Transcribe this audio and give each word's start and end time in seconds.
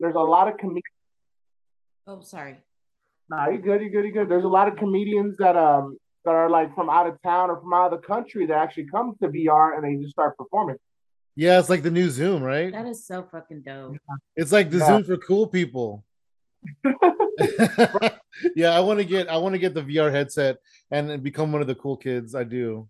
there's 0.00 0.14
a 0.14 0.20
lot 0.20 0.48
of 0.48 0.56
comedians. 0.58 0.84
Oh, 2.06 2.20
sorry. 2.20 2.58
Nah, 3.30 3.48
you 3.50 3.58
good, 3.58 3.82
you 3.82 3.90
good, 3.90 4.04
you 4.04 4.12
good. 4.12 4.28
There's 4.28 4.44
a 4.44 4.48
lot 4.48 4.68
of 4.68 4.76
comedians 4.76 5.36
that 5.38 5.56
um 5.56 5.98
that 6.24 6.34
are 6.34 6.48
like 6.50 6.74
from 6.74 6.88
out 6.90 7.06
of 7.06 7.20
town 7.22 7.50
or 7.50 7.60
from 7.60 7.72
out 7.72 7.92
of 7.92 8.00
the 8.00 8.06
country 8.06 8.46
that 8.46 8.56
actually 8.56 8.86
come 8.86 9.14
to 9.22 9.28
VR 9.28 9.76
and 9.76 9.84
they 9.84 10.00
just 10.00 10.12
start 10.12 10.36
performing. 10.36 10.76
Yeah, 11.36 11.58
it's 11.58 11.68
like 11.68 11.82
the 11.82 11.90
new 11.90 12.10
Zoom, 12.10 12.42
right? 12.42 12.72
That 12.72 12.86
is 12.86 13.06
so 13.06 13.28
fucking 13.30 13.62
dope. 13.62 13.96
It's 14.34 14.50
like 14.50 14.70
the 14.70 14.78
Yeah. 14.78 14.86
Zoom 14.86 15.04
for 15.04 15.16
cool 15.18 15.46
people. 15.46 16.04
yeah, 18.56 18.70
I 18.70 18.80
want 18.80 18.98
to 18.98 19.04
get 19.04 19.28
I 19.28 19.36
want 19.36 19.54
to 19.54 19.58
get 19.58 19.74
the 19.74 19.82
VR 19.82 20.10
headset 20.10 20.56
and 20.90 21.22
become 21.22 21.52
one 21.52 21.60
of 21.60 21.68
the 21.68 21.74
cool 21.74 21.96
kids. 21.96 22.34
I 22.34 22.44
do. 22.44 22.88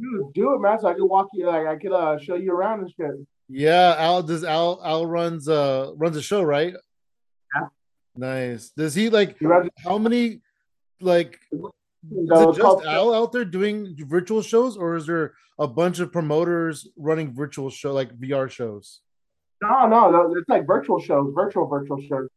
Dude, 0.00 0.32
do 0.32 0.54
it, 0.54 0.60
man. 0.60 0.78
So 0.80 0.88
I 0.88 0.94
can 0.94 1.08
walk 1.08 1.28
you, 1.32 1.46
like 1.46 1.66
I 1.66 1.76
could 1.76 1.92
uh, 1.92 2.18
show 2.18 2.36
you 2.36 2.52
around 2.52 2.80
and 2.80 2.92
shit. 2.96 3.10
Yeah, 3.48 3.94
Al 3.98 4.22
does 4.22 4.44
Al 4.44 4.80
Al 4.84 5.06
runs 5.06 5.48
uh 5.48 5.92
runs 5.96 6.16
a 6.16 6.22
show, 6.22 6.42
right? 6.42 6.74
Yeah. 7.54 7.66
Nice. 8.16 8.70
Does 8.70 8.94
he 8.94 9.08
like 9.08 9.40
You 9.40 9.48
ready? 9.48 9.70
how 9.84 9.98
many 9.98 10.40
like 11.00 11.38
is 11.52 11.60
it 12.30 12.56
just 12.56 12.84
Al 12.84 13.14
out 13.14 13.32
there 13.32 13.44
doing 13.44 13.96
virtual 14.06 14.42
shows 14.42 14.76
or 14.76 14.96
is 14.96 15.06
there 15.06 15.34
a 15.58 15.66
bunch 15.66 15.98
of 15.98 16.12
promoters 16.12 16.88
running 16.96 17.32
virtual 17.34 17.70
show 17.70 17.92
like 17.92 18.14
VR 18.18 18.50
shows? 18.50 19.00
No, 19.62 19.88
no, 19.88 20.10
no, 20.10 20.34
it's 20.36 20.48
like 20.48 20.66
virtual 20.66 21.00
shows, 21.00 21.32
virtual 21.34 21.66
virtual 21.66 22.00
shows. 22.00 22.28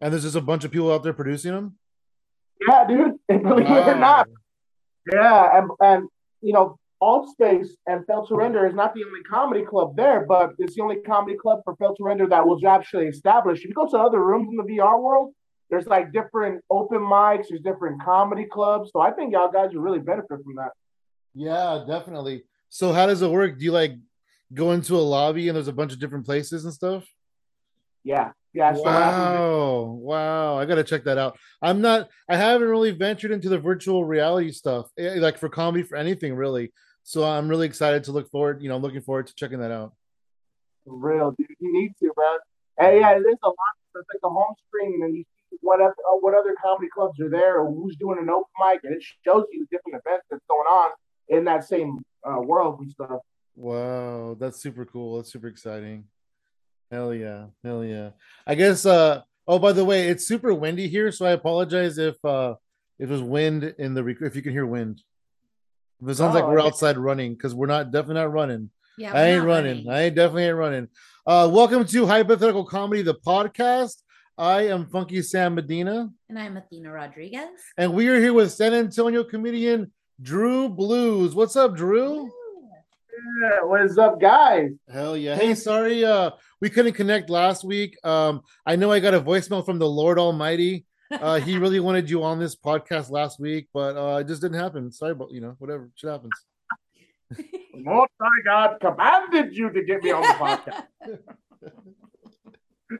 And 0.00 0.12
there's 0.12 0.24
just 0.24 0.36
a 0.36 0.40
bunch 0.40 0.64
of 0.64 0.70
people 0.70 0.92
out 0.92 1.02
there 1.02 1.14
producing 1.14 1.52
them? 1.52 1.78
Yeah, 2.66 2.86
dude. 2.86 3.14
Believe 3.28 3.66
it 3.66 3.88
or 3.88 3.94
not. 3.96 4.28
Yeah, 5.10 5.58
and 5.58 5.70
and 5.80 6.08
you 6.42 6.52
know, 6.52 6.78
Alt 7.00 7.28
Space 7.30 7.76
and 7.86 8.04
Felt 8.06 8.28
Surrender 8.28 8.66
is 8.66 8.74
not 8.74 8.92
the 8.94 9.04
only 9.04 9.22
comedy 9.22 9.62
club 9.64 9.94
there, 9.96 10.26
but 10.26 10.52
it's 10.58 10.74
the 10.74 10.82
only 10.82 10.96
comedy 10.96 11.36
club 11.36 11.60
for 11.64 11.76
Felt 11.76 11.96
Surrender 11.98 12.26
that 12.28 12.44
was 12.46 12.64
actually 12.64 13.06
established. 13.06 13.62
If 13.62 13.68
you 13.68 13.74
go 13.74 13.86
to 13.88 13.96
other 13.98 14.22
rooms 14.24 14.48
in 14.50 14.56
the 14.56 14.64
VR 14.64 15.00
world, 15.00 15.32
there's 15.70 15.86
like 15.86 16.12
different 16.12 16.64
open 16.70 16.98
mics, 16.98 17.46
there's 17.50 17.60
different 17.60 18.02
comedy 18.02 18.46
clubs. 18.50 18.90
So 18.92 19.00
I 19.00 19.10
think 19.12 19.32
y'all 19.32 19.50
guys 19.52 19.70
would 19.74 19.82
really 19.82 20.00
benefit 20.00 20.28
from 20.42 20.56
that. 20.56 20.70
Yeah, 21.34 21.84
definitely. 21.86 22.44
So 22.68 22.92
how 22.92 23.06
does 23.06 23.22
it 23.22 23.30
work? 23.30 23.58
Do 23.58 23.64
you 23.64 23.72
like 23.72 23.92
go 24.54 24.72
into 24.72 24.96
a 24.96 24.98
lobby 24.98 25.48
and 25.48 25.54
there's 25.56 25.68
a 25.68 25.72
bunch 25.72 25.92
of 25.92 26.00
different 26.00 26.26
places 26.26 26.64
and 26.64 26.72
stuff? 26.74 27.04
Yeah, 28.02 28.30
yeah. 28.54 28.72
So 28.74 28.82
what 28.82 28.92
happens 28.92 29.34
is- 29.34 29.40
Wow, 29.40 29.82
wow! 30.00 30.58
I 30.58 30.64
gotta 30.64 30.84
check 30.84 31.04
that 31.04 31.18
out. 31.18 31.38
I'm 31.60 31.80
not. 31.80 32.08
I 32.28 32.36
haven't 32.36 32.68
really 32.68 32.90
ventured 32.92 33.30
into 33.30 33.48
the 33.48 33.58
virtual 33.58 34.04
reality 34.04 34.50
stuff, 34.52 34.90
eh, 34.98 35.16
like 35.18 35.36
for 35.38 35.48
comedy, 35.48 35.82
for 35.84 35.96
anything 35.96 36.34
really. 36.34 36.72
So 37.08 37.24
I'm 37.24 37.48
really 37.48 37.64
excited 37.64 38.04
to 38.04 38.12
look 38.12 38.30
forward. 38.30 38.60
You 38.60 38.68
know, 38.68 38.76
looking 38.76 39.00
forward 39.00 39.28
to 39.28 39.34
checking 39.34 39.60
that 39.60 39.70
out. 39.70 39.94
For 40.84 40.94
real, 40.94 41.30
dude. 41.30 41.46
You 41.58 41.72
need 41.72 41.94
to, 42.00 42.12
man. 42.18 42.38
And 42.76 43.00
yeah, 43.00 43.14
there's 43.14 43.38
a 43.42 43.48
lot. 43.48 43.56
It's 43.94 44.06
like 44.12 44.20
the 44.22 44.28
home 44.28 44.54
screen, 44.68 45.02
and 45.02 45.16
you 45.16 45.24
see 45.50 45.56
what 45.62 45.80
other, 45.80 45.94
uh, 46.06 46.18
what 46.20 46.34
other 46.34 46.54
comedy 46.62 46.88
clubs 46.94 47.18
are 47.18 47.30
there, 47.30 47.60
or 47.60 47.72
who's 47.72 47.96
doing 47.96 48.18
an 48.18 48.28
open 48.28 48.44
mic, 48.60 48.80
and 48.84 48.94
it 48.94 49.02
shows 49.24 49.44
you 49.50 49.66
different 49.70 50.02
events 50.04 50.26
that's 50.30 50.44
going 50.50 50.66
on 50.66 50.90
in 51.30 51.46
that 51.46 51.64
same 51.64 51.98
uh, 52.24 52.42
world 52.42 52.78
and 52.80 52.90
stuff. 52.90 53.20
Wow, 53.56 54.36
that's 54.38 54.60
super 54.60 54.84
cool. 54.84 55.16
That's 55.16 55.32
super 55.32 55.48
exciting. 55.48 56.04
Hell 56.92 57.14
yeah, 57.14 57.46
hell 57.64 57.82
yeah. 57.82 58.10
I 58.46 58.54
guess. 58.54 58.84
uh 58.84 59.22
Oh, 59.46 59.58
by 59.58 59.72
the 59.72 59.82
way, 59.82 60.08
it's 60.08 60.28
super 60.28 60.52
windy 60.52 60.88
here, 60.88 61.10
so 61.10 61.24
I 61.24 61.30
apologize 61.30 61.96
if 61.96 62.22
uh 62.22 62.56
if 62.98 63.08
there's 63.08 63.22
wind 63.22 63.64
in 63.78 63.94
the 63.94 64.04
rec- 64.04 64.20
if 64.20 64.36
you 64.36 64.42
can 64.42 64.52
hear 64.52 64.66
wind. 64.66 65.02
If 66.02 66.08
it 66.08 66.14
sounds 66.16 66.34
like 66.34 66.44
Oh, 66.44 66.48
we're 66.50 66.60
okay. 66.60 66.68
outside 66.68 66.96
running 66.96 67.34
because 67.34 67.54
we're 67.54 67.66
not 67.66 67.90
definitely 67.90 68.14
not 68.22 68.32
running. 68.32 68.70
Yeah, 68.96 69.12
I 69.14 69.26
ain't 69.28 69.38
not 69.42 69.46
running. 69.48 69.88
I 69.88 70.02
ain't 70.02 70.14
definitely 70.14 70.44
ain't 70.44 70.56
running. 70.56 70.88
Uh, 71.26 71.48
welcome 71.52 71.84
to 71.84 72.06
Hypothetical 72.06 72.64
Comedy, 72.64 73.02
the 73.02 73.14
podcast. 73.14 74.02
I 74.36 74.68
am 74.68 74.86
Funky 74.86 75.20
Sam 75.22 75.56
Medina, 75.56 76.10
And 76.28 76.38
I'm 76.38 76.56
Athena 76.56 76.92
Rodriguez. 76.92 77.48
and 77.76 77.92
we 77.92 78.06
are 78.08 78.20
here 78.20 78.32
with 78.32 78.52
San 78.52 78.72
Antonio 78.74 79.24
comedian 79.24 79.90
Drew 80.22 80.68
Blues. 80.68 81.34
What's 81.34 81.56
up, 81.56 81.74
Drew? 81.76 82.30
Yeah, 83.42 83.64
what 83.64 83.82
is 83.82 83.98
up, 83.98 84.20
guys? 84.20 84.70
Hell 84.92 85.16
yeah! 85.16 85.34
Hey, 85.34 85.56
sorry, 85.56 86.04
uh, 86.04 86.30
we 86.60 86.70
couldn't 86.70 86.92
connect 86.92 87.28
last 87.30 87.64
week. 87.64 87.96
Um, 88.04 88.42
I 88.64 88.76
know 88.76 88.92
I 88.92 89.00
got 89.00 89.14
a 89.14 89.20
voicemail 89.20 89.64
from 89.66 89.80
the 89.80 89.88
Lord 89.88 90.20
Almighty. 90.20 90.86
Uh, 91.10 91.40
he 91.40 91.58
really 91.58 91.80
wanted 91.80 92.10
you 92.10 92.22
on 92.22 92.38
this 92.38 92.54
podcast 92.54 93.10
last 93.10 93.40
week, 93.40 93.68
but 93.72 93.96
uh, 93.96 94.18
it 94.18 94.28
just 94.28 94.42
didn't 94.42 94.58
happen. 94.58 94.92
Sorry, 94.92 95.14
but 95.14 95.32
you 95.32 95.40
know, 95.40 95.54
whatever, 95.58 95.90
shit 95.94 96.10
happens. 96.10 96.32
The 97.30 97.44
Most 97.74 98.10
High 98.20 98.42
God 98.44 98.76
commanded 98.80 99.56
you 99.56 99.70
to 99.70 99.82
get 99.82 100.02
me 100.02 100.10
on 100.10 100.22
the 100.22 100.28
podcast. 100.28 101.18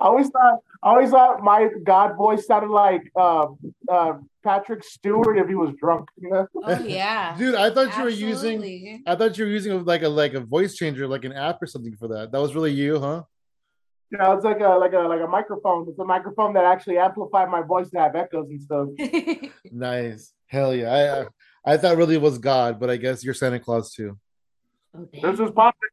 I 0.00 0.06
always 0.06 0.28
thought, 0.28 0.58
I 0.82 0.90
always 0.90 1.10
thought 1.10 1.42
my 1.42 1.68
God 1.84 2.16
voice 2.16 2.46
sounded 2.46 2.70
like 2.70 3.02
uh, 3.14 3.46
uh, 3.88 4.14
Patrick 4.42 4.82
Stewart 4.82 5.38
if 5.38 5.46
he 5.48 5.54
was 5.54 5.74
drunk. 5.78 6.08
You 6.18 6.30
know? 6.32 6.46
Oh 6.64 6.82
yeah. 6.82 7.36
Dude, 7.36 7.54
I 7.54 7.70
thought 7.70 7.96
you 7.96 8.04
were 8.04 8.08
using. 8.08 9.02
I 9.06 9.14
thought 9.14 9.38
you 9.38 9.44
were 9.44 9.50
using 9.50 9.84
like 9.84 10.02
a 10.02 10.08
like 10.08 10.34
a 10.34 10.40
voice 10.40 10.74
changer, 10.74 11.06
like 11.06 11.24
an 11.24 11.32
app 11.32 11.62
or 11.62 11.66
something 11.66 11.96
for 11.96 12.08
that. 12.08 12.32
That 12.32 12.40
was 12.40 12.54
really 12.54 12.72
you, 12.72 12.98
huh? 12.98 13.22
You 14.10 14.18
know, 14.18 14.32
it's 14.32 14.44
like 14.44 14.60
a 14.60 14.70
like 14.70 14.92
a 14.92 14.98
like 14.98 15.20
a 15.20 15.26
microphone. 15.26 15.86
It's 15.88 15.98
a 15.98 16.04
microphone 16.04 16.52
that 16.54 16.64
actually 16.64 16.98
amplified 16.98 17.48
my 17.48 17.62
voice 17.62 17.90
to 17.90 18.00
have 18.00 18.16
echoes 18.16 18.48
and 18.50 18.60
stuff. 18.60 18.88
Nice. 19.72 20.32
Hell 20.48 20.74
yeah. 20.74 20.92
I, 20.92 21.20
I 21.20 21.74
I 21.74 21.76
thought 21.76 21.96
really 21.96 22.16
it 22.16 22.20
was 22.20 22.38
God, 22.38 22.80
but 22.80 22.90
I 22.90 22.96
guess 22.96 23.22
you're 23.22 23.34
Santa 23.34 23.60
Claus 23.60 23.92
too. 23.92 24.18
Oh, 24.96 25.08
damn. 25.12 25.30
This 25.30 25.40
is 25.40 25.52
Patrick 25.54 25.92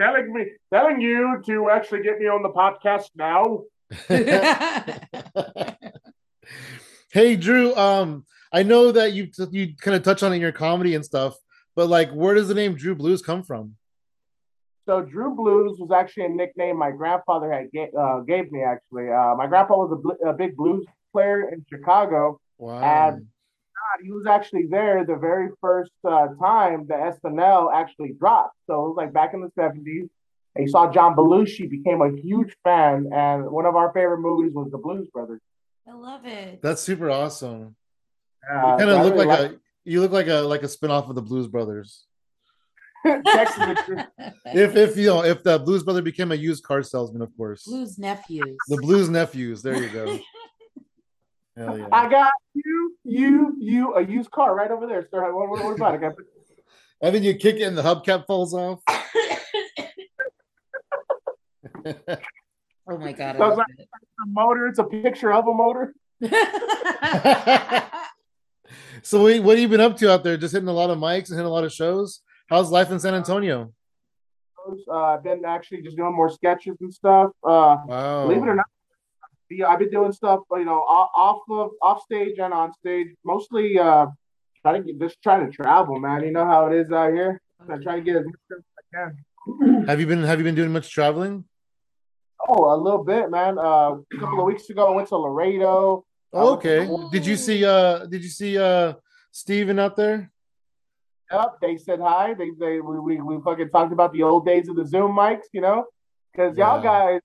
telling 0.00 0.32
me, 0.32 0.46
telling 0.72 1.00
you 1.00 1.42
to 1.44 1.70
actually 1.70 2.02
get 2.02 2.18
me 2.18 2.26
on 2.26 2.42
the 2.42 2.48
podcast 2.48 3.10
now. 3.14 3.64
hey 7.12 7.36
Drew, 7.36 7.76
um, 7.76 8.24
I 8.50 8.62
know 8.62 8.92
that 8.92 9.12
you 9.12 9.28
you 9.50 9.76
kind 9.76 9.94
of 9.94 10.02
touch 10.02 10.22
on 10.22 10.32
it 10.32 10.36
in 10.36 10.40
your 10.40 10.52
comedy 10.52 10.94
and 10.94 11.04
stuff, 11.04 11.34
but 11.76 11.88
like, 11.88 12.10
where 12.12 12.34
does 12.34 12.48
the 12.48 12.54
name 12.54 12.74
Drew 12.74 12.94
Blues 12.94 13.20
come 13.20 13.42
from? 13.42 13.76
So 14.86 15.00
Drew 15.02 15.34
Blues 15.34 15.78
was 15.78 15.90
actually 15.92 16.26
a 16.26 16.28
nickname 16.28 16.76
my 16.76 16.90
grandfather 16.90 17.52
had 17.52 17.70
ga- 17.72 17.92
uh, 17.96 18.20
gave 18.20 18.50
me. 18.50 18.62
Actually, 18.62 19.10
uh, 19.10 19.34
my 19.36 19.46
grandpa 19.46 19.76
was 19.76 19.92
a, 19.92 19.96
bl- 19.96 20.28
a 20.28 20.32
big 20.32 20.56
blues 20.56 20.84
player 21.12 21.48
in 21.50 21.64
Chicago. 21.68 22.40
Wow. 22.58 22.80
And 22.80 23.16
God, 23.18 24.04
he 24.04 24.10
was 24.10 24.26
actually 24.26 24.66
there 24.70 25.04
the 25.04 25.16
very 25.16 25.50
first 25.60 25.92
uh, 26.04 26.28
time 26.40 26.86
the 26.88 26.94
SNL 26.94 27.72
actually 27.72 28.12
dropped. 28.18 28.56
So 28.66 28.74
it 28.84 28.88
was 28.88 28.94
like 28.96 29.12
back 29.12 29.34
in 29.34 29.40
the 29.40 29.50
seventies. 29.54 30.08
He 30.58 30.66
saw 30.66 30.92
John 30.92 31.14
Belushi, 31.16 31.70
became 31.70 32.02
a 32.02 32.10
huge 32.10 32.54
fan, 32.62 33.08
and 33.12 33.50
one 33.50 33.64
of 33.64 33.74
our 33.74 33.90
favorite 33.92 34.18
movies 34.20 34.52
was 34.52 34.70
The 34.70 34.76
Blues 34.76 35.08
Brothers. 35.10 35.40
I 35.88 35.92
love 35.94 36.26
it. 36.26 36.60
That's 36.60 36.82
super 36.82 37.10
awesome. 37.10 37.74
Uh, 38.48 38.54
You 38.72 38.76
kind 38.78 38.90
of 38.90 39.04
look 39.04 39.14
really 39.14 39.26
like 39.26 39.50
a 39.52 39.54
you 39.84 40.00
look 40.02 40.12
like 40.12 40.26
a 40.28 40.40
like 40.40 40.62
a 40.62 40.68
spin-off 40.68 41.08
of 41.08 41.14
the 41.14 41.22
Blues 41.22 41.48
Brothers. 41.48 42.04
Texas 43.04 43.78
is- 43.88 44.04
If 44.46 44.76
if 44.76 44.96
you 44.96 45.06
know 45.06 45.24
if 45.24 45.42
the 45.42 45.58
Blues 45.58 45.82
Brother 45.82 46.02
became 46.02 46.30
a 46.32 46.36
used 46.36 46.62
car 46.64 46.82
salesman, 46.82 47.22
of 47.22 47.34
course. 47.36 47.64
Blues 47.64 47.98
nephews. 47.98 48.56
The 48.68 48.76
Blues 48.78 49.08
nephews. 49.08 49.62
There 49.62 49.76
you 49.82 49.88
go. 49.88 50.18
Hell 51.56 51.78
yeah. 51.78 51.88
I 51.92 52.08
got 52.08 52.32
you, 52.54 52.96
you, 53.04 53.54
you, 53.58 53.94
a 53.94 54.02
used 54.02 54.30
car 54.30 54.54
right 54.54 54.70
over 54.70 54.86
there. 54.86 55.06
Sir, 55.10 55.34
what, 55.34 55.50
what, 55.50 55.64
what 55.64 55.74
about 55.76 55.94
it? 55.94 55.98
I 55.98 56.00
got- 56.08 56.14
And 57.02 57.14
then 57.14 57.22
you 57.24 57.34
kick 57.34 57.56
it 57.56 57.62
and 57.62 57.76
the 57.76 57.82
hubcap 57.82 58.26
falls 58.26 58.54
off. 58.54 58.80
oh 62.88 62.98
my 62.98 63.12
god. 63.12 63.36
I 63.36 63.38
Sounds 63.38 63.40
love 63.40 63.58
like- 63.58 63.68
A 63.80 64.26
motor. 64.28 64.68
It's 64.68 64.78
a 64.78 64.84
picture 64.84 65.32
of 65.32 65.46
a 65.48 65.52
motor. 65.52 65.94
so 69.02 69.22
what, 69.22 69.42
what 69.42 69.56
have 69.56 69.62
you 69.62 69.68
been 69.68 69.80
up 69.80 69.96
to 69.98 70.10
out 70.12 70.24
there? 70.24 70.36
Just 70.36 70.52
hitting 70.54 70.68
a 70.68 70.72
lot 70.72 70.90
of 70.90 70.98
mics 70.98 71.28
and 71.28 71.36
hitting 71.36 71.46
a 71.46 71.50
lot 71.50 71.64
of 71.64 71.72
shows. 71.72 72.20
How's 72.52 72.70
life 72.70 72.90
in 72.90 73.00
San 73.00 73.14
Antonio? 73.14 73.72
Uh, 74.86 74.92
I've 74.94 75.24
been 75.24 75.42
actually 75.46 75.80
just 75.80 75.96
doing 75.96 76.14
more 76.14 76.28
sketches 76.28 76.76
and 76.82 76.92
stuff. 76.92 77.30
Uh, 77.42 77.78
Wow. 77.86 78.28
believe 78.28 78.42
it 78.42 78.48
or 78.50 78.54
not, 78.54 78.66
yeah, 79.48 79.68
I've 79.68 79.78
been 79.78 79.88
doing 79.88 80.12
stuff, 80.12 80.40
you 80.50 80.66
know, 80.66 80.80
off, 80.80 81.40
of 81.48 81.70
off 81.80 82.02
stage 82.02 82.38
and 82.38 82.52
on 82.52 82.74
stage. 82.74 83.08
Mostly, 83.24 83.78
uh, 83.78 84.04
trying 84.60 84.84
to 84.84 84.92
get 84.92 85.00
just 85.00 85.22
trying 85.22 85.46
to 85.46 85.50
travel, 85.50 85.98
man. 85.98 86.24
You 86.24 86.32
know 86.32 86.44
how 86.44 86.66
it 86.66 86.74
is 86.78 86.92
out 86.92 87.14
here. 87.14 87.40
I'm 87.58 87.82
trying 87.82 88.04
to 88.04 88.12
get 88.12 88.16
as 88.20 88.26
much 88.26 88.58
as 88.58 88.64
I 88.80 88.82
can. 88.94 89.84
Have 89.88 89.98
you 90.00 90.06
been 90.06 90.22
have 90.22 90.38
you 90.38 90.44
been 90.44 90.54
doing 90.54 90.72
much 90.72 90.90
traveling? 90.90 91.44
Oh, 92.48 92.74
a 92.74 92.76
little 92.76 93.02
bit, 93.02 93.30
man. 93.30 93.58
Uh, 93.58 93.96
a 93.96 94.18
couple 94.20 94.40
of 94.40 94.46
weeks 94.46 94.68
ago, 94.68 94.92
I 94.92 94.94
went 94.94 95.08
to 95.08 95.16
Laredo. 95.16 96.04
Oh, 96.34 96.52
okay. 96.56 96.86
Did 97.10 97.24
you 97.24 97.36
see 97.36 97.64
uh 97.64 98.04
did 98.06 98.22
you 98.22 98.28
see 98.28 98.58
uh 98.58 98.92
Steven 99.30 99.78
out 99.78 99.96
there? 99.96 100.31
Yep, 101.32 101.54
they 101.60 101.76
said 101.78 102.00
hi. 102.00 102.34
They 102.34 102.50
they 102.58 102.80
we, 102.80 102.98
we, 102.98 103.20
we 103.20 103.40
fucking 103.42 103.70
talked 103.70 103.92
about 103.92 104.12
the 104.12 104.22
old 104.22 104.44
days 104.46 104.68
of 104.68 104.76
the 104.76 104.86
Zoom 104.86 105.12
mics, 105.12 105.46
you 105.52 105.60
know, 105.60 105.86
because 106.32 106.56
y'all 106.56 106.78
Yeah. 106.82 106.82
guys 107.12 107.20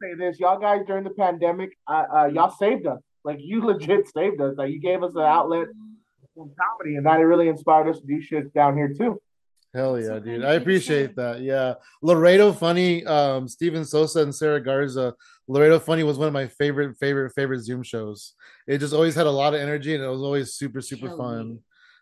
say 0.00 0.14
this. 0.14 0.38
Y'all 0.38 0.58
guys 0.58 0.82
during 0.86 1.04
the 1.04 1.10
pandemic, 1.10 1.70
uh, 1.86 2.04
uh, 2.14 2.26
y'all 2.26 2.50
saved 2.50 2.86
us. 2.86 3.00
Like 3.24 3.38
you 3.40 3.64
legit 3.64 4.08
saved 4.14 4.40
us. 4.40 4.54
Like 4.56 4.70
you 4.70 4.80
gave 4.80 5.02
us 5.02 5.12
an 5.14 5.22
outlet 5.22 5.68
for 6.34 6.48
comedy, 6.60 6.96
and 6.96 7.04
that 7.06 7.16
really 7.16 7.48
inspired 7.48 7.88
us 7.88 8.00
to 8.00 8.06
do 8.06 8.20
shit 8.20 8.52
down 8.54 8.76
here 8.76 8.92
too. 8.92 9.20
Hell 9.74 9.98
yeah, 10.00 10.06
so 10.06 10.20
dude. 10.20 10.26
I 10.26 10.32
of 10.32 10.32
you 10.32 10.40
to 10.40 10.56
appreciate 10.56 11.16
that. 11.16 11.40
Yeah. 11.40 11.74
Laredo 12.00 12.52
Funny, 12.52 13.04
um, 13.04 13.46
Steven 13.46 13.84
Sosa 13.84 14.22
and 14.22 14.34
Sarah 14.34 14.62
Garza. 14.62 15.14
Laredo 15.46 15.78
Funny 15.78 16.04
was 16.04 16.16
one 16.16 16.26
of 16.26 16.32
my 16.32 16.46
favorite, 16.46 16.96
favorite, 16.98 17.32
favorite 17.34 17.60
Zoom 17.60 17.82
shows. 17.82 18.34
It 18.66 18.78
just 18.78 18.94
always 18.94 19.14
had 19.14 19.26
a 19.26 19.30
lot 19.30 19.52
of 19.54 19.60
energy 19.60 19.94
and 19.94 20.02
it 20.02 20.08
was 20.08 20.22
always 20.22 20.54
super, 20.54 20.80
super 20.80 21.08
Hell 21.08 21.18
fun. 21.18 21.58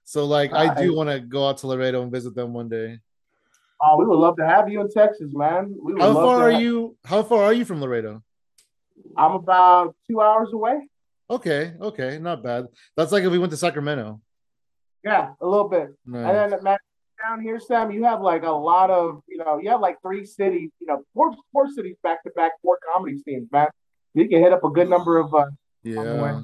So 0.07 0.25
like 0.25 0.53
I 0.53 0.67
Nice. 0.69 0.79
do 0.79 0.95
want 0.95 1.11
to 1.11 1.19
go 1.21 1.49
out 1.49 1.59
to 1.59 1.67
Laredo 1.67 2.01
and 2.03 2.13
visit 2.13 2.35
them 2.35 2.55
one 2.55 2.69
day. 2.69 2.99
Oh, 3.83 3.99
we 3.99 4.07
would 4.07 4.19
love 4.19 4.37
to 4.37 4.47
have 4.47 4.71
you 4.71 4.81
in 4.81 4.89
Texas, 4.89 5.33
man. 5.35 5.75
We 5.83 5.93
would 5.95 6.01
How 6.01 6.15
far 6.15 6.43
are 6.45 6.53
have- 6.53 6.61
you? 6.63 6.97
How 7.05 7.23
far 7.25 7.43
are 7.43 7.53
you 7.53 7.65
from 7.65 7.81
Laredo? 7.81 8.23
I'm 9.17 9.33
about 9.33 9.95
two 10.09 10.21
hours 10.21 10.53
away. 10.53 10.89
Okay, 11.29 11.75
okay, 11.81 12.19
not 12.19 12.43
bad. 12.43 12.67
That's 12.97 13.11
like 13.11 13.25
if 13.25 13.33
we 13.33 13.39
went 13.39 13.51
to 13.51 13.57
Sacramento. 13.57 14.21
Yeah, 15.05 15.33
a 15.41 15.47
little 15.47 15.69
bit. 15.69 15.89
Nice. 16.07 16.25
And 16.25 16.53
then 16.53 16.63
man, 16.63 16.79
down 17.23 17.41
here, 17.41 17.59
Sam, 17.59 17.91
you 17.91 18.05
have 18.05 18.21
like 18.23 18.45
a 18.45 18.51
lot 18.51 18.91
of, 18.91 19.23
you 19.29 19.39
know, 19.39 19.59
you 19.59 19.69
have 19.71 19.81
like 19.81 20.01
three 20.03 20.25
cities, 20.25 20.71
you 20.81 20.87
know, 20.87 21.03
four 21.15 21.33
four 21.53 21.69
cities 21.69 21.97
back 22.05 22.23
to 22.23 22.31
back, 22.37 22.53
four 22.63 22.79
comedy 22.95 23.19
scenes, 23.19 23.49
man. 23.51 23.67
You 24.15 24.29
can 24.29 24.41
hit 24.41 24.53
up 24.53 24.63
a 24.63 24.71
good 24.71 24.89
number 24.89 25.19
of. 25.19 25.35
Uh, 25.35 25.47
Yeah. 25.83 26.41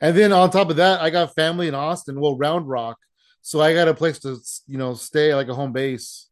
And 0.00 0.16
then 0.16 0.32
on 0.32 0.50
top 0.50 0.70
of 0.70 0.76
that, 0.76 1.00
I 1.00 1.10
got 1.10 1.34
family 1.34 1.68
in 1.68 1.74
Austin, 1.74 2.20
well, 2.20 2.36
Round 2.36 2.68
Rock. 2.68 2.98
So 3.40 3.60
I 3.60 3.74
got 3.74 3.88
a 3.88 3.94
place 3.94 4.18
to, 4.20 4.38
you 4.66 4.78
know, 4.78 4.94
stay 4.94 5.34
like 5.34 5.48
a 5.48 5.54
home 5.54 5.72
base. 5.72 6.28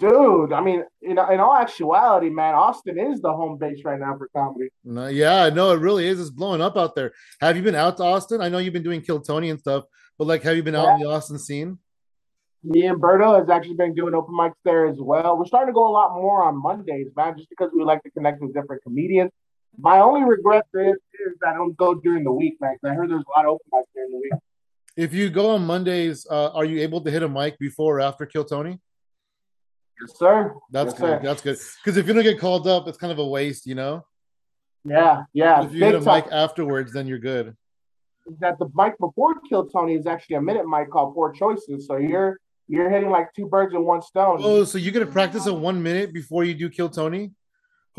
dude, 0.00 0.52
I 0.52 0.60
mean, 0.60 0.82
you 1.00 1.14
know, 1.14 1.30
in 1.30 1.38
all 1.38 1.54
actuality, 1.54 2.30
man, 2.30 2.54
Austin 2.54 2.98
is 2.98 3.20
the 3.20 3.32
home 3.32 3.58
base 3.58 3.84
right 3.84 4.00
now 4.00 4.16
for 4.16 4.28
comedy. 4.34 4.70
No, 4.82 5.06
yeah, 5.08 5.50
no, 5.50 5.72
it 5.72 5.80
really 5.80 6.06
is. 6.06 6.18
It's 6.18 6.30
blowing 6.30 6.62
up 6.62 6.76
out 6.76 6.94
there. 6.94 7.12
Have 7.40 7.56
you 7.56 7.62
been 7.62 7.74
out 7.74 7.98
to 7.98 8.04
Austin? 8.04 8.40
I 8.40 8.48
know 8.48 8.58
you've 8.58 8.72
been 8.72 8.82
doing 8.82 9.02
Kill 9.02 9.20
Tony 9.20 9.50
and 9.50 9.60
stuff, 9.60 9.84
but 10.18 10.26
like, 10.26 10.42
have 10.42 10.56
you 10.56 10.62
been 10.62 10.74
out 10.74 10.94
in 10.94 11.00
the 11.00 11.08
Austin 11.08 11.38
scene? 11.38 11.78
Me 12.62 12.86
and 12.86 13.00
Berto 13.00 13.38
has 13.38 13.48
actually 13.48 13.76
been 13.76 13.94
doing 13.94 14.14
open 14.14 14.34
mics 14.34 14.52
there 14.64 14.86
as 14.86 14.98
well. 14.98 15.38
We're 15.38 15.46
starting 15.46 15.72
to 15.72 15.74
go 15.74 15.86
a 15.86 15.92
lot 15.92 16.14
more 16.14 16.42
on 16.42 16.60
Mondays, 16.60 17.08
man, 17.16 17.36
just 17.36 17.48
because 17.48 17.70
we 17.74 17.84
like 17.84 18.02
to 18.02 18.10
connect 18.10 18.40
with 18.42 18.52
different 18.52 18.82
comedians. 18.82 19.30
My 19.78 20.00
only 20.00 20.22
regret 20.28 20.66
is, 20.74 20.94
is 20.94 21.38
that 21.40 21.50
I 21.50 21.54
don't 21.54 21.76
go 21.76 21.94
during 21.94 22.24
the 22.24 22.32
week, 22.32 22.56
man. 22.60 22.76
I 22.84 22.94
heard 22.94 23.10
there's 23.10 23.24
a 23.26 23.38
lot 23.38 23.46
of 23.46 23.52
open 23.52 23.66
mics 23.72 23.84
during 23.94 24.10
the 24.10 24.18
week. 24.18 24.32
If 24.96 25.14
you 25.14 25.30
go 25.30 25.50
on 25.50 25.64
Mondays, 25.64 26.26
uh, 26.30 26.50
are 26.50 26.64
you 26.64 26.80
able 26.80 27.00
to 27.02 27.10
hit 27.10 27.22
a 27.22 27.28
mic 27.28 27.58
before 27.58 27.98
or 27.98 28.00
after 28.00 28.26
Kill 28.26 28.44
Tony? 28.44 28.80
Yes, 30.00 30.18
sir. 30.18 30.54
That's 30.70 30.92
Yes, 30.92 31.00
good. 31.00 31.06
sir. 31.06 31.20
That's 31.22 31.42
good. 31.42 31.58
Because 31.84 31.96
if 31.96 32.06
you 32.06 32.12
don't 32.14 32.22
get 32.22 32.38
called 32.38 32.66
up, 32.66 32.88
it's 32.88 32.98
kind 32.98 33.12
of 33.12 33.18
a 33.18 33.26
waste, 33.26 33.66
you 33.66 33.74
know. 33.74 34.04
Yeah, 34.84 35.24
yeah. 35.32 35.64
If 35.64 35.72
you 35.72 35.84
hit 35.84 35.94
a 35.94 36.00
time. 36.00 36.24
mic 36.24 36.32
afterwards, 36.32 36.92
then 36.92 37.06
you're 37.06 37.18
good. 37.18 37.54
That 38.40 38.58
the 38.58 38.68
mic 38.74 38.98
before 38.98 39.34
Kill 39.48 39.66
Tony 39.66 39.94
is 39.94 40.06
actually 40.06 40.36
a 40.36 40.42
minute 40.42 40.66
mic 40.66 40.90
called 40.90 41.14
Four 41.14 41.32
Choices. 41.32 41.86
So 41.86 41.96
you're 41.96 42.38
you're 42.68 42.88
hitting 42.88 43.10
like 43.10 43.32
two 43.34 43.46
birds 43.46 43.74
in 43.74 43.84
one 43.84 44.00
stone. 44.00 44.38
Oh, 44.42 44.64
so 44.64 44.78
you 44.78 44.90
get 44.90 45.00
to 45.00 45.06
practice 45.06 45.46
a 45.46 45.54
one 45.54 45.82
minute 45.82 46.12
before 46.12 46.44
you 46.44 46.54
do 46.54 46.68
Kill 46.70 46.88
Tony? 46.88 47.32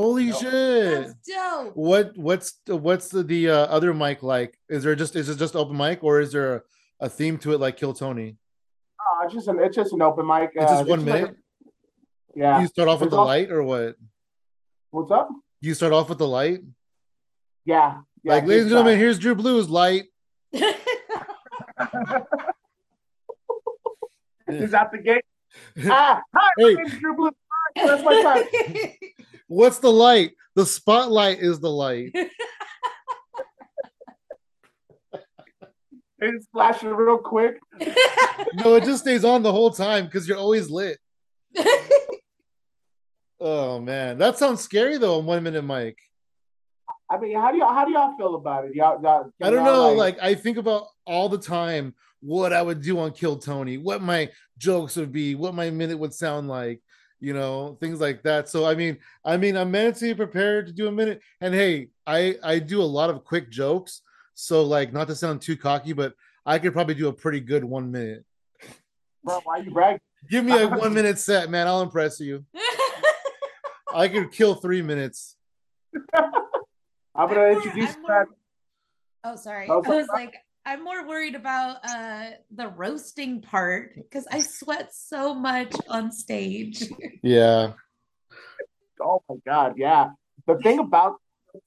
Holy 0.01 0.25
Yep. 0.25 0.35
shit! 0.39 1.07
That's 1.07 1.13
dope. 1.27 1.75
What 1.75 2.17
what's 2.17 2.53
what's 2.67 3.09
the 3.09 3.21
the 3.23 3.49
uh, 3.49 3.55
other 3.67 3.93
mic 3.93 4.23
like? 4.23 4.57
Is 4.69 4.83
there 4.83 4.95
just 4.95 5.15
is 5.15 5.29
it 5.29 5.37
just 5.37 5.55
open 5.55 5.77
mic 5.77 6.03
or 6.03 6.19
is 6.19 6.31
there 6.31 6.55
a, 6.55 6.61
a 7.01 7.09
theme 7.09 7.37
to 7.39 7.53
it 7.53 7.59
like 7.59 7.77
Kill 7.77 7.93
Tony? 7.93 8.37
Oh, 8.99 9.21
it's 9.25 9.33
just 9.33 9.47
an 9.47 9.59
it's 9.59 9.75
just 9.75 9.93
an 9.93 10.01
open 10.01 10.25
mic. 10.25 10.51
It's 10.55 10.71
uh, 10.71 10.77
just 10.77 10.89
one 10.89 11.05
like 11.05 11.09
a- 11.09 11.21
minute. 11.21 11.35
yeah. 12.35 12.61
you 12.61 12.67
start 12.67 12.89
off 12.89 12.99
with 12.99 13.07
It's 13.07 13.11
the 13.15 13.19
all- 13.19 13.25
light 13.27 13.51
or 13.51 13.61
what? 13.63 13.95
What's 14.89 15.11
up? 15.11 15.29
You 15.61 15.73
start 15.75 15.93
off 15.93 16.09
with 16.09 16.17
the 16.17 16.27
light. 16.27 16.61
Yeah. 17.65 17.99
yeah 18.23 18.33
like, 18.33 18.45
ladies 18.47 18.63
and 18.63 18.69
gentlemen, 18.71 18.97
here's 18.97 19.19
Drew 19.19 19.35
Blues 19.35 19.69
light. 19.69 20.05
He's 24.49 24.73
out 24.73 24.91
the 24.91 24.97
gate. 24.97 25.23
ah, 25.87 26.21
hi, 26.35 26.49
Hey. 26.57 26.73
my 26.75 26.81
name's 26.83 26.97
Drew 26.99 27.15
Blue. 27.15 27.29
That's 27.75 28.03
my 28.03 28.21
time. 28.21 28.43
What's 29.51 29.79
the 29.79 29.91
light? 29.91 30.31
The 30.55 30.65
spotlight 30.65 31.39
is 31.39 31.59
the 31.59 31.69
light. 31.69 32.15
It's 36.23 36.45
flashing 36.53 36.89
real 36.89 37.17
quick. 37.17 37.59
No, 38.53 38.75
it 38.75 38.83
just 38.83 39.01
stays 39.01 39.25
on 39.25 39.41
the 39.41 39.51
whole 39.51 39.71
time 39.71 40.05
because 40.05 40.27
you're 40.27 40.37
always 40.37 40.69
lit. 40.69 40.97
Oh 43.43 43.79
man, 43.79 44.19
that 44.19 44.37
sounds 44.37 44.61
scary 44.61 44.99
though. 44.99 45.15
A 45.15 45.19
one 45.19 45.41
minute 45.41 45.63
Mike. 45.63 45.97
I 47.09 47.17
mean, 47.17 47.35
how 47.35 47.51
do 47.51 47.57
y'all 47.57 47.73
how 47.73 47.85
do 47.85 47.91
y'all 47.91 48.15
feel 48.15 48.35
about 48.35 48.65
it? 48.65 48.75
Y'all, 48.75 49.01
y'all 49.01 49.31
I 49.41 49.49
don't 49.49 49.65
y'all, 49.65 49.89
know. 49.89 49.93
Like, 49.93 50.19
I 50.21 50.35
think 50.35 50.57
about 50.57 50.85
all 51.07 51.27
the 51.27 51.39
time 51.39 51.95
what 52.19 52.53
I 52.53 52.61
would 52.61 52.83
do 52.83 52.99
on 52.99 53.13
Kill 53.13 53.37
Tony, 53.37 53.79
what 53.79 54.03
my 54.03 54.29
jokes 54.59 54.95
would 54.95 55.11
be, 55.11 55.33
what 55.33 55.55
my 55.55 55.71
minute 55.71 55.97
would 55.97 56.13
sound 56.13 56.47
like, 56.49 56.81
you 57.21 57.33
know, 57.33 57.77
things 57.79 58.01
like 58.01 58.23
that. 58.23 58.49
So 58.49 58.65
I 58.65 58.75
mean, 58.75 58.97
I 59.23 59.37
mean, 59.37 59.55
I'm 59.55 59.71
mentally 59.71 60.13
prepared 60.13 60.67
to 60.67 60.73
do 60.73 60.87
a 60.87 60.91
minute. 60.91 61.21
And 61.39 61.53
hey, 61.53 61.89
I 62.05 62.35
I 62.43 62.59
do 62.59 62.81
a 62.81 62.83
lot 62.83 63.09
of 63.09 63.23
quick 63.23 63.49
jokes. 63.49 64.01
So 64.33 64.63
like, 64.63 64.91
not 64.91 65.07
to 65.07 65.15
sound 65.15 65.41
too 65.41 65.55
cocky, 65.55 65.93
but 65.93 66.15
I 66.45 66.57
could 66.59 66.73
probably 66.73 66.95
do 66.95 67.07
a 67.07 67.13
pretty 67.13 67.39
good 67.39 67.63
one 67.63 67.91
minute. 67.91 68.25
bro, 69.23 69.39
why 69.43 69.57
you 69.57 69.71
bragging? 69.71 70.01
Give 70.29 70.43
me 70.43 70.59
a 70.59 70.67
one 70.83 70.93
minute 70.93 71.19
set, 71.19 71.49
man. 71.49 71.67
I'll 71.67 71.81
impress 71.81 72.19
you. 72.19 72.43
I 73.93 74.07
could 74.07 74.31
kill 74.31 74.55
three 74.55 74.81
minutes. 74.81 75.35
I'm 76.15 77.27
gonna 77.27 77.41
I'm 77.41 77.53
introduce 77.57 77.95
more- 77.97 78.07
that. 78.09 78.27
Oh, 79.23 79.35
sorry. 79.35 79.67
Oh, 79.69 79.83
I 79.85 79.89
was 79.89 80.07
like, 80.07 80.33
I'm 80.65 80.83
more 80.83 81.07
worried 81.07 81.35
about 81.35 81.77
uh 81.83 82.31
the 82.53 82.67
roasting 82.67 83.41
part 83.41 83.95
because 83.95 84.27
I 84.31 84.39
sweat 84.41 84.93
so 84.93 85.33
much 85.33 85.73
on 85.87 86.11
stage. 86.11 86.83
Yeah. 87.23 87.73
Oh 88.99 89.21
my 89.29 89.35
god, 89.45 89.73
yeah. 89.77 90.09
The 90.47 90.57
thing 90.57 90.79
about 90.79 91.15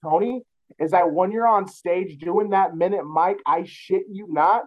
Tony 0.02 0.42
is 0.80 0.90
that 0.92 1.10
when 1.12 1.30
you're 1.32 1.46
on 1.46 1.68
stage 1.68 2.18
doing 2.18 2.50
that 2.50 2.76
minute 2.76 3.04
mic, 3.08 3.38
I 3.46 3.64
shit 3.64 4.02
you 4.10 4.26
not, 4.30 4.64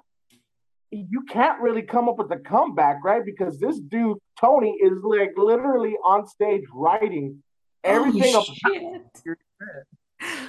you 0.92 1.24
can't 1.30 1.62
really 1.62 1.82
come 1.82 2.08
up 2.10 2.18
with 2.18 2.32
a 2.32 2.38
comeback, 2.38 3.04
right? 3.04 3.24
Because 3.26 3.60
this 3.60 3.80
dude 3.80 4.18
Tony 4.40 4.72
is 4.82 5.02
like 5.04 5.32
literally 5.38 5.96
on 6.06 6.26
stage 6.28 6.64
writing 6.74 7.44
everything 7.84 8.34
Oh, 8.36 8.44
about 8.44 8.46
shit. 9.24 9.38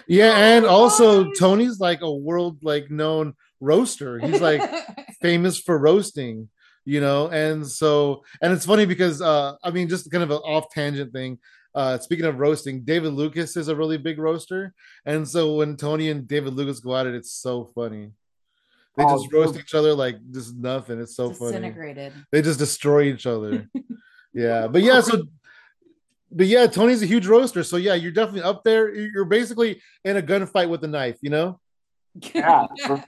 Yeah, 0.06 0.36
and 0.36 0.64
Oh, 0.64 0.68
also 0.70 1.30
Tony's 1.32 1.78
like 1.80 2.00
a 2.02 2.12
world 2.12 2.58
like 2.62 2.90
known 2.90 3.34
roaster. 3.60 4.18
He's 4.18 4.40
like 4.40 4.62
famous 5.22 5.58
for 5.58 5.78
roasting, 5.78 6.48
you 6.84 7.00
know. 7.00 7.28
And 7.28 7.66
so 7.66 8.22
and 8.42 8.52
it's 8.52 8.66
funny 8.66 8.86
because 8.86 9.20
uh 9.22 9.54
I 9.62 9.70
mean 9.70 9.88
just 9.88 10.10
kind 10.10 10.24
of 10.24 10.30
an 10.30 10.38
off 10.38 10.70
tangent 10.70 11.12
thing. 11.12 11.38
Uh 11.74 11.98
speaking 11.98 12.24
of 12.24 12.38
roasting, 12.38 12.82
David 12.82 13.12
Lucas 13.12 13.56
is 13.56 13.68
a 13.68 13.76
really 13.76 13.98
big 13.98 14.18
roaster. 14.18 14.74
And 15.06 15.26
so 15.28 15.54
when 15.54 15.76
Tony 15.76 16.10
and 16.10 16.26
David 16.26 16.54
Lucas 16.54 16.80
go 16.80 16.96
at 16.96 17.06
it, 17.06 17.14
it's 17.14 17.32
so 17.32 17.70
funny. 17.74 18.10
They 18.96 19.04
Oh, 19.04 19.16
just 19.16 19.32
roast 19.32 19.56
each 19.58 19.74
other 19.74 19.94
like 19.94 20.16
just 20.32 20.56
nothing. 20.56 21.00
It's 21.00 21.14
so 21.14 21.30
funny. 21.32 21.52
disintegrated. 21.52 22.12
They 22.32 22.42
just 22.42 22.58
destroy 22.58 23.02
each 23.04 23.26
other. 23.26 23.68
yeah, 24.34 24.66
but 24.66 24.82
yeah, 24.82 25.00
so 25.00 25.22
but 26.30 26.46
yeah, 26.46 26.66
Tony's 26.66 27.02
a 27.02 27.06
huge 27.06 27.26
roaster. 27.26 27.62
So 27.62 27.76
yeah, 27.76 27.94
you're 27.94 28.12
definitely 28.12 28.42
up 28.42 28.64
there. 28.64 28.92
You're 28.94 29.24
basically 29.24 29.80
in 30.04 30.16
a 30.16 30.22
gunfight 30.22 30.68
with 30.68 30.82
a 30.84 30.88
knife, 30.88 31.16
you 31.22 31.30
know, 31.30 31.60
Yeah. 32.34 32.66
for- 32.86 33.04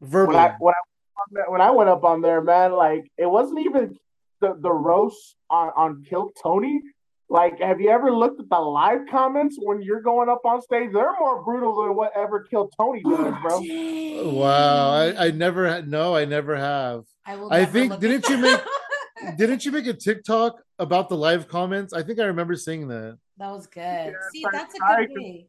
verbally. 0.00 0.36
when 0.36 0.44
I 0.44 0.54
when 0.58 0.74
I 0.74 1.50
when 1.50 1.60
I 1.60 1.70
went 1.70 1.88
up 1.90 2.04
on 2.04 2.20
there, 2.22 2.40
man, 2.42 2.72
like 2.72 3.10
it 3.16 3.26
wasn't 3.26 3.60
even 3.60 3.96
the 4.40 4.56
the 4.60 4.72
roast 4.72 5.34
on 5.50 5.70
on 5.76 6.04
Kill 6.08 6.30
Tony. 6.42 6.80
Like, 7.28 7.58
have 7.58 7.80
you 7.80 7.90
ever 7.90 8.12
looked 8.12 8.38
at 8.38 8.48
the 8.48 8.56
live 8.58 9.00
comments 9.10 9.56
when 9.60 9.82
you're 9.82 10.00
going 10.00 10.28
up 10.28 10.42
on 10.44 10.62
stage? 10.62 10.90
They're 10.92 11.12
more 11.18 11.42
brutal 11.42 11.82
than 11.82 11.96
whatever 11.96 12.44
Kill 12.44 12.68
Tony 12.78 13.02
does, 13.02 13.12
oh, 13.18 13.38
bro. 13.42 13.60
Dang. 13.60 14.34
wow, 14.36 14.90
I, 14.92 15.26
I 15.26 15.30
never 15.32 15.66
had 15.68 15.88
no, 15.88 16.14
I 16.14 16.24
never 16.24 16.54
have. 16.54 17.04
I, 17.26 17.34
will 17.34 17.52
I 17.52 17.60
never 17.60 17.72
think- 17.72 17.98
didn't 18.00 18.28
you 18.28 18.38
make- 18.38 18.60
Didn't 19.36 19.64
you 19.64 19.72
make 19.72 19.86
a 19.88 19.94
TikTok 19.94 20.62
about 20.78 21.08
the 21.08 21.16
live 21.16 21.48
comments? 21.48 21.92
I 21.92 22.02
think 22.04 22.20
I 22.20 22.24
remember 22.26 22.54
seeing 22.54 22.86
that. 22.88 23.18
that 23.38 23.50
was 23.50 23.66
good. 23.66 23.82
it's 23.82 24.30
See, 24.30 24.44
like 24.44 24.52
that's 24.52 24.74
a 24.78 24.84
I 24.84 24.96
good 25.00 25.08
can- 25.14 25.22
way. 25.22 25.46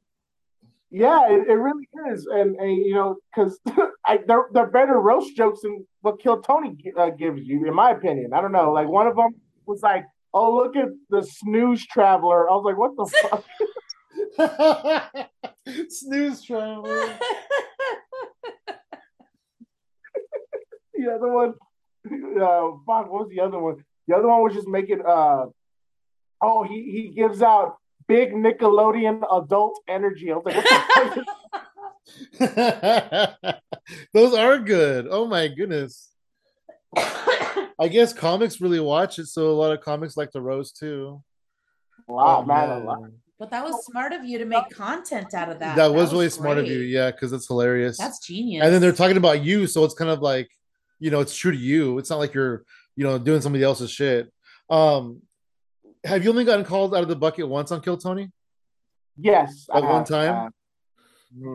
Yeah, 0.89 1.29
it, 1.29 1.49
it 1.49 1.53
really 1.53 1.87
is, 2.11 2.27
and 2.27 2.55
and 2.55 2.77
you 2.77 2.95
know, 2.95 3.17
because 3.35 3.59
they're 4.27 4.47
they're 4.53 4.71
better 4.71 4.99
roast 4.99 5.35
jokes 5.35 5.61
than 5.61 5.85
what 6.01 6.21
Kill 6.21 6.41
Tony 6.41 6.77
uh, 6.97 7.09
gives 7.09 7.43
you, 7.43 7.67
in 7.67 7.73
my 7.73 7.91
opinion. 7.91 8.33
I 8.33 8.41
don't 8.41 8.53
know. 8.53 8.71
Like 8.71 8.87
one 8.87 9.07
of 9.07 9.17
them 9.17 9.35
was 9.65 9.81
like, 9.81 10.05
"Oh, 10.33 10.55
look 10.55 10.77
at 10.77 10.89
the 11.09 11.23
snooze 11.23 11.85
traveler." 11.85 12.49
I 12.49 12.53
was 12.53 12.63
like, 12.63 12.77
"What 12.77 12.95
the 12.95 13.05
fuck?" 13.05 13.43
Snooze 15.89 16.43
traveler. 16.43 17.17
the 20.93 21.11
other 21.13 21.31
one, 21.31 21.53
uh, 22.09 22.71
fuck, 22.85 23.11
what 23.11 23.27
was 23.27 23.29
the 23.29 23.41
other 23.41 23.59
one? 23.59 23.83
The 24.07 24.15
other 24.15 24.27
one 24.27 24.41
was 24.41 24.53
just 24.53 24.67
making, 24.67 25.01
uh, 25.05 25.45
oh, 26.41 26.63
he, 26.63 26.91
he 26.91 27.11
gives 27.15 27.41
out 27.41 27.77
big 28.07 28.33
Nickelodeon 28.33 29.23
adult 29.31 29.79
energy. 29.87 30.31
I 30.31 30.35
was 30.35 30.45
like, 30.45 30.55
what 30.55 31.25
the? 32.39 33.57
Those 34.13 34.33
are 34.33 34.59
good. 34.59 35.07
Oh 35.09 35.27
my 35.27 35.47
goodness. 35.47 36.09
I 36.95 37.87
guess 37.89 38.13
comics 38.13 38.59
really 38.59 38.79
watch 38.79 39.19
it, 39.19 39.27
so 39.27 39.49
a 39.49 39.51
lot 39.51 39.71
of 39.71 39.81
comics 39.81 40.17
like 40.17 40.31
the 40.31 40.41
Rose 40.41 40.71
too. 40.71 41.21
A 42.09 42.13
lot, 42.13 42.39
Oh, 42.39 42.45
man, 42.45 42.69
a 42.69 42.75
man. 42.77 42.85
lot. 42.85 42.99
But 43.39 43.51
that 43.51 43.63
was 43.63 43.85
smart 43.85 44.13
of 44.13 44.25
you 44.25 44.39
to 44.39 44.45
make 44.45 44.67
content 44.71 45.35
out 45.35 45.49
of 45.49 45.59
that. 45.59 45.75
That, 45.75 45.93
was 45.93 46.11
really 46.11 46.29
smart 46.29 46.57
of 46.57 46.65
you, 46.65 46.79
yeah, 46.79 47.11
because 47.11 47.33
it's 47.33 47.47
hilarious. 47.47 47.97
That's 47.97 48.25
genius. 48.25 48.63
and 48.63 48.73
then 48.73 48.81
they're 48.81 48.91
talking 48.93 49.17
about 49.17 49.43
you, 49.43 49.67
so 49.67 49.83
it's 49.83 49.93
kind 49.93 50.09
of 50.09 50.21
like, 50.21 50.49
you 50.99 51.11
know, 51.11 51.19
it's 51.19 51.35
true 51.35 51.51
to 51.51 51.57
you. 51.57 51.99
It's 51.99 52.09
not 52.09 52.17
like 52.17 52.33
you're, 52.33 52.63
you 52.95 53.03
know, 53.03 53.19
doing 53.19 53.41
somebody 53.41 53.63
else's 53.63 53.91
shit. 53.91 54.33
Um, 54.71 55.21
have 56.07 56.23
you 56.23 56.29
only 56.29 56.45
gotten 56.45 56.65
called 56.65 56.95
out 56.95 57.03
of 57.03 57.09
the 57.09 57.15
bucket 57.15 57.47
once 57.47 57.71
on 57.71 57.81
Kill 57.81 57.97
Tony? 57.97 58.31
Yes. 59.17 59.67
I 59.71 59.77
At 59.77 59.83
one 59.83 59.93
have, 59.99 60.07
time? 60.07 60.51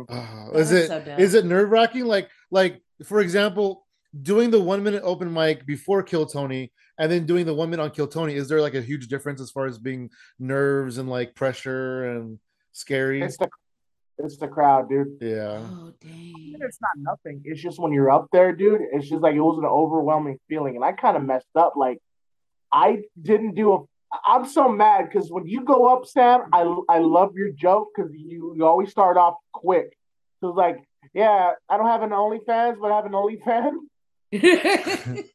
uh, 0.09 0.50
That 0.52 0.61
is 0.61 0.73
it 0.73 0.87
so 0.88 0.99
is 1.18 1.35
it 1.35 1.44
nerve 1.44 1.71
wracking? 1.71 2.04
Like 2.04 2.28
like 2.50 2.82
for 3.04 3.21
example, 3.21 3.87
doing 4.21 4.50
the 4.50 4.61
one 4.61 4.82
minute 4.82 5.02
open 5.04 5.32
mic 5.32 5.64
before 5.66 6.02
Kill 6.02 6.26
Tony 6.26 6.73
and 6.99 7.11
then 7.11 7.25
doing 7.25 7.47
the 7.47 7.54
one 7.54 7.71
minute 7.71 7.82
on 7.82 7.90
Kill 7.90 8.06
Tony. 8.06 8.35
Is 8.35 8.49
there 8.49 8.61
like 8.61 8.75
a 8.75 8.82
huge 8.82 9.09
difference 9.09 9.40
as 9.40 9.50
far 9.50 9.66
as 9.66 9.78
being 9.78 10.11
nerves 10.38 10.99
and 10.99 11.09
like 11.09 11.35
pressure 11.35 12.04
and 12.11 12.38
scary? 12.73 13.23
It's 13.23 13.38
the 13.38 13.49
it's 14.18 14.37
the 14.37 14.47
crowd, 14.49 14.88
dude. 14.90 15.16
yeah. 15.21 15.61
Oh 15.62 15.92
dang. 16.00 16.56
It's 16.61 16.78
not 16.80 16.97
nothing. 16.99 17.40
It's 17.44 17.61
just 17.61 17.80
when 17.80 17.92
you're 17.92 18.11
up 18.11 18.26
there, 18.32 18.54
dude. 18.54 18.82
It's 18.92 19.09
just 19.09 19.23
like 19.23 19.35
it 19.35 19.40
was 19.40 19.59
an 19.59 19.64
overwhelming 19.64 20.38
feeling, 20.49 20.76
and 20.76 20.85
I 20.85 20.92
kind 20.92 21.16
of 21.16 21.25
messed 21.25 21.47
up. 21.56 21.75
Like 21.76 21.99
I 22.73 23.02
didn't 23.21 23.54
do 23.54 23.73
a. 23.73 23.78
I'm 24.26 24.47
so 24.47 24.69
mad 24.69 25.09
because 25.11 25.31
when 25.31 25.47
you 25.47 25.62
go 25.64 25.87
up, 25.87 26.07
Sam, 26.07 26.42
I 26.52 26.61
I 26.88 26.99
love 26.99 27.35
your 27.35 27.50
joke 27.50 27.88
because 27.95 28.12
you 28.14 28.52
you 28.57 28.66
always 28.66 28.90
start 28.90 29.16
off 29.16 29.37
quick. 29.52 29.97
So 30.40 30.49
it's 30.50 30.57
like, 30.57 30.78
yeah, 31.14 31.52
I 31.69 31.76
don't 31.76 31.87
have 31.87 32.02
an 32.02 32.11
OnlyFans, 32.11 32.78
but 32.81 32.90
I 32.92 32.97
have 32.97 33.07
an 33.07 33.12
OnlyFans. 33.12 33.78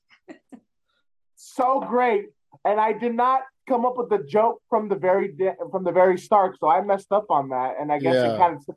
So 1.39 1.79
great, 1.81 2.25
and 2.65 2.79
I 2.79 2.93
did 2.93 3.13
not 3.13 3.41
come 3.69 3.85
up 3.85 3.97
with 3.97 4.09
the 4.09 4.19
joke 4.19 4.61
from 4.69 4.89
the 4.89 4.95
very 4.95 5.29
di- 5.33 5.55
from 5.71 5.83
the 5.83 5.91
very 5.91 6.17
start. 6.17 6.57
So 6.59 6.69
I 6.69 6.81
messed 6.81 7.11
up 7.11 7.25
on 7.29 7.49
that, 7.49 7.75
and 7.79 7.91
I 7.91 7.99
guess 7.99 8.15
Yeah. 8.15 8.33
it 8.33 8.37
kind 8.39 8.57
of 8.67 8.75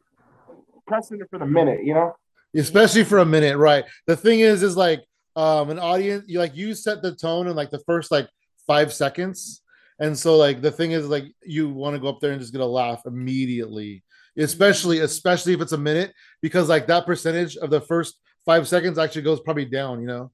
pressing 0.87 1.21
it 1.21 1.29
for 1.31 1.39
the 1.39 1.47
minute, 1.47 1.85
you 1.85 1.95
know. 1.95 2.15
especially 2.55 3.05
for 3.05 3.19
a 3.19 3.25
minute 3.25 3.57
right 3.57 3.85
the 4.09 4.17
thing 4.17 4.41
is 4.41 4.65
is 4.65 4.77
like 4.77 5.01
um 5.37 5.71
an 5.71 5.79
audience 5.79 6.25
you 6.27 6.37
like 6.41 6.57
you 6.57 6.75
set 6.75 7.01
the 7.01 7.15
tone 7.15 7.47
in 7.47 7.55
like 7.55 7.71
the 7.71 7.79
first 7.87 8.11
like 8.11 8.29
five 8.67 8.93
seconds 8.93 9.63
and 10.01 10.19
so 10.19 10.37
like 10.37 10.61
the 10.61 10.71
thing 10.71 10.93
is 10.93 11.07
like 11.07 11.25
you 11.45 11.69
want 11.69 11.95
to 11.95 12.01
go 12.01 12.09
up 12.09 12.19
there 12.21 12.33
and 12.33 12.41
just 12.41 12.53
get 12.53 12.61
a 12.63 12.67
laugh 12.67 13.03
immediately 13.07 14.03
especially 14.39 15.01
especially 15.01 15.53
if 15.53 15.61
it's 15.61 15.73
a 15.73 15.79
minute 15.79 16.13
because 16.43 16.69
like 16.69 16.87
that 16.87 17.07
percentage 17.07 17.57
of 17.57 17.71
the 17.71 17.81
first 17.81 18.19
five 18.45 18.67
seconds 18.67 18.99
actually 18.99 19.23
goes 19.23 19.41
probably 19.41 19.67
down 19.67 20.01
you 20.01 20.07
know? 20.07 20.31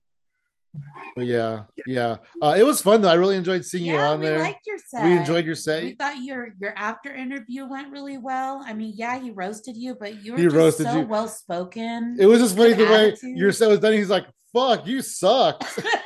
But 1.17 1.25
yeah 1.27 1.63
yeah. 1.87 2.17
uh 2.43 2.55
it 2.59 2.63
was 2.63 2.83
fun 2.83 3.01
though. 3.01 3.09
I 3.09 3.15
really 3.15 3.37
enjoyed 3.37 3.65
seeing 3.65 3.87
you 3.87 3.97
on 3.97 4.21
we 4.21 4.27
there. 4.27 4.39
liked 4.41 4.67
your 4.67 4.77
set. 4.79 5.05
we 5.05 5.17
enjoyed 5.17 5.47
your 5.47 5.55
set. 5.55 5.83
We 5.83 5.95
thought 5.95 6.23
your 6.23 6.51
your 6.61 6.75
after 6.77 7.15
interview 7.15 7.67
went 7.67 7.91
really 7.91 8.19
well. 8.19 8.63
I 8.65 8.75
mean, 8.75 8.93
yeah, 8.95 9.19
he 9.19 9.31
roasted 9.31 9.75
you, 9.77 9.95
but 9.99 10.23
you 10.23 10.33
were 10.33 10.39
He 10.39 10.49
just 10.49 10.79
so 10.79 11.01
well 11.01 11.29
spoken. 11.29 12.19
it 12.21 12.27
was 12.27 12.41
just 12.41 12.57
funny 12.57 12.75
the 12.75 12.85
way 12.85 13.17
your 13.23 13.53
set 13.53 13.71
was 13.71 13.79
done. 13.79 13.95
He's 13.95 14.11
like 14.11 14.27
fuck 14.53 14.87
you 14.87 15.03
suck 15.03 15.63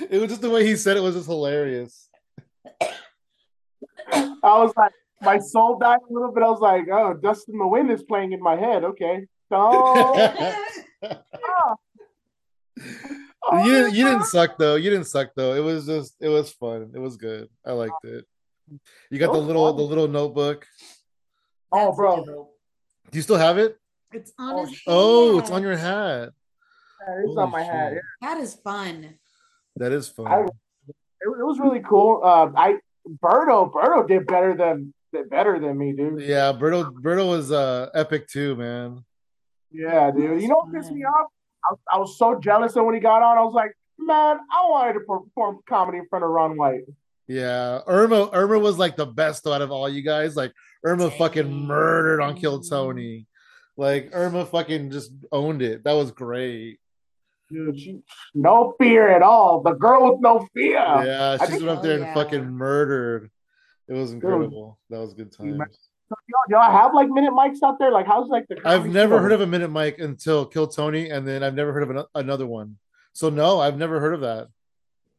it 0.10 0.18
was 0.18 0.28
just 0.30 0.42
the 0.42 0.50
way 0.50 0.64
he 0.66 0.76
said 0.76 0.96
it 0.96 1.02
was 1.02 1.14
just 1.14 1.26
hilarious. 1.26 2.08
I 3.32 4.22
was 4.42 4.72
like, 4.76 4.92
my 5.22 5.38
soul 5.38 5.78
died 5.78 5.98
a 6.08 6.12
little 6.12 6.32
bit. 6.32 6.42
I 6.42 6.48
was 6.48 6.60
like, 6.60 6.84
oh, 6.92 7.14
Dust 7.14 7.48
in 7.48 7.58
the 7.58 7.66
Wind 7.66 7.90
is 7.90 8.02
playing 8.02 8.32
in 8.32 8.40
my 8.40 8.56
head. 8.56 8.84
Okay. 8.84 9.26
Oh, 13.48 13.64
you 13.64 13.70
didn't, 13.72 13.94
you 13.94 14.04
didn't 14.04 14.24
suck 14.24 14.58
though. 14.58 14.74
You 14.74 14.90
didn't 14.90 15.06
suck 15.06 15.28
though. 15.36 15.54
It 15.54 15.60
was 15.60 15.86
just 15.86 16.16
it 16.20 16.28
was 16.28 16.50
fun. 16.50 16.90
It 16.94 16.98
was 16.98 17.16
good. 17.16 17.48
I 17.64 17.72
liked 17.72 18.04
it. 18.04 18.24
You 19.08 19.18
got 19.20 19.26
It 19.30 19.32
the 19.34 19.38
little 19.38 19.68
fun. 19.68 19.76
the 19.76 19.82
little 19.84 20.08
notebook. 20.08 20.66
Oh, 21.70 21.94
bro. 21.94 22.24
dope. 22.24 22.50
Do 23.12 23.18
you 23.18 23.22
still 23.22 23.36
have 23.36 23.58
it? 23.58 23.76
It's 24.12 24.32
on 24.36 24.54
Oh, 24.54 24.66
his 24.66 24.80
Oh, 24.88 25.38
it's 25.38 25.50
on 25.52 25.62
your 25.62 25.76
hat. 25.76 26.30
it's 27.08 27.26
Holy 27.26 27.38
on 27.38 27.50
my 27.52 27.62
hat. 27.62 27.92
shit. 27.92 28.02
That 28.22 28.38
is 28.38 28.54
fun. 28.54 29.14
That 29.76 29.92
is 29.92 30.08
fun. 30.08 30.26
I- 30.26 30.40
It, 31.20 31.28
it 31.28 31.44
was 31.44 31.58
really 31.58 31.80
cool. 31.80 32.20
Uh, 32.22 32.50
I 32.56 32.76
Berto 33.22 33.70
Berto 33.72 34.06
did 34.06 34.26
better 34.26 34.54
than 34.56 34.92
better 35.30 35.58
than 35.58 35.78
me, 35.78 35.92
dude. 35.92 36.20
yeah, 36.20 36.52
Berto 36.52 36.92
Berto 36.92 37.26
was 37.28 37.50
uh 37.50 37.88
epic 37.94 38.28
too, 38.28 38.54
man. 38.56 39.04
Yeah, 39.72 40.10
dude. 40.10 40.40
You 40.42 40.48
know 40.48 40.56
what 40.64 40.72
pissed 40.74 40.92
me 40.92 41.04
off? 41.04 41.28
I, 41.64 41.72
was- 41.72 41.80
I 41.94 41.98
was 41.98 42.18
so 42.18 42.38
jealous 42.38 42.76
of 42.76 42.84
when 42.84 42.94
he 42.94 43.00
got 43.00 43.22
on. 43.22 43.38
I 43.38 43.42
was 43.42 43.54
like, 43.54 43.72
man, 43.98 44.38
I 44.52 44.68
wanted 44.68 44.94
to 44.94 45.00
perform 45.00 45.58
comedy 45.68 45.98
in 45.98 46.06
front 46.08 46.24
of 46.24 46.30
Ron 46.30 46.56
White. 46.56 46.82
Yeah, 47.28 47.80
Irma 47.86 48.30
Irma 48.32 48.58
was 48.60 48.78
like 48.78 48.96
the 48.96 49.06
best 49.06 49.46
out 49.46 49.62
of 49.62 49.72
all 49.72 49.88
you 49.88 50.02
guys. 50.02 50.36
Like 50.36 50.52
Irma 50.84 51.10
fucking 51.10 51.50
murdered 51.66 52.20
on 52.20 52.36
Kill 52.36 52.60
Tony. 52.60 53.26
Like 53.76 54.10
Irma 54.12 54.46
fucking 54.46 54.90
just 54.90 55.10
owned 55.32 55.60
it. 55.62 55.82
That 55.84 55.94
was 55.94 56.12
great. 56.12 56.78
Dude, 57.50 57.78
she 57.78 58.00
no 58.34 58.74
fear 58.78 59.08
at 59.08 59.22
all. 59.22 59.62
The 59.62 59.72
girl 59.72 60.10
with 60.12 60.20
no 60.20 60.46
fear. 60.52 60.74
Yeah, 60.74 61.36
she 61.46 61.52
went 61.64 61.68
up 61.68 61.82
there 61.82 61.92
Oh, 61.92 61.96
and 61.96 62.04
yeah. 62.04 62.14
fucking 62.14 62.50
murdered. 62.50 63.30
It 63.88 63.92
was 63.94 64.12
incredible. 64.12 64.78
That 64.90 64.98
was 64.98 65.12
a 65.12 65.14
good 65.16 65.32
time. 65.32 65.56
times. 65.58 65.78
So, 66.08 66.14
y'all, 66.28 66.60
y'all 66.62 66.72
have 66.72 66.92
like 66.94 67.08
minute 67.08 67.32
mics 67.32 67.58
out 67.64 67.78
there? 67.78 67.90
Like, 67.92 68.06
how's 68.06 68.28
like 68.28 68.46
the? 68.48 68.56
I've 68.64 68.86
never 68.86 69.16
show? 69.16 69.22
heard 69.22 69.32
of 69.32 69.40
a 69.42 69.46
minute 69.46 69.70
mic 69.70 69.98
until 70.00 70.44
Kill 70.46 70.66
Tony, 70.66 71.10
and 71.10 71.26
then 71.26 71.42
I've 71.44 71.54
never 71.54 71.72
heard 71.72 71.84
of 71.84 71.90
an- 71.90 72.04
another 72.16 72.46
one. 72.46 72.78
So 73.12 73.28
no, 73.30 73.60
I've 73.60 73.78
never 73.78 74.00
heard 74.00 74.14
of 74.14 74.20
that. 74.22 74.48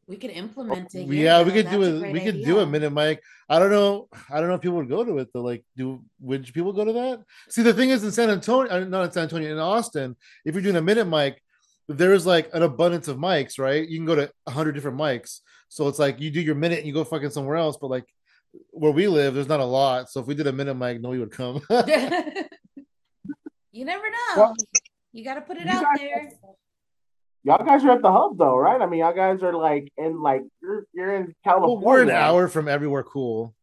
We 0.06 0.16
could 0.16 0.30
implement 0.30 0.94
it. 0.94 1.06
We- 1.06 1.24
yeah, 1.24 1.42
we 1.42 1.52
could 1.52 1.68
do 1.70 1.84
That's 1.84 2.04
it. 2.06 2.12
We 2.12 2.20
could 2.20 2.42
do 2.44 2.60
a 2.60 2.66
minute 2.66 2.90
mic. 2.92 3.22
I 3.48 3.58
don't 3.58 3.70
know. 3.70 4.08
I 4.30 4.38
don't 4.40 4.48
know 4.48 4.54
if 4.54 4.60
people 4.62 4.76
would 4.78 4.88
go 4.88 5.04
to 5.04 5.18
it 5.18 5.28
though. 5.34 5.42
Like, 5.42 5.64
do 5.76 6.02
would 6.20 6.50
people 6.52 6.72
go 6.72 6.84
to 6.84 6.92
that? 6.92 7.24
See, 7.50 7.62
the 7.62 7.74
thing 7.74 7.90
is, 7.90 8.04
in 8.04 8.12
San 8.12 8.30
Antonio, 8.30 8.70
uh, 8.72 8.80
not 8.84 9.04
in 9.04 9.12
San 9.12 9.22
Antonio, 9.24 9.50
in 9.52 9.58
Austin, 9.58 10.16
if 10.46 10.54
you're 10.54 10.62
doing 10.62 10.76
a 10.76 10.82
minute 10.82 11.06
mic, 11.06 11.42
there's 11.88 12.26
like 12.26 12.50
an 12.54 12.62
abundance 12.62 13.08
of 13.08 13.16
mics, 13.16 13.58
right? 13.58 13.88
You 13.88 13.98
can 13.98 14.06
go 14.06 14.14
to 14.14 14.30
a 14.46 14.50
hundred 14.50 14.72
different 14.72 14.98
mics. 14.98 15.40
So 15.68 15.88
it's 15.88 15.98
like 15.98 16.20
you 16.20 16.30
do 16.30 16.40
your 16.40 16.54
minute 16.54 16.78
and 16.78 16.86
you 16.86 16.92
go 16.94 17.04
fucking 17.04 17.30
somewhere 17.30 17.56
else. 17.56 17.76
But 17.80 17.88
like 17.88 18.04
where 18.70 18.92
we 18.92 19.08
live, 19.08 19.34
there's 19.34 19.48
not 19.48 19.60
a 19.60 19.64
lot. 19.64 20.10
So 20.10 20.20
if 20.20 20.26
we 20.26 20.34
did 20.34 20.46
a 20.46 20.52
minute 20.52 20.74
mic, 20.74 21.00
nobody 21.00 21.20
would 21.20 21.30
come. 21.32 21.60
you 23.72 23.84
never 23.84 24.04
know. 24.10 24.36
Well, 24.36 24.54
you 25.12 25.24
got 25.24 25.34
to 25.34 25.40
put 25.40 25.56
it 25.56 25.66
out 25.66 25.82
guys- 25.82 25.98
there. 25.98 26.30
Y'all 27.44 27.64
guys 27.64 27.84
are 27.84 27.92
at 27.92 28.02
the 28.02 28.12
hub 28.12 28.36
though, 28.36 28.56
right? 28.56 28.82
I 28.82 28.86
mean, 28.86 29.00
y'all 29.00 29.14
guys 29.14 29.42
are 29.42 29.54
like 29.54 29.90
in 29.96 30.20
like 30.20 30.42
you're 30.60 30.86
you're 30.92 31.14
in 31.14 31.34
California. 31.44 31.76
well, 31.76 31.84
we're 31.84 32.02
an 32.02 32.10
hour 32.10 32.48
from 32.48 32.68
everywhere 32.68 33.04
cool. 33.04 33.54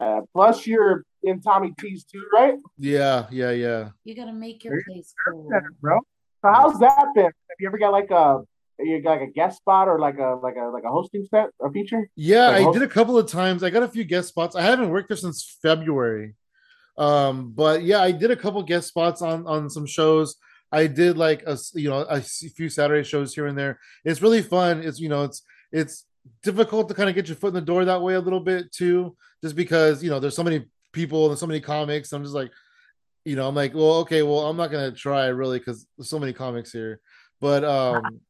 Uh, 0.00 0.22
plus, 0.32 0.66
you're 0.66 1.04
in 1.22 1.40
Tommy 1.40 1.74
T's 1.78 2.04
too, 2.04 2.24
right? 2.32 2.54
Yeah, 2.78 3.26
yeah, 3.30 3.50
yeah. 3.50 3.90
You 4.04 4.16
got 4.16 4.24
to 4.24 4.32
make 4.32 4.64
your 4.64 4.72
Very 4.72 4.84
place 4.84 5.14
cool. 5.28 5.48
Center, 5.50 5.72
bro. 5.80 6.00
So 6.42 6.52
how's 6.52 6.78
that 6.80 7.06
been? 7.14 7.24
Have 7.24 7.32
you 7.58 7.68
ever 7.68 7.78
got 7.78 7.90
like 7.92 8.10
a 8.10 8.42
you 8.78 9.02
got 9.02 9.18
like 9.20 9.28
a 9.28 9.32
guest 9.32 9.58
spot 9.58 9.88
or 9.88 9.98
like 9.98 10.18
a 10.18 10.38
like 10.42 10.54
a 10.56 10.66
like 10.66 10.84
a 10.84 10.88
hosting 10.88 11.26
set 11.28 11.50
or 11.58 11.72
feature? 11.72 12.08
Yeah, 12.16 12.48
Like 12.48 12.56
I 12.56 12.62
host- 12.62 12.78
did 12.78 12.82
a 12.88 12.92
couple 12.92 13.18
of 13.18 13.26
times. 13.30 13.62
I 13.62 13.70
got 13.70 13.82
a 13.82 13.88
few 13.88 14.04
guest 14.04 14.28
spots. 14.28 14.54
I 14.54 14.62
haven't 14.62 14.90
worked 14.90 15.08
there 15.08 15.16
since 15.16 15.58
February. 15.62 16.34
Um, 16.96 17.52
but 17.52 17.82
yeah, 17.82 18.00
I 18.00 18.12
did 18.12 18.30
a 18.30 18.36
couple 18.36 18.62
guest 18.62 18.88
spots 18.88 19.22
on 19.22 19.46
on 19.46 19.68
some 19.70 19.86
shows. 19.86 20.36
I 20.70 20.86
did 20.86 21.16
like 21.16 21.42
a 21.46 21.56
you 21.74 21.88
know 21.90 22.00
a 22.02 22.20
few 22.20 22.68
Saturday 22.68 23.02
shows 23.04 23.34
here 23.34 23.46
and 23.46 23.56
there. 23.58 23.78
It's 24.04 24.22
really 24.22 24.42
fun. 24.42 24.82
It's 24.82 25.00
you 25.00 25.08
know 25.08 25.24
it's 25.24 25.42
it's 25.72 26.04
difficult 26.42 26.88
to 26.88 26.94
kind 26.94 27.08
of 27.08 27.14
get 27.14 27.26
your 27.28 27.36
foot 27.36 27.48
in 27.48 27.54
the 27.54 27.60
door 27.60 27.84
that 27.84 28.02
way 28.02 28.14
a 28.14 28.20
little 28.20 28.40
bit 28.40 28.70
too, 28.72 29.16
just 29.42 29.56
because 29.56 30.02
you 30.04 30.10
know 30.10 30.20
there's 30.20 30.36
so 30.36 30.42
many 30.44 30.66
people 30.92 31.30
and 31.30 31.38
so 31.38 31.46
many 31.46 31.60
comics. 31.60 32.12
I'm 32.12 32.22
just 32.22 32.34
like, 32.34 32.50
you 33.28 33.36
know, 33.36 33.46
I'm 33.46 33.54
like, 33.54 33.74
well, 33.74 33.96
okay, 34.02 34.22
well, 34.22 34.46
I'm 34.48 34.56
not 34.56 34.70
gonna 34.70 34.92
try 34.92 35.26
really 35.26 35.58
because 35.58 35.86
there's 35.96 36.08
so 36.08 36.18
many 36.18 36.32
comics 36.32 36.72
here. 36.72 37.00
But 37.40 37.62
um, 37.64 38.20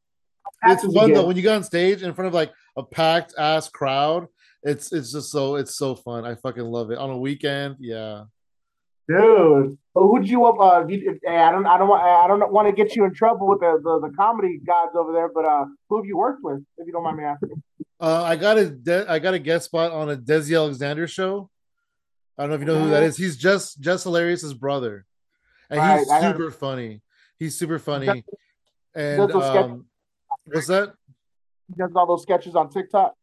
it's 0.63 0.81
Passes 0.81 0.93
fun 0.93 1.05
again. 1.05 1.15
though 1.15 1.27
when 1.27 1.35
you 1.35 1.41
get 1.41 1.55
on 1.55 1.63
stage 1.63 2.03
in 2.03 2.13
front 2.13 2.27
of 2.27 2.33
like 2.33 2.51
a 2.75 2.83
packed 2.83 3.33
ass 3.37 3.69
crowd. 3.69 4.27
It's 4.61 4.91
it's 4.91 5.13
just 5.13 5.31
so 5.31 5.55
it's 5.55 5.75
so 5.75 5.95
fun. 5.95 6.25
I 6.25 6.35
fucking 6.35 6.63
love 6.63 6.91
it 6.91 6.97
on 6.97 7.09
a 7.09 7.17
weekend. 7.17 7.77
Yeah. 7.79 8.25
Dude, 9.07 9.77
who'd 9.95 10.27
you 10.27 10.45
up? 10.45 10.59
Uh, 10.59 10.85
you, 10.85 11.19
I 11.27 11.49
don't, 11.51 11.65
I 11.65 11.79
don't 11.79 11.89
want, 11.89 12.03
I 12.03 12.27
don't 12.27 12.51
want 12.51 12.67
to 12.67 12.71
get 12.71 12.95
you 12.95 13.05
in 13.05 13.13
trouble 13.13 13.47
with 13.47 13.59
the, 13.59 13.79
the, 13.83 14.07
the 14.07 14.15
comedy 14.15 14.59
gods 14.63 14.91
over 14.95 15.11
there. 15.13 15.29
But 15.33 15.45
uh, 15.45 15.65
who 15.87 15.97
have 15.97 16.05
you 16.05 16.15
worked 16.15 16.43
with, 16.43 16.61
if 16.77 16.85
you 16.85 16.93
don't 16.93 17.03
mind 17.03 17.17
me 17.17 17.23
asking? 17.23 17.63
Uh, 17.99 18.21
I 18.21 18.35
got 18.35 18.59
a 18.59 18.69
de- 18.69 19.09
I 19.09 19.17
got 19.17 19.33
a 19.33 19.39
guest 19.39 19.65
spot 19.65 19.91
on 19.91 20.11
a 20.11 20.15
Desi 20.15 20.55
Alexander 20.55 21.07
show. 21.07 21.49
I 22.39 22.43
don't 22.43 22.51
know 22.51 22.55
if 22.55 22.61
you 22.61 22.67
know 22.67 22.79
who 22.81 22.89
that 22.91 23.03
is. 23.03 23.17
He's 23.17 23.35
just 23.35 23.81
just 23.81 24.05
hilarious's 24.05 24.53
brother, 24.53 25.05
and 25.69 25.81
he's 25.81 26.07
Right, 26.07 26.23
I 26.23 26.31
super 26.31 26.51
funny. 26.51 27.01
He's 27.37 27.57
super 27.57 27.79
funny, 27.79 28.23
and 28.95 29.17
does 29.17 29.33
those 29.33 29.45
sketch- 29.45 29.65
um, 29.65 29.85
what's 30.45 30.67
that? 30.67 30.93
He 31.67 31.73
does 31.77 31.91
all 31.95 32.07
those 32.07 32.23
sketches 32.23 32.55
on 32.55 32.69
TikTok. 32.69 33.13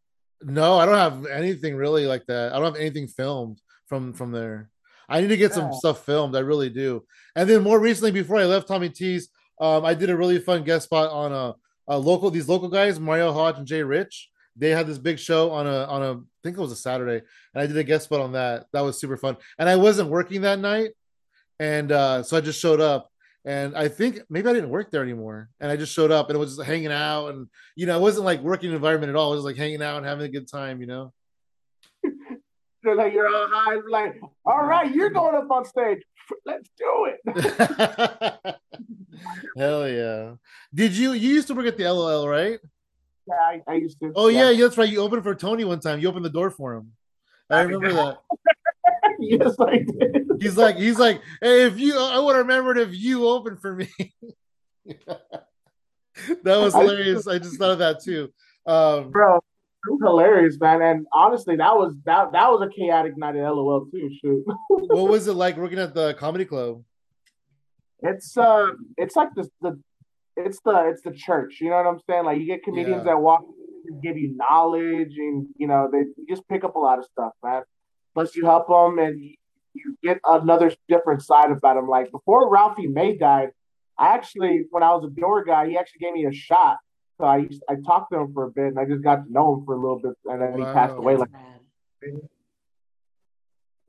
No, 0.43 0.79
I 0.79 0.85
don't 0.85 0.99
have 0.99 1.27
anything 1.27 1.77
really 1.77 2.05
like 2.07 2.27
that. 2.27 2.53
I 2.53 2.57
don't 2.57 2.67
have 2.67 2.77
anything 2.77 3.09
filmed 3.09 3.59
from 3.87 4.13
from 4.13 4.33
there. 4.33 4.69
I 5.09 5.23
need 5.23 5.29
to 5.29 5.37
get 5.39 5.55
some 5.55 5.73
stuff 5.73 6.05
filmed. 6.05 6.37
I 6.37 6.41
really 6.41 6.69
do. 6.69 7.05
And 7.35 7.49
then 7.49 7.63
more 7.63 7.79
recently, 7.81 8.11
before 8.11 8.37
I 8.37 8.45
left 8.45 8.69
Tommy 8.69 8.91
T's, 8.91 9.31
um, 9.61 9.85
I 9.85 9.95
did 9.95 10.11
a 10.11 10.17
really 10.17 10.39
fun 10.41 10.63
guest 10.63 10.87
spot 10.87 11.11
on 11.11 11.33
a 11.33 11.55
uh, 11.89 11.97
local 11.97 12.31
these 12.31 12.49
local 12.51 12.69
guys, 12.69 13.01
Mario 13.01 13.33
Hodge 13.33 13.57
and 13.57 13.67
Jay 13.67 13.83
Rich. 13.83 14.29
They 14.57 14.71
had 14.71 14.87
this 14.87 14.99
big 14.99 15.19
show 15.19 15.51
on 15.51 15.67
a 15.67 15.85
on 15.85 16.03
a 16.03 16.13
I 16.13 16.41
think 16.43 16.57
it 16.57 16.61
was 16.61 16.73
a 16.73 16.77
Saturday, 16.77 17.25
and 17.55 17.63
I 17.63 17.67
did 17.67 17.77
a 17.77 17.85
guest 17.85 18.05
spot 18.05 18.21
on 18.21 18.33
that. 18.33 18.67
That 18.73 18.83
was 18.83 18.99
super 18.99 19.17
fun, 19.17 19.37
and 19.59 19.69
I 19.69 19.77
wasn't 19.77 20.11
working 20.11 20.43
that 20.43 20.59
night, 20.59 20.93
and 21.59 21.93
uh, 21.93 22.23
so 22.23 22.37
I 22.37 22.41
just 22.41 22.61
showed 22.61 22.81
up. 22.81 23.11
And 23.45 23.77
I 23.77 23.87
think 23.87 24.23
maybe 24.29 24.49
I 24.49 24.53
didn't 24.53 24.71
work 24.71 24.91
there 24.91 25.05
anymore, 25.05 25.51
and 25.61 25.71
I 25.71 25.77
just 25.77 25.93
showed 25.93 26.11
up, 26.11 26.29
and 26.29 26.37
it 26.37 26.41
was 26.41 26.57
just 26.57 26.67
hanging 26.67 26.91
out, 26.91 27.29
and 27.29 27.47
you 27.77 27.87
know, 27.87 27.97
it 27.97 28.03
wasn't 28.03 28.25
like 28.25 28.41
working 28.41 28.73
environment 28.73 29.11
at 29.11 29.17
all. 29.17 29.33
It 29.33 29.37
was 29.37 29.45
like 29.45 29.57
hanging 29.57 29.83
out 29.83 29.99
and 29.99 30.07
having 30.07 30.25
a 30.25 30.29
good 30.29 30.49
time, 30.49 30.81
you 30.81 30.87
know. 30.87 31.13
They're 32.83 32.97
like 32.97 33.13
you're 33.13 33.29
all 33.29 33.49
high, 33.49 33.77
like, 33.89 34.21
all 34.45 34.65
right, 34.65 34.93
you're 34.93 35.11
going 35.11 35.37
up 35.37 35.51
on 35.51 35.65
stage. 35.65 36.03
Let's 36.45 36.69
do 36.77 37.09
it. 37.09 38.57
Hell 39.57 39.89
yeah! 39.89 40.33
Did 40.75 40.93
you 40.93 41.13
you 41.13 41.35
used 41.35 41.47
to 41.47 41.55
work 41.55 41.67
at 41.67 41.77
the 41.77 41.85
LOL, 41.85 42.29
right? 42.29 42.59
Yeah, 43.27 43.35
I, 43.35 43.63
I 43.67 43.75
used 43.75 43.99
to. 44.01 44.13
Oh 44.15 44.29
yeah. 44.29 44.51
yeah, 44.51 44.65
that's 44.65 44.79
right. 44.79 44.89
You 44.89 45.01
opened 45.01 45.23
for 45.23 45.35
Tony 45.35 45.65
one 45.65 45.81
time. 45.81 45.99
You 45.99 46.09
opened 46.09 46.25
the 46.25 46.31
door 46.31 46.51
for 46.51 46.75
him. 46.75 46.93
I 47.51 47.61
remember 47.63 47.93
that. 47.93 48.19
yes, 49.19 49.55
I 49.61 49.79
did. 49.79 50.29
He's 50.41 50.57
like, 50.57 50.77
he's 50.77 50.99
like, 50.99 51.21
hey, 51.41 51.65
if 51.65 51.79
you, 51.79 51.99
I 51.99 52.19
would 52.19 52.37
have 52.37 52.47
remembered 52.47 52.79
if 52.79 52.95
you 52.95 53.27
opened 53.27 53.61
for 53.61 53.75
me. 53.75 53.89
that 54.87 55.41
was 56.45 56.75
hilarious. 56.75 57.27
I 57.27 57.39
just 57.39 57.59
thought 57.59 57.73
of 57.73 57.79
that 57.79 58.03
too. 58.03 58.33
Um, 58.67 59.11
Bro, 59.11 59.37
it 59.37 59.43
was 59.91 60.01
hilarious, 60.03 60.59
man. 60.61 60.83
And 60.83 61.07
honestly, 61.13 61.57
that 61.57 61.77
was 61.77 61.95
that 62.05 62.33
that 62.33 62.51
was 62.51 62.63
a 62.63 62.69
chaotic 62.69 63.17
night 63.17 63.37
at 63.37 63.49
LOL 63.49 63.87
too. 63.87 64.11
Shoot. 64.21 64.45
what 64.69 65.09
was 65.09 65.27
it 65.27 65.35
like 65.35 65.57
working 65.57 65.79
at 65.79 65.95
the 65.95 66.15
comedy 66.15 66.45
club? 66.45 66.83
It's 68.01 68.37
uh 68.37 68.69
it's 68.97 69.17
like 69.17 69.31
the 69.35 69.81
it's 70.37 70.61
the 70.65 70.89
it's 70.91 71.03
the 71.03 71.13
church, 71.13 71.59
you 71.61 71.71
know 71.71 71.77
what 71.77 71.87
I'm 71.87 72.01
saying? 72.09 72.25
Like 72.25 72.39
you 72.39 72.47
get 72.47 72.63
comedians 72.63 73.03
Yeah. 73.05 73.13
that 73.15 73.21
walk 73.21 73.45
give 74.03 74.17
you 74.19 74.35
knowledge 74.37 75.15
and 75.17 75.47
you 75.57 75.67
know 75.67 75.89
they 75.91 75.99
you 75.99 76.27
just 76.29 76.47
pick 76.49 76.65
up 76.65 76.75
a 76.75 76.79
lot 76.79 76.99
of 76.99 77.05
stuff, 77.05 77.33
man. 77.43 77.63
Plus 78.15 78.35
you 78.35 78.45
help 78.45 78.67
them 78.69 78.99
and 78.99 79.21
you, 79.21 79.35
you 79.75 79.97
get 80.03 80.19
another 80.25 80.73
different 80.89 81.23
side 81.23 81.51
about 81.51 81.75
them. 81.77 81.89
Like 81.89 82.11
before 82.11 82.51
Ralphie 82.51 82.87
May 82.89 83.17
died, 83.17 83.51
I 83.99 84.09
actually 84.15 84.65
when 84.71 84.83
I 84.83 84.95
was 84.95 85.05
a 85.05 85.21
door 85.21 85.45
guy, 85.45 85.69
he 85.69 85.79
actually 85.79 86.01
gave 86.01 86.15
me 86.15 86.27
a 86.27 86.33
shot. 86.33 86.79
So 87.19 87.25
I 87.25 87.39
used, 87.39 87.63
I 87.69 87.77
talked 87.87 88.13
to 88.13 88.19
him 88.19 88.33
for 88.35 88.45
a 88.45 88.51
bit 88.51 88.67
and 88.67 88.79
I 88.79 88.85
just 88.85 89.03
got 89.03 89.25
to 89.25 89.33
know 89.33 89.55
him 89.55 89.65
for 89.65 89.75
a 89.75 89.81
little 89.81 90.01
bit 90.01 90.13
and 90.27 90.43
then 90.43 90.59
he 90.59 90.65
passed 90.65 90.95
away 90.99 91.17
like 91.17 91.31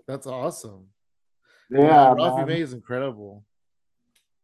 That's 0.07 0.27
awesome. 0.27 0.85
yeah, 1.69 2.13
Ralphie 2.13 2.37
man. 2.37 2.47
May 2.47 2.61
is 2.61 2.71
incredible. 2.73 3.43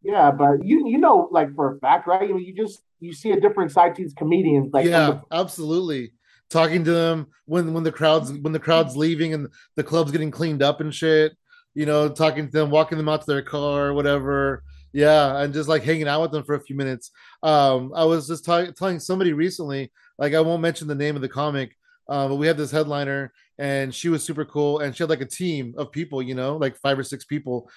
Yeah, 0.03 0.31
but 0.31 0.65
you 0.65 0.87
you 0.87 0.97
know 0.97 1.29
like 1.31 1.55
for 1.55 1.75
a 1.75 1.79
fact, 1.79 2.07
right? 2.07 2.29
Mean, 2.29 2.39
you 2.39 2.53
just 2.53 2.81
you 2.99 3.13
see 3.13 3.31
a 3.31 3.39
different 3.39 3.71
side 3.71 3.95
to 3.95 4.01
these 4.03 4.13
comedians. 4.13 4.73
Like 4.73 4.85
yeah, 4.85 5.21
absolutely. 5.31 6.13
Talking 6.49 6.83
to 6.83 6.91
them 6.91 7.27
when 7.45 7.73
when 7.73 7.83
the 7.83 7.91
crowds 7.91 8.31
when 8.31 8.53
the 8.53 8.59
crowds 8.59 8.95
leaving 8.97 9.33
and 9.33 9.47
the 9.75 9.83
club's 9.83 10.11
getting 10.11 10.31
cleaned 10.31 10.61
up 10.61 10.81
and 10.81 10.93
shit. 10.93 11.35
You 11.73 11.85
know, 11.85 12.09
talking 12.09 12.45
to 12.45 12.51
them, 12.51 12.69
walking 12.69 12.97
them 12.97 13.09
out 13.09 13.21
to 13.21 13.27
their 13.27 13.41
car, 13.41 13.87
or 13.87 13.93
whatever. 13.93 14.63
Yeah, 14.91 15.39
and 15.39 15.53
just 15.53 15.67
like 15.67 15.83
hanging 15.83 16.07
out 16.07 16.21
with 16.21 16.31
them 16.31 16.43
for 16.43 16.53
a 16.53 16.61
few 16.61 16.75
minutes. 16.75 17.09
Um, 17.41 17.91
I 17.95 18.03
was 18.03 18.27
just 18.27 18.45
t- 18.45 18.71
telling 18.77 18.99
somebody 18.99 19.33
recently, 19.33 19.91
like 20.19 20.33
I 20.35 20.41
won't 20.41 20.61
mention 20.61 20.87
the 20.87 20.95
name 20.95 21.15
of 21.15 21.23
the 21.23 21.29
comic, 21.29 21.75
uh, 22.07 22.27
but 22.27 22.35
we 22.35 22.45
had 22.45 22.57
this 22.57 22.69
headliner, 22.69 23.33
and 23.57 23.93
she 23.93 24.09
was 24.09 24.23
super 24.23 24.45
cool, 24.45 24.79
and 24.79 24.95
she 24.95 25.01
had 25.01 25.09
like 25.09 25.21
a 25.21 25.25
team 25.25 25.73
of 25.77 25.91
people, 25.91 26.21
you 26.21 26.35
know, 26.35 26.57
like 26.57 26.77
five 26.77 26.99
or 26.99 27.03
six 27.03 27.25
people, 27.25 27.71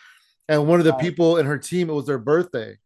and 0.49 0.67
one 0.67 0.79
of 0.81 0.85
the 0.85 0.95
people 0.95 1.39
in 1.39 1.47
her 1.47 1.59
team, 1.59 1.91
it 1.91 1.95
was 1.95 2.07
their 2.07 2.19
birthday, 2.19 2.79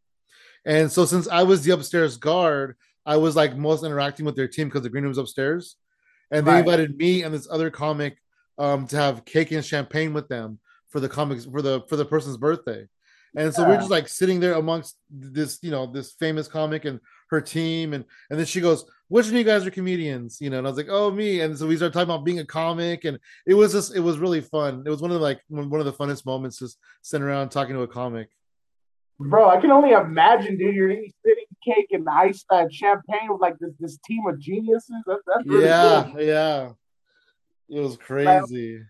and 0.65 0.91
so 0.91 1.05
since 1.05 1.29
I 1.29 1.43
was 1.43 1.65
the 1.65 1.73
upstairs 1.73 2.17
guard, 2.17 2.77
I 3.07 3.17
was 3.17 3.37
like 3.37 3.57
most 3.57 3.85
interacting 3.85 4.27
with 4.27 4.37
their 4.37 4.49
team 4.49 4.69
because 4.69 4.83
the 4.83 4.91
green 4.91 5.05
room's 5.05 5.19
upstairs, 5.19 5.77
and 6.31 6.47
they 6.47 6.53
Right. 6.53 6.59
invited 6.61 6.97
me 6.97 7.23
and 7.23 7.33
this 7.35 7.49
other 7.51 7.71
comic 7.71 8.19
um, 8.59 8.87
to 8.89 8.97
have 8.97 9.25
cake 9.25 9.53
and 9.53 9.65
champagne 9.65 10.13
with 10.13 10.29
them 10.29 10.59
for 10.89 11.01
the 11.01 11.09
comics 11.09 11.45
for 11.47 11.63
the 11.63 11.83
for 11.89 11.97
the 11.97 12.05
person's 12.05 12.37
birthday. 12.37 12.87
And 13.37 13.55
so 13.55 13.63
we're 13.65 13.77
just 13.77 13.91
like 13.91 14.09
sitting 14.09 14.41
there 14.41 14.55
amongst 14.55 14.97
this, 15.09 15.59
you 15.63 15.71
know, 15.71 15.87
this 15.87 16.13
famous 16.13 16.49
comic 16.49 16.85
and 16.85 16.99
her 17.31 17.41
team, 17.41 17.93
and 17.93 18.05
and 18.29 18.39
then 18.39 18.47
she 18.47 18.61
goes, 18.61 18.85
"Which 19.09 19.27
of 19.27 19.33
you 19.33 19.45
guys 19.45 19.67
are 19.67 19.71
comedians?" 19.71 20.41
You 20.41 20.51
know, 20.51 20.59
and 20.59 20.67
I 20.67 20.71
was 20.71 20.77
like, 20.77 20.89
"Oh, 20.91 21.11
me." 21.11 21.41
And 21.41 21.57
so 21.57 21.67
we 21.67 21.77
started 21.77 21.93
talking 21.93 22.11
about 22.11 22.25
being 22.25 22.41
a 22.41 22.45
comic, 22.45 23.05
and 23.05 23.19
it 23.47 23.55
was 23.55 23.73
just, 23.73 23.95
it 23.95 24.01
was 24.01 24.19
really 24.19 24.41
fun. 24.41 24.83
It 24.87 24.91
was 24.91 25.01
one 25.01 25.11
of 25.11 25.17
the 25.17 25.23
like 25.23 25.41
one 25.49 25.81
of 25.81 25.87
the 25.87 25.93
funnest 25.93 26.27
moments, 26.27 26.59
just 26.59 26.79
sitting 27.03 27.27
around 27.27 27.51
talking 27.51 27.75
to 27.75 27.83
a 27.83 27.89
comic. 27.89 28.29
Bro, 29.19 29.51
I 29.51 29.61
can 29.61 29.71
only 29.71 29.91
imagine, 29.91 30.57
dude. 30.57 30.75
You're 30.75 30.91
eating 30.91 31.13
sitting 31.25 31.45
cake 31.65 31.89
and 31.91 32.09
ice 32.09 32.45
uh, 32.51 32.67
champagne 32.71 33.29
with 33.29 33.41
like 33.41 33.59
this 33.59 33.73
this 33.79 33.99
team 34.07 34.27
of 34.27 34.39
geniuses. 34.41 34.97
That's 35.07 35.23
that's 35.27 35.47
really 35.47 35.67
yeah, 35.67 36.09
cool. 36.11 36.23
yeah. 36.23 36.71
It 37.69 37.81
was 37.81 37.97
crazy. 37.97 38.83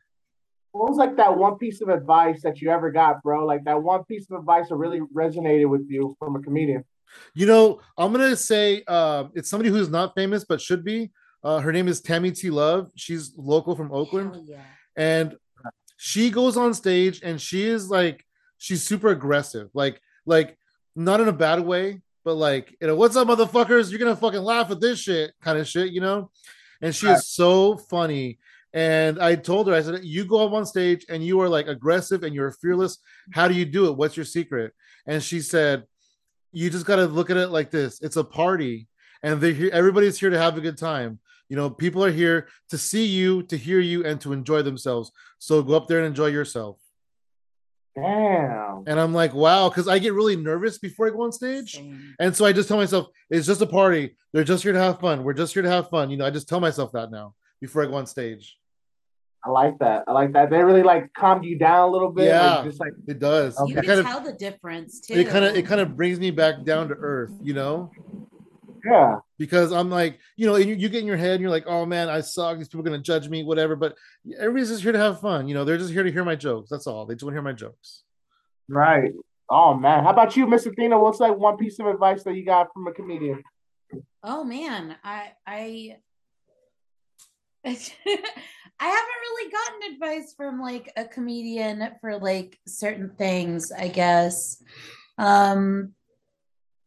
What 0.72 0.88
was 0.88 0.98
like 0.98 1.16
that 1.16 1.36
one 1.36 1.58
piece 1.58 1.82
of 1.82 1.88
advice 1.88 2.42
that 2.42 2.60
you 2.60 2.70
ever 2.70 2.90
got, 2.90 3.22
bro? 3.22 3.44
Like 3.44 3.64
that 3.64 3.82
one 3.82 4.04
piece 4.04 4.30
of 4.30 4.38
advice 4.38 4.68
that 4.68 4.76
really 4.76 5.00
resonated 5.14 5.68
with 5.68 5.86
you 5.88 6.16
from 6.18 6.36
a 6.36 6.40
comedian. 6.40 6.84
You 7.34 7.46
know, 7.46 7.80
I'm 7.96 8.12
gonna 8.12 8.36
say 8.36 8.82
uh, 8.86 9.24
it's 9.34 9.48
somebody 9.50 9.70
who's 9.70 9.88
not 9.88 10.14
famous 10.14 10.44
but 10.44 10.60
should 10.60 10.84
be. 10.84 11.10
Uh, 11.42 11.60
her 11.60 11.72
name 11.72 11.88
is 11.88 12.00
Tammy 12.00 12.30
T. 12.32 12.50
Love. 12.50 12.90
She's 12.96 13.32
local 13.36 13.74
from 13.74 13.92
Oakland, 13.92 14.46
yeah. 14.46 14.62
and 14.96 15.36
she 15.96 16.30
goes 16.30 16.56
on 16.56 16.72
stage 16.72 17.20
and 17.22 17.38
she 17.40 17.64
is 17.66 17.90
like, 17.90 18.24
she's 18.56 18.82
super 18.82 19.08
aggressive, 19.08 19.68
like, 19.74 20.00
like 20.24 20.56
not 20.96 21.20
in 21.20 21.28
a 21.28 21.32
bad 21.32 21.60
way, 21.60 22.00
but 22.24 22.34
like, 22.34 22.74
you 22.80 22.86
know, 22.86 22.96
what's 22.96 23.16
up, 23.16 23.28
motherfuckers? 23.28 23.90
You're 23.90 23.98
gonna 23.98 24.16
fucking 24.16 24.40
laugh 24.40 24.70
at 24.70 24.80
this 24.80 24.98
shit, 24.98 25.32
kind 25.42 25.58
of 25.58 25.68
shit, 25.68 25.92
you 25.92 26.00
know. 26.00 26.30
And 26.80 26.94
she 26.94 27.06
Right. 27.06 27.18
is 27.18 27.28
so 27.28 27.76
funny. 27.76 28.38
And 28.72 29.20
I 29.20 29.34
told 29.34 29.66
her, 29.66 29.74
I 29.74 29.82
said, 29.82 30.04
you 30.04 30.24
go 30.24 30.46
up 30.46 30.52
on 30.52 30.64
stage 30.64 31.04
and 31.08 31.24
you 31.24 31.40
are 31.40 31.48
like 31.48 31.66
aggressive 31.66 32.22
and 32.22 32.34
you're 32.34 32.52
fearless. 32.52 32.98
How 33.32 33.48
do 33.48 33.54
you 33.54 33.64
do 33.66 33.88
it? 33.88 33.96
What's 33.96 34.16
your 34.16 34.24
secret? 34.24 34.72
And 35.06 35.22
she 35.22 35.40
said, 35.40 35.84
you 36.52 36.70
just 36.70 36.86
got 36.86 36.96
to 36.96 37.06
look 37.06 37.30
at 37.30 37.36
it 37.36 37.48
like 37.48 37.70
this. 37.70 38.00
It's 38.00 38.16
a 38.16 38.24
party 38.24 38.88
and 39.22 39.40
they 39.40 39.52
here 39.52 39.70
everybody's 39.72 40.18
here 40.18 40.30
to 40.30 40.38
have 40.38 40.56
a 40.56 40.60
good 40.60 40.78
time. 40.78 41.18
You 41.48 41.56
know 41.56 41.68
people 41.68 42.04
are 42.04 42.10
here 42.10 42.48
to 42.70 42.78
see 42.78 43.06
you 43.06 43.42
to 43.44 43.56
hear 43.56 43.80
you 43.80 44.04
and 44.04 44.20
to 44.20 44.32
enjoy 44.32 44.62
themselves. 44.62 45.12
So 45.38 45.62
go 45.62 45.74
up 45.74 45.88
there 45.88 45.98
and 45.98 46.06
enjoy 46.06 46.26
yourself. 46.26 46.78
Damn. 47.96 48.84
and 48.86 49.00
i'm 49.00 49.12
like 49.12 49.34
wow 49.34 49.68
because 49.68 49.88
i 49.88 49.98
get 49.98 50.14
really 50.14 50.36
nervous 50.36 50.78
before 50.78 51.08
i 51.08 51.10
go 51.10 51.22
on 51.22 51.32
stage. 51.32 51.74
Same. 51.74 52.14
and 52.20 52.34
so 52.34 52.44
i 52.44 52.52
just 52.52 52.68
tell 52.68 52.76
myself 52.76 53.08
it's 53.28 53.48
just 53.48 53.60
a 53.60 53.66
party. 53.66 54.16
They're 54.32 54.44
just 54.44 54.62
here 54.62 54.72
to 54.72 54.78
have 54.78 55.00
fun. 55.00 55.24
We're 55.24 55.32
just 55.32 55.52
here 55.52 55.64
to 55.64 55.68
have 55.68 55.90
fun. 55.90 56.08
You 56.08 56.16
know 56.16 56.24
i 56.24 56.30
just 56.30 56.48
tell 56.48 56.60
myself 56.60 56.92
that 56.92 57.10
now 57.10 57.34
before 57.60 57.82
i 57.82 57.86
go 57.86 57.94
on 57.94 58.06
stage 58.06 58.56
I 59.44 59.50
like 59.50 59.78
that. 59.78 60.04
I 60.06 60.12
like 60.12 60.32
that. 60.34 60.50
They 60.50 60.62
really 60.62 60.82
like 60.82 61.12
calmed 61.14 61.44
you 61.44 61.58
down 61.58 61.88
a 61.88 61.92
little 61.92 62.10
bit. 62.10 62.26
Yeah. 62.26 62.56
Like, 62.56 62.64
just 62.64 62.80
like 62.80 62.92
it 63.06 63.18
does 63.18 63.56
You 63.58 63.64
Okay. 63.64 63.72
it 63.72 63.76
can 63.76 63.84
kind 63.86 64.00
of 64.00 64.06
tell 64.06 64.20
the 64.20 64.32
difference 64.34 65.00
too. 65.00 65.14
it 65.14 65.28
kind 65.28 65.44
of 65.44 65.56
it 65.56 65.66
kind 65.66 65.80
of 65.80 65.96
brings 65.96 66.20
me 66.20 66.30
back 66.30 66.64
down 66.64 66.88
to 66.88 66.94
earth 66.94 67.32
you 67.42 67.54
know 67.54 67.90
yeah. 68.84 69.18
because 69.38 69.72
I'm 69.72 69.90
like, 69.90 70.18
you 70.36 70.46
know, 70.46 70.56
you, 70.56 70.74
you 70.74 70.88
get 70.88 71.00
in 71.00 71.06
your 71.06 71.16
head 71.16 71.32
and 71.32 71.40
you're 71.40 71.50
like, 71.50 71.66
oh 71.66 71.86
man, 71.86 72.08
I 72.08 72.20
suck. 72.20 72.58
These 72.58 72.68
people 72.68 72.80
are 72.80 72.90
gonna 72.90 73.02
judge 73.02 73.28
me, 73.28 73.42
whatever. 73.42 73.76
But 73.76 73.96
everybody's 74.38 74.68
just 74.68 74.82
here 74.82 74.92
to 74.92 74.98
have 74.98 75.20
fun. 75.20 75.48
You 75.48 75.54
know, 75.54 75.64
they're 75.64 75.78
just 75.78 75.92
here 75.92 76.02
to 76.02 76.12
hear 76.12 76.24
my 76.24 76.36
jokes. 76.36 76.70
That's 76.70 76.86
all. 76.86 77.06
They 77.06 77.14
just 77.14 77.24
want 77.24 77.34
to 77.34 77.36
hear 77.36 77.42
my 77.42 77.52
jokes. 77.52 78.04
Right. 78.68 79.12
Oh 79.48 79.74
man. 79.74 80.04
How 80.04 80.10
about 80.10 80.36
you, 80.36 80.46
Miss 80.46 80.66
Athena? 80.66 80.98
What's 80.98 81.20
like 81.20 81.36
one 81.36 81.56
piece 81.56 81.78
of 81.78 81.86
advice 81.86 82.22
that 82.24 82.34
you 82.34 82.44
got 82.44 82.72
from 82.72 82.86
a 82.86 82.92
comedian? 82.92 83.42
Oh 84.22 84.44
man, 84.44 84.96
I 85.02 85.32
I 85.46 85.96
I 87.66 88.86
haven't 88.86 89.20
really 89.22 89.52
gotten 89.52 89.92
advice 89.94 90.34
from 90.34 90.60
like 90.60 90.92
a 90.96 91.04
comedian 91.04 91.86
for 92.00 92.18
like 92.18 92.58
certain 92.66 93.10
things, 93.10 93.70
I 93.72 93.88
guess. 93.88 94.62
Um 95.18 95.94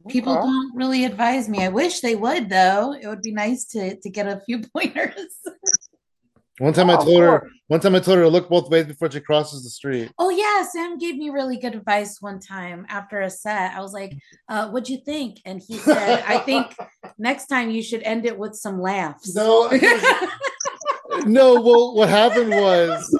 people 0.09 0.33
Okay. 0.33 0.41
don't 0.41 0.75
really 0.75 1.05
advise 1.05 1.47
me. 1.47 1.63
I 1.63 1.69
wish 1.69 2.01
they 2.01 2.15
would 2.15 2.49
though. 2.49 2.93
It 2.93 3.07
would 3.07 3.21
be 3.21 3.31
nice 3.31 3.65
to 3.69 3.95
to 3.95 4.09
get 4.09 4.27
a 4.27 4.41
few 4.45 4.61
pointers. 4.75 5.37
One 6.59 6.71
time 6.73 6.89
I 6.91 6.95
Oh, 6.97 7.03
told 7.03 7.19
her, 7.21 7.49
one 7.67 7.79
time 7.79 7.95
I 7.95 7.99
told 7.99 8.17
her 8.19 8.23
to 8.25 8.29
look 8.29 8.47
both 8.47 8.69
ways 8.69 8.85
before 8.85 9.09
she 9.09 9.19
crosses 9.19 9.63
the 9.63 9.69
street. 9.71 10.11
oh 10.19 10.29
yeah, 10.29 10.63
Sam 10.69 10.99
gave 10.99 11.15
me 11.15 11.29
really 11.31 11.57
good 11.57 11.73
advice 11.73 12.21
one 12.21 12.39
time 12.39 12.85
after 12.89 13.21
a 13.21 13.29
set. 13.29 13.73
I 13.75 13.81
was 13.81 13.91
like, 13.93 14.13
uh, 14.49 14.69
what'd 14.69 14.87
you 14.87 14.99
think? 15.03 15.39
And 15.45 15.59
he 15.67 15.77
said, 15.79 16.23
I 16.27 16.37
think 16.37 16.75
next 17.17 17.47
time 17.47 17.71
you 17.71 17.81
should 17.81 18.03
end 18.03 18.25
it 18.27 18.37
with 18.37 18.53
some 18.55 18.79
laughs. 18.79 19.35
No, 19.35 19.67
no. 21.25 21.59
Well, 21.61 21.95
what 21.95 22.09
happened 22.09 22.51
was 22.51 23.17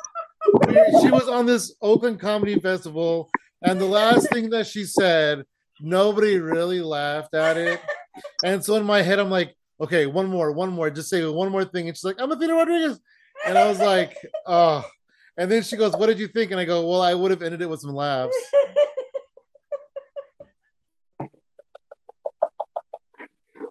she 1.02 1.10
was 1.10 1.28
on 1.28 1.46
this 1.46 1.74
Oakland 1.82 2.20
Comedy 2.20 2.60
Festival, 2.60 3.30
and 3.64 3.80
the 3.80 3.86
last 3.86 4.30
thing 4.30 4.50
that 4.52 4.68
she 4.68 4.84
said, 4.86 5.44
nobody 5.82 6.38
really 6.38 6.82
laughed 6.82 7.34
at 7.34 7.58
it. 7.58 7.82
And 8.44 8.64
so 8.64 8.76
in 8.76 8.86
my 8.86 9.02
head, 9.02 9.18
I'm 9.20 9.32
like, 9.32 9.56
okay, 9.82 10.06
one 10.06 10.28
more, 10.28 10.52
one 10.52 10.70
more, 10.72 10.90
just 10.92 11.10
say 11.10 11.26
one 11.26 11.52
more 11.52 11.66
thing. 11.66 11.88
And 11.88 11.98
she's 11.98 12.04
like, 12.04 12.18
I'm 12.20 12.32
Athena 12.32 12.54
Rodriguez. 12.54 13.00
And 13.46 13.58
I 13.58 13.68
was 13.68 13.80
like, 13.80 14.16
oh. 14.46 14.86
And 15.38 15.50
then 15.52 15.64
she 15.64 15.78
goes, 15.78 15.94
What 15.94 16.08
did 16.08 16.20
you 16.20 16.28
think? 16.28 16.52
And 16.52 16.60
I 16.60 16.66
go, 16.66 16.88
Well, 16.88 17.02
I 17.02 17.14
would 17.14 17.32
have 17.32 17.42
ended 17.42 17.62
it 17.62 17.70
with 17.70 17.82
some 17.82 17.94
laughs. 17.94 18.36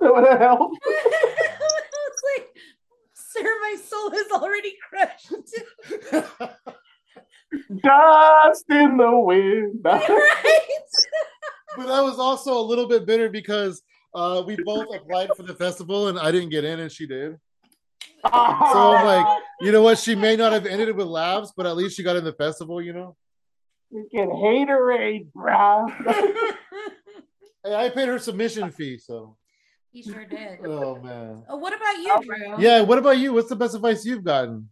That 0.02 0.12
would 0.14 0.28
have 0.28 0.40
helped. 0.40 0.78
it's 0.84 2.22
like, 2.36 2.48
sir, 3.14 3.42
my 3.62 3.76
soul 3.84 4.12
is 4.12 4.32
already 4.32 4.74
crushed. 4.90 5.32
Dust 7.82 8.64
in 8.70 8.96
the 8.96 9.18
wind. 9.20 9.80
right? 9.84 10.90
but 11.76 11.88
I 11.88 12.00
was 12.00 12.18
also 12.18 12.58
a 12.58 12.60
little 12.60 12.88
bit 12.88 13.06
bitter 13.06 13.28
because 13.28 13.82
uh, 14.12 14.42
we 14.44 14.56
both 14.64 14.92
applied 14.92 15.30
for 15.36 15.44
the 15.44 15.54
festival 15.54 16.08
and 16.08 16.18
I 16.18 16.32
didn't 16.32 16.50
get 16.50 16.64
in 16.64 16.80
and 16.80 16.90
she 16.90 17.06
did. 17.06 17.38
So 18.24 18.30
I'm 18.30 19.04
like, 19.04 19.26
you 19.60 19.72
know 19.72 19.82
what? 19.82 19.98
She 19.98 20.14
may 20.14 20.36
not 20.36 20.52
have 20.52 20.66
ended 20.66 20.88
it 20.88 20.96
with 20.96 21.06
laughs, 21.06 21.52
but 21.56 21.66
at 21.66 21.76
least 21.76 21.96
she 21.96 22.02
got 22.02 22.16
in 22.16 22.24
the 22.24 22.32
festival, 22.32 22.80
you 22.80 22.92
know? 22.92 23.16
freaking 23.92 24.32
haterade, 24.32 25.32
bro. 25.32 25.86
Hey, 27.64 27.76
I 27.76 27.90
paid 27.90 28.08
her 28.08 28.18
submission 28.18 28.72
fee, 28.72 28.98
so. 28.98 29.36
he 29.92 30.02
sure 30.02 30.24
did. 30.24 30.58
Oh, 30.64 31.00
man. 31.00 31.44
Oh, 31.48 31.58
what 31.58 31.72
about 31.72 31.96
you, 31.98 32.18
Drew? 32.24 32.60
Yeah, 32.60 32.80
what 32.80 32.98
about 32.98 33.18
you? 33.18 33.32
What's 33.32 33.50
the 33.50 33.54
best 33.54 33.76
advice 33.76 34.04
you've 34.04 34.24
gotten? 34.24 34.68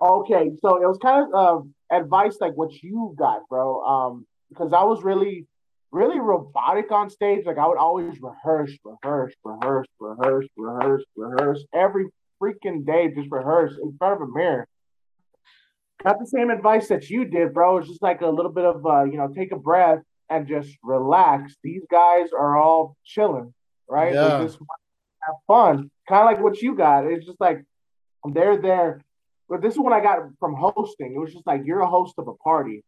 Okay, 0.00 0.52
so 0.62 0.76
it 0.76 0.86
was 0.86 0.96
kind 1.02 1.26
of 1.34 1.34
uh, 1.34 1.96
advice 1.96 2.36
like 2.40 2.52
what 2.54 2.72
you 2.84 3.16
got, 3.18 3.40
bro. 3.48 3.82
Um, 3.82 4.26
because 4.48 4.72
I 4.72 4.84
was 4.84 5.02
really, 5.02 5.48
really 5.90 6.20
robotic 6.20 6.92
on 6.92 7.10
stage. 7.10 7.46
Like 7.46 7.58
I 7.58 7.66
would 7.66 7.78
always 7.78 8.20
rehearse, 8.20 8.78
rehearse, 8.84 9.34
rehearse, 9.42 9.88
rehearse, 9.98 10.46
rehearse, 10.56 11.04
rehearse 11.16 11.64
every 11.74 12.06
freaking 12.44 12.84
day. 12.84 13.12
Just 13.14 13.30
rehearse 13.30 13.74
in 13.82 13.96
front 13.98 14.20
of 14.20 14.28
a 14.28 14.32
mirror. 14.32 14.66
Got 16.02 16.18
the 16.18 16.26
same 16.26 16.50
advice 16.50 16.88
that 16.88 17.08
you 17.08 17.24
did, 17.24 17.54
bro. 17.54 17.78
It's 17.78 17.88
just 17.88 18.02
like 18.02 18.20
a 18.20 18.26
little 18.28 18.52
bit 18.52 18.64
of, 18.64 18.84
uh, 18.84 19.04
you 19.04 19.16
know, 19.16 19.28
take 19.28 19.52
a 19.52 19.56
breath 19.56 20.00
and 20.28 20.46
just 20.46 20.76
relax. 20.82 21.54
These 21.62 21.82
guys 21.90 22.28
are 22.38 22.56
all 22.56 22.96
chilling, 23.04 23.54
right? 23.88 24.12
Yeah. 24.12 24.38
They 24.38 24.44
just 24.44 24.58
have 25.22 25.36
fun, 25.46 25.90
kind 26.08 26.20
of 26.22 26.26
like 26.26 26.42
what 26.42 26.60
you 26.60 26.74
got. 26.74 27.06
It's 27.06 27.24
just 27.24 27.40
like 27.40 27.64
they're 28.32 28.60
there. 28.60 29.02
But 29.48 29.62
this 29.62 29.74
is 29.74 29.78
what 29.78 29.92
I 29.92 30.00
got 30.00 30.18
from 30.40 30.54
hosting. 30.54 31.14
It 31.14 31.18
was 31.18 31.32
just 31.32 31.46
like 31.46 31.62
you're 31.64 31.80
a 31.80 31.86
host 31.88 32.14
of 32.18 32.28
a 32.28 32.34
party. 32.34 32.82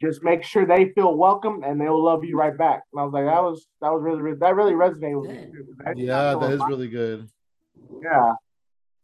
Just 0.00 0.22
make 0.22 0.42
sure 0.44 0.66
they 0.66 0.92
feel 0.94 1.14
welcome 1.16 1.62
and 1.64 1.80
they'll 1.80 2.02
love 2.02 2.22
you 2.24 2.36
right 2.38 2.56
back. 2.56 2.82
And 2.92 3.00
I 3.00 3.04
was 3.04 3.12
like, 3.14 3.24
that 3.24 3.42
was 3.42 3.66
that 3.80 3.90
was 3.92 4.02
really 4.02 4.34
that 4.34 4.54
really 4.54 4.72
resonated 4.74 5.20
with 5.22 5.30
me. 5.30 5.46
too. 5.52 5.74
That's 5.84 5.98
Yeah, 5.98 6.34
that 6.36 6.52
is 6.52 6.60
so- 6.60 6.66
really 6.66 6.88
good. 6.88 7.28
yeah. 8.02 8.32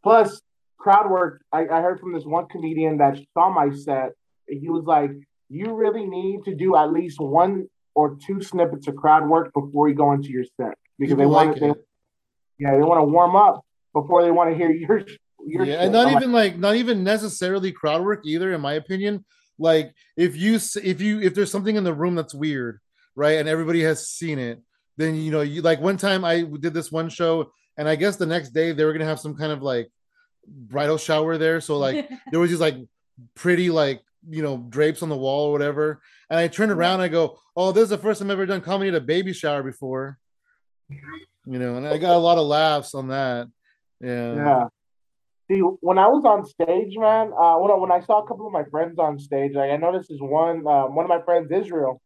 Plus, 0.03 0.41
crowd 0.77 1.09
work. 1.09 1.43
I, 1.51 1.61
I 1.61 1.81
heard 1.81 1.99
from 1.99 2.13
this 2.13 2.25
one 2.25 2.47
comedian 2.47 2.97
that 2.97 3.17
saw 3.33 3.49
my 3.49 3.73
set. 3.75 4.11
He 4.47 4.69
was 4.69 4.83
like, 4.85 5.11
"You 5.49 5.73
really 5.73 6.05
need 6.05 6.43
to 6.45 6.55
do 6.55 6.75
at 6.75 6.91
least 6.91 7.19
one 7.19 7.69
or 7.95 8.17
two 8.25 8.41
snippets 8.41 8.87
of 8.87 8.95
crowd 8.95 9.27
work 9.27 9.53
before 9.53 9.87
you 9.87 9.95
go 9.95 10.11
into 10.11 10.29
your 10.29 10.43
set 10.43 10.77
because 10.99 11.15
they 11.15 11.23
People 11.23 11.31
want 11.31 11.49
like 11.49 11.59
to. 11.59 11.79
Yeah, 12.59 12.71
they 12.71 12.83
want 12.83 12.99
to 12.99 13.05
warm 13.05 13.35
up 13.35 13.65
before 13.93 14.23
they 14.23 14.31
want 14.31 14.51
to 14.51 14.55
hear 14.55 14.71
your 14.71 15.05
your. 15.45 15.65
Yeah, 15.65 15.73
shit. 15.73 15.83
and 15.83 15.93
not 15.93 16.07
I'm 16.07 16.17
even 16.17 16.31
like 16.31 16.57
not 16.57 16.75
even 16.75 17.03
necessarily 17.03 17.71
crowd 17.71 18.03
work 18.03 18.21
either, 18.25 18.53
in 18.53 18.61
my 18.61 18.73
opinion. 18.73 19.25
Like 19.57 19.93
if 20.17 20.35
you 20.35 20.59
if 20.83 21.01
you 21.01 21.21
if 21.21 21.33
there's 21.33 21.51
something 21.51 21.75
in 21.75 21.83
the 21.83 21.93
room 21.93 22.15
that's 22.15 22.33
weird, 22.33 22.79
right, 23.15 23.37
and 23.37 23.47
everybody 23.47 23.83
has 23.83 24.09
seen 24.09 24.39
it, 24.39 24.61
then 24.97 25.15
you 25.15 25.31
know 25.31 25.41
you 25.41 25.61
like 25.61 25.79
one 25.79 25.97
time 25.97 26.25
I 26.25 26.41
did 26.41 26.73
this 26.73 26.91
one 26.91 27.09
show, 27.09 27.51
and 27.77 27.87
I 27.87 27.95
guess 27.95 28.15
the 28.15 28.25
next 28.25 28.49
day 28.49 28.71
they 28.71 28.85
were 28.85 28.93
gonna 28.93 29.05
have 29.05 29.19
some 29.19 29.35
kind 29.35 29.51
of 29.51 29.61
like 29.61 29.89
bridal 30.47 30.97
shower 30.97 31.37
there, 31.37 31.61
so 31.61 31.77
like 31.77 32.09
there 32.31 32.39
was 32.39 32.49
these 32.49 32.59
like 32.59 32.77
pretty 33.35 33.69
like 33.69 34.01
you 34.29 34.41
know 34.41 34.57
drapes 34.69 35.03
on 35.03 35.09
the 35.09 35.17
wall 35.17 35.49
or 35.49 35.51
whatever, 35.51 36.01
and 36.29 36.39
I 36.39 36.47
turned 36.47 36.71
around 36.71 36.95
and 36.95 37.03
I 37.03 37.07
go, 37.07 37.39
oh, 37.55 37.71
this 37.71 37.83
is 37.83 37.89
the 37.89 37.97
first 37.97 38.19
time 38.19 38.29
I've 38.29 38.33
ever 38.33 38.45
done 38.45 38.61
comedy 38.61 38.89
at 38.89 38.95
a 38.95 39.01
baby 39.01 39.33
shower 39.33 39.63
before, 39.63 40.17
you 40.89 41.59
know, 41.59 41.75
and 41.75 41.87
I 41.87 41.97
got 41.97 42.15
a 42.15 42.17
lot 42.17 42.37
of 42.37 42.45
laughs 42.45 42.95
on 42.95 43.09
that. 43.09 43.47
Yeah. 43.99 44.35
Yeah. 44.35 44.63
See, 45.51 45.59
when 45.59 45.97
I 45.97 46.07
was 46.07 46.23
on 46.25 46.45
stage, 46.45 46.97
man, 46.97 47.33
uh, 47.37 47.55
when 47.57 47.71
I, 47.71 47.75
when 47.75 47.91
I 47.91 47.99
saw 47.99 48.23
a 48.23 48.27
couple 48.27 48.47
of 48.47 48.53
my 48.53 48.63
friends 48.65 48.97
on 48.97 49.19
stage, 49.19 49.53
like 49.53 49.71
I 49.71 49.77
noticed 49.77 50.09
this 50.09 50.19
one, 50.21 50.65
uh, 50.65 50.85
one 50.85 51.05
of 51.05 51.09
my 51.09 51.21
friends, 51.21 51.51
Israel. 51.51 52.01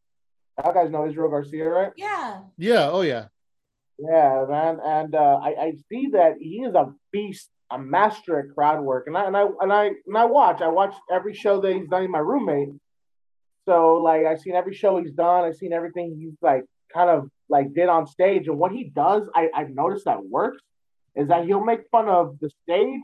You 0.65 0.73
guys 0.73 0.89
know 0.89 1.07
Israel 1.07 1.29
Garcia, 1.29 1.69
right? 1.69 1.91
Yeah. 1.95 2.39
Yeah. 2.57 2.89
Oh 2.89 3.01
yeah. 3.01 3.27
Yeah, 3.99 4.45
man, 4.47 4.79
and 4.83 5.15
uh, 5.15 5.39
I, 5.41 5.49
I 5.59 5.73
see 5.89 6.09
that 6.13 6.35
he 6.39 6.57
is 6.63 6.75
a 6.75 6.93
beast, 7.11 7.49
a 7.71 7.79
master 7.79 8.39
at 8.39 8.53
crowd 8.53 8.83
work, 8.83 9.07
and 9.07 9.17
I 9.17 9.25
and 9.25 9.35
I 9.35 9.45
and 9.61 9.73
I 9.73 9.85
and 10.05 10.17
I 10.17 10.25
watch. 10.25 10.61
I 10.61 10.67
watch 10.67 10.93
every 11.11 11.33
show 11.33 11.59
that 11.61 11.73
he's 11.73 11.87
done. 11.89 12.01
He's 12.03 12.11
my 12.11 12.19
roommate, 12.19 12.69
so 13.67 13.95
like 13.95 14.25
I've 14.25 14.39
seen 14.39 14.53
every 14.55 14.75
show 14.75 14.99
he's 14.99 15.11
done. 15.13 15.45
I've 15.45 15.55
seen 15.55 15.73
everything 15.73 16.15
he's 16.19 16.37
like 16.43 16.63
kind 16.93 17.09
of 17.09 17.29
like 17.49 17.73
did 17.73 17.89
on 17.89 18.05
stage, 18.05 18.47
and 18.47 18.59
what 18.59 18.71
he 18.71 18.83
does, 18.85 19.23
I 19.33 19.49
I've 19.55 19.71
noticed 19.71 20.05
that 20.05 20.23
works, 20.23 20.61
is 21.15 21.29
that 21.29 21.45
he'll 21.45 21.63
make 21.65 21.81
fun 21.91 22.07
of 22.07 22.37
the 22.39 22.51
stage, 22.63 23.01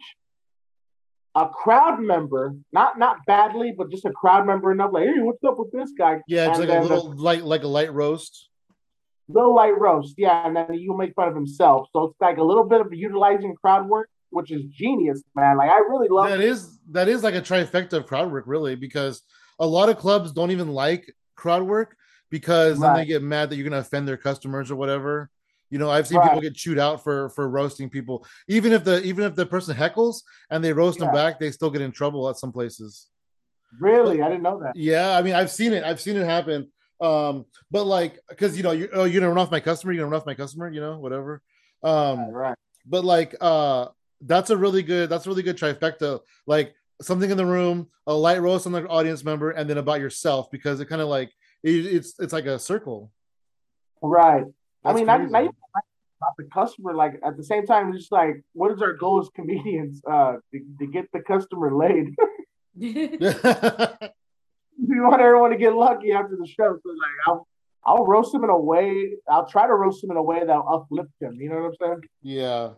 a 1.34 1.50
crowd 1.50 2.00
member, 2.00 2.54
not 2.72 3.00
not 3.00 3.18
badly, 3.26 3.74
but 3.76 3.90
just 3.90 4.06
a 4.06 4.12
crowd 4.12 4.46
member 4.46 4.72
enough, 4.72 4.92
like 4.94 5.06
hey, 5.06 5.20
what's 5.20 5.44
up 5.44 5.58
with 5.58 5.72
this 5.72 5.92
guy? 5.98 6.22
Yeah, 6.28 6.50
it's 6.52 6.60
And 6.60 6.70
like 6.70 6.78
a 6.78 6.82
the- 6.88 6.88
little 6.96 7.14
light, 7.18 7.44
like 7.44 7.64
a 7.64 7.68
light 7.68 7.92
roast. 7.92 8.50
Little 9.34 9.56
light 9.56 9.78
roast, 9.80 10.16
yeah, 10.18 10.46
and 10.46 10.56
then 10.56 10.74
you 10.74 10.96
make 10.96 11.14
fun 11.16 11.28
of 11.28 11.36
himself. 11.36 11.88
So 11.94 12.06
it's 12.06 12.22
like 12.22 12.38
a 12.38 12.44
little 12.44 12.64
bit 12.64 12.82
of 12.82 12.94
utilizing 12.94 13.56
crowd 13.56 13.88
work, 13.90 14.10
which 14.30 14.52
is 14.52 14.64
genius, 14.66 15.22
man. 15.36 15.58
Like 15.58 15.70
I 15.70 15.80
really 15.80 16.08
love 16.10 16.30
That 16.30 16.40
is 16.42 16.80
that 16.92 17.08
is 17.08 17.24
like 17.24 17.36
a 17.36 17.42
trifecta 17.42 17.94
of 17.94 18.06
crowd 18.08 18.32
work, 18.32 18.46
really, 18.48 18.76
because 18.76 19.22
a 19.60 19.68
lot 19.68 19.90
of 19.90 19.98
clubs 19.98 20.32
don't 20.32 20.52
even 20.52 20.70
like 20.70 21.14
crowd 21.36 21.64
work 21.64 21.96
because 22.30 22.80
then 22.80 22.94
they 22.96 23.06
get 23.06 23.22
mad 23.22 23.50
that 23.50 23.56
you're 23.58 23.64
gonna 23.70 23.78
offend 23.82 24.08
their 24.08 24.18
customers 24.18 24.72
or 24.72 24.76
whatever. 24.76 25.30
You 25.70 25.80
know, 25.80 25.90
I've 25.90 26.08
seen 26.08 26.20
Right. 26.20 26.26
people 26.30 26.42
get 26.42 26.56
chewed 26.56 26.78
out 26.80 27.04
for 27.04 27.30
for 27.30 27.50
roasting 27.50 27.90
people, 27.90 28.26
even 28.48 28.72
if 28.74 28.84
the 28.84 29.02
even 29.04 29.26
if 29.26 29.36
the 29.36 29.46
person 29.46 29.76
heckles 29.76 30.22
and 30.50 30.64
they 30.64 30.74
roast 30.74 31.00
them 31.00 31.12
back, 31.12 31.40
they 31.40 31.52
still 31.52 31.72
get 31.72 31.82
in 31.82 31.92
trouble 31.92 32.30
at 32.30 32.38
some 32.38 32.52
places. 32.52 33.08
really. 33.80 34.22
I 34.22 34.30
didn't 34.30 34.44
know 34.44 34.60
that. 34.60 34.76
Yeah, 34.76 35.18
I 35.18 35.24
mean, 35.24 35.34
I've 35.34 35.50
seen 35.50 35.74
it. 35.74 35.84
I've 35.84 36.00
seen 36.00 36.16
it 36.16 36.26
happen. 36.26 36.72
Um, 37.04 37.46
but 37.70 37.86
like, 37.86 38.20
because 38.30 38.56
you 38.58 38.64
know, 38.64 38.72
you 38.72 38.90
oh, 38.94 39.04
you're 39.04 39.22
gonna 39.22 39.34
run 39.34 39.42
off 39.44 39.52
my 39.52 39.60
customer, 39.60 39.94
you're 39.94 40.04
gonna 40.04 40.12
run 40.12 40.22
off 40.22 40.26
my 40.26 40.36
customer, 40.36 40.70
you 40.70 40.82
know, 40.82 40.98
whatever. 40.98 41.42
Um, 41.84 42.30
right. 42.32 42.56
but 42.86 43.04
like 43.04 43.36
uh 43.42 43.88
that's 44.22 44.52
a 44.52 44.56
really 44.58 44.84
good 44.84 45.10
that's 45.10 45.26
a 45.26 45.30
really 45.30 45.44
good 45.44 45.58
trifecta 45.58 46.22
like 46.48 46.74
something 47.02 47.30
in 47.30 47.36
the 47.36 47.46
room 47.46 47.90
a 48.08 48.14
light 48.14 48.42
roast 48.42 48.66
on 48.66 48.72
the 48.72 48.88
audience 48.88 49.26
member 49.26 49.52
and 49.52 49.70
then 49.70 49.78
about 49.78 50.00
yourself 50.00 50.50
because 50.50 50.80
it 50.80 50.86
kind 50.86 51.02
of 51.02 51.10
like 51.10 51.30
it, 51.62 51.72
it's 51.72 52.14
it's 52.20 52.32
like 52.32 52.46
a 52.46 52.58
circle 52.58 53.12
Right. 54.04 54.44
I 54.84 54.94
mean, 54.94 55.06
not, 55.06 55.20
crazy. 55.20 55.32
not 55.32 55.44
even 55.44 55.56
about 56.20 56.38
the 56.38 56.44
customer. 56.54 56.94
Like 56.94 57.20
at 57.26 57.38
the 57.38 57.44
same 57.44 57.66
time, 57.66 57.90
it's 57.90 58.00
just 58.00 58.12
like, 58.12 58.44
what 58.52 58.72
is 58.72 58.82
our 58.82 58.94
goal 58.94 59.22
as 59.22 59.30
comedians? 59.30 60.02
Uh, 60.06 60.34
to, 60.52 60.60
to 60.80 60.88
get 60.88 61.06
the 61.14 61.22
customer 61.22 61.74
laid. 61.74 62.14
we 64.80 65.00
want 65.00 65.22
everyone 65.22 65.52
to 65.52 65.58
get 65.58 65.74
lucky 65.74 66.12
after 66.12 66.36
the 66.36 66.48
show. 66.48 66.78
So 66.82 66.90
like, 66.90 67.28
I'll 67.28 67.48
I'll 67.86 68.06
roast 68.06 68.34
him 68.34 68.44
in 68.44 68.50
a 68.50 68.58
way. 68.58 69.14
I'll 69.30 69.48
try 69.48 69.68
to 69.68 69.74
roast 69.74 70.04
him 70.04 70.12
in 70.12 70.18
a 70.18 70.24
way 70.24 70.40
that'll 70.40 70.68
uplift 70.68 71.12
him. 71.20 71.34
You 71.40 71.50
know 71.50 71.56
what 71.56 71.66
I'm 71.66 71.76
saying? 71.80 72.02
yeah 72.22 72.70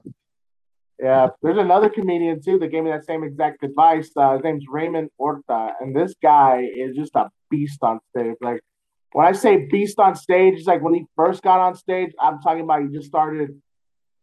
Yeah, 0.99 1.27
there's 1.41 1.57
another 1.57 1.89
comedian 1.89 2.41
too 2.41 2.57
that 2.59 2.69
gave 2.69 2.83
me 2.83 2.91
that 2.91 3.05
same 3.05 3.23
exact 3.23 3.63
advice. 3.63 4.09
Uh, 4.15 4.33
his 4.33 4.43
name's 4.43 4.65
Raymond 4.69 5.09
Orta, 5.17 5.73
and 5.79 5.95
this 5.95 6.15
guy 6.21 6.67
is 6.75 6.95
just 6.95 7.15
a 7.15 7.29
beast 7.49 7.79
on 7.83 7.99
stage. 8.09 8.35
Like 8.41 8.61
when 9.11 9.25
I 9.25 9.33
say 9.33 9.67
beast 9.69 9.99
on 9.99 10.15
stage, 10.15 10.55
it's 10.55 10.67
like 10.67 10.81
when 10.81 10.93
he 10.93 11.05
first 11.15 11.43
got 11.43 11.59
on 11.59 11.75
stage. 11.75 12.11
I'm 12.19 12.39
talking 12.41 12.63
about 12.63 12.81
he 12.81 12.87
just 12.89 13.07
started 13.07 13.61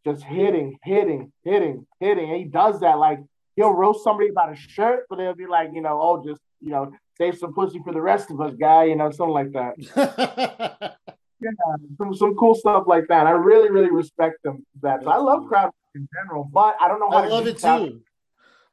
just 0.04 0.24
hitting, 0.24 0.78
hitting, 0.82 1.32
hitting, 1.44 1.87
hitting, 2.00 2.28
and 2.28 2.38
he 2.38 2.44
does 2.44 2.80
that. 2.80 2.98
Like 2.98 3.20
he'll 3.56 3.72
roast 3.72 4.02
somebody 4.02 4.30
about 4.30 4.52
a 4.52 4.56
shirt, 4.56 5.04
but 5.08 5.16
they'll 5.16 5.35
be 5.35 5.46
like, 5.46 5.70
you 5.72 5.80
know, 5.80 6.00
oh, 6.02 6.24
just 6.26 6.40
you 6.61 6.70
know, 6.70 6.92
save 7.18 7.38
some 7.38 7.55
pussy 7.55 7.81
for 7.85 7.92
the 7.92 8.01
rest 8.01 8.31
of 8.31 8.40
us, 8.40 8.55
guy. 8.55 8.85
You 8.85 8.96
know, 8.96 9.11
something 9.11 9.35
like 9.35 9.53
that. 9.53 10.96
yeah, 11.40 11.51
Some 11.98 12.14
some 12.14 12.35
cool 12.37 12.55
stuff 12.55 12.85
like 12.87 13.09
that. 13.09 13.27
I 13.27 13.33
really, 13.33 13.70
really 13.70 13.90
respect 13.90 14.42
them. 14.42 14.66
That 14.83 15.03
so 15.03 15.11
I 15.11 15.18
love 15.18 15.46
crowd 15.46 15.70
in 15.94 16.09
general, 16.14 16.48
but 16.53 16.77
I 16.81 16.88
don't 16.88 17.01
know 17.01 17.11
how 17.11 17.18
i 17.18 17.29
to 17.29 17.35
love 17.35 17.46
it 17.46 17.61
crowd 17.61 17.87
too 17.87 18.03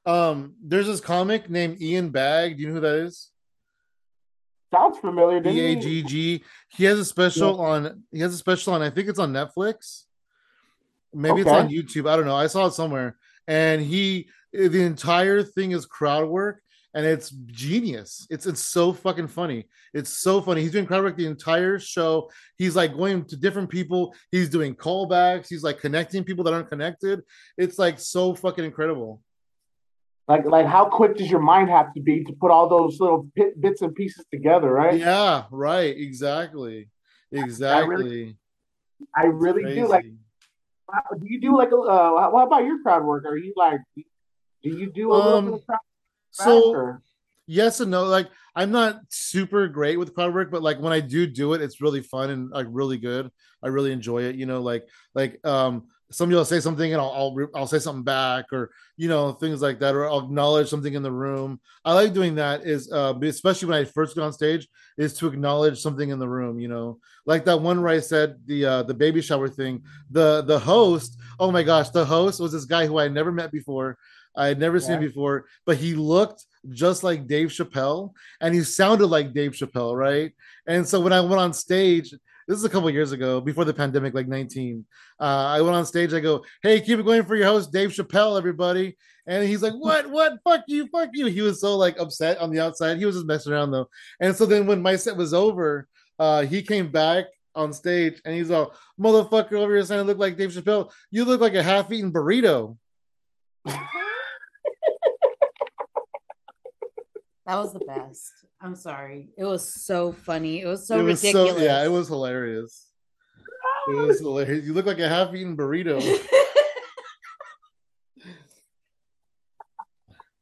um 0.05 0.55
there's 0.63 0.87
this 0.87 1.01
comic 1.01 1.49
named 1.49 1.81
Ian 1.81 2.09
Bagg 2.09 2.55
do 2.55 2.63
you 2.63 2.69
know 2.69 2.75
who 2.75 2.81
that 2.81 2.95
is 2.95 3.31
Sounds 4.71 4.99
familiar. 4.99 5.39
Didn't 5.39 5.55
he? 5.55 5.75
b-a-g-g 5.75 6.43
he 6.69 6.83
has 6.85 6.99
a 6.99 7.05
special 7.05 7.59
on 7.59 8.03
he 8.11 8.19
has 8.19 8.33
a 8.33 8.37
special 8.37 8.73
on 8.73 8.81
i 8.81 8.89
think 8.89 9.09
it's 9.09 9.19
on 9.19 9.33
netflix 9.33 10.03
maybe 11.13 11.41
it's 11.41 11.49
on 11.49 11.69
youtube 11.69 12.09
i 12.09 12.15
don't 12.15 12.25
know 12.25 12.35
i 12.35 12.47
saw 12.47 12.67
it 12.67 12.73
somewhere 12.73 13.17
and 13.47 13.81
he 13.81 14.29
the 14.53 14.81
entire 14.81 15.43
thing 15.43 15.71
is 15.71 15.85
crowd 15.85 16.27
work 16.27 16.61
and 16.93 17.05
it's 17.05 17.29
genius. 17.47 18.25
It's 18.29 18.45
it's 18.45 18.61
so 18.61 18.93
fucking 18.93 19.27
funny. 19.27 19.67
It's 19.93 20.09
so 20.09 20.41
funny. 20.41 20.61
He's 20.61 20.71
doing 20.71 20.85
crowd 20.85 21.03
work 21.03 21.17
the 21.17 21.27
entire 21.27 21.79
show. 21.79 22.29
He's 22.57 22.75
like 22.75 22.95
going 22.95 23.25
to 23.25 23.37
different 23.37 23.69
people. 23.69 24.15
He's 24.31 24.49
doing 24.49 24.75
callbacks. 24.75 25.47
He's 25.49 25.63
like 25.63 25.79
connecting 25.79 26.23
people 26.23 26.43
that 26.45 26.53
aren't 26.53 26.69
connected. 26.69 27.21
It's 27.57 27.77
like 27.77 27.99
so 27.99 28.33
fucking 28.33 28.65
incredible. 28.65 29.21
Like, 30.27 30.45
like, 30.45 30.67
how 30.67 30.85
quick 30.85 31.17
does 31.17 31.29
your 31.31 31.39
mind 31.39 31.69
have 31.69 31.91
to 31.95 32.01
be 32.01 32.23
to 32.23 32.33
put 32.33 32.51
all 32.51 32.69
those 32.69 32.99
little 32.99 33.27
bit, 33.35 33.59
bits 33.59 33.81
and 33.81 33.95
pieces 33.95 34.25
together, 34.31 34.71
right? 34.71 34.99
yeah 34.99 35.45
right. 35.49 35.95
Exactly. 35.97 36.89
Exactly. 37.31 38.37
I 39.15 39.25
really 39.25 39.75
do. 39.75 39.87
Like, 39.87 40.05
do 40.05 41.25
you 41.25 41.39
do 41.41 41.57
like 41.57 41.71
a? 41.71 41.77
Uh, 41.77 42.29
what 42.29 42.43
about 42.43 42.63
your 42.65 42.81
crowd 42.81 43.05
work? 43.05 43.25
Are 43.25 43.37
you 43.37 43.53
like, 43.55 43.79
do 43.95 44.03
you 44.69 44.91
do 44.91 45.13
a 45.13 45.15
little 45.15 45.33
Um, 45.33 45.45
bit 45.45 45.53
of 45.55 45.65
crowd 45.65 45.79
So? 46.31 46.73
Or? 46.73 47.03
yes 47.49 47.79
and 47.81 47.91
no. 47.91 48.05
Like 48.05 48.29
I'm 48.55 48.71
not 48.71 49.01
super 49.09 49.67
great 49.67 49.97
with 49.97 50.13
crowd 50.13 50.33
work, 50.33 50.51
but 50.51 50.61
like 50.61 50.79
when 50.79 50.93
I 50.93 51.01
do 51.01 51.27
do 51.27 51.53
it, 51.53 51.61
it's 51.61 51.81
really 51.81 52.01
fun 52.01 52.29
and 52.29 52.49
like 52.49 52.67
really 52.69 52.97
good. 52.97 53.29
I 53.61 53.67
really 53.67 53.91
enjoy 53.91 54.23
it. 54.23 54.35
You 54.35 54.45
know, 54.45 54.61
like 54.61 54.87
like 55.13 55.45
um 55.45 55.87
somebody 56.11 56.35
will 56.35 56.45
say 56.45 56.59
something 56.59 56.91
and 56.91 57.01
I'll 57.01 57.11
I'll, 57.11 57.49
I'll 57.55 57.67
say 57.67 57.79
something 57.79 58.03
back 58.03 58.45
or 58.51 58.71
you 58.97 59.07
know 59.09 59.31
things 59.33 59.61
like 59.61 59.79
that 59.79 59.95
or 59.95 60.09
I'll 60.09 60.25
acknowledge 60.25 60.69
something 60.69 60.93
in 60.93 61.03
the 61.03 61.11
room. 61.11 61.59
I 61.83 61.93
like 61.93 62.13
doing 62.13 62.35
that 62.35 62.65
is 62.65 62.91
uh 62.91 63.13
especially 63.23 63.67
when 63.67 63.77
I 63.77 63.85
first 63.85 64.15
get 64.15 64.23
on 64.23 64.33
stage 64.33 64.67
is 64.97 65.13
to 65.15 65.27
acknowledge 65.27 65.79
something 65.79 66.09
in 66.09 66.19
the 66.19 66.29
room. 66.29 66.59
You 66.59 66.67
know, 66.67 66.99
like 67.25 67.45
that 67.45 67.61
one 67.61 67.81
where 67.81 67.93
I 67.93 67.99
said 67.99 68.37
the 68.45 68.65
uh 68.65 68.83
the 68.83 68.93
baby 68.93 69.21
shower 69.21 69.49
thing. 69.49 69.83
The 70.11 70.43
the 70.43 70.59
host. 70.59 71.17
Oh 71.39 71.51
my 71.51 71.63
gosh, 71.63 71.89
the 71.89 72.05
host 72.05 72.39
was 72.39 72.51
this 72.51 72.65
guy 72.65 72.85
who 72.85 72.99
I 72.99 73.07
never 73.07 73.31
met 73.31 73.51
before. 73.51 73.97
I 74.35 74.47
had 74.47 74.59
never 74.59 74.79
seen 74.79 75.01
Yeah. 75.01 75.07
before, 75.07 75.45
but 75.65 75.77
he 75.77 75.95
looked 75.95 76.45
just 76.69 77.03
like 77.03 77.27
Dave 77.27 77.49
Chappelle 77.49 78.13
and 78.41 78.53
he 78.53 78.63
sounded 78.63 79.07
like 79.07 79.33
Dave 79.33 79.51
Chappelle, 79.51 79.97
right? 79.97 80.33
And 80.67 80.87
so 80.87 80.99
when 80.99 81.13
I 81.13 81.21
went 81.21 81.39
on 81.41 81.53
stage, 81.53 82.11
this 82.47 82.57
is 82.57 82.63
a 82.65 82.69
couple 82.69 82.89
years 82.89 83.11
ago, 83.11 83.39
before 83.39 83.63
the 83.65 83.73
pandemic, 83.73 84.13
like 84.13 84.27
19. 84.27 84.85
Uh, 85.19 85.23
I 85.23 85.61
went 85.61 85.75
on 85.75 85.85
stage, 85.85 86.13
I 86.13 86.19
go, 86.19 86.43
Hey, 86.63 86.81
keep 86.81 86.99
it 86.99 87.05
going 87.05 87.23
for 87.25 87.35
your 87.35 87.45
host, 87.47 87.71
Dave 87.71 87.91
Chappelle, 87.91 88.37
everybody. 88.37 88.97
And 89.27 89.47
he's 89.47 89.61
like, 89.61 89.73
What, 89.73 90.09
what, 90.09 90.39
fuck 90.43 90.63
you, 90.67 90.87
fuck 90.87 91.09
you. 91.13 91.27
He 91.27 91.41
was 91.41 91.61
so 91.61 91.75
like 91.77 91.99
upset 91.99 92.37
on 92.39 92.49
the 92.51 92.59
outside. 92.59 92.97
He 92.97 93.05
was 93.05 93.15
just 93.15 93.27
messing 93.27 93.53
around 93.53 93.71
though. 93.71 93.87
And 94.19 94.35
so 94.35 94.45
then 94.45 94.65
when 94.65 94.81
my 94.81 94.95
set 94.95 95.15
was 95.15 95.33
over, 95.33 95.87
uh, 96.17 96.41
he 96.45 96.61
came 96.61 96.91
back 96.91 97.25
on 97.55 97.71
stage 97.73 98.19
and 98.25 98.35
he's 98.35 98.51
all, 98.51 98.73
Motherfucker 98.99 99.53
over 99.53 99.73
here 99.75 99.83
saying 99.85 99.99
I 100.01 100.03
look 100.03 100.17
like 100.17 100.35
Dave 100.37 100.51
Chappelle. 100.51 100.91
You 101.11 101.25
look 101.25 101.41
like 101.41 101.55
a 101.55 101.63
half 101.63 101.91
eaten 101.91 102.11
burrito. 102.11 102.77
That 107.49 107.57
was 107.57 107.73
the 107.73 107.79
best. 107.79 108.31
I'm 108.61 108.75
sorry. 108.75 109.29
It 109.35 109.43
was 109.43 109.67
so 109.73 110.11
funny. 110.11 110.61
It 110.61 110.67
was 110.67 110.85
so 110.87 110.99
it 110.99 111.01
was 111.01 111.23
ridiculous. 111.23 111.55
so 111.55 111.59
yeah, 111.63 111.83
it 111.83 111.87
was 111.87 112.07
hilarious. 112.07 112.91
It 113.87 113.95
was 113.95 114.19
hilarious. 114.19 114.65
You 114.65 114.73
look 114.73 114.85
like 114.85 114.99
a 114.99 115.09
half-eaten 115.09 115.57
burrito. 115.57 115.99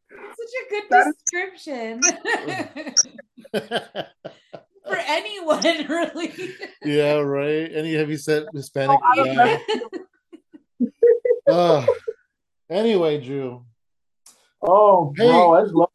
Such 0.10 0.54
a 0.60 0.64
good 0.70 0.84
description 0.90 2.02
for 4.86 4.98
anyone, 4.98 5.64
really. 5.88 6.34
yeah, 6.84 7.20
right. 7.20 7.72
Any 7.74 7.94
heavy 7.94 8.18
set 8.18 8.48
Hispanic 8.54 9.00
Oh, 9.02 9.24
I 9.24 9.34
guy. 9.34 9.62
Uh, 11.50 11.86
anyway, 12.70 13.22
Drew. 13.22 13.64
Oh, 14.62 15.14
Hey. 15.16 15.30
bro, 15.30 15.56
that's 15.58 15.72
lo- 15.72 15.87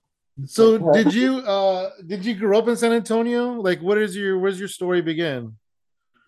So 0.47 0.93
did 0.93 1.13
you 1.13 1.39
uh 1.39 1.91
did 2.07 2.25
you 2.25 2.35
grow 2.35 2.59
up 2.59 2.69
in 2.69 2.77
San 2.77 2.93
Antonio? 2.93 3.53
Like 3.53 3.81
what 3.81 3.99
is 3.99 4.17
your 4.17 4.39
where's 4.39 4.59
your 4.59 4.69
story 4.69 5.03
begin? 5.03 5.57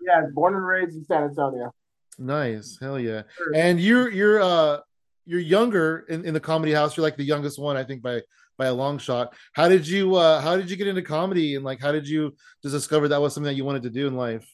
yeah, 0.05 0.27
born 0.33 0.55
and 0.55 0.67
raised 0.67 0.97
in 0.97 1.05
San 1.05 1.25
Antonio. 1.25 1.73
Nice. 2.19 2.79
Hell 2.81 2.99
yeah. 2.99 3.23
Sure. 3.37 3.53
And 3.55 3.81
you're 3.81 4.11
you're 4.11 4.41
uh 4.41 4.79
you're 5.25 5.41
younger 5.41 6.05
in, 6.09 6.25
in 6.25 6.35
the 6.35 6.41
comedy 6.41 6.73
house. 6.73 6.97
You're 6.97 7.03
like 7.05 7.17
the 7.17 7.25
youngest 7.25 7.59
one, 7.59 7.77
I 7.77 7.85
think, 7.85 8.03
by 8.03 8.21
by 8.57 8.67
a 8.67 8.75
long 8.75 8.99
shot. 8.99 9.35
How 9.53 9.69
did 9.69 9.87
you 9.87 10.15
uh 10.15 10.41
how 10.41 10.57
did 10.57 10.71
you 10.71 10.77
get 10.77 10.87
into 10.87 11.03
comedy 11.03 11.57
and 11.57 11.65
like 11.65 11.81
how 11.81 11.93
did 11.93 12.07
you 12.07 12.35
just 12.63 12.75
discover 12.75 13.09
that 13.09 13.21
was 13.21 13.35
something 13.35 13.51
that 13.51 13.57
you 13.57 13.65
wanted 13.65 13.83
to 13.85 13.91
do 13.91 14.07
in 14.07 14.15
life? 14.15 14.47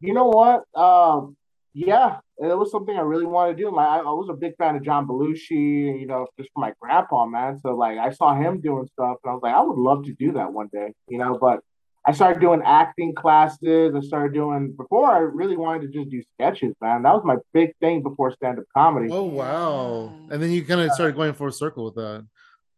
You 0.00 0.12
know 0.12 0.26
what? 0.26 0.64
Um, 0.78 1.36
yeah, 1.72 2.18
it 2.38 2.58
was 2.58 2.70
something 2.70 2.96
I 2.96 3.00
really 3.00 3.26
wanted 3.26 3.56
to 3.56 3.62
do. 3.62 3.74
Like, 3.74 3.86
I, 3.86 3.98
I 3.98 4.12
was 4.12 4.28
a 4.30 4.34
big 4.34 4.56
fan 4.56 4.76
of 4.76 4.82
John 4.82 5.06
Belushi, 5.06 6.00
you 6.00 6.06
know, 6.06 6.26
just 6.38 6.50
for 6.52 6.60
my 6.60 6.72
grandpa, 6.80 7.26
man. 7.26 7.58
So, 7.60 7.74
like, 7.74 7.98
I 7.98 8.10
saw 8.10 8.34
him 8.34 8.60
doing 8.60 8.86
stuff, 8.92 9.16
and 9.24 9.30
I 9.30 9.34
was 9.34 9.40
like, 9.42 9.54
I 9.54 9.60
would 9.62 9.78
love 9.78 10.04
to 10.04 10.12
do 10.12 10.32
that 10.32 10.52
one 10.52 10.68
day, 10.72 10.92
you 11.08 11.18
know. 11.18 11.38
But 11.40 11.60
I 12.06 12.12
started 12.12 12.40
doing 12.40 12.62
acting 12.64 13.14
classes. 13.14 13.94
I 13.96 14.00
started 14.00 14.32
doing 14.32 14.72
before 14.72 15.10
I 15.10 15.18
really 15.18 15.56
wanted 15.56 15.90
to 15.90 15.98
just 15.98 16.10
do 16.10 16.22
sketches, 16.34 16.74
man. 16.80 17.02
That 17.02 17.14
was 17.14 17.22
my 17.24 17.36
big 17.52 17.74
thing 17.80 18.02
before 18.02 18.32
stand 18.32 18.60
up 18.60 18.64
comedy. 18.76 19.08
Oh 19.10 19.24
wow. 19.24 20.12
And 20.30 20.40
then 20.40 20.52
you 20.52 20.64
kind 20.64 20.82
of 20.82 20.92
started 20.92 21.16
going 21.16 21.32
full 21.32 21.50
circle 21.50 21.84
with 21.84 21.96
that. 21.96 22.24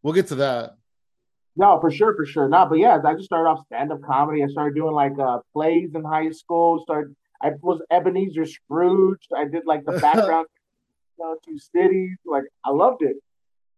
We'll 0.02 0.14
get 0.14 0.28
to 0.28 0.36
that. 0.36 0.76
No, 1.56 1.78
for 1.78 1.90
sure, 1.90 2.14
for 2.16 2.24
sure. 2.24 2.48
No, 2.48 2.64
but 2.66 2.78
yeah, 2.78 3.00
I 3.04 3.14
just 3.14 3.26
started 3.26 3.50
off 3.50 3.66
stand 3.66 3.92
up 3.92 4.00
comedy. 4.02 4.42
I 4.42 4.46
started 4.46 4.74
doing 4.74 4.94
like 4.94 5.18
uh, 5.18 5.40
plays 5.52 5.90
in 5.94 6.04
high 6.04 6.30
school. 6.30 6.80
Started. 6.84 7.14
I 7.42 7.50
was 7.62 7.80
Ebenezer 7.90 8.46
Scrooge. 8.46 9.26
I 9.36 9.44
did 9.44 9.64
like 9.66 9.84
the 9.84 9.92
background 9.92 10.46
you 11.18 11.24
know, 11.24 11.36
to 11.44 11.58
cities. 11.58 12.16
Like 12.26 12.44
I 12.64 12.70
loved 12.70 13.02
it. 13.02 13.16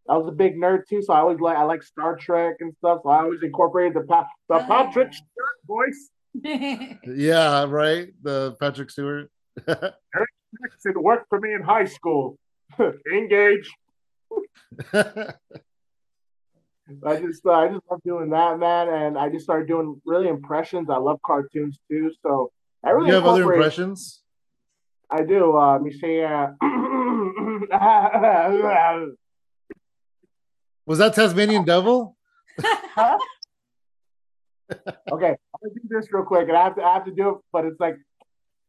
I 0.09 0.16
was 0.16 0.27
a 0.29 0.33
big 0.33 0.57
nerd 0.57 0.87
too, 0.88 1.03
so 1.03 1.12
I 1.12 1.20
always 1.20 1.40
like 1.40 1.57
I 1.57 1.62
like 1.64 1.83
Star 1.83 2.16
Trek 2.16 2.57
and 2.61 2.75
stuff. 2.79 3.01
So 3.03 3.11
I 3.11 3.23
always 3.23 3.42
incorporated 3.42 3.94
the 3.94 4.07
pa- 4.07 4.27
the 4.49 4.57
Oh. 4.57 4.64
Patrick 4.66 5.12
Stewart 5.12 5.59
voice. 5.66 6.11
Yeah, 7.07 7.64
right. 7.68 8.09
The 8.23 8.57
Patrick 8.61 8.90
Stewart. 8.90 9.31
It 10.85 10.96
worked 10.96 11.29
for 11.29 11.38
me 11.40 11.53
in 11.55 11.62
high 11.62 11.85
school. 11.85 12.37
Engage. 13.12 13.70
I 14.92 15.35
just 17.20 17.46
uh, 17.46 17.53
I 17.53 17.68
just 17.68 17.83
love 17.90 18.01
doing 18.05 18.31
that, 18.31 18.59
man, 18.59 18.88
and 18.88 19.18
I 19.18 19.29
just 19.29 19.44
started 19.44 19.68
doing 19.68 20.01
really 20.05 20.29
impressions. 20.29 20.90
I 20.90 20.96
love 20.96 21.20
cartoons 21.25 21.79
too, 21.88 22.11
so 22.23 22.51
I 22.85 22.90
really 22.90 23.09
you 23.09 23.14
have 23.14 23.27
other 23.27 23.43
impressions? 23.43 24.23
I 25.11 25.23
do. 25.23 25.57
Uh, 25.57 25.73
let 25.73 25.83
me 25.83 25.93
see. 25.93 26.23
Uh, 26.23 26.49
Was 30.87 30.99
that 30.99 31.14
Tasmanian 31.14 31.64
Devil? 31.64 32.16
okay, 32.59 32.66
I'm 34.73 35.09
gonna 35.11 35.75
do 35.75 35.81
this 35.88 36.07
real 36.12 36.25
quick, 36.25 36.49
and 36.49 36.57
I 36.57 36.64
have 36.64 36.77
to 36.77 36.83
I 36.83 36.95
have 36.95 37.05
to 37.05 37.12
do 37.12 37.29
it, 37.31 37.37
but 37.53 37.64
it's 37.64 37.79
like 37.81 37.97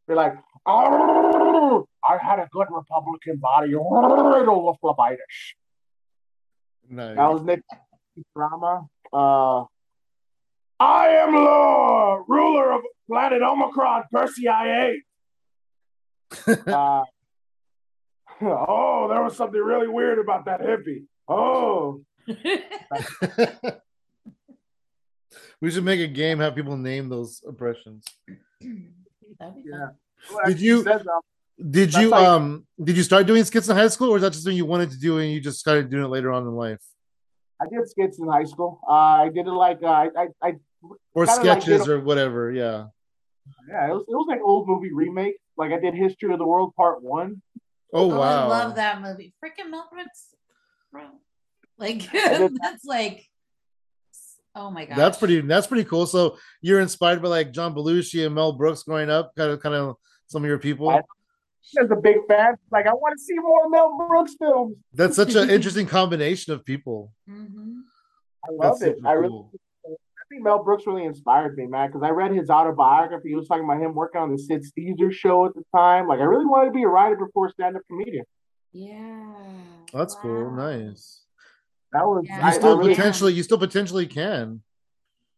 they're 0.07 0.15
like, 0.15 0.33
oh, 0.65 1.87
I 2.03 2.17
had 2.17 2.39
a 2.39 2.49
good 2.51 2.67
Republican 2.69 3.37
body. 3.37 3.69
Look 3.73 4.97
like 4.97 5.19
Nice. 6.89 7.15
That 7.15 7.31
was 7.31 7.43
Nick 7.43 7.61
drama. 8.35 8.87
Uh, 9.13 9.63
I 10.79 11.07
am 11.07 11.31
the 11.31 12.23
ruler 12.27 12.73
of 12.73 12.81
planet 13.11 13.41
Omicron, 13.41 14.03
Persei 14.13 14.93
8. 16.47 16.57
uh, 16.67 17.03
oh, 18.41 19.07
there 19.09 19.21
was 19.21 19.35
something 19.35 19.59
really 19.59 19.89
weird 19.89 20.17
about 20.19 20.45
that 20.45 20.61
hippie. 20.61 21.03
Oh, 21.27 22.01
we 25.61 25.71
should 25.71 25.83
make 25.83 25.99
a 25.99 26.07
game, 26.07 26.39
have 26.39 26.55
people 26.55 26.77
name 26.77 27.09
those 27.09 27.43
impressions. 27.45 28.05
Yeah. 28.61 29.89
fun. 30.21 30.45
Did 30.47 30.61
you- 30.61 30.83
Says, 30.83 31.01
um, 31.01 31.19
Did 31.59 31.91
That's 31.91 32.01
you 32.01 32.09
like- 32.09 32.27
um 32.27 32.65
did 32.83 32.95
you 32.97 33.03
start 33.03 33.27
doing 33.27 33.43
skits 33.43 33.67
in 33.69 33.75
high 33.75 33.89
school 33.89 34.09
or 34.11 34.15
is 34.15 34.21
that 34.23 34.31
just 34.31 34.43
something 34.43 34.57
you 34.57 34.65
wanted 34.65 34.89
to 34.91 34.97
do 34.97 35.19
and 35.19 35.31
you 35.31 35.39
just 35.39 35.59
started 35.59 35.89
doing 35.91 36.03
it 36.05 36.07
later 36.07 36.31
on 36.31 36.43
in 36.43 36.55
life? 36.55 36.81
I 37.61 37.65
did 37.71 37.87
skits 37.89 38.17
in 38.19 38.27
high 38.27 38.45
school. 38.45 38.79
Uh, 38.87 39.25
I 39.25 39.29
did 39.29 39.45
it 39.45 39.51
like 39.51 39.83
uh, 39.83 39.87
I, 39.87 40.05
I, 40.17 40.27
I, 40.41 40.49
Or 41.13 41.25
Kinda 41.25 41.43
like 41.43 41.61
sketches 41.61 41.87
or 41.87 41.99
whatever, 41.99 42.51
yeah. 42.51 42.87
Yeah, 43.69 43.87
it 43.87 43.93
was, 43.93 44.05
it 44.07 44.11
was 44.15 44.25
like 44.27 44.41
old 44.43 44.67
movie 44.67 44.91
remake. 44.93 45.35
Like 45.57 45.71
I 45.71 45.79
did 45.79 45.93
History 45.93 46.31
of 46.33 46.39
the 46.39 46.47
World 46.47 46.73
Part 46.75 47.01
One. 47.03 47.41
Oh, 47.93 48.11
Oh, 48.11 48.19
wow. 48.19 48.45
I 48.45 48.47
love 48.47 48.75
that 48.75 49.01
movie. 49.01 49.33
Freaking 49.43 49.69
Mel 49.69 49.87
Brooks, 49.91 50.33
bro. 50.91 51.03
Like 51.77 52.09
did- 52.11 52.57
that's 52.61 52.85
like, 52.85 53.27
oh 54.55 54.71
my 54.71 54.85
god. 54.85 54.97
That's 54.97 55.17
pretty 55.17 55.41
that's 55.41 55.67
pretty 55.67 55.83
cool. 55.85 56.05
So 56.05 56.37
you're 56.61 56.79
inspired 56.79 57.21
by 57.21 57.27
like 57.29 57.51
John 57.51 57.73
Belushi 57.75 58.25
and 58.25 58.35
Mel 58.35 58.53
Brooks 58.53 58.83
growing 58.83 59.09
up, 59.09 59.33
kind 59.35 59.51
of 59.51 59.59
kind 59.61 59.75
of 59.75 59.95
some 60.27 60.43
of 60.43 60.47
your 60.47 60.59
people. 60.59 60.89
I- 60.89 61.01
As 61.79 61.91
a 61.91 61.95
big 61.95 62.17
fan, 62.27 62.55
like 62.71 62.87
I 62.87 62.93
want 62.93 63.17
to 63.17 63.23
see 63.23 63.35
more 63.35 63.69
Mel 63.69 63.97
Brooks 64.07 64.35
films. 64.39 64.77
That's 64.93 65.15
such 65.15 65.35
an 65.35 65.49
interesting 65.55 65.85
combination 65.85 66.53
of 66.53 66.65
people. 66.65 67.11
Mhm. 67.29 67.81
I 68.43 68.51
love 68.51 68.79
That's 68.79 68.91
it. 68.93 68.95
super 68.97 69.07
I 69.07 69.11
really, 69.13 69.29
cool. 69.29 69.51
I 70.31 70.35
think 70.35 70.45
Mel 70.45 70.63
Brooks 70.63 70.87
really 70.87 71.03
inspired 71.03 71.57
me, 71.57 71.67
man. 71.67 71.89
Because 71.89 72.03
I 72.03 72.11
read 72.11 72.31
his 72.31 72.49
autobiography. 72.49 73.29
He 73.29 73.35
was 73.35 73.49
talking 73.49 73.65
about 73.65 73.81
him 73.81 73.93
working 73.93 74.21
on 74.21 74.31
the 74.31 74.37
Sid 74.37 74.63
Caesar 74.63 75.11
show 75.11 75.45
at 75.45 75.53
the 75.55 75.63
time. 75.75 76.07
Like 76.07 76.21
I 76.21 76.23
really 76.23 76.45
wanted 76.45 76.67
to 76.67 76.71
be 76.71 76.83
a 76.83 76.87
writer 76.87 77.17
before 77.17 77.49
stand-up 77.49 77.81
comedian. 77.87 78.23
Yeah. 78.71 79.33
That's 79.91 80.15
cool. 80.15 80.51
Nice. 80.51 81.23
That 81.91 82.05
was 82.05 82.23
Yeah. 82.25 82.37
You 82.37 82.43
I, 82.43 82.47
I 82.47 82.51
still 82.51 82.77
really, 82.77 82.95
potentially 82.95 83.33
you 83.33 83.43
still 83.43 83.57
potentially 83.57 84.07
can. 84.07 84.61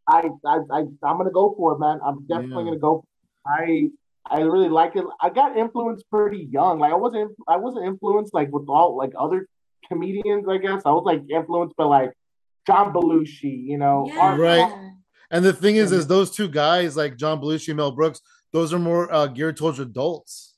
I, 0.08 0.30
I, 0.46 0.60
I, 0.72 0.80
I'm 1.02 1.18
gonna 1.18 1.32
go 1.32 1.56
for 1.58 1.74
it, 1.74 1.80
man. 1.80 2.00
I'm 2.06 2.28
definitely 2.28 2.66
Yeah. 2.66 2.70
gonna 2.70 2.78
go. 2.80 3.04
I, 3.48 3.90
I 4.30 4.42
really 4.42 4.70
like 4.70 4.96
it. 4.96 5.06
I 5.20 5.32
got 5.32 5.58
influenced 5.58 6.08
pretty 6.12 6.48
young. 6.52 6.78
Like 6.78 6.94
I 6.94 6.98
wasn't, 6.98 7.32
I 7.48 7.58
wasn't 7.58 7.86
influenced 7.86 8.32
like 8.32 8.52
with 8.52 8.70
all 8.70 8.96
like 8.96 9.14
other 9.20 9.48
comedians. 9.88 10.48
I 10.48 10.58
guess 10.58 10.84
I 10.86 10.92
was 10.92 11.04
like 11.04 11.24
influenced 11.32 11.76
by 11.78 11.86
like 11.86 12.12
John 12.68 12.94
Belushi. 12.94 13.66
You 13.66 13.78
know, 13.78 14.06
Yeah. 14.08 14.20
Art- 14.20 14.40
Right. 14.40 14.90
And 15.32 15.44
the 15.44 15.54
thing 15.54 15.78
is, 15.78 15.92
is 15.92 16.06
those 16.06 16.30
two 16.30 16.48
guys 16.48 16.96
like 16.96 17.18
John 17.18 17.42
Belushi, 17.42 17.76
Mel 17.76 17.92
Brooks, 17.92 18.22
those 18.52 18.72
are 18.74 18.78
more 18.80 19.12
uh, 19.12 19.26
geared 19.28 19.58
towards 19.58 19.80
adults. 19.80 20.56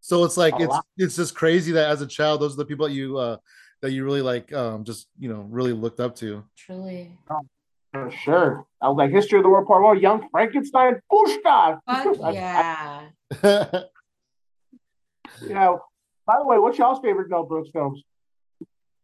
So 0.00 0.24
it's 0.24 0.36
like 0.36 0.54
A 0.54 0.64
it's 0.64 0.66
lot. 0.68 0.84
it's 0.96 1.14
just 1.16 1.34
crazy 1.36 1.70
that 1.72 1.88
as 1.88 2.02
a 2.02 2.06
child, 2.08 2.40
those 2.40 2.54
are 2.54 2.56
the 2.56 2.64
people 2.64 2.88
that 2.88 2.92
you 2.92 3.18
uh 3.18 3.36
that 3.82 3.92
you 3.92 4.04
really 4.04 4.20
like 4.22 4.52
um 4.52 4.82
just 4.84 5.06
you 5.18 5.28
know 5.28 5.46
really 5.48 5.72
looked 5.72 6.00
up 6.00 6.16
to. 6.16 6.42
Truly. 6.56 7.16
For 7.92 8.10
sure. 8.10 8.66
I 8.80 8.88
was 8.88 8.96
like, 8.96 9.10
History 9.12 9.38
of 9.38 9.44
the 9.44 9.50
World 9.50 9.66
Part 9.68 9.82
One, 9.84 10.00
Young 10.00 10.26
Frankenstein, 10.32 10.94
Pushka. 11.12 11.78
Fuck 11.86 12.16
yeah. 12.34 13.02
Yeah. 15.46 15.76
By 16.26 16.34
the 16.38 16.46
way, 16.46 16.58
what's 16.58 16.78
y'all's 16.78 17.00
favorite 17.00 17.28
Mel 17.30 17.44
Brooks 17.44 17.70
films? 17.72 18.02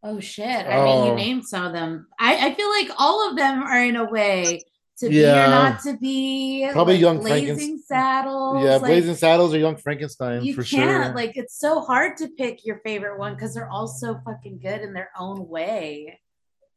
Oh 0.03 0.21
shit. 0.21 0.47
I 0.47 0.85
mean, 0.85 1.07
you 1.07 1.13
Oh. 1.13 1.17
named 1.17 1.45
some 1.47 1.67
of 1.67 1.73
them. 1.73 2.07
I, 2.19 2.49
I 2.49 2.55
feel 2.55 2.69
like 2.71 2.89
all 2.99 3.29
of 3.29 3.37
them 3.37 3.63
are 3.63 3.83
in 3.83 3.97
a 3.97 4.05
way 4.09 4.63
to 4.99 5.09
be 5.09 5.25
or 5.25 5.33
not 5.49 5.81
to 5.83 5.97
be. 5.97 6.69
Probably 6.73 6.95
like, 6.95 7.01
Young 7.01 7.19
Blazing 7.19 7.79
Frankenst- 7.79 7.85
Saddles. 7.87 8.65
yeah, 8.65 8.71
like, 8.73 8.81
Blazing 8.83 9.15
Saddles 9.17 9.55
or 9.55 9.59
Young 9.59 9.77
Frankenstein 9.77 10.43
you 10.45 10.55
for 10.55 10.63
can't 10.63 11.07
sure. 11.07 11.15
like 11.15 11.37
it's 11.37 11.59
so 11.59 11.81
hard 11.81 12.17
to 12.19 12.29
pick 12.29 12.65
your 12.65 12.81
favorite 12.85 13.19
one 13.19 13.35
because 13.35 13.55
they're 13.55 13.71
all 13.71 13.87
so 13.89 14.21
fucking 14.25 14.59
good 14.61 14.81
in 14.83 14.93
their 14.93 15.11
own 15.19 15.49
way. 15.49 16.21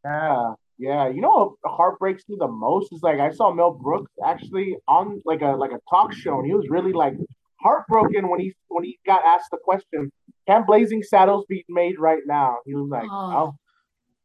Yeah. 0.04 0.54
Yeah. 0.80 1.10
You 1.10 1.22
know 1.22 1.58
what 1.62 1.72
heartbreaks 1.76 2.24
me 2.28 2.38
the 2.40 2.48
most 2.48 2.92
is 2.92 3.04
like 3.04 3.20
I 3.20 3.32
saw 3.32 3.54
Mel 3.54 3.72
Brooks 3.72 4.12
actually 4.26 4.78
on 4.88 5.22
like 5.26 5.42
a 5.42 5.52
like 5.56 5.72
a 5.72 5.80
talk 5.90 6.12
show 6.14 6.40
and 6.40 6.48
he 6.48 6.54
was 6.56 6.70
really 6.70 6.92
like 6.94 7.14
heartbroken 7.62 8.30
when 8.30 8.40
he 8.40 8.54
when 8.70 8.84
he 8.84 8.98
got 9.06 9.24
asked 9.26 9.52
the 9.52 9.58
question, 9.64 10.12
Can 10.52 10.66
Blazing 10.66 11.02
Saddles 11.02 11.46
be 11.48 11.64
made 11.70 11.98
right 11.98 12.22
now? 12.26 12.58
He 12.66 12.76
was 12.76 12.90
like, 12.90 13.08
Oh. 13.10 13.56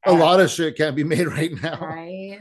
Oh, 0.09 0.17
a 0.17 0.19
lot 0.19 0.41
of 0.41 0.51
shit 0.51 0.77
can't 0.77 0.95
be 0.95 1.05
made 1.05 1.27
right 1.27 1.53
now. 1.63 1.79
Right. 1.81 2.41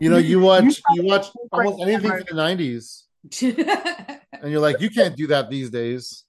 You 0.00 0.10
know, 0.10 0.18
you 0.18 0.40
watch 0.40 0.80
you 0.92 1.04
watch 1.04 1.26
almost 1.50 1.82
anything 1.82 2.10
from 2.10 2.20
the 2.20 2.34
'90s, 2.34 3.02
and 4.42 4.52
you're 4.52 4.60
like, 4.60 4.80
you 4.80 4.90
can't 4.90 5.16
do 5.16 5.26
that 5.28 5.50
these 5.50 5.70
days. 5.70 6.24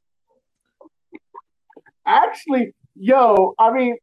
Actually, 2.06 2.74
yo, 2.96 3.54
I 3.60 3.72
mean, 3.72 3.98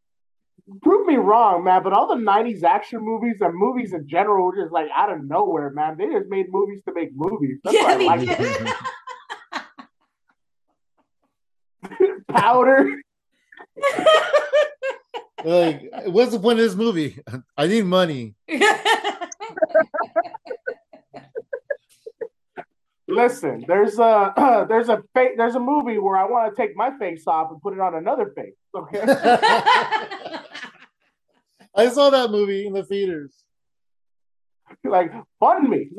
prove 0.82 1.06
me 1.06 1.16
wrong, 1.16 1.64
man, 1.64 1.82
but 1.82 1.92
all 1.92 2.06
the 2.06 2.22
90s 2.22 2.62
action 2.62 3.00
movies 3.00 3.36
and 3.40 3.54
movies 3.54 3.92
in 3.92 4.06
general 4.06 4.46
were 4.46 4.56
just 4.62 4.72
like 4.72 4.88
out 4.94 5.12
of 5.12 5.24
nowhere, 5.24 5.70
man. 5.70 5.96
They 5.98 6.06
just 6.06 6.28
made 6.28 6.46
movies 6.48 6.82
to 6.86 6.94
make 6.94 7.10
movies. 7.14 7.58
That's 7.64 7.74
yeah, 7.74 7.82
what 7.82 7.94
I 7.94 8.18
they 8.18 8.26
like. 8.26 8.38
did. 8.38 8.68
Powder. 12.28 13.00
Like, 15.44 15.90
what's 16.06 16.32
the 16.32 16.40
point 16.40 16.58
of 16.58 16.64
this 16.64 16.74
movie? 16.74 17.18
I 17.56 17.66
need 17.66 17.84
money. 17.84 18.34
Listen, 23.08 23.64
there's 23.68 23.98
a 24.00 24.66
there's 24.68 24.88
a 24.88 24.96
fa- 25.14 25.34
there's 25.36 25.54
a 25.54 25.60
movie 25.60 25.98
where 25.98 26.16
I 26.16 26.24
want 26.24 26.52
to 26.54 26.60
take 26.60 26.76
my 26.76 26.90
face 26.98 27.22
off 27.26 27.52
and 27.52 27.62
put 27.62 27.72
it 27.72 27.80
on 27.80 27.94
another 27.94 28.32
face. 28.34 28.54
Okay. 28.74 29.00
I 31.74 31.88
saw 31.88 32.10
that 32.10 32.30
movie 32.30 32.66
in 32.66 32.72
the 32.72 32.82
theaters. 32.82 33.32
like 34.84 35.12
fund 35.38 35.68
me. 35.68 35.90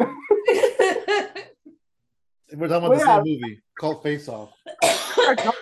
We're 2.54 2.68
talking 2.68 2.88
about 2.88 2.90
Well, 2.90 2.92
the 2.92 2.98
yeah. 2.98 3.16
same 3.18 3.24
movie 3.24 3.62
called 3.80 4.04
Face 4.04 4.28
Off. 4.28 4.52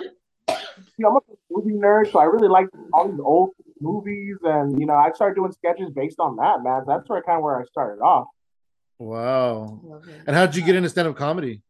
you 0.98 1.04
know, 1.04 1.10
I'm 1.10 1.18
a 1.18 1.36
movie 1.52 1.78
nerd, 1.78 2.12
so 2.12 2.20
I 2.20 2.26
really 2.26 2.48
like 2.48 2.68
all 2.94 3.10
these 3.10 3.20
old 3.20 3.52
movies, 3.82 4.38
and 4.44 4.80
you 4.80 4.86
know, 4.86 4.96
I 4.96 5.12
started 5.14 5.36
doing 5.36 5.52
sketches 5.52 5.90
based 5.94 6.20
on 6.20 6.38
that, 6.38 6.64
man. 6.64 6.84
That's 6.88 7.08
where 7.10 7.22
kind 7.22 7.38
of 7.38 7.44
where 7.44 7.60
I 7.60 7.66
started 7.66 8.02
off. 8.02 8.28
Wow. 8.98 10.02
And 10.26 10.36
how 10.36 10.46
did 10.46 10.56
you 10.56 10.64
get 10.64 10.76
into 10.76 10.90
stand-up 10.90 11.18
comedy? 11.18 11.62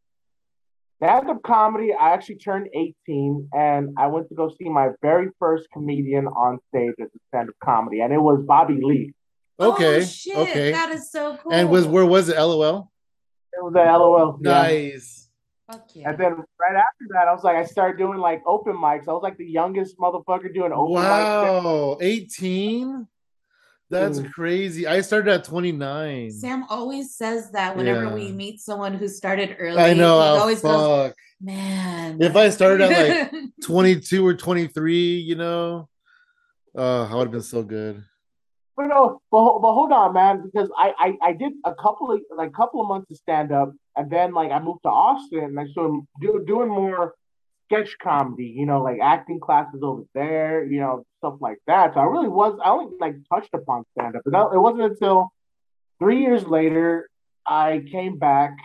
Stand-up 1.02 1.42
comedy, 1.42 1.92
I 1.92 2.14
actually 2.14 2.36
turned 2.36 2.68
18, 2.72 3.50
and 3.52 3.94
I 3.98 4.06
went 4.06 4.28
to 4.28 4.34
go 4.34 4.48
see 4.48 4.68
my 4.68 4.90
very 5.02 5.28
first 5.38 5.68
comedian 5.72 6.26
on 6.26 6.58
stage 6.68 6.94
at 7.00 7.12
the 7.12 7.18
stand-up 7.28 7.56
comedy, 7.62 8.00
and 8.00 8.12
it 8.12 8.18
was 8.18 8.42
Bobby 8.46 8.78
Lee. 8.80 9.12
Okay. 9.58 9.96
Oh, 9.98 10.04
shit, 10.04 10.36
okay. 10.36 10.72
That 10.72 10.90
is 10.90 11.10
so 11.10 11.36
cool. 11.42 11.52
And 11.52 11.68
was 11.68 11.86
where 11.86 12.06
was 12.06 12.28
it? 12.28 12.38
LOL. 12.38 12.90
It 13.52 13.64
was 13.64 13.74
at 13.74 13.90
LOL. 13.90 14.38
Nice. 14.40 15.22
Fuck 15.22 15.25
yeah. 15.94 16.10
And 16.10 16.18
then 16.18 16.32
right 16.34 16.76
after 16.76 17.06
that, 17.12 17.28
I 17.28 17.32
was 17.32 17.42
like, 17.44 17.56
I 17.56 17.64
started 17.64 17.98
doing 17.98 18.18
like 18.18 18.42
open 18.46 18.74
mics. 18.76 19.08
I 19.08 19.12
was 19.12 19.22
like 19.22 19.36
the 19.36 19.46
youngest 19.46 19.98
motherfucker 19.98 20.52
doing 20.54 20.72
open 20.72 20.96
mics. 21.02 21.62
Wow. 21.64 21.98
18? 22.00 23.06
That's 23.88 24.18
Mm. 24.18 24.32
crazy. 24.32 24.86
I 24.86 25.00
started 25.00 25.32
at 25.32 25.44
29. 25.44 26.30
Sam 26.32 26.64
always 26.68 27.14
says 27.14 27.50
that 27.52 27.76
whenever 27.76 28.04
Yeah. 28.06 28.14
we 28.14 28.32
meet 28.32 28.60
someone 28.60 28.94
who 28.94 29.06
started 29.08 29.56
early. 29.60 29.78
I 29.80 29.94
know. 29.94 30.20
He 30.20 30.28
oh, 30.28 30.40
always 30.40 30.60
goes, 30.62 31.08
fuck. 31.08 31.16
man. 31.40 32.20
If 32.20 32.34
I 32.34 32.48
started 32.50 32.80
at 32.90 33.30
like 33.32 33.44
22 33.62 34.26
or 34.26 34.34
23, 34.34 35.18
you 35.18 35.36
know, 35.36 35.88
uh, 36.76 37.04
I 37.08 37.14
would 37.14 37.28
have 37.28 37.32
been 37.32 37.42
so 37.42 37.62
good. 37.62 38.02
But 38.76 38.86
no, 38.88 39.22
but, 39.30 39.58
but 39.60 39.72
hold 39.72 39.92
on, 39.92 40.12
man, 40.12 40.42
because 40.44 40.68
I, 40.76 40.92
I 41.22 41.28
I 41.28 41.32
did 41.32 41.52
a 41.64 41.74
couple 41.74 42.12
of 42.12 42.20
like 42.36 42.52
couple 42.52 42.82
of 42.82 42.88
months 42.88 43.10
of 43.10 43.16
stand 43.16 43.50
up, 43.50 43.72
and 43.96 44.10
then 44.10 44.34
like 44.34 44.50
I 44.50 44.58
moved 44.60 44.82
to 44.82 44.88
Austin, 44.88 45.44
and 45.44 45.58
I 45.58 45.66
started 45.66 46.02
do, 46.20 46.44
doing 46.46 46.68
more 46.68 47.14
sketch 47.66 47.96
comedy, 48.00 48.54
you 48.56 48.66
know, 48.66 48.82
like 48.82 48.98
acting 49.02 49.40
classes 49.40 49.80
over 49.82 50.02
there, 50.14 50.64
you 50.64 50.80
know, 50.80 51.04
stuff 51.18 51.34
like 51.40 51.58
that. 51.66 51.94
So 51.94 52.00
I 52.00 52.04
really 52.04 52.28
was 52.28 52.58
I 52.64 52.70
only 52.70 52.96
like 53.00 53.16
touched 53.32 53.54
upon 53.54 53.84
stand 53.98 54.16
up, 54.16 54.22
but 54.24 54.52
it 54.52 54.58
wasn't 54.58 54.82
until 54.82 55.32
three 55.98 56.20
years 56.20 56.44
later 56.44 57.08
I 57.46 57.84
came 57.90 58.18
back 58.18 58.56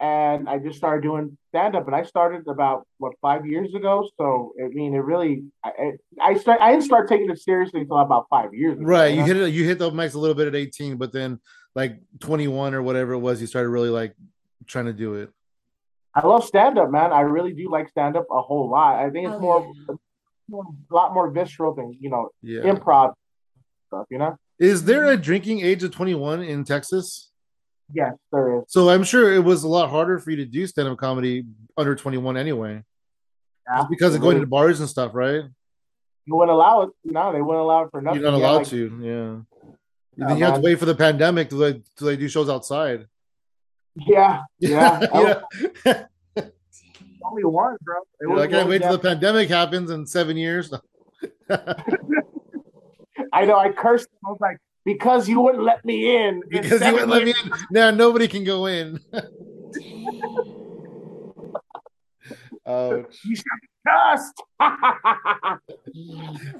and 0.00 0.48
I 0.48 0.58
just 0.58 0.78
started 0.78 1.02
doing 1.02 1.36
stand 1.50 1.76
up, 1.76 1.86
and 1.86 1.94
I 1.94 2.04
started 2.04 2.46
about 2.48 2.86
what 2.98 3.12
five 3.20 3.44
years 3.44 3.74
ago. 3.74 4.08
So 4.16 4.54
I 4.62 4.68
mean, 4.68 4.94
it 4.94 4.98
really 4.98 5.44
I 5.64 5.70
I, 6.20 6.30
I 6.30 6.34
start 6.38 6.60
I 6.60 6.72
didn't 6.72 6.84
start 6.84 7.08
taking 7.08 7.30
it 7.30 7.38
seriously 7.38 7.80
until 7.80 7.98
about 7.98 8.26
five 8.30 8.54
years. 8.54 8.78
ago, 8.78 8.86
Right. 8.86 9.12
You 9.12 9.20
know? 9.20 9.26
hit 9.26 9.36
it, 9.36 9.48
you 9.50 9.64
hit 9.64 9.78
the 9.78 9.90
mics 9.90 10.14
a 10.14 10.18
little 10.18 10.34
bit 10.34 10.48
at 10.48 10.54
18, 10.54 10.96
but 10.96 11.12
then 11.12 11.38
like 11.74 12.00
21 12.18 12.74
or 12.74 12.82
whatever 12.82 13.12
it 13.12 13.18
was, 13.18 13.40
you 13.40 13.46
started 13.46 13.68
really 13.68 13.90
like 13.90 14.14
trying 14.66 14.86
to 14.86 14.92
do 14.92 15.14
it. 15.14 15.30
I 16.14 16.26
love 16.26 16.44
stand 16.44 16.78
up, 16.78 16.90
man. 16.90 17.12
I 17.12 17.20
really 17.20 17.52
do 17.52 17.70
like 17.70 17.88
stand 17.88 18.16
up 18.16 18.26
a 18.30 18.40
whole 18.42 18.68
lot. 18.68 18.96
I 18.96 19.10
think 19.10 19.26
it's 19.28 19.36
Oh, 19.36 19.40
more, 19.40 19.72
yeah. 19.88 19.94
more 20.48 20.64
a 20.90 20.94
lot 20.94 21.14
more 21.14 21.30
visceral 21.30 21.74
than 21.74 21.96
you 22.00 22.10
know 22.10 22.30
Yeah. 22.42 22.62
improv 22.62 23.14
stuff. 23.86 24.06
You 24.10 24.18
know? 24.18 24.36
Is 24.58 24.84
there 24.84 25.06
a 25.06 25.16
drinking 25.16 25.60
age 25.60 25.82
of 25.84 25.92
21 25.92 26.42
in 26.42 26.64
Texas? 26.64 27.30
Yes, 27.92 28.14
there 28.32 28.58
is. 28.58 28.64
So 28.68 28.88
I'm 28.90 29.02
sure 29.04 29.32
it 29.32 29.42
was 29.44 29.64
a 29.64 29.68
lot 29.68 29.90
harder 29.90 30.18
for 30.18 30.30
you 30.30 30.36
to 30.38 30.44
do 30.44 30.66
stand-up 30.66 30.96
comedy 30.98 31.44
under 31.76 31.94
21 31.96 32.36
anyway. 32.36 32.84
Yeah, 33.68 33.84
Because 33.90 34.14
of 34.14 34.20
going 34.20 34.34
really- 34.36 34.46
to 34.46 34.50
bars 34.50 34.80
and 34.80 34.88
stuff, 34.88 35.12
right? 35.14 35.44
you 36.26 36.36
wouldn't 36.36 36.52
allow 36.54 36.82
it. 36.82 36.90
No, 37.04 37.32
they 37.32 37.40
wouldn't 37.42 37.62
allow 37.62 37.84
it 37.84 37.90
for 37.90 38.00
nothing. 38.00 38.20
You're 38.20 38.30
not 38.30 38.38
Yeah, 38.38 38.44
allowed 38.46 38.56
like- 38.58 38.66
to, 38.68 39.00
yeah. 39.02 39.70
Yeah, 40.16 40.28
then 40.28 40.38
you 40.38 40.44
have 40.44 40.54
to 40.56 40.60
wait 40.60 40.78
for 40.78 40.84
the 40.84 40.94
pandemic 40.94 41.48
to 41.50 41.56
they, 41.56 41.72
till 41.96 42.06
they 42.06 42.16
do 42.16 42.28
shows 42.28 42.48
outside. 42.48 43.06
Yeah, 43.96 44.42
yeah. 44.58 45.40
Yeah. 45.84 46.04
only 47.24 47.44
one, 47.44 47.76
bro. 47.82 47.96
It 47.98 48.04
You're 48.22 48.30
was 48.30 48.40
like, 48.40 48.48
I 48.48 48.52
can't 48.52 48.68
really 48.68 48.78
wait 48.80 48.86
till 48.86 48.96
the 48.96 48.98
pandemic 48.98 49.48
happens 49.48 49.90
in 49.90 50.06
seven 50.06 50.36
years. 50.36 50.72
I 53.32 53.44
know. 53.44 53.56
I 53.58 53.70
cursed. 53.70 54.06
Him. 54.06 54.18
I 54.26 54.30
was 54.30 54.38
like, 54.40 54.58
because 54.84 55.28
you 55.28 55.40
wouldn't 55.40 55.64
let 55.64 55.84
me 55.84 56.16
in. 56.16 56.42
in 56.50 56.62
because 56.62 56.84
you 56.84 56.92
wouldn't 56.92 57.10
let 57.10 57.24
me 57.24 57.30
in. 57.30 57.50
Now 57.70 57.90
nobody 57.90 58.28
can 58.28 58.44
go 58.44 58.66
in. 58.66 59.00
Ouch. 62.66 63.20
You 63.24 63.36
should 63.36 63.44
be 63.60 63.68
cursed. 63.86 64.42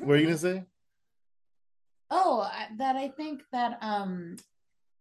What 0.01 0.15
are 0.15 0.17
you 0.17 0.27
gonna 0.27 0.39
say? 0.39 0.65
Oh, 2.11 2.51
that 2.79 2.97
I 2.97 3.09
think 3.09 3.43
that 3.53 3.79
um 3.81 4.37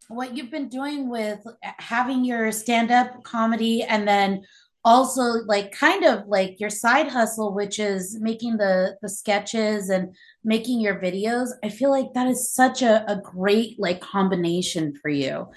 what 0.10 0.36
you've 0.36 0.52
been 0.52 0.68
doing 0.68 1.10
with 1.10 1.40
uh, 1.48 1.72
having 1.78 2.26
your 2.26 2.52
stand-up 2.52 3.24
comedy 3.24 3.84
and 3.84 4.08
then 4.08 4.44
also 4.84 5.22
like 5.46 5.72
kind 5.72 6.04
of 6.04 6.26
like 6.28 6.60
your 6.60 6.70
side 6.70 7.08
hustle 7.08 7.54
which 7.54 7.80
is 7.80 8.18
making 8.22 8.58
the 8.58 8.96
the 9.02 9.10
sketches 9.10 9.90
and 9.90 10.16
making 10.44 10.80
your 10.80 10.96
videos 10.96 11.50
i 11.64 11.70
feel 11.70 11.92
like 11.92 12.14
that 12.14 12.28
is 12.28 12.52
such 12.52 12.82
a, 12.82 13.10
a 13.12 13.22
great 13.22 13.80
like 13.80 14.02
combination 14.02 14.94
for 15.02 15.10
you. 15.10 15.48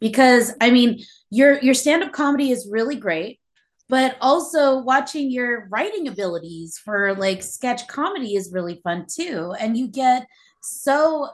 Because 0.00 0.52
i 0.60 0.70
mean 0.70 1.02
your 1.30 1.60
your 1.60 1.74
stand-up 1.74 2.12
comedy 2.12 2.50
is 2.50 2.68
really 2.70 2.96
great 2.96 3.40
but 3.92 4.16
also 4.22 4.78
watching 4.78 5.30
your 5.30 5.68
writing 5.68 6.08
abilities 6.08 6.78
for 6.82 7.14
like 7.14 7.42
sketch 7.42 7.86
comedy 7.88 8.36
is 8.36 8.50
really 8.50 8.80
fun 8.82 9.04
too. 9.06 9.54
And 9.60 9.76
you 9.76 9.86
get 9.86 10.26
so 10.62 11.28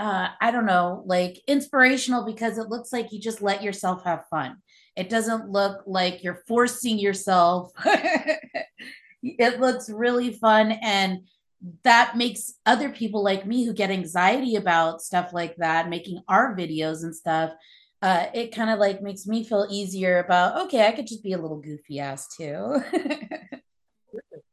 uh 0.00 0.28
i 0.40 0.50
don't 0.50 0.66
know 0.66 1.02
like 1.06 1.40
inspirational 1.46 2.24
because 2.24 2.58
it 2.58 2.68
looks 2.68 2.92
like 2.92 3.12
you 3.12 3.20
just 3.20 3.42
let 3.42 3.62
yourself 3.62 4.02
have 4.04 4.26
fun 4.28 4.56
it 4.96 5.08
doesn't 5.08 5.50
look 5.50 5.82
like 5.86 6.24
you're 6.24 6.42
forcing 6.48 6.98
yourself 6.98 7.70
it 9.22 9.60
looks 9.60 9.88
really 9.90 10.32
fun 10.32 10.72
and 10.72 11.20
that 11.84 12.16
makes 12.16 12.54
other 12.64 12.88
people 12.88 13.22
like 13.22 13.46
me 13.46 13.64
who 13.66 13.74
get 13.74 13.90
anxiety 13.90 14.56
about 14.56 15.02
stuff 15.02 15.32
like 15.32 15.54
that 15.56 15.88
making 15.90 16.20
our 16.28 16.56
videos 16.56 17.02
and 17.02 17.14
stuff 17.14 17.52
uh, 18.02 18.26
it 18.32 18.54
kind 18.54 18.70
of 18.70 18.78
like 18.78 19.02
makes 19.02 19.26
me 19.26 19.44
feel 19.44 19.66
easier 19.70 20.20
about 20.20 20.66
okay, 20.66 20.86
I 20.86 20.92
could 20.92 21.06
just 21.06 21.22
be 21.22 21.32
a 21.32 21.38
little 21.38 21.60
goofy 21.60 22.00
ass 22.00 22.34
too. 22.34 22.82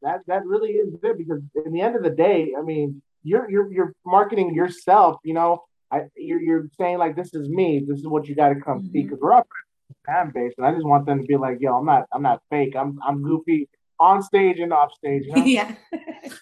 that 0.02 0.20
that 0.28 0.46
really 0.46 0.72
is 0.72 0.94
good 1.02 1.18
because 1.18 1.42
in 1.66 1.72
the 1.72 1.82
end 1.82 1.96
of 1.96 2.04
the 2.04 2.10
day, 2.10 2.54
I 2.58 2.62
mean, 2.62 3.02
you're 3.28 3.50
you're 3.50 3.72
you're 3.72 3.94
marketing 4.06 4.54
yourself. 4.54 5.18
You 5.24 5.34
know, 5.34 5.64
I 5.92 6.04
you're 6.16 6.42
you're 6.42 6.68
saying 6.80 6.98
like 6.98 7.16
this 7.16 7.34
is 7.34 7.50
me. 7.50 7.84
This 7.88 8.00
is 8.00 8.08
what 8.08 8.28
you 8.28 8.36
got 8.36 8.50
to 8.50 8.56
come 8.56 8.80
mm-hmm. 8.80 8.92
see 8.92 9.04
because 9.04 9.20
we're 9.20 9.34
up 9.34 9.48
fan 10.06 10.32
base, 10.34 10.54
and 10.58 10.66
I 10.66 10.72
just 10.72 10.86
want 10.86 11.06
them 11.06 11.20
to 11.20 11.26
be 11.26 11.38
like, 11.38 11.58
yo, 11.60 11.78
I'm 11.78 11.86
not 11.86 12.06
I'm 12.14 12.22
not 12.22 12.42
fake. 12.50 12.76
I'm 12.76 13.00
I'm 13.06 13.22
goofy 13.22 13.70
on 14.00 14.22
stage 14.24 14.60
and 14.60 14.72
off 14.74 14.92
stage. 14.94 15.24
You 15.26 15.36
know? 15.36 15.46
yeah. 15.46 15.76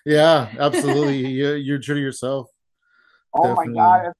yeah, 0.05 0.49
absolutely. 0.59 1.27
you're, 1.27 1.57
you're 1.57 1.79
true 1.79 1.95
to 1.95 2.01
yourself. 2.01 2.47
Oh 3.33 3.43
definitely. 3.43 3.73
my 3.73 3.81
god! 3.81 4.11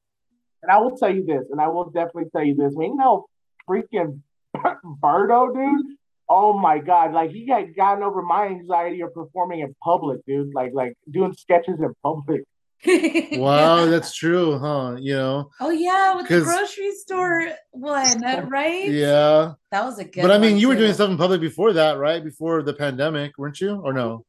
And 0.63 0.72
I 0.72 0.78
will 0.80 0.97
tell 0.97 1.13
you 1.13 1.26
this, 1.26 1.45
and 1.51 1.61
I 1.61 1.68
will 1.68 1.89
definitely 1.91 2.30
tell 2.32 2.43
you 2.43 2.55
this. 2.55 2.74
I 2.76 2.80
mean, 2.80 2.93
you 2.93 2.97
know, 2.97 3.26
freaking 3.70 4.22
Berto, 5.03 5.53
dude. 5.53 5.97
Oh 6.28 6.57
my 6.57 6.80
god! 6.80 7.13
Like 7.13 7.32
he 7.32 7.47
had 7.47 7.76
gotten 7.76 8.03
over 8.03 8.22
my 8.22 8.47
anxiety 8.47 9.01
of 9.01 9.13
performing 9.13 9.59
in 9.59 9.76
public, 9.84 10.26
dude. 10.26 10.53
Like 10.53 10.72
like 10.74 10.93
doing 11.09 11.34
sketches 11.34 11.80
in 11.80 11.93
public. 12.03 12.43
wow, 13.32 13.86
that's 13.86 14.15
true, 14.15 14.59
huh? 14.59 14.97
You 14.99 15.15
know. 15.15 15.51
Oh 15.59 15.71
yeah, 15.71 16.15
with 16.15 16.28
the 16.28 16.41
grocery 16.41 16.91
store 16.91 17.49
one, 17.71 18.21
right? 18.49 18.89
Yeah, 18.89 19.53
that 19.71 19.84
was 19.84 19.99
a 19.99 20.05
good. 20.05 20.21
But 20.21 20.32
I 20.32 20.38
mean, 20.38 20.57
you 20.57 20.61
too. 20.61 20.67
were 20.69 20.76
doing 20.76 20.93
stuff 20.93 21.09
in 21.09 21.17
public 21.17 21.41
before 21.41 21.73
that, 21.73 21.97
right? 21.97 22.23
Before 22.23 22.61
the 22.61 22.73
pandemic, 22.73 23.38
weren't 23.38 23.59
you? 23.59 23.82
Or 23.84 23.93
no? 23.93 24.26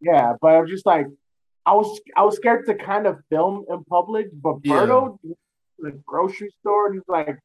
Yeah, 0.00 0.34
but 0.40 0.48
I 0.48 0.60
was 0.60 0.70
just 0.70 0.86
like, 0.86 1.06
I 1.64 1.74
was 1.74 2.00
I 2.16 2.22
was 2.24 2.36
scared 2.36 2.66
to 2.66 2.74
kind 2.74 3.06
of 3.06 3.18
film 3.30 3.64
in 3.68 3.84
public, 3.84 4.28
but 4.32 4.62
Berto, 4.62 5.18
yeah. 5.22 5.34
the 5.78 5.92
grocery 6.06 6.52
store, 6.60 6.92
he's 6.92 7.02
like, 7.08 7.38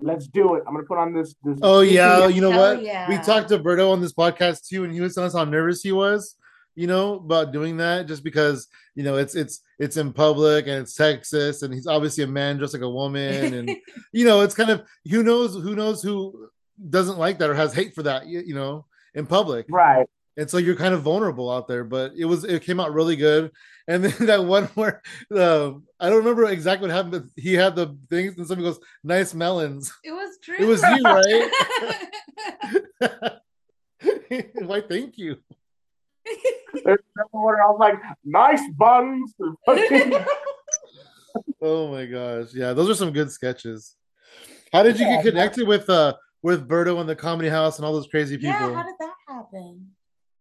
let's 0.00 0.26
do 0.26 0.54
it. 0.54 0.64
I'm 0.66 0.74
gonna 0.74 0.86
put 0.86 0.98
on 0.98 1.12
this. 1.12 1.34
this 1.42 1.58
oh 1.62 1.80
yeah, 1.80 2.26
you 2.26 2.40
know 2.40 2.50
what? 2.50 2.82
Yeah. 2.82 3.08
We 3.08 3.16
talked 3.18 3.48
to 3.48 3.58
Berto 3.58 3.92
on 3.92 4.00
this 4.00 4.12
podcast 4.12 4.66
too, 4.68 4.84
and 4.84 4.92
he 4.92 5.00
was 5.00 5.14
telling 5.14 5.28
us 5.28 5.34
how 5.34 5.44
nervous 5.44 5.82
he 5.82 5.92
was, 5.92 6.36
you 6.80 6.86
know, 6.86 7.14
about 7.14 7.52
doing 7.52 7.76
that, 7.76 8.06
just 8.06 8.24
because 8.24 8.68
you 8.94 9.02
know 9.02 9.16
it's 9.16 9.34
it's 9.34 9.60
it's 9.78 9.96
in 9.96 10.12
public 10.12 10.66
and 10.66 10.76
it's 10.76 10.94
Texas 10.94 11.62
and 11.62 11.74
he's 11.74 11.86
obviously 11.86 12.24
a 12.24 12.26
man 12.26 12.56
dressed 12.56 12.74
like 12.74 12.82
a 12.82 12.88
woman, 12.88 13.54
and 13.54 13.76
you 14.12 14.24
know 14.24 14.40
it's 14.40 14.54
kind 14.54 14.70
of 14.70 14.82
who 15.10 15.22
knows 15.22 15.54
who 15.54 15.76
knows 15.76 16.02
who 16.02 16.48
doesn't 16.88 17.18
like 17.18 17.38
that 17.38 17.50
or 17.50 17.54
has 17.54 17.74
hate 17.74 17.94
for 17.94 18.04
that, 18.04 18.26
you, 18.26 18.40
you 18.40 18.54
know, 18.54 18.86
in 19.14 19.26
public, 19.26 19.66
right? 19.68 20.06
and 20.36 20.48
so 20.48 20.56
you're 20.56 20.74
kind 20.74 20.94
of 20.94 21.02
vulnerable 21.02 21.50
out 21.50 21.68
there. 21.68 21.84
But 21.84 22.12
it 22.16 22.24
was 22.24 22.44
it 22.44 22.62
came 22.62 22.80
out 22.80 22.94
really 22.94 23.16
good. 23.16 23.50
And 23.86 24.04
then 24.04 24.14
that 24.26 24.44
one 24.44 24.64
where 24.74 25.02
uh, 25.34 25.72
I 26.00 26.08
don't 26.08 26.18
remember 26.18 26.46
exactly 26.46 26.88
what 26.88 26.94
happened, 26.94 27.12
but 27.12 27.24
he 27.36 27.52
had 27.54 27.76
the 27.76 27.98
things, 28.08 28.38
and 28.38 28.46
somebody 28.46 28.68
goes, 28.68 28.80
"Nice 29.04 29.34
melons." 29.34 29.92
It 30.02 30.12
was 30.12 30.38
true. 30.42 30.56
It 30.58 30.64
was 30.64 30.82
you, 30.82 31.02
right? 31.02 31.50
Why? 34.54 34.80
Thank 34.80 35.18
you. 35.18 35.36
There's 36.84 37.00
where 37.30 37.62
I 37.62 37.66
was 37.70 37.78
like, 37.78 37.94
"Nice 38.24 38.62
buns." 38.76 39.34
oh 41.62 41.90
my 41.90 42.06
gosh! 42.06 42.54
Yeah, 42.54 42.72
those 42.72 42.90
are 42.90 42.94
some 42.94 43.12
good 43.12 43.30
sketches. 43.30 43.96
How 44.72 44.82
did 44.82 44.98
you 44.98 45.06
yeah, 45.06 45.16
get 45.16 45.24
connected 45.26 45.62
yeah. 45.62 45.68
with 45.68 45.90
uh 45.90 46.14
with 46.42 46.68
Berto 46.68 47.00
and 47.00 47.08
the 47.08 47.16
Comedy 47.16 47.48
House 47.48 47.78
and 47.78 47.86
all 47.86 47.92
those 47.92 48.08
crazy 48.08 48.36
people? 48.36 48.50
Yeah, 48.50 48.74
how 48.74 48.82
did 48.82 48.94
that 49.00 49.14
happen? 49.28 49.90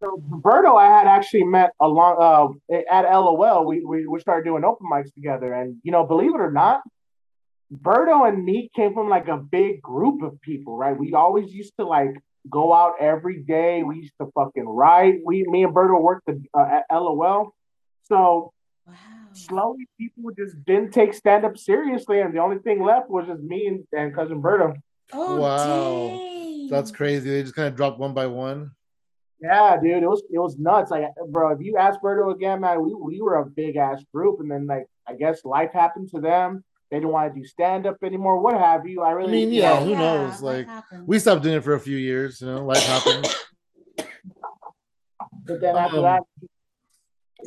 So 0.01 0.21
Berto, 0.29 0.79
I 0.79 0.87
had 0.87 1.07
actually 1.07 1.43
met 1.43 1.71
along 1.81 2.59
uh, 2.71 2.77
at 2.89 3.03
LOL. 3.11 3.65
We, 3.65 3.83
we 3.83 4.07
we 4.07 4.19
started 4.19 4.45
doing 4.45 4.63
open 4.63 4.87
mics 4.91 5.13
together, 5.13 5.53
and 5.53 5.77
you 5.83 5.91
know, 5.91 6.05
believe 6.05 6.33
it 6.33 6.39
or 6.39 6.51
not, 6.51 6.81
Berto 7.71 8.27
and 8.27 8.43
me 8.43 8.69
came 8.75 8.93
from 8.93 9.09
like 9.09 9.27
a 9.27 9.37
big 9.37 9.81
group 9.81 10.21
of 10.21 10.39
people, 10.41 10.77
right? 10.77 10.97
We 10.97 11.13
always 11.13 11.53
used 11.53 11.73
to 11.79 11.85
like 11.85 12.15
go 12.49 12.73
out 12.73 12.95
every 12.99 13.41
day. 13.41 13.83
We 13.83 13.97
used 13.97 14.13
to 14.21 14.31
fucking 14.33 14.67
write. 14.67 15.19
We, 15.25 15.43
me 15.43 15.63
and 15.63 15.73
Berto 15.73 16.01
worked 16.01 16.29
uh, 16.29 16.59
at 16.61 16.83
LOL. 16.91 17.53
So 18.03 18.53
wow. 18.87 18.93
slowly, 19.33 19.87
people 19.99 20.31
just 20.37 20.63
didn't 20.65 20.91
take 20.91 21.13
stand 21.13 21.45
up 21.45 21.57
seriously, 21.57 22.21
and 22.21 22.33
the 22.33 22.39
only 22.39 22.59
thing 22.59 22.83
left 22.83 23.09
was 23.09 23.27
just 23.27 23.41
me 23.41 23.67
and, 23.67 23.83
and 23.91 24.15
cousin 24.15 24.41
Berto. 24.41 24.75
Oh, 25.11 25.35
wow, 25.37 26.07
dang. 26.09 26.67
that's 26.69 26.91
crazy. 26.91 27.29
They 27.29 27.41
just 27.41 27.55
kind 27.55 27.67
of 27.67 27.75
dropped 27.75 27.99
one 27.99 28.13
by 28.13 28.27
one. 28.27 28.71
Yeah, 29.41 29.77
dude, 29.81 30.03
it 30.03 30.07
was 30.07 30.21
it 30.31 30.39
was 30.39 30.57
nuts. 30.57 30.91
Like, 30.91 31.05
bro, 31.29 31.51
if 31.51 31.61
you 31.61 31.77
ask 31.77 31.99
Berto 32.01 32.33
again, 32.33 32.61
man, 32.61 32.83
we, 32.83 32.93
we 32.93 33.21
were 33.21 33.37
a 33.37 33.45
big 33.45 33.77
ass 33.77 34.03
group, 34.13 34.39
and 34.39 34.51
then 34.51 34.67
like 34.67 34.85
I 35.07 35.15
guess 35.15 35.45
life 35.45 35.71
happened 35.71 36.09
to 36.09 36.19
them. 36.19 36.63
They 36.89 36.97
didn't 36.97 37.11
want 37.11 37.33
to 37.33 37.39
do 37.39 37.45
stand 37.45 37.85
up 37.85 37.97
anymore. 38.03 38.39
What 38.39 38.57
have 38.57 38.87
you? 38.87 39.01
I 39.01 39.11
really. 39.11 39.29
I 39.29 39.45
mean, 39.45 39.53
yeah, 39.53 39.79
who 39.79 39.91
yeah, 39.91 39.99
knows? 39.99 40.41
Like, 40.41 40.67
we 41.05 41.19
stopped 41.19 41.43
doing 41.43 41.55
it 41.55 41.63
for 41.63 41.73
a 41.73 41.79
few 41.79 41.97
years. 41.97 42.41
You 42.41 42.47
know, 42.47 42.65
life 42.65 42.83
happened. 42.83 43.27
but 45.45 45.61
then 45.61 45.75
after 45.75 45.97
um, 45.97 46.03
that, 46.03 46.23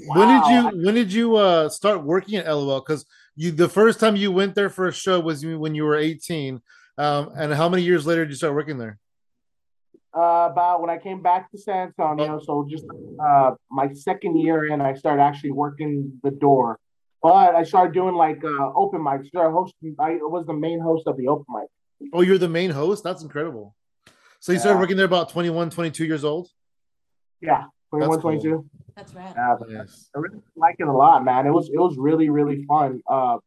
wow. 0.06 0.16
when 0.16 0.28
did 0.28 0.46
you 0.48 0.84
when 0.84 0.94
did 0.94 1.12
you 1.12 1.36
uh 1.36 1.68
start 1.68 2.04
working 2.04 2.36
at 2.36 2.46
LOL? 2.46 2.80
Because 2.80 3.04
you 3.34 3.50
the 3.50 3.68
first 3.68 3.98
time 3.98 4.14
you 4.14 4.30
went 4.30 4.54
there 4.54 4.70
for 4.70 4.86
a 4.86 4.92
show 4.92 5.18
was 5.18 5.44
when 5.44 5.74
you 5.74 5.84
were 5.84 5.96
eighteen. 5.96 6.60
Um, 6.98 7.32
and 7.34 7.54
how 7.54 7.68
many 7.68 7.82
years 7.82 8.06
later 8.06 8.24
did 8.24 8.30
you 8.30 8.36
start 8.36 8.54
working 8.54 8.78
there? 8.78 8.98
uh, 10.14 10.48
about 10.50 10.80
when 10.80 10.90
I 10.90 10.98
came 10.98 11.22
back 11.22 11.50
to 11.50 11.58
San 11.58 11.88
Antonio. 11.88 12.40
So 12.42 12.66
just 12.68 12.84
uh, 13.22 13.52
my 13.70 13.92
second 13.92 14.38
year 14.38 14.66
in, 14.66 14.80
I 14.80 14.94
started 14.94 15.22
actually 15.22 15.52
working 15.52 16.20
the 16.22 16.30
door. 16.30 16.78
But 17.22 17.54
I 17.54 17.62
started 17.62 17.94
doing 17.94 18.14
like 18.14 18.42
uh, 18.44 18.72
open 18.74 19.00
mics. 19.00 19.28
I 19.36 19.50
hosting. 19.50 19.94
I 19.98 20.18
was 20.20 20.44
the 20.46 20.54
main 20.54 20.80
host 20.80 21.06
of 21.06 21.16
the 21.16 21.28
open 21.28 21.46
mic. 21.48 22.10
Oh, 22.12 22.20
you're 22.20 22.38
the 22.38 22.48
main 22.48 22.70
host? 22.70 23.04
That's 23.04 23.22
incredible. 23.22 23.76
So 24.40 24.50
you 24.50 24.56
yeah. 24.56 24.62
started 24.62 24.80
working 24.80 24.96
there 24.96 25.06
about 25.06 25.28
21, 25.28 25.70
22 25.70 26.04
years 26.04 26.24
old? 26.24 26.48
Yeah, 27.40 27.64
21, 27.90 28.10
That's 28.10 28.22
22. 28.22 28.50
Cool. 28.50 28.66
That's 28.96 29.14
right. 29.14 29.32
Yeah, 29.36 29.56
yes. 29.70 30.10
I 30.16 30.18
really 30.18 30.40
like 30.56 30.76
it 30.80 30.88
a 30.88 30.92
lot, 30.92 31.24
man. 31.24 31.46
It 31.46 31.50
was 31.50 31.68
it 31.68 31.78
was 31.78 31.96
really 31.96 32.28
really 32.28 32.64
fun. 32.64 33.00
Uh, 33.08 33.38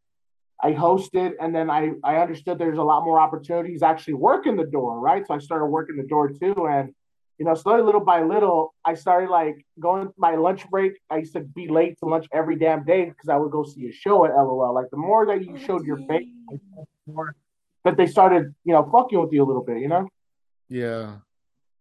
I 0.61 0.71
hosted, 0.71 1.34
and 1.39 1.53
then 1.53 1.69
I 1.69 1.91
I 2.03 2.17
understood 2.17 2.57
there's 2.57 2.78
a 2.78 2.84
lot 2.84 3.03
more 3.03 3.19
opportunities 3.19 3.84
actually 3.84 4.15
working 4.15 4.55
the 4.55 4.65
door, 4.65 4.99
right? 4.99 5.28
So 5.28 5.34
I 5.34 5.39
started 5.39 5.65
working 5.65 5.97
the 5.97 6.07
door 6.07 6.30
too, 6.30 6.67
and 6.67 6.93
you 7.38 7.45
know, 7.45 7.53
slowly, 7.53 7.81
little 7.81 8.03
by 8.03 8.21
little, 8.21 8.73
I 8.86 8.93
started 8.93 9.29
like 9.29 9.55
going 9.79 10.09
my 10.17 10.36
lunch 10.36 10.69
break. 10.69 10.93
I 11.09 11.17
used 11.17 11.33
to 11.33 11.41
be 11.41 11.67
late 11.67 11.97
to 11.99 12.05
lunch 12.05 12.27
every 12.31 12.55
damn 12.55 12.86
day 12.86 13.05
because 13.05 13.29
I 13.29 13.36
would 13.36 13.51
go 13.51 13.63
see 13.63 13.88
a 13.88 13.91
show 13.91 14.25
at 14.25 14.31
LOL. 14.31 14.73
Like 14.73 14.89
the 14.89 14.97
more 14.97 15.25
that 15.25 15.43
you 15.43 15.53
oh, 15.55 15.65
showed 15.65 15.86
your 15.86 15.97
face, 16.07 16.27
the 16.49 17.13
more 17.13 17.36
that 17.83 17.97
they 17.97 18.07
started, 18.07 18.55
you 18.63 18.73
know, 18.73 18.89
fucking 18.91 19.19
with 19.19 19.33
you 19.33 19.43
a 19.43 19.45
little 19.45 19.63
bit, 19.63 19.79
you 19.79 19.88
know? 19.88 20.07
Yeah. 20.69 21.17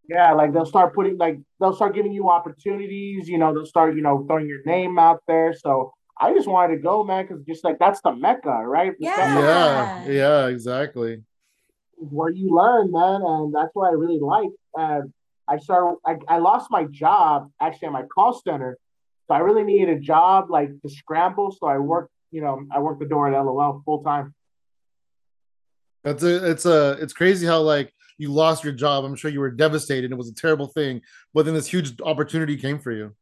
Yeah, 0.07 0.33
like 0.33 0.53
they'll 0.53 0.67
start 0.67 0.93
putting 0.93 1.17
like 1.17 1.39
they'll 1.59 1.75
start 1.75 1.95
giving 1.95 2.11
you 2.11 2.29
opportunities, 2.29 3.27
you 3.27 3.39
know, 3.39 3.53
they'll 3.53 3.65
start, 3.65 3.95
you 3.95 4.01
know, 4.01 4.23
throwing 4.27 4.47
your 4.47 4.61
name 4.63 4.99
out 4.99 5.23
there. 5.27 5.55
So 5.55 5.93
I 6.19 6.31
just 6.33 6.47
wanted 6.47 6.75
to 6.75 6.81
go, 6.81 7.03
man, 7.03 7.25
because 7.25 7.43
just 7.43 7.63
like 7.63 7.79
that's 7.79 8.01
the 8.01 8.13
mecca, 8.13 8.51
right? 8.51 8.93
Yeah, 8.99 9.39
yeah, 9.39 10.07
yeah, 10.07 10.47
exactly. 10.47 11.23
Where 11.97 12.29
you 12.29 12.55
learn, 12.55 12.91
man, 12.91 13.21
and 13.23 13.55
that's 13.55 13.71
what 13.73 13.87
I 13.89 13.93
really 13.93 14.19
like. 14.19 14.49
And 14.75 15.11
I 15.47 15.57
started. 15.57 15.97
I, 16.05 16.17
I 16.27 16.37
lost 16.37 16.71
my 16.71 16.85
job 16.85 17.49
actually 17.61 17.87
at 17.87 17.93
my 17.93 18.03
call 18.03 18.41
center, 18.45 18.77
so 19.27 19.35
I 19.35 19.39
really 19.39 19.63
needed 19.63 19.89
a 19.89 19.99
job 19.99 20.49
like 20.49 20.69
to 20.81 20.89
scramble. 20.89 21.55
So 21.59 21.67
I 21.67 21.77
worked, 21.77 22.11
you 22.31 22.41
know, 22.41 22.65
I 22.71 22.79
worked 22.79 22.99
the 22.99 23.07
door 23.07 23.33
at 23.33 23.39
LOL 23.39 23.81
full 23.85 24.03
time. 24.03 24.33
That's 26.03 26.23
a, 26.23 26.51
it's 26.51 26.65
a, 26.65 26.97
it's 27.01 27.13
crazy 27.13 27.47
how 27.47 27.61
like 27.61 27.91
you 28.17 28.31
lost 28.31 28.63
your 28.63 28.73
job. 28.73 29.05
I'm 29.05 29.15
sure 29.15 29.31
you 29.31 29.39
were 29.39 29.51
devastated. 29.51 30.11
It 30.11 30.17
was 30.17 30.29
a 30.29 30.35
terrible 30.35 30.67
thing, 30.67 31.01
but 31.33 31.45
then 31.45 31.53
this 31.53 31.67
huge 31.67 31.99
opportunity 32.01 32.57
came 32.57 32.79
for 32.79 32.91
you 32.91 33.15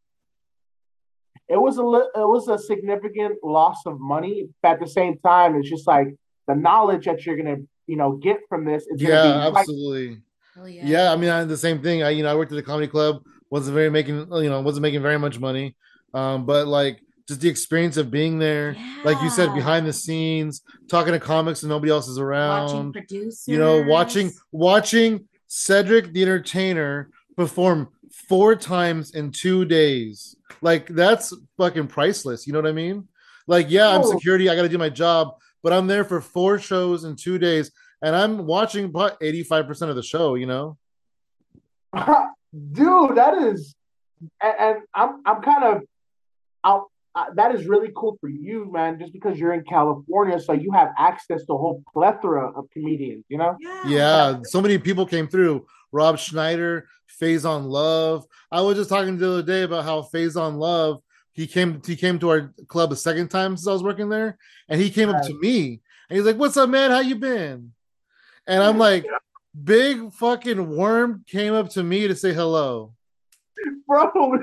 it 1.48 1.58
was 1.58 1.78
a 1.78 1.82
it 2.20 2.28
was 2.28 2.48
a 2.48 2.58
significant 2.58 3.44
loss 3.44 3.86
of 3.86 4.00
money. 4.00 4.50
But 4.62 4.74
at 4.74 4.80
the 4.80 4.88
same 4.88 5.18
time, 5.20 5.56
it's 5.56 5.70
just 5.70 5.88
like 5.88 6.08
the 6.48 6.56
knowledge 6.56 7.06
that 7.06 7.26
you're 7.26 7.38
gonna 7.38 7.58
you 7.88 7.98
know 7.98 8.14
get 8.14 8.40
from 8.50 8.66
this. 8.66 8.88
Is 8.88 9.02
yeah, 9.02 9.52
absolutely. 9.54 10.22
Yeah. 10.66 10.86
yeah, 10.86 11.12
I 11.12 11.16
mean, 11.16 11.30
I, 11.30 11.44
the 11.44 11.58
same 11.58 11.82
thing. 11.82 12.04
I 12.04 12.12
you 12.12 12.24
know 12.24 12.32
I 12.32 12.36
worked 12.36 12.52
at 12.52 12.56
the 12.56 12.64
comedy 12.64 12.88
club. 12.88 13.24
wasn't 13.50 13.76
very 13.76 13.90
making 13.90 14.28
you 14.32 14.50
know 14.50 14.62
wasn't 14.62 14.82
making 14.84 15.02
very 15.02 15.20
much 15.20 15.40
money, 15.40 15.76
um, 16.14 16.46
but 16.46 16.68
like 16.68 17.02
just 17.28 17.42
the 17.42 17.50
experience 17.50 17.98
of 17.98 18.12
being 18.12 18.38
there, 18.38 18.74
yeah. 18.74 19.02
like 19.06 19.22
you 19.22 19.30
said, 19.30 19.54
behind 19.54 19.86
the 19.86 19.94
scenes, 19.94 20.62
talking 20.90 21.14
to 21.14 21.20
comics 21.20 21.64
and 21.64 21.70
nobody 21.70 21.92
else 21.92 22.08
is 22.08 22.20
around. 22.20 22.66
Watching 22.66 22.92
producers. 22.92 23.48
You 23.48 23.58
know, 23.58 23.82
watching 23.84 24.32
watching 24.52 25.28
Cedric 25.48 26.12
the 26.12 26.22
Entertainer 26.22 27.10
perform 27.36 27.90
four 28.12 28.56
times 28.56 29.12
in 29.16 29.32
two 29.32 29.66
days. 29.66 30.36
Like 30.62 30.88
that's 30.88 31.34
fucking 31.58 31.88
priceless. 31.88 32.46
You 32.48 32.54
know 32.54 32.60
what 32.60 32.70
I 32.70 32.74
mean? 32.74 33.08
Like, 33.48 33.70
yeah, 33.70 33.90
I'm 33.90 34.04
security. 34.04 34.50
I 34.50 34.56
got 34.56 34.62
to 34.64 34.70
do 34.70 34.78
my 34.78 34.90
job, 34.90 35.36
but 35.62 35.74
I'm 35.74 35.88
there 35.88 36.06
for 36.06 36.22
four 36.22 36.60
shows 36.60 37.04
in 37.04 37.16
two 37.16 37.38
days, 37.38 37.72
and 38.04 38.16
I'm 38.16 38.46
watching 38.46 38.86
about 38.86 39.18
85 39.22 39.68
percent 39.68 39.90
of 39.90 39.96
the 39.96 40.04
show. 40.04 40.36
You 40.36 40.46
know, 40.46 40.78
dude, 41.96 43.16
that 43.16 43.42
is, 43.42 43.76
and, 44.42 44.54
and 44.60 44.78
I'm 44.94 45.22
I'm 45.26 45.42
kind 45.42 45.64
of 45.64 45.82
out 46.64 46.88
uh, 47.16 47.26
that 47.36 47.56
is 47.56 47.66
really 47.66 47.90
cool 47.96 48.18
for 48.20 48.30
you, 48.30 48.72
man. 48.72 49.00
Just 49.00 49.14
because 49.14 49.40
you're 49.40 49.54
in 49.54 49.64
California, 49.64 50.40
so 50.40 50.54
you 50.54 50.72
have 50.72 50.90
access 50.98 51.46
to 51.46 51.54
a 51.54 51.58
whole 51.58 51.84
plethora 51.94 52.52
of 52.52 52.70
comedians. 52.72 53.26
You 53.30 53.38
know? 53.38 53.58
Yeah. 53.60 53.88
Yeah, 53.88 54.40
so 54.44 54.62
many 54.62 54.78
people 54.78 55.06
came 55.06 55.28
through. 55.28 55.66
Rob 55.92 56.18
Schneider, 56.18 56.88
Faizon 57.22 57.68
Love. 57.68 58.26
I 58.52 58.62
was 58.62 58.78
just 58.78 58.90
talking 58.90 59.18
the 59.18 59.30
other 59.32 59.44
day 59.44 59.62
about 59.62 59.86
how 59.86 60.02
Faizon 60.02 60.58
Love 60.58 61.02
he 61.34 61.48
came 61.48 61.82
he 61.86 61.96
came 61.96 62.20
to 62.20 62.30
our 62.30 62.54
club 62.68 62.92
a 62.92 62.96
second 62.96 63.30
time 63.30 63.58
since 63.58 63.68
I 63.68 63.74
was 63.74 63.84
working 63.84 64.10
there, 64.10 64.38
and 64.70 64.80
he 64.80 64.90
came 64.90 65.10
up 65.10 65.24
to 65.24 65.40
me 65.40 65.82
and 66.10 66.18
he's 66.18 66.26
like, 66.26 66.38
"What's 66.38 66.58
up, 66.58 66.70
man? 66.70 66.92
How 66.92 67.00
you 67.00 67.16
been?" 67.16 67.74
And 68.48 68.62
I'm 68.62 68.78
like, 68.78 69.06
"Big 69.64 70.12
fucking 70.14 70.76
worm 70.76 71.24
came 71.28 71.54
up 71.54 71.70
to 71.70 71.84
me 71.84 72.08
to 72.08 72.16
say 72.16 72.34
hello." 72.34 72.94
bro. 73.88 74.40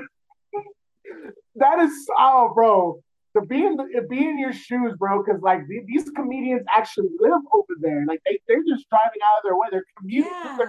that 1.55 1.79
is 1.79 1.91
oh, 2.17 2.51
bro. 2.53 3.01
To 3.35 3.45
be 3.45 3.65
in 3.65 3.77
the, 3.77 4.05
be 4.09 4.17
in 4.17 4.37
your 4.37 4.51
shoes, 4.51 4.93
bro, 4.97 5.23
because 5.23 5.41
like 5.41 5.65
th- 5.67 5.83
these 5.87 6.09
comedians 6.09 6.65
actually 6.73 7.09
live 7.17 7.41
over 7.53 7.73
there. 7.79 8.03
Like 8.05 8.19
they 8.25 8.39
they're 8.47 8.63
just 8.67 8.89
driving 8.89 9.21
out 9.23 9.37
of 9.37 9.43
their 9.43 9.55
way. 9.55 9.67
They're 9.71 9.85
commuting. 9.97 10.31
Yeah. 10.33 10.67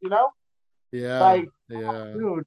You 0.00 0.08
know, 0.08 0.28
Yeah, 0.90 1.20
like 1.20 1.48
yeah, 1.68 2.12
dude. 2.12 2.44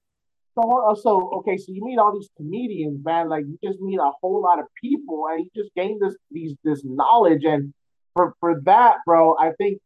So, 0.55 0.89
uh, 0.89 0.95
so 0.95 1.31
okay, 1.37 1.55
so 1.55 1.71
you 1.71 1.85
meet 1.85 1.99
all 1.99 2.13
these 2.13 2.29
comedians, 2.35 2.99
man. 3.05 3.29
Like 3.29 3.45
you 3.45 3.57
just 3.63 3.79
meet 3.79 3.97
a 3.97 4.11
whole 4.21 4.41
lot 4.41 4.59
of 4.59 4.65
people, 4.81 5.25
and 5.31 5.45
you 5.45 5.63
just 5.63 5.73
gain 5.73 5.97
this 6.01 6.17
these 6.29 6.55
this 6.65 6.81
knowledge. 6.83 7.45
And 7.45 7.73
for 8.13 8.33
for 8.39 8.61
that, 8.65 8.97
bro, 9.05 9.35
I 9.37 9.51
think 9.57 9.79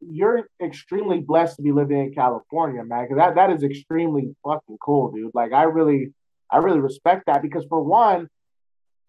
you're 0.00 0.48
extremely 0.62 1.20
blessed 1.20 1.56
to 1.56 1.62
be 1.62 1.72
living 1.72 1.98
in 1.98 2.14
California, 2.14 2.82
man. 2.84 3.04
Because 3.04 3.16
that 3.16 3.34
that 3.34 3.50
is 3.50 3.62
extremely 3.62 4.34
fucking 4.44 4.78
cool, 4.82 5.12
dude. 5.12 5.32
Like 5.34 5.52
I 5.52 5.64
really, 5.64 6.12
I 6.50 6.58
really 6.58 6.80
respect 6.80 7.24
that 7.26 7.42
because 7.42 7.64
for 7.68 7.82
one, 7.82 8.28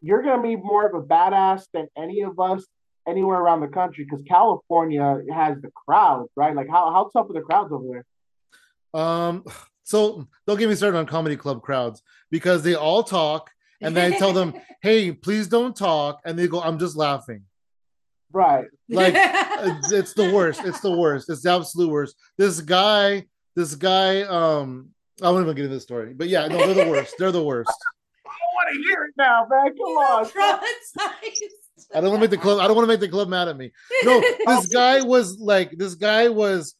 you're 0.01 0.21
gonna 0.21 0.41
be 0.41 0.55
more 0.55 0.85
of 0.85 0.93
a 0.93 1.05
badass 1.05 1.65
than 1.73 1.87
any 1.97 2.21
of 2.21 2.39
us 2.39 2.65
anywhere 3.07 3.39
around 3.39 3.61
the 3.61 3.67
country. 3.67 4.05
Because 4.09 4.23
California 4.27 5.21
has 5.33 5.61
the 5.61 5.71
crowds, 5.85 6.29
right? 6.35 6.55
Like 6.55 6.69
how 6.69 6.91
how 6.91 7.09
tough 7.13 7.29
are 7.29 7.33
the 7.33 7.41
crowds 7.41 7.71
over 7.71 7.85
there? 7.87 8.05
Um, 9.01 9.45
so 9.83 10.27
don't 10.45 10.59
get 10.59 10.69
me 10.69 10.75
started 10.75 10.97
on 10.97 11.05
comedy 11.05 11.37
club 11.37 11.61
crowds 11.61 12.03
because 12.29 12.63
they 12.63 12.75
all 12.75 13.03
talk, 13.03 13.49
and 13.81 13.95
then 13.95 14.13
I 14.13 14.17
tell 14.17 14.33
them, 14.33 14.53
"Hey, 14.81 15.11
please 15.11 15.47
don't 15.47 15.75
talk," 15.75 16.21
and 16.25 16.37
they 16.37 16.47
go, 16.47 16.61
"I'm 16.61 16.79
just 16.79 16.97
laughing." 16.97 17.45
Right. 18.31 18.65
Like 18.89 19.13
it's 19.15 19.91
it's 19.93 20.13
the 20.13 20.33
worst. 20.33 20.65
It's 20.65 20.81
the 20.81 20.91
worst. 20.91 21.29
It's 21.29 21.43
the 21.43 21.53
absolute 21.53 21.89
worst. 21.89 22.17
This 22.37 22.59
guy, 22.59 23.25
this 23.55 23.73
guy, 23.75 24.23
um, 24.23 24.89
I 25.21 25.29
won't 25.29 25.43
even 25.43 25.55
get 25.55 25.63
into 25.63 25.75
the 25.75 25.81
story, 25.81 26.13
but 26.13 26.27
yeah, 26.27 26.47
no, 26.47 26.57
they're 26.57 26.85
the 26.85 26.91
worst. 26.91 27.15
They're 27.17 27.31
the 27.31 27.41
worst. 27.41 27.71
I 28.25 28.29
don't 28.29 28.53
want 28.53 28.75
to 28.75 28.89
hear 28.89 29.03
it 29.05 29.13
now, 29.17 29.47
man. 29.49 29.77
Come 29.77 29.97
on. 29.97 30.25
traumatized. 30.25 31.61
I 31.95 32.01
don't 32.01 32.09
want 32.09 32.15
to 32.15 32.19
make 32.21 32.31
the 32.31 32.37
club. 32.37 32.59
I 32.59 32.67
don't 32.67 32.75
want 32.75 32.83
to 32.83 32.93
make 32.93 32.99
the 32.99 33.07
club 33.07 33.29
mad 33.29 33.47
at 33.47 33.57
me. 33.57 33.71
No, 34.03 34.19
this 34.45 34.65
guy 34.67 35.01
was 35.01 35.39
like, 35.39 35.71
this 35.77 35.95
guy 35.95 36.27
was, 36.27 36.75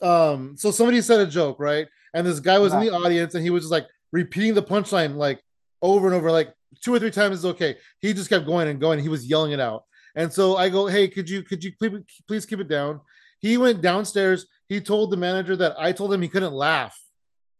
um. 0.00 0.56
So 0.56 0.70
somebody 0.70 1.00
said 1.00 1.20
a 1.20 1.26
joke, 1.26 1.58
right? 1.58 1.88
And 2.14 2.26
this 2.26 2.40
guy 2.40 2.58
was 2.58 2.72
in 2.72 2.80
the 2.80 2.90
audience, 2.90 3.34
and 3.34 3.42
he 3.42 3.50
was 3.50 3.64
just 3.64 3.72
like 3.72 3.86
repeating 4.12 4.54
the 4.54 4.62
punchline 4.62 5.16
like 5.16 5.42
over 5.82 6.06
and 6.06 6.14
over, 6.14 6.30
like 6.30 6.54
two 6.82 6.94
or 6.94 6.98
three 6.98 7.10
times 7.10 7.38
is 7.38 7.44
okay. 7.44 7.76
He 8.00 8.12
just 8.12 8.30
kept 8.30 8.46
going 8.46 8.68
and 8.68 8.80
going. 8.80 9.00
He 9.00 9.08
was 9.08 9.26
yelling 9.26 9.52
it 9.52 9.60
out, 9.60 9.84
and 10.14 10.32
so 10.32 10.56
I 10.56 10.68
go, 10.68 10.86
"Hey, 10.86 11.08
could 11.08 11.28
you 11.28 11.42
could 11.42 11.62
you 11.62 11.72
please, 11.78 12.00
please 12.26 12.46
keep 12.46 12.60
it 12.60 12.68
down?" 12.68 13.00
He 13.40 13.56
went 13.56 13.80
downstairs. 13.80 14.46
He 14.68 14.80
told 14.80 15.10
the 15.10 15.16
manager 15.16 15.56
that 15.56 15.74
I 15.78 15.92
told 15.92 16.12
him 16.12 16.22
he 16.22 16.28
couldn't 16.28 16.52
laugh. 16.52 16.98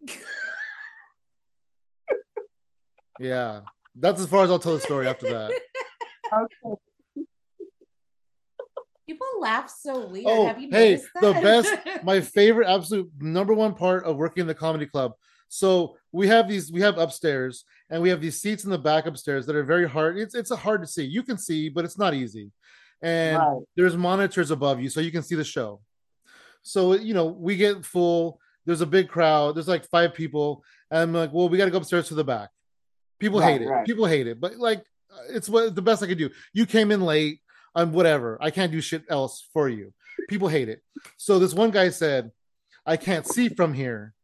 Yeah, 3.21 3.63
that's 3.97 4.21
as 4.21 4.29
far 4.29 4.45
as 4.45 4.51
I'll 4.51 4.59
tell 4.59 4.75
the 4.75 4.81
story 4.81 5.09
after 5.09 5.29
that. 5.29 5.51
Okay. 6.33 6.77
People 9.09 9.27
laugh 9.41 9.71
so 9.71 10.07
weird. 10.07 10.27
Oh, 10.29 10.47
Have 10.47 10.61
you 10.61 10.69
hey, 10.71 10.91
noticed 10.91 11.09
the 11.21 11.33
best, 11.33 11.75
my 12.05 12.21
favorite, 12.21 12.69
absolute 12.69 13.11
number 13.19 13.55
one 13.55 13.75
part 13.75 14.05
of 14.05 14.17
working 14.17 14.43
in 14.43 14.47
the 14.47 14.55
comedy 14.55 14.85
club. 14.85 15.15
So 15.49 15.97
we 16.13 16.29
have 16.29 16.49
these, 16.49 16.71
we 16.71 16.81
have 16.83 16.99
upstairs, 16.99 17.65
and 17.91 18.03
we 18.03 18.11
have 18.11 18.21
these 18.21 18.41
seats 18.41 18.65
in 18.65 18.71
the 18.71 18.79
back 18.79 19.07
upstairs 19.07 19.47
that 19.47 19.57
are 19.57 19.65
very 19.65 19.89
hard. 19.89 20.19
It's 20.19 20.35
it's 20.35 20.55
hard 20.55 20.83
to 20.83 20.87
see. 20.87 21.05
You 21.05 21.23
can 21.23 21.39
see, 21.39 21.69
but 21.69 21.85
it's 21.85 21.99
not 21.99 22.15
easy. 22.15 22.51
And 23.03 23.39
Right. 23.39 23.63
there's 23.77 23.97
monitors 23.97 24.51
above 24.51 24.81
you, 24.81 24.89
so 24.91 25.01
you 25.01 25.11
can 25.13 25.23
see 25.23 25.35
the 25.35 25.45
show. 25.45 25.81
So 26.63 26.95
you 26.95 27.15
know, 27.15 27.27
we 27.27 27.57
get 27.57 27.85
full. 27.85 28.41
There's 28.67 28.83
a 28.83 28.87
big 28.87 29.09
crowd. 29.09 29.55
There's 29.57 29.69
like 29.69 29.87
five 29.89 30.13
people, 30.13 30.63
and 30.91 31.01
I'm 31.01 31.13
like, 31.15 31.33
well, 31.33 31.49
we 31.49 31.57
got 31.57 31.65
to 31.65 31.71
go 31.71 31.79
upstairs 31.79 32.09
to 32.09 32.15
the 32.15 32.25
back. 32.25 32.51
People 33.19 33.41
Right, 33.41 33.53
hate 33.53 33.63
it. 33.63 33.69
right. 33.69 33.87
People 33.87 34.05
hate 34.07 34.27
it, 34.27 34.39
but 34.41 34.57
like, 34.57 34.85
it's 35.31 35.49
what 35.49 35.75
the 35.75 35.83
best 35.83 36.03
I 36.03 36.07
could 36.07 36.19
do. 36.19 36.31
You 36.53 36.67
came 36.67 36.91
in 36.91 37.01
late. 37.01 37.41
I'm 37.75 37.93
whatever. 37.93 38.37
I 38.41 38.51
can't 38.51 38.73
do 38.73 38.81
shit 38.81 39.05
else 39.09 39.49
for 39.53 39.69
you. 39.69 39.93
People 40.29 40.49
hate 40.49 40.69
it. 40.69 40.83
So 41.17 41.39
this 41.39 41.55
one 41.55 41.71
guy 41.71 41.91
said, 41.91 42.33
I 42.85 42.97
can't 42.97 43.27
see 43.27 43.49
from 43.49 43.73
here. 43.73 44.15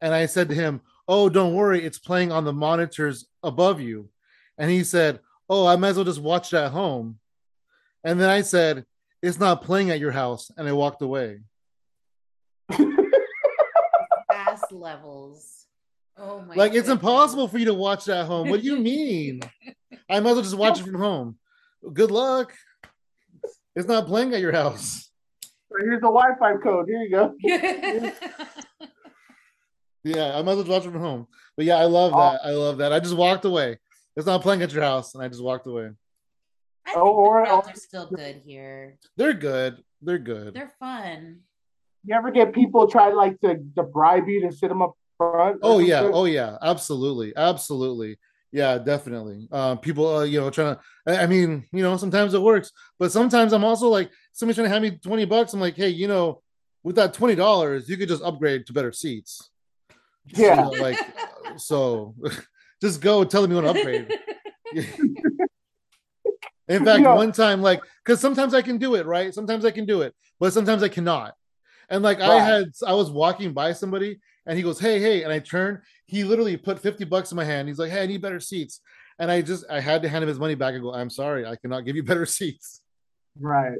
And 0.00 0.14
I 0.14 0.26
said 0.26 0.48
to 0.48 0.54
him, 0.54 0.80
Oh, 1.06 1.28
don't 1.28 1.54
worry, 1.54 1.84
it's 1.84 1.98
playing 1.98 2.32
on 2.32 2.44
the 2.44 2.52
monitors 2.52 3.26
above 3.42 3.80
you. 3.80 4.10
And 4.58 4.70
he 4.70 4.84
said, 4.84 5.20
Oh, 5.48 5.66
I 5.66 5.76
might 5.76 5.88
as 5.90 5.96
well 5.96 6.04
just 6.04 6.20
watch 6.20 6.52
it 6.52 6.58
at 6.58 6.72
home. 6.72 7.18
And 8.04 8.20
then 8.20 8.28
I 8.28 8.42
said, 8.42 8.84
It's 9.22 9.38
not 9.38 9.62
playing 9.62 9.90
at 9.90 10.00
your 10.00 10.12
house. 10.12 10.50
And 10.56 10.68
I 10.68 10.72
walked 10.72 11.02
away. 11.02 11.40
Fast 14.30 14.70
levels. 14.70 15.66
Oh 16.16 16.42
my 16.42 16.54
Like, 16.54 16.74
it's 16.74 16.88
impossible 16.88 17.48
for 17.48 17.58
you 17.58 17.66
to 17.66 17.74
watch 17.74 18.08
it 18.08 18.12
at 18.12 18.26
home. 18.26 18.50
What 18.50 18.60
do 18.60 18.66
you 18.66 18.78
mean? 18.78 19.40
I 20.10 20.20
might 20.20 20.30
as 20.30 20.34
well 20.36 20.42
just 20.42 20.56
watch 20.56 20.80
it 20.80 20.84
from 20.84 20.94
home. 20.94 21.38
Good 21.92 22.10
luck. 22.10 22.52
It's 23.76 23.86
not 23.86 24.06
playing 24.06 24.34
at 24.34 24.40
your 24.40 24.52
house. 24.52 25.10
Here's 25.78 26.00
the 26.00 26.08
Wi-Fi 26.08 26.56
code. 26.56 26.88
Here 26.88 27.02
you 27.02 27.10
go. 27.10 27.34
Yeah, 30.08 30.36
I 30.38 30.42
might 30.42 30.52
as 30.52 30.64
well 30.64 30.78
watch 30.78 30.86
it 30.86 30.92
from 30.92 31.00
home. 31.00 31.26
But 31.56 31.66
yeah, 31.66 31.76
I 31.76 31.84
love 31.84 32.12
that. 32.12 32.40
I 32.44 32.50
love 32.52 32.78
that. 32.78 32.92
I 32.92 33.00
just 33.00 33.16
walked 33.16 33.44
away. 33.44 33.78
It's 34.16 34.26
not 34.26 34.42
playing 34.42 34.62
at 34.62 34.72
your 34.72 34.82
house, 34.82 35.14
and 35.14 35.22
I 35.22 35.28
just 35.28 35.42
walked 35.42 35.66
away. 35.66 35.90
I 36.86 36.92
think 36.94 37.04
Or- 37.04 37.40
the 37.40 37.46
crowds 37.46 37.68
or- 37.68 37.70
are 37.72 37.76
still 37.76 38.06
good 38.06 38.42
here. 38.44 38.96
They're 39.16 39.34
good. 39.34 39.82
They're 40.00 40.18
good. 40.18 40.54
They're 40.54 40.72
fun. 40.80 41.40
You 42.04 42.14
ever 42.14 42.30
get 42.30 42.52
people 42.52 42.88
try 42.88 43.12
like 43.12 43.38
to, 43.40 43.58
to 43.76 43.82
bribe 43.82 44.28
you 44.28 44.40
to 44.42 44.52
sit 44.52 44.68
them 44.68 44.80
up 44.80 44.94
front? 45.18 45.58
Oh 45.62 45.78
yeah, 45.78 46.02
oh 46.02 46.24
yeah, 46.24 46.56
absolutely, 46.62 47.34
absolutely. 47.36 48.18
Yeah, 48.50 48.78
definitely. 48.78 49.46
Um, 49.52 49.76
people, 49.78 50.06
uh, 50.08 50.22
you 50.24 50.40
know, 50.40 50.48
trying 50.48 50.76
to. 50.76 50.80
I 51.06 51.24
I 51.24 51.26
mean, 51.26 51.66
you 51.72 51.82
know, 51.82 51.96
sometimes 51.98 52.32
it 52.32 52.40
works, 52.40 52.72
but 52.98 53.12
sometimes 53.12 53.52
I'm 53.52 53.64
also 53.64 53.88
like, 53.88 54.10
somebody's 54.32 54.56
trying 54.56 54.66
to 54.68 54.70
hand 54.70 54.82
me 54.84 54.92
twenty 54.92 55.26
bucks. 55.26 55.52
I'm 55.52 55.60
like, 55.60 55.76
hey, 55.76 55.90
you 55.90 56.08
know, 56.08 56.40
with 56.82 56.96
that 56.96 57.12
twenty 57.12 57.34
dollars, 57.34 57.88
you 57.90 57.96
could 57.98 58.08
just 58.08 58.22
upgrade 58.22 58.66
to 58.68 58.72
better 58.72 58.92
seats. 58.92 59.50
Yeah. 60.30 60.64
So, 60.64 60.70
like, 60.70 60.98
so 61.56 62.14
just 62.80 63.00
go 63.00 63.24
tell 63.24 63.42
them 63.42 63.50
you 63.50 63.62
want 63.62 63.66
to 63.66 63.80
upgrade. 63.80 64.18
In 66.68 66.84
fact, 66.84 67.02
know- 67.02 67.14
one 67.14 67.32
time, 67.32 67.62
like, 67.62 67.80
because 68.04 68.20
sometimes 68.20 68.54
I 68.54 68.62
can 68.62 68.78
do 68.78 68.94
it, 68.94 69.06
right? 69.06 69.32
Sometimes 69.32 69.64
I 69.64 69.70
can 69.70 69.86
do 69.86 70.02
it, 70.02 70.14
but 70.38 70.52
sometimes 70.52 70.82
I 70.82 70.88
cannot. 70.88 71.34
And 71.88 72.02
like, 72.02 72.20
I 72.20 72.38
had, 72.40 72.64
I 72.86 72.92
was 72.92 73.10
walking 73.10 73.54
by 73.54 73.72
somebody, 73.72 74.20
and 74.44 74.58
he 74.58 74.62
goes, 74.62 74.78
"Hey, 74.78 75.00
hey," 75.00 75.22
and 75.22 75.32
I 75.32 75.38
turned. 75.38 75.78
He 76.04 76.22
literally 76.22 76.58
put 76.58 76.78
fifty 76.78 77.04
bucks 77.04 77.32
in 77.32 77.36
my 77.36 77.44
hand. 77.44 77.66
He's 77.66 77.78
like, 77.78 77.90
"Hey, 77.90 78.02
I 78.02 78.06
need 78.06 78.20
better 78.20 78.40
seats," 78.40 78.82
and 79.18 79.30
I 79.30 79.40
just, 79.40 79.64
I 79.70 79.80
had 79.80 80.02
to 80.02 80.08
hand 80.08 80.22
him 80.22 80.28
his 80.28 80.38
money 80.38 80.54
back 80.54 80.74
and 80.74 80.82
go, 80.82 80.92
"I'm 80.92 81.08
sorry, 81.08 81.46
I 81.46 81.56
cannot 81.56 81.86
give 81.86 81.96
you 81.96 82.02
better 82.02 82.26
seats." 82.26 82.82
Right. 83.40 83.78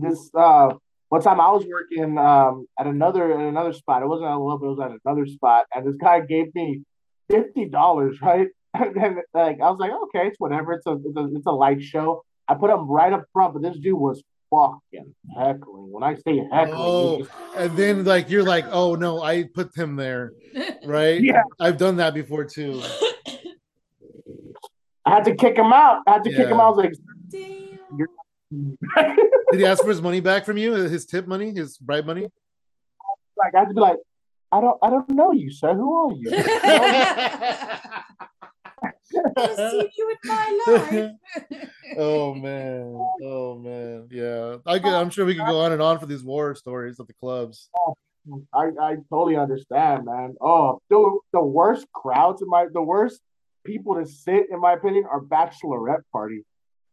just 0.00 0.34
uh 0.34 0.74
one 1.10 1.20
time 1.20 1.40
I 1.40 1.50
was 1.50 1.64
working 1.66 2.16
um 2.18 2.66
at 2.78 2.86
another 2.86 3.30
at 3.32 3.40
another 3.46 3.72
spot. 3.74 4.02
It 4.02 4.06
wasn't 4.06 4.28
at 4.30 4.34
a 4.36 4.38
level, 4.38 4.68
it 4.72 4.76
was 4.76 4.80
at 4.80 4.98
another 5.04 5.26
spot, 5.26 5.66
and 5.74 5.86
this 5.86 5.96
guy 6.00 6.20
gave 6.20 6.54
me 6.54 6.82
fifty 7.30 7.66
dollars, 7.66 8.20
right? 8.22 8.48
And 8.74 8.94
then 8.94 9.18
like 9.34 9.60
I 9.60 9.68
was 9.70 9.78
like, 9.78 9.90
okay, 10.04 10.28
it's 10.28 10.38
whatever. 10.40 10.72
It's 10.72 10.86
a 10.86 10.92
it's 11.04 11.16
a 11.16 11.28
it's 11.36 11.46
a 11.46 11.50
light 11.52 11.82
show. 11.82 12.24
I 12.48 12.54
put 12.54 12.70
him 12.70 12.88
right 12.88 13.12
up 13.12 13.24
front, 13.32 13.52
but 13.54 13.62
this 13.62 13.78
dude 13.78 13.98
was 13.98 14.22
fucking 14.50 15.14
heckling. 15.36 15.92
When 15.92 16.02
I 16.02 16.14
say 16.16 16.38
heckling, 16.52 16.74
Oh. 16.76 17.18
just- 17.18 17.30
And 17.56 17.76
then 17.76 18.04
like 18.04 18.30
you're 18.30 18.42
like, 18.44 18.64
"Oh 18.70 18.94
no, 18.94 19.22
I 19.22 19.44
put 19.44 19.76
him 19.76 19.96
there," 19.96 20.32
right? 20.84 21.20
Yeah. 21.20 21.42
I've 21.60 21.76
done 21.78 21.96
that 21.96 22.14
before 22.14 22.44
too. 22.44 22.80
I 25.06 25.14
had 25.14 25.24
to 25.24 25.34
kick 25.34 25.56
him 25.56 25.72
out. 25.72 26.02
I 26.06 26.12
had 26.14 26.24
to 26.24 26.30
kick 26.30 26.46
him 26.48 26.60
out. 26.60 26.66
I 26.66 26.70
was 26.70 26.76
like, 26.76 26.92
Damn. 27.30 27.98
like, 27.98 28.08
Did 28.50 29.60
he 29.60 29.66
ask 29.66 29.82
for 29.82 29.88
his 29.88 30.02
money 30.02 30.20
back 30.20 30.44
from 30.44 30.56
you? 30.56 30.72
His 30.74 31.06
tip 31.06 31.26
money, 31.26 31.52
his 31.52 31.78
bribe 31.78 32.04
money? 32.06 32.28
like 33.42 33.54
I 33.54 33.60
had 33.60 33.68
to 33.68 33.74
be 33.74 33.80
like, 33.80 33.98
I 34.52 34.60
don't 34.60 34.78
I 34.82 34.90
don't 34.90 35.08
know 35.10 35.32
you, 35.32 35.50
sir. 35.50 35.74
Who 35.74 36.10
are 36.10 36.12
you? 36.14 36.30
I've 39.36 39.56
seen 39.56 39.88
you 39.96 40.10
in 40.10 40.16
my 40.24 40.58
life. 40.66 41.10
oh 41.98 42.34
man, 42.34 42.96
oh 43.22 43.58
man, 43.58 44.08
yeah. 44.10 44.56
I 44.66 44.78
could, 44.78 44.92
I'm 44.92 45.10
sure 45.10 45.26
we 45.26 45.34
could 45.34 45.46
go 45.46 45.60
on 45.60 45.72
and 45.72 45.82
on 45.82 45.98
for 45.98 46.06
these 46.06 46.22
war 46.22 46.54
stories 46.54 47.00
at 47.00 47.06
the 47.06 47.12
clubs. 47.14 47.68
I, 48.54 48.70
I 48.80 48.96
totally 49.08 49.36
understand, 49.36 50.04
man. 50.04 50.34
Oh, 50.40 50.80
the 50.90 51.18
the 51.32 51.42
worst 51.42 51.86
crowds 51.92 52.42
in 52.42 52.48
my 52.48 52.66
the 52.72 52.82
worst 52.82 53.20
people 53.64 53.96
to 53.96 54.06
sit, 54.06 54.46
in 54.50 54.60
my 54.60 54.74
opinion, 54.74 55.04
are 55.10 55.20
bachelorette 55.20 56.02
parties. 56.12 56.44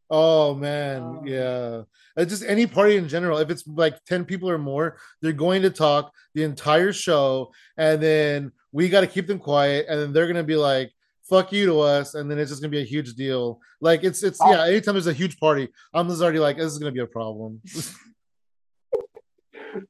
Oh 0.10 0.56
man, 0.56 1.02
Oh. 1.02 1.22
yeah. 1.26 1.82
It's 2.16 2.32
just 2.32 2.44
any 2.44 2.66
party 2.66 2.96
in 2.96 3.08
general. 3.08 3.38
If 3.40 3.50
it's 3.50 3.68
like 3.68 4.04
10 4.06 4.26
people 4.26 4.50
or 4.50 4.58
more, 4.58 4.98
they're 5.22 5.34
going 5.34 5.62
to 5.64 5.70
talk 5.70 6.12
the 6.34 6.44
entire 6.44 6.92
show, 6.94 7.52
and 7.78 8.02
then 8.02 8.52
we 8.72 8.90
got 8.90 9.02
to 9.02 9.08
keep 9.08 9.28
them 9.28 9.38
quiet, 9.40 9.86
and 9.90 10.00
then 10.00 10.14
they're 10.14 10.28
gonna 10.28 10.44
be 10.44 10.56
like, 10.56 10.92
fuck 11.30 11.52
you 11.52 11.66
to 11.68 11.80
us, 11.82 12.16
and 12.16 12.32
then 12.32 12.40
it's 12.40 12.50
just 12.50 12.62
gonna 12.62 12.72
be 12.72 12.80
a 12.82 12.86
huge 12.86 13.14
deal. 13.16 13.60
Like 13.82 14.04
it's 14.04 14.24
it's 14.24 14.40
Oh. 14.42 14.50
yeah, 14.50 14.66
anytime 14.66 14.94
there's 14.96 15.08
a 15.08 15.14
huge 15.14 15.40
party, 15.40 15.68
I'm 15.94 16.08
just 16.08 16.22
already 16.22 16.40
like, 16.40 16.58
this 16.58 16.72
is 16.72 16.80
gonna 16.80 16.92
be 16.92 17.02
a 17.02 17.08
problem. 17.08 17.62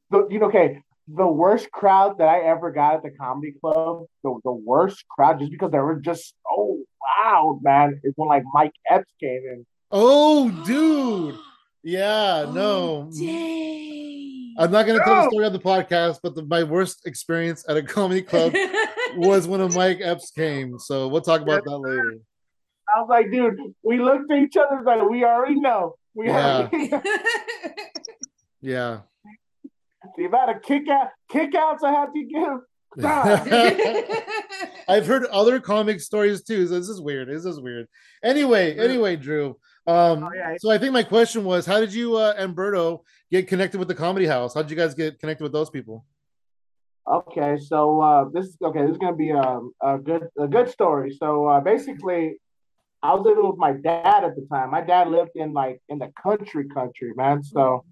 The, 0.09 0.27
you 0.29 0.39
know, 0.39 0.47
okay, 0.47 0.81
the 1.07 1.27
worst 1.27 1.71
crowd 1.71 2.17
that 2.17 2.27
I 2.27 2.41
ever 2.41 2.71
got 2.71 2.95
at 2.95 3.03
the 3.03 3.11
comedy 3.11 3.53
club, 3.61 4.03
the, 4.23 4.37
the 4.43 4.51
worst 4.51 5.05
crowd, 5.07 5.39
just 5.39 5.51
because 5.51 5.71
they 5.71 5.79
were 5.79 5.95
just 5.99 6.33
so 6.49 6.79
loud, 7.23 7.59
man, 7.61 7.99
is 8.03 8.13
when 8.17 8.27
like 8.27 8.43
Mike 8.53 8.73
Epps 8.89 9.09
came 9.21 9.41
in. 9.51 9.65
Oh, 9.91 10.49
dude. 10.65 11.35
Yeah, 11.83 12.43
Oh, 12.47 12.51
no. 12.51 13.09
dang. 13.17 14.55
I'm 14.59 14.71
not 14.71 14.87
gonna 14.87 14.99
tell 15.03 15.23
the 15.23 15.29
story 15.29 15.45
on 15.45 15.53
the 15.53 15.59
podcast, 15.59 16.19
but 16.23 16.33
the, 16.33 16.43
my 16.43 16.63
worst 16.63 17.05
experience 17.05 17.63
at 17.69 17.77
a 17.77 17.83
comedy 17.83 18.23
club 18.23 18.53
was 19.15 19.47
when 19.47 19.61
a 19.61 19.69
Mike 19.69 19.99
Epps 20.01 20.31
came. 20.31 20.79
So 20.79 21.07
we'll 21.07 21.21
talk 21.21 21.41
about 21.41 21.63
that 21.63 21.77
later. 21.77 22.17
I 22.95 22.99
was 23.01 23.07
like, 23.09 23.31
dude, 23.31 23.55
we 23.83 23.99
looked 23.99 24.31
at 24.31 24.39
each 24.39 24.57
other 24.57 24.81
like 24.83 25.07
we 25.07 25.23
already 25.23 25.59
know. 25.59 25.95
We 26.15 26.25
Yeah. 26.27 26.67
already 26.71 26.87
know. 26.89 27.01
Yeah. 28.61 29.01
the 30.17 30.25
amount 30.25 30.49
of 30.55 30.61
kick 30.63 30.89
out 30.89 31.09
kick 31.29 31.53
outs 31.53 31.83
I 31.83 31.91
had 31.91 32.07
to 32.13 32.23
give. 32.23 32.59
I've 34.89 35.05
heard 35.05 35.25
other 35.25 35.59
comic 35.59 36.01
stories 36.01 36.43
too. 36.43 36.65
So 36.67 36.73
this 36.79 36.89
is 36.89 36.99
weird. 36.99 37.29
This 37.29 37.45
is 37.45 37.59
weird. 37.61 37.87
Anyway, 38.23 38.75
anyway, 38.77 39.15
Drew. 39.15 39.57
Um, 39.87 40.23
Oh, 40.25 40.29
yeah. 40.35 40.55
so 40.59 40.69
I 40.69 40.77
think 40.77 40.91
my 40.91 41.03
question 41.03 41.45
was, 41.45 41.65
how 41.65 41.79
did 41.79 41.93
you 41.93 42.17
uh, 42.17 42.33
and 42.37 42.53
Berto 42.55 43.01
get 43.31 43.47
connected 43.47 43.77
with 43.79 43.87
the 43.87 43.95
Comedy 43.95 44.25
House? 44.25 44.53
How 44.53 44.61
did 44.61 44.69
you 44.69 44.77
guys 44.77 44.93
get 44.93 45.17
connected 45.19 45.43
with 45.43 45.53
those 45.53 45.69
people? 45.69 46.05
Okay, 47.09 47.57
so 47.57 48.01
uh, 48.01 48.25
this 48.33 48.47
is 48.47 48.57
okay. 48.61 48.81
This 48.81 48.91
is 48.91 48.97
gonna 48.97 49.15
be 49.15 49.29
a, 49.29 49.59
a 49.81 49.97
good 49.97 50.27
a 50.37 50.45
good 50.45 50.69
story. 50.69 51.15
So 51.17 51.47
uh, 51.47 51.61
basically, 51.61 52.35
I 53.01 53.13
was 53.13 53.23
living 53.25 53.47
with 53.47 53.57
my 53.57 53.71
dad 53.71 54.25
at 54.25 54.35
the 54.35 54.45
time. 54.51 54.71
My 54.71 54.81
dad 54.81 55.07
lived 55.07 55.31
in 55.35 55.53
like 55.53 55.79
in 55.87 55.99
the 55.99 56.11
country, 56.21 56.67
country, 56.67 57.13
man. 57.15 57.41
So 57.43 57.85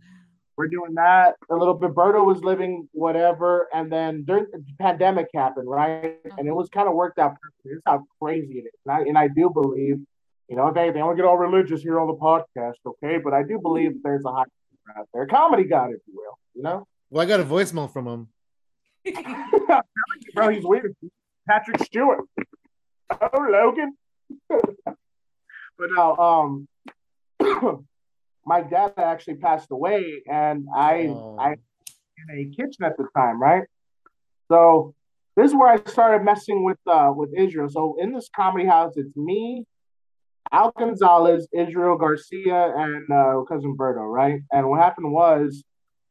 we're 0.57 0.67
doing 0.67 0.95
that 0.95 1.35
a 1.49 1.55
little 1.55 1.75
bit. 1.75 1.91
Berto 1.91 2.25
was 2.25 2.43
living 2.43 2.89
whatever, 2.91 3.69
and 3.73 3.89
then 3.89 4.25
during 4.25 4.47
the 4.51 4.61
pandemic 4.79 5.27
happened, 5.33 5.69
right? 5.69 6.17
And 6.37 6.45
it 6.45 6.53
was 6.53 6.67
kind 6.67 6.89
of 6.89 6.93
worked 6.93 7.17
out. 7.17 7.37
perfectly. 7.41 7.71
This 7.71 7.77
is 7.77 7.83
how 7.85 8.03
crazy 8.21 8.55
it 8.59 8.65
is, 8.65 8.79
and 8.85 8.95
I, 8.97 8.99
and 9.01 9.17
I 9.17 9.29
do 9.29 9.49
believe, 9.49 9.97
you 10.49 10.55
know, 10.55 10.67
anything, 10.67 11.01
I 11.01 11.05
don't 11.05 11.15
get 11.15 11.25
all 11.25 11.37
religious 11.37 11.81
here 11.81 11.99
on 11.99 12.07
the 12.07 12.13
podcast, 12.13 12.75
okay? 12.85 13.17
But 13.23 13.33
I 13.33 13.43
do 13.43 13.59
believe 13.59 13.93
that 13.93 14.01
there's 14.03 14.25
a 14.25 14.31
high 14.31 14.43
out 14.97 15.09
there, 15.13 15.25
comedy 15.25 15.63
god, 15.63 15.91
if 15.91 16.01
you 16.07 16.13
will, 16.15 16.37
you 16.53 16.61
know. 16.61 16.87
Well, 17.09 17.23
I 17.23 17.25
got 17.27 17.39
a 17.39 17.43
voicemail 17.43 17.91
from 17.91 18.07
him. 18.07 18.27
Bro, 20.35 20.49
he's 20.49 20.63
weird. 20.63 20.95
Patrick 21.47 21.83
Stewart. 21.83 22.21
Oh, 23.09 23.47
Logan. 23.49 23.95
but 24.49 25.89
no, 25.91 26.15
um, 26.17 26.67
my 28.45 28.61
dad 28.61 28.93
actually 28.97 29.35
passed 29.35 29.69
away, 29.71 30.21
and 30.29 30.67
I, 30.75 31.07
Oh. 31.07 31.37
I 31.39 31.55
in 32.29 32.39
a 32.39 32.55
kitchen 32.55 32.83
at 32.83 32.97
the 32.97 33.07
time, 33.15 33.41
right? 33.41 33.63
So 34.47 34.93
this 35.35 35.47
is 35.51 35.55
where 35.55 35.69
I 35.69 35.83
started 35.89 36.23
messing 36.23 36.63
with 36.63 36.77
uh 36.87 37.11
with 37.15 37.31
Israel. 37.35 37.69
So 37.69 37.97
in 37.99 38.13
this 38.13 38.29
comedy 38.35 38.65
house, 38.65 38.93
it's 38.95 39.15
me, 39.15 39.65
Al 40.51 40.71
Gonzalez, 40.77 41.47
Israel 41.53 41.97
Garcia, 41.97 42.73
and 42.75 43.11
uh, 43.11 43.43
cousin 43.47 43.75
Berto, 43.77 44.11
right? 44.11 44.41
And 44.51 44.69
what 44.69 44.79
happened 44.79 45.11
was 45.11 45.63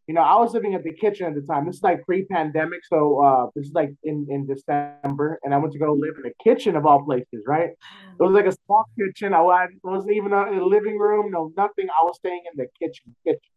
you 0.07 0.15
know, 0.15 0.21
I 0.21 0.37
was 0.37 0.53
living 0.53 0.75
at 0.75 0.85
the 0.85 0.93
kitchen 0.93 1.27
at 1.27 1.35
the 1.35 1.41
time. 1.41 1.65
This 1.65 1.77
is 1.77 1.83
like 1.83 2.05
pre-pandemic, 2.05 2.81
so 2.85 3.25
uh, 3.25 3.47
this 3.55 3.67
is 3.69 3.73
like 3.73 3.91
in 4.03 4.27
in 4.29 4.47
December, 4.47 5.39
and 5.43 5.55
I 5.55 5.57
went 5.57 5.73
to 5.73 5.79
go 5.79 5.93
live 5.95 6.15
in 6.17 6.23
the 6.25 6.35
kitchen 6.43 6.77
of 6.77 6.85
all 6.85 7.03
places, 7.03 7.45
right? 7.47 7.71
It 7.71 8.23
was 8.23 8.33
like 8.33 8.47
a 8.47 8.53
small 8.67 8.85
kitchen. 8.99 9.33
I 9.33 9.41
wasn't 9.41 10.13
even 10.13 10.33
in 10.33 10.59
the 10.59 10.65
living 10.65 10.99
room, 10.99 11.31
no 11.31 11.53
nothing. 11.57 11.89
I 11.89 12.05
was 12.05 12.17
staying 12.17 12.43
in 12.53 12.59
the 12.59 12.67
kitchen, 12.79 13.17
kitchen. 13.27 13.54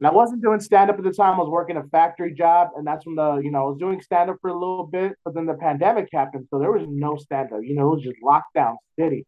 And 0.00 0.06
I 0.06 0.12
wasn't 0.12 0.42
doing 0.42 0.60
stand 0.60 0.90
up 0.90 0.98
at 0.98 1.04
the 1.04 1.12
time. 1.12 1.34
I 1.34 1.38
was 1.38 1.48
working 1.48 1.76
a 1.76 1.82
factory 1.84 2.32
job, 2.32 2.68
and 2.76 2.86
that's 2.86 3.04
when 3.04 3.16
the 3.16 3.36
you 3.36 3.50
know 3.50 3.58
I 3.58 3.68
was 3.68 3.78
doing 3.78 4.00
stand 4.00 4.30
up 4.30 4.36
for 4.40 4.50
a 4.50 4.58
little 4.58 4.86
bit, 4.86 5.14
but 5.24 5.34
then 5.34 5.46
the 5.46 5.54
pandemic 5.54 6.08
happened, 6.12 6.46
so 6.50 6.58
there 6.58 6.70
was 6.70 6.86
no 6.88 7.16
stand 7.16 7.52
up. 7.52 7.60
You 7.62 7.74
know, 7.74 7.92
it 7.92 7.96
was 7.96 8.04
just 8.04 8.16
lockdown 8.22 8.76
city. 8.98 9.26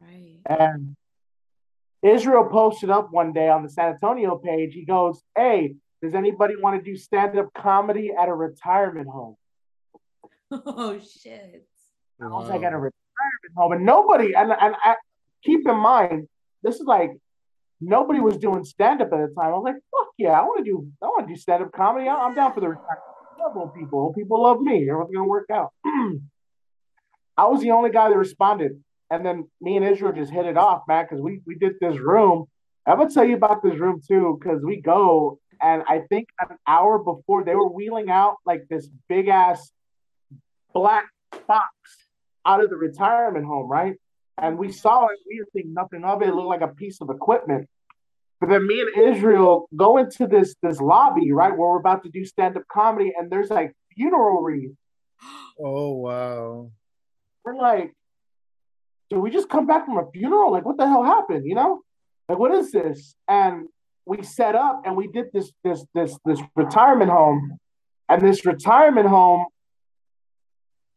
right. 0.00 0.38
And 0.46 0.96
Israel 2.02 2.48
posted 2.50 2.90
up 2.90 3.08
one 3.10 3.32
day 3.32 3.48
on 3.48 3.62
the 3.62 3.68
San 3.68 3.92
Antonio 3.92 4.36
page. 4.36 4.74
He 4.74 4.84
goes, 4.84 5.22
Hey, 5.36 5.74
does 6.02 6.14
anybody 6.14 6.54
want 6.56 6.82
to 6.82 6.90
do 6.90 6.96
stand 6.96 7.38
up 7.38 7.52
comedy 7.54 8.12
at 8.18 8.28
a 8.28 8.34
retirement 8.34 9.08
home? 9.08 9.36
Oh 10.50 10.98
shit. 10.98 11.68
I 12.20 12.26
was 12.28 12.48
like, 12.48 12.62
At 12.62 12.72
a 12.72 12.78
retirement 12.78 13.54
home. 13.56 13.72
And 13.72 13.84
nobody, 13.84 14.34
and, 14.34 14.50
and 14.50 14.74
I, 14.82 14.96
keep 15.44 15.68
in 15.68 15.76
mind, 15.76 16.28
this 16.62 16.76
is 16.76 16.86
like, 16.86 17.10
nobody 17.80 18.20
was 18.20 18.36
doing 18.36 18.64
stand 18.64 19.00
up 19.02 19.12
at 19.12 19.18
the 19.18 19.34
time. 19.34 19.52
I 19.52 19.56
was 19.56 19.64
like, 19.64 19.74
Fuck 19.90 20.08
yeah, 20.18 20.30
I 20.30 20.42
want 20.42 20.64
to 20.64 20.70
do, 20.70 20.86
I 21.02 21.06
want 21.06 21.28
to 21.28 21.34
do 21.34 21.38
stand 21.38 21.62
up 21.62 21.72
comedy. 21.72 22.08
I'm, 22.08 22.20
I'm 22.20 22.34
down 22.34 22.52
for 22.54 22.60
the. 22.60 22.68
I 22.68 23.54
love 23.54 23.74
people. 23.74 24.12
People 24.14 24.42
love 24.42 24.60
me. 24.60 24.90
Everything's 24.90 25.16
to 25.16 25.24
work 25.24 25.48
out. 25.50 25.72
I 27.36 27.46
was 27.46 27.62
the 27.62 27.70
only 27.70 27.90
guy 27.90 28.08
that 28.08 28.16
responded. 28.16 28.82
And 29.10 29.24
then 29.24 29.48
me 29.60 29.76
and 29.76 29.86
Israel 29.86 30.12
just 30.12 30.32
hit 30.32 30.44
it 30.44 30.58
off, 30.58 30.82
man, 30.86 31.06
because 31.08 31.22
we, 31.22 31.40
we 31.46 31.54
did 31.54 31.74
this 31.80 31.98
room. 31.98 32.46
I'm 32.86 32.98
gonna 32.98 33.10
tell 33.10 33.24
you 33.24 33.36
about 33.36 33.62
this 33.62 33.78
room 33.78 34.02
too, 34.06 34.38
because 34.38 34.62
we 34.62 34.80
go 34.80 35.38
and 35.60 35.82
I 35.88 36.00
think 36.08 36.28
an 36.40 36.56
hour 36.66 36.98
before 36.98 37.44
they 37.44 37.54
were 37.54 37.68
wheeling 37.68 38.10
out 38.10 38.36
like 38.46 38.66
this 38.68 38.88
big 39.08 39.28
ass 39.28 39.72
black 40.72 41.06
box 41.46 41.68
out 42.46 42.62
of 42.62 42.70
the 42.70 42.76
retirement 42.76 43.44
home, 43.44 43.68
right? 43.68 43.94
And 44.40 44.58
we 44.58 44.70
saw 44.70 45.06
it, 45.06 45.18
we 45.26 45.36
didn't 45.38 45.52
think 45.52 45.66
nothing 45.66 46.04
of 46.04 46.22
it. 46.22 46.28
It 46.28 46.34
looked 46.34 46.48
like 46.48 46.60
a 46.60 46.74
piece 46.74 47.00
of 47.00 47.10
equipment. 47.10 47.68
But 48.40 48.50
then 48.50 48.66
me 48.66 48.80
and 48.80 49.16
Israel 49.16 49.68
go 49.74 49.96
into 49.98 50.26
this 50.26 50.54
this 50.62 50.80
lobby, 50.80 51.32
right, 51.32 51.50
where 51.50 51.70
we're 51.70 51.80
about 51.80 52.04
to 52.04 52.08
do 52.08 52.24
stand-up 52.24 52.62
comedy, 52.70 53.12
and 53.18 53.30
there's 53.30 53.50
like 53.50 53.74
funeral 53.94 54.42
wreaths. 54.42 54.74
Oh 55.60 55.90
wow. 55.94 56.70
we're 57.44 57.56
like, 57.56 57.92
did 59.10 59.18
we 59.18 59.30
just 59.30 59.48
come 59.48 59.66
back 59.66 59.86
from 59.86 59.98
a 59.98 60.08
funeral? 60.12 60.52
Like, 60.52 60.64
what 60.64 60.76
the 60.76 60.86
hell 60.86 61.02
happened? 61.02 61.46
You 61.46 61.56
know, 61.56 61.80
like, 62.28 62.38
what 62.38 62.54
is 62.54 62.70
this? 62.70 63.16
And 63.26 63.66
we 64.06 64.22
set 64.22 64.54
up 64.54 64.82
and 64.84 64.96
we 64.96 65.08
did 65.08 65.32
this 65.32 65.50
this 65.64 65.84
this 65.94 66.16
this 66.24 66.40
retirement 66.54 67.10
home, 67.10 67.58
and 68.08 68.22
this 68.22 68.46
retirement 68.46 69.08
home. 69.08 69.46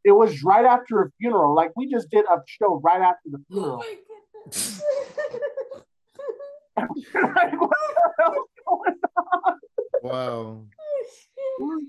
It 0.03 0.11
was 0.11 0.43
right 0.43 0.65
after 0.65 1.01
a 1.01 1.11
funeral. 1.19 1.53
Like 1.55 1.71
we 1.75 1.89
just 1.89 2.09
did 2.09 2.25
a 2.25 2.37
show 2.45 2.79
right 2.83 3.01
after 3.01 3.29
the 3.29 3.37
Oh 3.51 3.53
funeral. 3.53 3.77
my 3.77 3.95
like, 6.77 7.61
what 7.61 7.69
the 7.69 8.11
hell 8.19 8.33
is 8.33 8.49
going 8.67 8.95
Wow. 10.03 10.65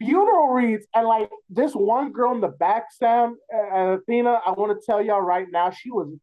Funeral 0.00 0.48
reads 0.48 0.86
and 0.94 1.08
like 1.08 1.28
this 1.50 1.72
one 1.72 2.12
girl 2.12 2.32
in 2.32 2.40
the 2.40 2.46
back, 2.48 2.84
Sam 2.92 3.36
and 3.50 3.98
Athena. 3.98 4.40
I 4.46 4.52
want 4.52 4.70
to 4.78 4.86
tell 4.86 5.02
y'all 5.02 5.20
right 5.20 5.46
now, 5.50 5.70
she 5.70 5.90
was, 5.90 6.16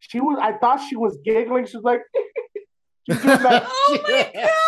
she 0.00 0.20
was. 0.20 0.38
I 0.42 0.54
thought 0.54 0.80
she 0.88 0.96
was 0.96 1.16
giggling. 1.24 1.66
She 1.66 1.76
was 1.76 1.84
like, 1.84 2.00
she 3.06 3.12
was 3.12 3.22
doing 3.22 3.38
that. 3.42 4.50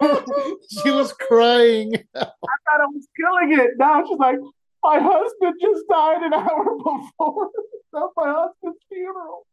Oh 0.00 0.08
my 0.10 0.20
god. 0.26 0.56
she 0.84 0.90
was 0.92 1.12
crying. 1.12 1.92
I 2.14 2.20
thought 2.20 2.80
I 2.80 2.86
was 2.86 3.08
killing 3.16 3.58
it. 3.58 3.72
Now 3.78 4.04
she's 4.06 4.16
like, 4.18 4.36
my 4.82 4.98
husband 5.00 5.54
just 5.60 5.84
died 5.88 6.22
an 6.22 6.34
hour 6.34 6.76
before. 6.76 7.50
That's 7.92 8.12
my 8.16 8.32
husband's 8.32 8.78
funeral. 8.88 9.46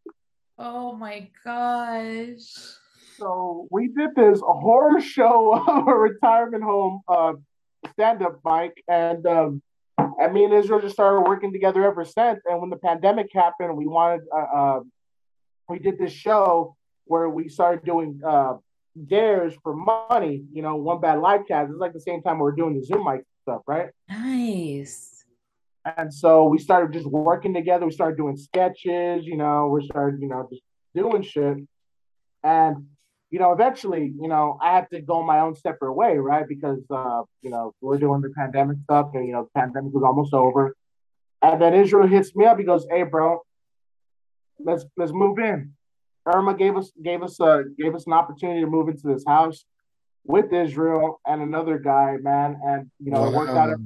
Oh 0.58 0.94
my 0.94 1.30
gosh. 1.44 2.54
So 3.18 3.68
we 3.72 3.88
did 3.88 4.16
this 4.16 4.42
horror 4.42 5.02
show 5.02 5.54
of 5.68 5.88
a 5.88 5.94
retirement 5.94 6.64
home 6.64 7.02
uh, 7.08 7.34
stand-up 7.94 8.40
mic, 8.46 8.84
and 8.88 9.26
um, 9.26 9.62
and 9.98 10.34
me 10.34 10.44
and 10.44 10.54
Israel 10.54 10.82
just 10.82 10.96
started 10.96 11.22
working 11.22 11.54
together 11.54 11.84
ever 11.86 12.04
since. 12.06 12.42
And 12.46 12.60
when 12.60 12.70
the 12.70 12.78
pandemic 12.78 13.28
happened, 13.34 13.76
we 13.78 13.88
wanted 13.88 14.22
uh, 14.36 14.58
uh, 14.58 14.80
we 15.70 15.80
did 15.80 15.98
this 15.98 16.12
show 16.12 16.76
where 17.06 17.30
we 17.30 17.48
started 17.48 17.86
doing 17.86 18.20
uh, 18.26 18.56
dares 19.08 19.54
for 19.64 19.76
money. 19.76 20.44
You 20.54 20.62
know, 20.62 20.76
one 20.76 21.00
bad 21.00 21.20
live 21.20 21.42
cast. 21.48 21.72
It's 21.72 21.80
like 21.80 21.94
the 21.94 22.00
same 22.00 22.22
time 22.22 22.38
we 22.38 22.44
were 22.44 22.56
doing 22.56 22.76
the 22.76 22.84
Zoom 22.84 23.06
mic 23.06 23.24
stuff, 23.44 23.62
right? 23.68 23.90
Nice. 24.10 25.15
And 25.86 26.12
so 26.14 26.46
we 26.46 26.58
started 26.58 26.94
just 26.94 27.06
working 27.06 27.54
together. 27.54 27.86
We 27.86 27.92
started 27.92 28.18
doing 28.18 28.38
sketches, 28.38 29.26
you 29.26 29.38
know, 29.38 29.68
we 29.68 29.86
started, 29.86 30.20
you 30.20 30.28
know, 30.28 30.48
just 30.50 30.64
doing 30.96 31.22
shit. 31.22 31.58
And, 32.44 32.88
you 33.30 33.40
know, 33.40 33.52
eventually, 33.52 34.12
you 34.20 34.28
know, 34.28 34.58
I 34.62 34.74
had 34.74 34.90
to 34.92 35.02
go 35.02 35.22
my 35.24 35.42
own 35.42 35.56
separate 35.56 35.94
way, 35.94 36.18
right? 36.18 36.48
Because, 36.48 36.80
uh, 36.90 37.22
you 37.42 37.52
know, 37.52 37.74
we're 37.82 37.98
doing 37.98 38.22
the 38.22 38.30
pandemic 38.30 38.78
stuff 38.84 39.12
and, 39.14 39.28
you 39.28 39.34
know, 39.34 39.44
the 39.44 39.60
pandemic 39.60 39.94
was 39.94 40.04
almost 40.04 40.34
over. 40.34 40.76
And 41.42 41.62
then 41.62 41.76
Israel 41.76 42.08
hits 42.08 42.36
me 42.36 42.46
up. 42.46 42.58
He 42.58 42.64
goes, 42.64 42.88
"Hey, 42.90 43.04
bro, 43.04 43.42
let's 44.60 44.86
let's 44.98 45.12
move 45.12 45.38
in." 45.38 45.74
Irma 46.26 46.56
gave 46.56 46.76
us 46.76 46.92
gave 47.04 47.22
us 47.22 47.40
a 47.40 47.66
gave 47.78 47.94
us 47.94 48.08
an 48.08 48.14
opportunity 48.14 48.62
to 48.62 48.68
move 48.68 48.90
into 48.90 49.08
this 49.08 49.24
house 49.28 49.64
with 50.26 50.52
Israel 50.54 51.22
and 51.28 51.44
another 51.44 51.78
guy, 51.78 52.18
man. 52.20 52.60
And 52.66 52.90
you 53.00 53.12
know, 53.12 53.28
it 53.28 53.34
worked 53.34 53.52
out. 53.52 53.78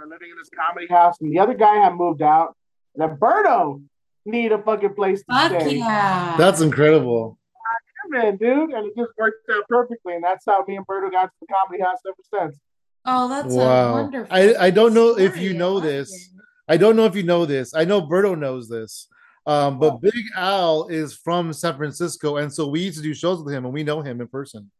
Wow. 0.00 0.06
We're 0.06 0.10
living 0.14 0.30
in 0.30 0.36
this 0.38 0.48
comedy 0.56 0.86
house, 0.88 1.16
and 1.20 1.32
the 1.32 1.38
other 1.38 1.54
guy 1.54 1.76
had 1.76 1.94
moved 1.94 2.22
out. 2.22 2.56
And 2.94 3.08
then 3.10 3.16
Berto 3.18 3.82
need 4.24 4.52
a 4.52 4.58
fucking 4.62 4.94
place 4.94 5.20
to 5.20 5.24
Fuck 5.32 5.60
stay. 5.60 5.76
yeah. 5.78 6.34
That's 6.36 6.60
incredible. 6.60 7.38
man, 8.08 8.36
dude, 8.38 8.70
and 8.70 8.86
it 8.88 8.96
just 8.96 9.10
worked 9.16 9.48
out 9.54 9.62
perfectly, 9.68 10.14
and 10.14 10.24
that's 10.24 10.44
how 10.44 10.64
me 10.66 10.74
and 10.76 10.84
Berto 10.86 11.12
got 11.12 11.26
to 11.26 11.32
the 11.40 11.46
comedy 11.46 11.80
house 11.82 11.98
ever 12.08 12.44
since. 12.48 12.58
Oh, 13.04 13.28
that's 13.28 13.54
Wow. 13.54 13.88
a 13.90 14.02
wonderful. 14.02 14.34
I- 14.36 14.54
I 14.66 14.70
don't 14.70 14.94
know 14.94 15.16
if 15.16 15.36
you 15.38 15.52
know 15.54 15.74
like 15.74 15.84
this. 15.84 16.10
it. 16.12 16.40
I 16.66 16.76
don't 16.76 16.96
know 16.96 17.04
if 17.04 17.14
you 17.14 17.22
know 17.22 17.46
this. 17.46 17.72
I 17.74 17.84
know 17.84 18.02
Berto 18.02 18.36
knows 18.36 18.68
this. 18.68 19.06
Um, 19.46 19.78
but 19.78 20.00
Big 20.00 20.12
Al 20.36 20.86
is 20.88 21.14
from 21.14 21.52
San 21.52 21.76
Francisco, 21.76 22.36
and 22.36 22.52
so 22.52 22.66
we 22.68 22.80
used 22.80 22.96
to 22.98 23.02
do 23.02 23.14
shows 23.14 23.42
with 23.42 23.54
him, 23.54 23.64
and 23.64 23.72
we 23.72 23.82
know 23.84 24.00
him 24.02 24.20
in 24.20 24.26
person. 24.28 24.70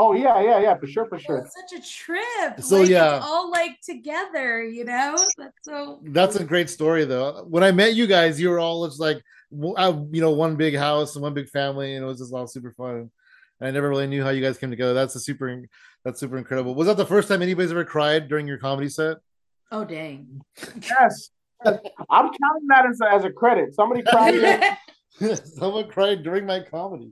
Oh 0.00 0.12
yeah, 0.12 0.40
yeah, 0.40 0.60
yeah, 0.60 0.76
for 0.76 0.86
sure, 0.86 1.06
for 1.06 1.18
sure. 1.18 1.38
it's 1.38 1.54
such 1.54 1.80
a 1.80 1.82
trip. 1.84 2.60
So, 2.60 2.80
like, 2.80 2.88
yeah. 2.88 3.16
it's 3.16 3.26
all 3.26 3.50
like 3.50 3.80
together, 3.80 4.62
you 4.64 4.84
know. 4.84 5.16
That's 5.36 5.58
so. 5.62 6.00
That's 6.04 6.36
a 6.36 6.44
great 6.44 6.70
story, 6.70 7.04
though. 7.04 7.44
When 7.48 7.64
I 7.64 7.72
met 7.72 7.94
you 7.94 8.06
guys, 8.06 8.40
you 8.40 8.48
were 8.50 8.60
all 8.60 8.86
just 8.86 9.00
like, 9.00 9.20
you 9.50 10.08
know, 10.20 10.30
one 10.30 10.54
big 10.54 10.76
house 10.76 11.16
and 11.16 11.22
one 11.24 11.34
big 11.34 11.48
family, 11.48 11.96
and 11.96 12.04
it 12.04 12.06
was 12.06 12.18
just 12.18 12.32
all 12.32 12.46
super 12.46 12.72
fun. 12.72 13.10
And 13.58 13.68
I 13.68 13.72
never 13.72 13.88
really 13.88 14.06
knew 14.06 14.22
how 14.22 14.30
you 14.30 14.40
guys 14.40 14.56
came 14.56 14.70
together. 14.70 14.94
That's 14.94 15.16
a 15.16 15.20
super, 15.20 15.64
that's 16.04 16.20
super 16.20 16.38
incredible. 16.38 16.76
Was 16.76 16.86
that 16.86 16.96
the 16.96 17.04
first 17.04 17.26
time 17.26 17.42
anybody's 17.42 17.72
ever 17.72 17.84
cried 17.84 18.28
during 18.28 18.46
your 18.46 18.58
comedy 18.58 18.88
set? 18.88 19.16
Oh 19.72 19.84
dang. 19.84 20.42
Yes, 20.80 21.30
I'm 21.64 21.74
counting 22.08 22.68
that 22.68 22.86
as 22.88 23.00
a, 23.00 23.12
as 23.12 23.24
a 23.24 23.30
credit. 23.30 23.74
Somebody 23.74 24.02
cried. 24.02 24.76
Someone 25.44 25.88
cried 25.88 26.22
during 26.22 26.46
my 26.46 26.60
comedy. 26.60 27.10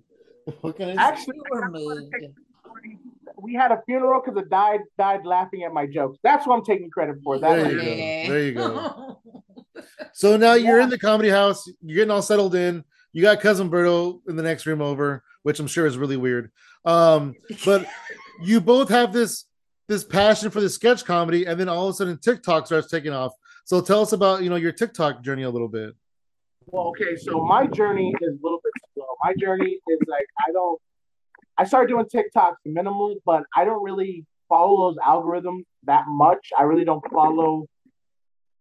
What 0.61 0.77
can 0.77 0.91
I 0.91 0.93
say? 0.93 0.99
Actually, 0.99 1.37
You 1.39 1.45
were 1.51 1.71
moved. 1.71 2.15
We 3.47 3.55
had 3.55 3.71
a 3.71 3.81
funeral 3.87 4.21
because 4.25 4.41
it 4.43 4.51
died 4.51 4.81
died 4.99 5.25
laughing 5.25 5.63
at 5.63 5.73
my 5.73 5.87
jokes. 5.87 6.19
That's 6.23 6.47
what 6.47 6.57
I'm 6.57 6.65
taking 6.65 6.91
credit 6.91 7.17
for. 7.23 7.39
That 7.39 7.57
There 7.57 7.71
you 7.71 7.77
go. 7.77 8.33
There 8.33 8.43
you 8.43 8.53
go. 8.53 9.21
So 10.15 10.39
now 10.39 10.55
you're 10.55 10.81
in 10.81 10.89
the 10.89 10.99
comedy 10.99 11.29
house. 11.29 11.69
You're 11.83 11.97
getting 11.97 12.11
all 12.11 12.23
settled 12.23 12.55
in. 12.55 12.83
You 13.13 13.21
got 13.21 13.43
cousin 13.43 13.71
Berto 13.71 14.21
in 14.27 14.35
the 14.35 14.43
next 14.43 14.65
room 14.65 14.81
over, 14.81 15.23
which 15.43 15.61
I'm 15.61 15.67
sure 15.67 15.85
is 15.85 15.99
really 15.99 16.17
weird. 16.17 16.51
Um, 16.87 17.35
but 17.67 17.87
you 18.43 18.63
both 18.63 18.89
have 18.89 19.13
this 19.13 19.45
this 19.89 20.03
passion 20.03 20.51
for 20.51 20.63
the 20.63 20.71
sketch 20.71 21.05
comedy, 21.05 21.45
and 21.45 21.61
then 21.61 21.69
all 21.69 21.89
of 21.89 21.91
a 21.91 21.95
sudden 21.95 22.19
TikTok 22.19 22.67
starts 22.67 22.89
taking 22.89 23.13
off. 23.13 23.33
So 23.67 23.83
tell 23.83 24.01
us 24.01 24.13
about 24.13 24.43
you 24.43 24.49
know 24.49 24.57
your 24.57 24.73
TikTok 24.73 25.23
journey 25.23 25.43
a 25.43 25.51
little 25.51 25.69
bit. 25.69 25.95
Well, 26.65 26.87
okay, 26.89 27.17
so 27.17 27.45
my 27.45 27.67
journey 27.67 28.15
is 28.23 28.29
a 28.29 28.43
little 28.43 28.61
bit 28.65 28.73
slow. 28.95 29.07
My 29.23 29.35
journey 29.39 29.79
is 29.89 29.99
like 30.09 30.27
I 30.49 30.53
don't. 30.53 30.81
I 31.59 31.65
started 31.65 31.89
doing 31.89 32.07
TikToks 32.07 32.57
minimal, 32.65 33.17
but 33.25 33.45
I 33.55 33.65
don't 33.65 33.83
really 33.83 34.25
follow 34.49 34.91
those 34.91 34.99
algorithms 34.99 35.65
that 35.85 36.05
much. 36.07 36.51
I 36.57 36.63
really 36.63 36.85
don't 36.85 37.03
follow, 37.13 37.67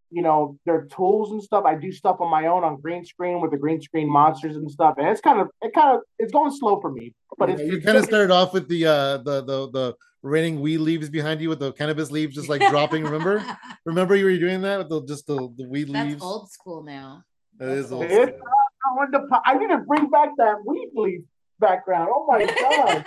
you 0.09 0.21
know, 0.21 0.57
their 0.65 0.85
tools 0.85 1.31
and 1.31 1.43
stuff. 1.43 1.65
I 1.65 1.75
do 1.75 1.91
stuff 1.91 2.17
on 2.21 2.29
my 2.29 2.47
own 2.47 2.63
on 2.63 2.79
green 2.79 3.05
screen 3.05 3.41
with 3.41 3.51
the 3.51 3.57
green 3.57 3.81
screen 3.81 4.09
monsters 4.09 4.55
and 4.55 4.69
stuff, 4.71 4.95
and 4.97 5.07
it's 5.07 5.21
kind 5.21 5.39
of 5.39 5.49
it 5.61 5.73
kind 5.73 5.95
of 5.95 6.01
it's 6.19 6.31
going 6.31 6.51
slow 6.51 6.79
for 6.79 6.91
me. 6.91 7.13
But 7.37 7.49
it's, 7.49 7.61
you 7.61 7.77
it's 7.77 7.85
kind 7.85 7.97
of 7.97 8.05
started 8.05 8.31
off 8.31 8.53
with 8.53 8.67
the 8.69 8.85
uh 8.85 9.17
the 9.17 9.43
the 9.43 9.69
the 9.71 9.95
raining 10.21 10.59
weed 10.61 10.79
leaves 10.79 11.09
behind 11.09 11.41
you 11.41 11.49
with 11.49 11.59
the 11.59 11.71
cannabis 11.73 12.11
leaves 12.11 12.35
just 12.35 12.49
like 12.49 12.61
dropping. 12.69 13.03
Remember? 13.03 13.43
Remember 13.85 14.15
you 14.15 14.25
were 14.25 14.37
doing 14.37 14.61
that 14.61 14.79
with 14.79 14.89
the 14.89 15.03
just 15.05 15.27
the, 15.27 15.35
the 15.57 15.67
weed 15.67 15.89
That's 15.89 16.09
leaves? 16.09 16.23
old 16.23 16.49
school 16.49 16.81
now. 16.83 17.23
That 17.59 17.69
is 17.69 17.91
old. 17.91 18.05
It's- 18.05 18.41
I, 18.87 18.93
wanted 18.95 19.17
to, 19.17 19.41
I 19.45 19.57
need 19.57 19.69
to 19.69 19.79
bring 19.79 20.11
back 20.11 20.29
that 20.37 20.57
weed 20.63 20.89
leaf 20.93 21.21
background. 21.59 22.09
Oh 22.13 22.25
my 22.27 22.45
god, 22.45 23.05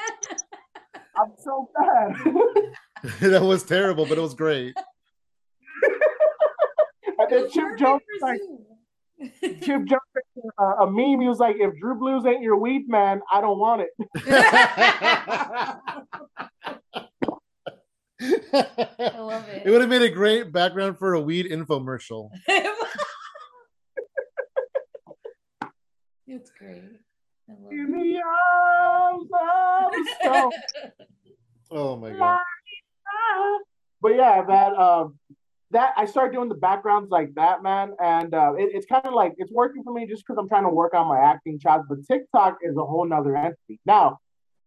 I'm 1.16 1.32
so 1.38 1.70
bad. 1.74 2.16
that 3.20 3.42
was 3.42 3.64
terrible, 3.64 4.06
but 4.06 4.18
it 4.18 4.20
was 4.20 4.34
great. 4.34 4.76
and 7.18 7.30
then 7.30 7.50
Chip 7.50 7.78
Jones 7.78 8.02
like. 8.20 8.40
Chip 9.40 9.84
Jones 9.84 10.00
uh, 10.60 10.84
a 10.84 10.86
meme. 10.88 11.20
He 11.20 11.28
was 11.28 11.40
like, 11.40 11.56
"If 11.58 11.76
Drew 11.80 11.96
Blues 11.96 12.24
ain't 12.24 12.40
your 12.40 12.56
weed 12.56 12.88
man, 12.88 13.20
I 13.32 13.40
don't 13.40 13.58
want 13.58 13.82
it." 13.82 13.88
I 18.52 19.18
love 19.18 19.48
it. 19.48 19.66
It 19.66 19.70
would 19.70 19.80
have 19.80 19.90
made 19.90 20.02
a 20.02 20.08
great 20.08 20.52
background 20.52 20.98
for 20.98 21.14
a 21.14 21.20
weed 21.20 21.50
infomercial. 21.50 22.30
it's 26.28 26.50
great. 26.50 26.82
I 27.48 27.52
love 27.62 27.72
In 27.72 28.20
arms 28.24 29.28
of 29.32 29.92
the. 30.22 30.50
Oh 31.70 31.96
my 31.96 32.10
god. 32.12 32.38
but 34.00 34.16
yeah, 34.16 34.42
man. 34.46 34.74
Um, 34.74 35.18
that 35.70 35.92
I 35.98 36.06
started 36.06 36.32
doing 36.32 36.48
the 36.48 36.54
backgrounds 36.54 37.10
like 37.10 37.34
that, 37.34 37.62
man, 37.62 37.92
and 38.02 38.32
uh, 38.32 38.54
it, 38.54 38.70
it's 38.72 38.86
kind 38.86 39.04
of 39.04 39.12
like 39.12 39.34
it's 39.36 39.52
working 39.52 39.82
for 39.82 39.92
me 39.92 40.06
just 40.06 40.24
because 40.26 40.38
I'm 40.38 40.48
trying 40.48 40.62
to 40.62 40.70
work 40.70 40.94
on 40.94 41.06
my 41.08 41.20
acting 41.20 41.58
chops. 41.58 41.84
But 41.88 41.98
TikTok 42.06 42.58
is 42.62 42.76
a 42.76 42.84
whole 42.84 43.06
nother 43.06 43.36
entity. 43.36 43.78
Now, 43.84 44.18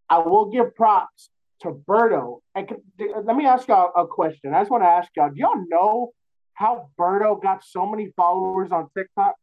I 0.09 0.19
will 0.19 0.51
give 0.51 0.75
props 0.75 1.31
to 1.63 1.71
Berto. 1.71 2.41
And 2.53 2.67
can, 2.67 2.77
let 3.23 3.35
me 3.35 3.47
ask 3.47 3.67
y'all 3.67 3.91
a 3.95 4.05
question. 4.05 4.53
I 4.53 4.61
just 4.61 4.69
want 4.69 4.83
to 4.83 4.87
ask 4.89 5.09
y'all: 5.15 5.29
Do 5.29 5.39
y'all 5.39 5.65
know 5.69 6.11
how 6.53 6.89
Berto 6.99 7.41
got 7.41 7.63
so 7.63 7.87
many 7.87 8.11
followers 8.15 8.71
on 8.71 8.87
TikTok? 8.95 9.33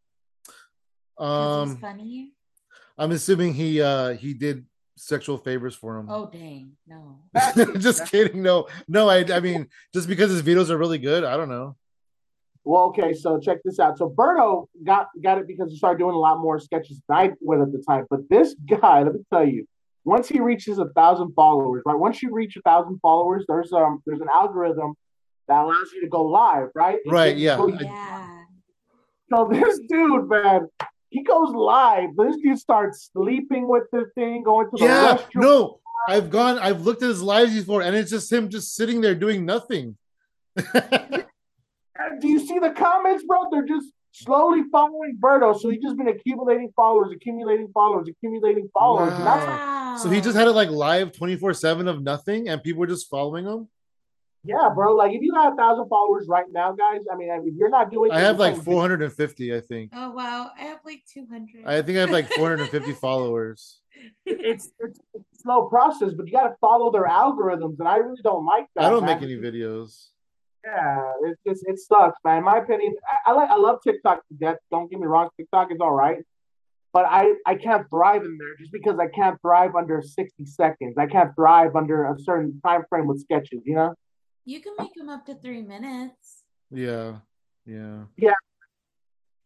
he's 1.19 1.27
Um 1.27 1.79
funny. 1.79 2.35
I'm 2.99 3.13
assuming 3.13 3.55
he 3.55 3.81
uh 3.81 4.15
he 4.15 4.35
did 4.35 4.67
sexual 4.97 5.39
favors 5.39 5.75
for 5.75 5.97
him. 5.97 6.09
Oh 6.11 6.29
dang, 6.31 6.73
no. 6.87 7.21
just 7.79 8.07
kidding. 8.11 8.43
No, 8.43 8.67
no, 8.89 9.09
I 9.09 9.25
I 9.33 9.41
mean 9.41 9.69
just 9.95 10.09
because 10.09 10.31
his 10.31 10.43
videos 10.43 10.71
are 10.71 10.79
really 10.79 10.99
good, 10.99 11.25
I 11.25 11.37
don't 11.37 11.49
know. 11.49 11.77
Well, 12.65 12.85
okay, 12.87 13.15
so 13.15 13.39
check 13.39 13.59
this 13.65 13.79
out. 13.79 13.97
So 13.97 14.11
Berto 14.11 14.67
got 14.85 15.07
got 15.23 15.39
it 15.39 15.47
because 15.47 15.71
he 15.71 15.79
started 15.79 15.99
doing 15.99 16.15
a 16.15 16.19
lot 16.19 16.39
more 16.41 16.59
sketches 16.59 17.01
than 17.09 17.17
I 17.17 17.31
would 17.41 17.61
at 17.61 17.73
the 17.73 17.83
time. 17.89 18.05
But 18.11 18.29
this 18.29 18.55
guy, 18.69 19.05
let 19.05 19.15
me 19.15 19.21
tell 19.33 19.47
you, 19.47 19.67
once 20.05 20.29
he 20.29 20.41
reaches 20.41 20.79
a 20.79 20.89
thousand 20.91 21.33
followers, 21.35 21.83
right? 21.87 21.99
Once 21.99 22.23
you 22.23 22.33
reach 22.33 22.57
a 22.57 22.63
thousand 22.63 22.99
followers, 23.01 23.45
there's 23.49 23.73
um 23.73 24.03
there's 24.05 24.21
an 24.21 24.29
algorithm 24.33 24.95
that 25.47 25.63
allows 25.63 25.93
you 25.95 26.03
to 26.03 26.09
go 26.09 26.23
live, 26.25 26.69
right? 26.75 26.99
Right, 27.07 27.37
yeah. 27.37 27.57
So, 27.57 27.69
Yeah. 27.71 28.29
so 29.31 29.49
this 29.51 29.81
dude, 29.89 30.29
man, 30.29 30.69
he 31.11 31.23
goes 31.23 31.51
live. 31.51 32.11
This 32.17 32.37
dude 32.37 32.59
starts 32.59 33.11
sleeping 33.13 33.69
with 33.69 33.85
the 33.93 34.07
thing, 34.15 34.43
going 34.43 34.71
to 34.71 34.77
the 34.77 34.85
Yeah, 34.85 35.17
restroom. 35.17 35.43
no, 35.43 35.81
I've 36.09 36.31
gone, 36.31 36.59
I've 36.59 36.83
looked 36.83 37.03
at 37.03 37.09
his 37.09 37.23
lives 37.23 37.55
before, 37.55 37.83
and 37.83 37.97
it's 37.97 38.11
just 38.11 38.33
him 38.33 38.49
just 38.49 38.75
sitting 38.75 39.01
there 39.01 39.15
doing 39.15 39.45
nothing. 39.47 39.97
Do 42.21 42.29
you 42.29 42.39
see 42.41 42.59
the 42.59 42.71
comments, 42.71 43.25
bro? 43.25 43.49
They're 43.51 43.67
just 43.67 43.89
slowly 44.13 44.63
following 44.71 45.19
Berto. 45.21 45.59
So 45.59 45.69
he's 45.69 45.83
just 45.83 45.97
been 45.97 46.09
accumulating 46.09 46.73
followers, 46.75 47.13
accumulating 47.15 47.69
followers, 47.73 48.09
accumulating 48.09 48.69
followers. 48.73 49.13
That's 49.19 50.03
so 50.03 50.09
he 50.09 50.21
just 50.21 50.37
had 50.37 50.47
it 50.47 50.53
like 50.53 50.71
live 50.71 51.13
24-7 51.13 51.89
of 51.89 52.03
nothing, 52.03 52.49
and 52.49 52.63
people 52.63 52.81
were 52.81 52.87
just 52.87 53.09
following 53.11 53.47
him. 53.47 53.69
Yeah, 54.49 54.71
bro. 54.75 54.95
Like 54.95 55.13
if 55.13 55.21
you 55.21 55.33
got 55.33 55.53
a 55.53 55.57
thousand 55.57 55.89
followers 55.91 56.27
right 56.27 56.47
now, 56.51 56.73
guys. 56.73 57.01
I 57.13 57.17
mean, 57.17 57.29
if 57.45 57.55
you're 57.55 57.69
not 57.69 57.91
doing, 57.91 58.11
I 58.11 58.21
have 58.21 58.39
like 58.39 58.57
450, 58.57 59.55
I 59.55 59.61
think. 59.61 59.91
Oh 59.95 60.11
wow, 60.11 60.51
I 60.59 60.63
have 60.63 60.79
like 60.87 61.03
two 61.13 61.27
hundred. 61.31 61.67
I 61.67 61.83
think 61.83 61.99
I 61.99 62.01
have 62.01 62.11
like 62.11 62.33
450 62.33 62.93
followers. 63.01 63.81
It's, 64.25 64.71
it's 64.81 65.01
it's 65.13 65.27
a 65.39 65.43
slow 65.43 65.67
process, 65.67 66.15
but 66.17 66.27
you 66.27 66.33
got 66.33 66.49
to 66.49 66.55
follow 66.63 66.91
their 66.91 67.07
algorithms, 67.07 67.79
and 67.79 67.87
I 67.87 67.97
really 67.97 68.23
don't 68.25 68.47
like 68.47 68.65
that. 68.75 68.85
I 68.85 68.91
don't 68.91 69.05
man. 69.05 69.21
make 69.21 69.23
any 69.23 69.37
videos. 69.37 70.07
Yeah, 70.65 71.13
it's 71.25 71.41
just 71.47 71.69
it 71.69 71.79
sucks, 71.79 72.17
man. 72.25 72.39
In 72.39 72.45
my 72.45 72.57
opinion, 72.57 72.95
I, 73.07 73.33
I 73.33 73.35
like 73.35 73.51
I 73.51 73.57
love 73.57 73.81
TikTok 73.85 74.27
to 74.29 74.35
death. 74.41 74.57
Don't 74.71 74.91
get 74.91 74.99
me 74.99 75.07
wrong, 75.07 75.29
TikTok 75.37 75.71
is 75.73 75.79
all 75.83 75.93
right, 75.93 76.25
but 76.95 77.05
I 77.05 77.35
I 77.45 77.57
can't 77.57 77.87
thrive 77.91 78.23
in 78.23 78.39
there 78.39 78.57
just 78.59 78.73
because 78.73 78.99
I 78.99 79.09
can't 79.09 79.39
thrive 79.43 79.75
under 79.77 80.01
sixty 80.01 80.47
seconds. 80.47 80.97
I 80.97 81.05
can't 81.05 81.35
thrive 81.35 81.77
under 81.77 82.07
a 82.07 82.19
certain 82.19 82.59
time 82.65 82.85
frame 82.89 83.07
with 83.07 83.21
sketches. 83.21 83.61
You 83.67 83.75
know. 83.75 83.95
You 84.49 84.61
can 84.63 84.73
make 84.79 84.95
them 84.95 85.11
up 85.11 85.27
to 85.27 85.35
three 85.35 85.61
minutes. 85.61 86.43
Yeah, 86.71 87.17
yeah. 87.67 88.05
You 88.17 88.33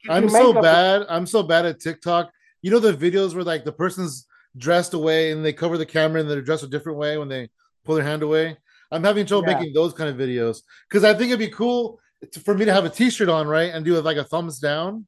I'm 0.08 0.28
so 0.28 0.52
bad. 0.52 1.06
I'm 1.08 1.26
so 1.26 1.42
bad 1.42 1.66
at 1.66 1.80
TikTok. 1.80 2.30
You 2.62 2.70
know 2.70 2.78
the 2.78 2.92
videos 2.94 3.34
where 3.34 3.42
like 3.42 3.64
the 3.64 3.72
person's 3.72 4.28
dressed 4.56 4.94
away 4.94 5.32
and 5.32 5.44
they 5.44 5.52
cover 5.52 5.76
the 5.76 5.84
camera 5.86 6.20
and 6.20 6.30
they're 6.30 6.40
dressed 6.40 6.62
a 6.62 6.68
different 6.68 6.98
way 6.98 7.18
when 7.18 7.26
they 7.28 7.50
pull 7.84 7.96
their 7.96 8.04
hand 8.04 8.22
away. 8.22 8.56
I'm 8.92 9.02
having 9.02 9.26
trouble 9.26 9.48
Yeah. 9.48 9.58
making 9.58 9.72
those 9.74 9.92
kind 9.92 10.08
of 10.08 10.16
videos 10.16 10.58
because 10.88 11.02
I 11.02 11.14
think 11.14 11.30
it'd 11.32 11.38
be 11.40 11.48
cool 11.48 11.98
to, 12.30 12.38
for 12.38 12.54
me 12.54 12.64
to 12.64 12.72
have 12.72 12.84
a 12.84 12.88
T-shirt 12.90 13.28
on, 13.28 13.48
right, 13.48 13.74
and 13.74 13.84
do 13.84 13.96
it 13.98 14.04
like 14.04 14.18
a 14.18 14.24
thumbs 14.24 14.60
down, 14.60 15.04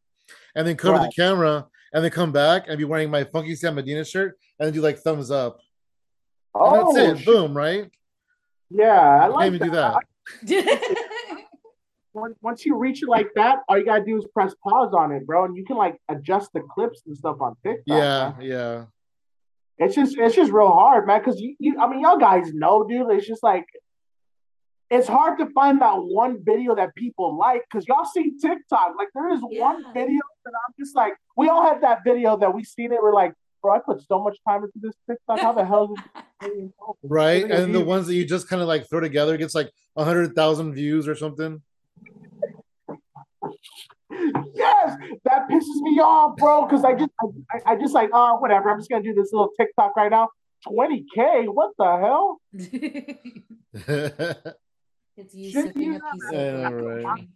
and 0.56 0.66
then 0.66 0.76
cover 0.76 0.98
Right. 0.98 1.08
the 1.08 1.22
camera 1.22 1.68
and 1.92 2.02
then 2.02 2.10
come 2.10 2.32
back 2.32 2.64
and 2.66 2.78
be 2.78 2.84
wearing 2.84 3.10
my 3.10 3.22
funky 3.22 3.54
Sam 3.54 3.76
Medina 3.76 4.04
shirt 4.04 4.36
and 4.58 4.66
then 4.66 4.74
do 4.74 4.80
like 4.80 4.98
thumbs 4.98 5.30
up. 5.30 5.60
And 6.52 6.64
Oh, 6.64 6.92
that's 6.92 6.98
it. 6.98 7.12
Oh, 7.12 7.16
shit. 7.16 7.26
Boom, 7.26 7.56
right? 7.56 7.92
Yeah, 8.70 9.00
I 9.00 9.24
I 9.24 9.26
like 9.28 9.44
can't 9.44 9.54
even 9.54 9.68
do 9.68 9.74
that. 9.74 9.98
once, 12.14 12.36
once 12.40 12.64
you 12.64 12.76
reach 12.76 13.02
it 13.02 13.08
like 13.08 13.28
that, 13.34 13.60
all 13.68 13.78
you 13.78 13.84
gotta 13.84 14.04
do 14.04 14.16
is 14.16 14.26
press 14.32 14.54
pause 14.62 14.94
on 14.96 15.12
it, 15.12 15.26
bro, 15.26 15.44
and 15.44 15.56
you 15.56 15.64
can 15.64 15.76
like 15.76 15.98
adjust 16.08 16.52
the 16.54 16.60
clips 16.60 17.02
and 17.06 17.16
stuff 17.16 17.40
on 17.40 17.56
TikTok. 17.62 17.82
Yeah, 17.86 18.32
man. 18.38 18.48
yeah. 18.48 18.84
It's 19.76 19.94
just 19.94 20.16
it's 20.16 20.36
just 20.36 20.52
real 20.52 20.70
hard, 20.70 21.06
man. 21.06 21.20
Because 21.20 21.40
you, 21.40 21.56
you, 21.58 21.80
I 21.80 21.88
mean, 21.88 22.00
y'all 22.00 22.18
guys 22.18 22.52
know, 22.54 22.84
dude. 22.88 23.10
It's 23.10 23.26
just 23.26 23.42
like 23.42 23.66
it's 24.90 25.08
hard 25.08 25.38
to 25.38 25.46
find 25.50 25.80
that 25.80 25.96
one 25.96 26.38
video 26.44 26.76
that 26.76 26.94
people 26.94 27.36
like 27.36 27.62
because 27.68 27.86
y'all 27.88 28.04
see 28.04 28.32
TikTok. 28.40 28.94
Like 28.96 29.08
there 29.14 29.32
is 29.34 29.40
one 29.40 29.82
video 29.92 30.20
that 30.44 30.52
I'm 30.66 30.74
just 30.78 30.94
like, 30.94 31.14
we 31.36 31.48
all 31.48 31.62
have 31.62 31.80
that 31.80 32.04
video 32.04 32.36
that 32.36 32.54
we 32.54 32.62
seen 32.62 32.92
it. 32.92 33.02
We're 33.02 33.14
like, 33.14 33.32
bro, 33.64 33.74
I 33.74 33.78
put 33.78 34.06
so 34.06 34.22
much 34.22 34.36
time 34.46 34.62
into 34.62 34.78
this 34.78 34.92
TikTok. 35.08 35.40
How 35.40 35.52
the 35.52 35.64
hell 35.64 35.94
is 35.94 36.02
this? 36.42 36.70
Right. 37.02 37.42
Look 37.42 37.50
at 37.50 37.60
And 37.60 37.74
the 37.74 37.80
ones 37.80 38.06
that 38.06 38.14
you 38.14 38.24
just 38.26 38.46
kind 38.48 38.60
of 38.60 38.68
like 38.68 38.88
throw 38.90 39.00
together 39.00 39.36
gets 39.38 39.54
like 39.54 39.72
a 39.96 40.04
hundred 40.04 40.34
thousand 40.34 40.74
views 40.74 41.08
or 41.08 41.14
something. 41.16 41.62
yes, 44.54 44.96
that 45.24 45.48
pisses 45.50 45.80
me 45.80 45.98
off, 46.00 46.36
bro. 46.36 46.66
Because 46.66 46.84
I 46.84 46.92
just, 46.94 47.10
I, 47.50 47.72
I 47.72 47.76
just 47.76 47.94
like, 47.94 48.10
oh, 48.12 48.36
whatever. 48.36 48.70
I'm 48.70 48.78
just 48.78 48.90
gonna 48.90 49.02
do 49.02 49.14
this 49.14 49.32
little 49.32 49.50
TikTok 49.58 49.96
right 49.96 50.10
now. 50.10 50.28
20k, 50.68 51.46
what 51.52 51.72
the 51.78 51.96
hell? 51.98 52.40
it's 55.16 55.34
you 55.34 55.50
Should 55.50 55.64
sipping 55.66 55.82
you 55.94 55.96
a 55.96 56.12
piece 56.12 56.22
Yeah, 56.32 56.68
of 56.68 56.72
right. 56.74 57.02
drink. 57.02 57.28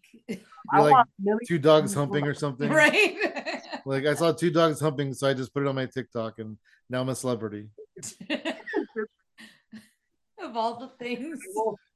I 0.70 0.76
You're 0.76 0.82
like 0.90 0.92
want 0.92 1.08
two 1.46 1.58
dogs 1.58 1.94
humping 1.94 2.26
or 2.26 2.34
something. 2.34 2.68
right? 2.82 3.37
Like 3.88 4.04
I 4.04 4.12
saw 4.12 4.32
two 4.32 4.50
dogs 4.50 4.80
humping, 4.80 5.14
so 5.14 5.26
I 5.26 5.32
just 5.32 5.54
put 5.54 5.62
it 5.62 5.66
on 5.66 5.74
my 5.74 5.86
TikTok, 5.86 6.40
and 6.40 6.58
now 6.90 7.00
I'm 7.00 7.08
a 7.08 7.14
celebrity. 7.14 7.68
of 10.38 10.54
all 10.54 10.78
the 10.78 10.88
things. 11.02 11.40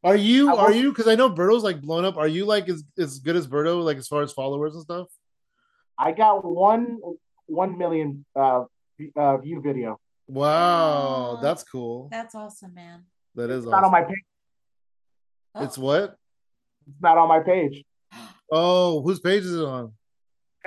Are 0.02 0.16
you? 0.16 0.56
Are 0.56 0.72
you? 0.72 0.90
Because 0.90 1.06
I 1.06 1.16
know 1.16 1.28
Berto's 1.28 1.62
like 1.62 1.82
blown 1.82 2.06
up. 2.06 2.16
Are 2.16 2.26
you 2.26 2.46
like 2.46 2.70
as, 2.70 2.82
as 2.98 3.18
good 3.18 3.36
as 3.36 3.46
Birdo, 3.46 3.84
like 3.84 3.98
as 3.98 4.08
far 4.08 4.22
as 4.22 4.32
followers 4.32 4.72
and 4.72 4.82
stuff? 4.82 5.08
I 5.98 6.12
got 6.12 6.42
one 6.42 6.98
one 7.44 7.76
million 7.76 8.24
uh, 8.34 8.64
uh 9.14 9.36
view 9.36 9.60
video. 9.60 10.00
Wow, 10.28 11.36
Aw. 11.36 11.40
that's 11.42 11.62
cool. 11.62 12.08
That's 12.10 12.34
awesome, 12.34 12.72
man. 12.72 13.04
That 13.34 13.50
is 13.50 13.64
It's 13.64 13.70
not 13.70 13.84
on 13.84 13.92
my 13.92 14.04
page. 14.04 14.24
Oh, 15.54 15.64
It's 15.64 15.76
what? 15.76 16.16
It's 16.88 17.02
not 17.02 17.18
on 17.18 17.28
my 17.28 17.40
page. 17.40 17.84
Oh, 18.54 19.00
whose 19.00 19.18
page 19.18 19.44
is 19.44 19.54
it 19.54 19.64
on? 19.64 19.94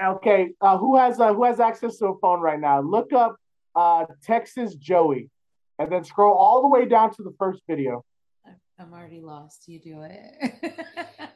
Okay, 0.04 0.50
uh, 0.60 0.78
who 0.78 0.98
has 0.98 1.20
uh, 1.20 1.34
who 1.34 1.46
has 1.46 1.60
access 1.60 1.98
to 1.98 2.08
a 2.08 2.20
phone 2.20 2.41
right 2.41 2.60
now? 2.60 2.82
Look 2.82 3.14
up 3.14 3.38
uh, 3.76 4.06
Texas 4.24 4.76
Joey, 4.76 5.30
and 5.80 5.91
then 5.91 6.04
scroll 6.04 6.34
all 6.34 6.62
the 6.62 6.68
way 6.68 6.86
down 6.86 7.14
to 7.16 7.24
the 7.24 7.34
first 7.39 7.62
video. 7.68 8.04
I'm 8.78 8.93
already 8.93 9.22
lost. 9.22 9.68
You 9.68 9.80
do 9.80 10.02
it. 10.02 10.54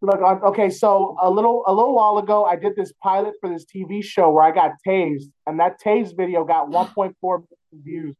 Look, 0.00 0.20
okay, 0.20 0.68
so 0.70 1.16
a 1.20 1.30
little 1.30 1.64
a 1.66 1.72
little 1.72 1.94
while 1.94 2.18
ago, 2.18 2.44
I 2.44 2.56
did 2.56 2.76
this 2.76 2.92
pilot 3.02 3.34
for 3.40 3.48
this 3.48 3.64
TV 3.64 4.02
show 4.02 4.30
where 4.30 4.44
I 4.44 4.50
got 4.50 4.72
tased, 4.86 5.30
and 5.46 5.60
that 5.60 5.80
tased 5.80 6.16
video 6.16 6.44
got 6.44 6.68
1.4 6.70 7.12
million 7.22 7.44
views. 7.72 8.16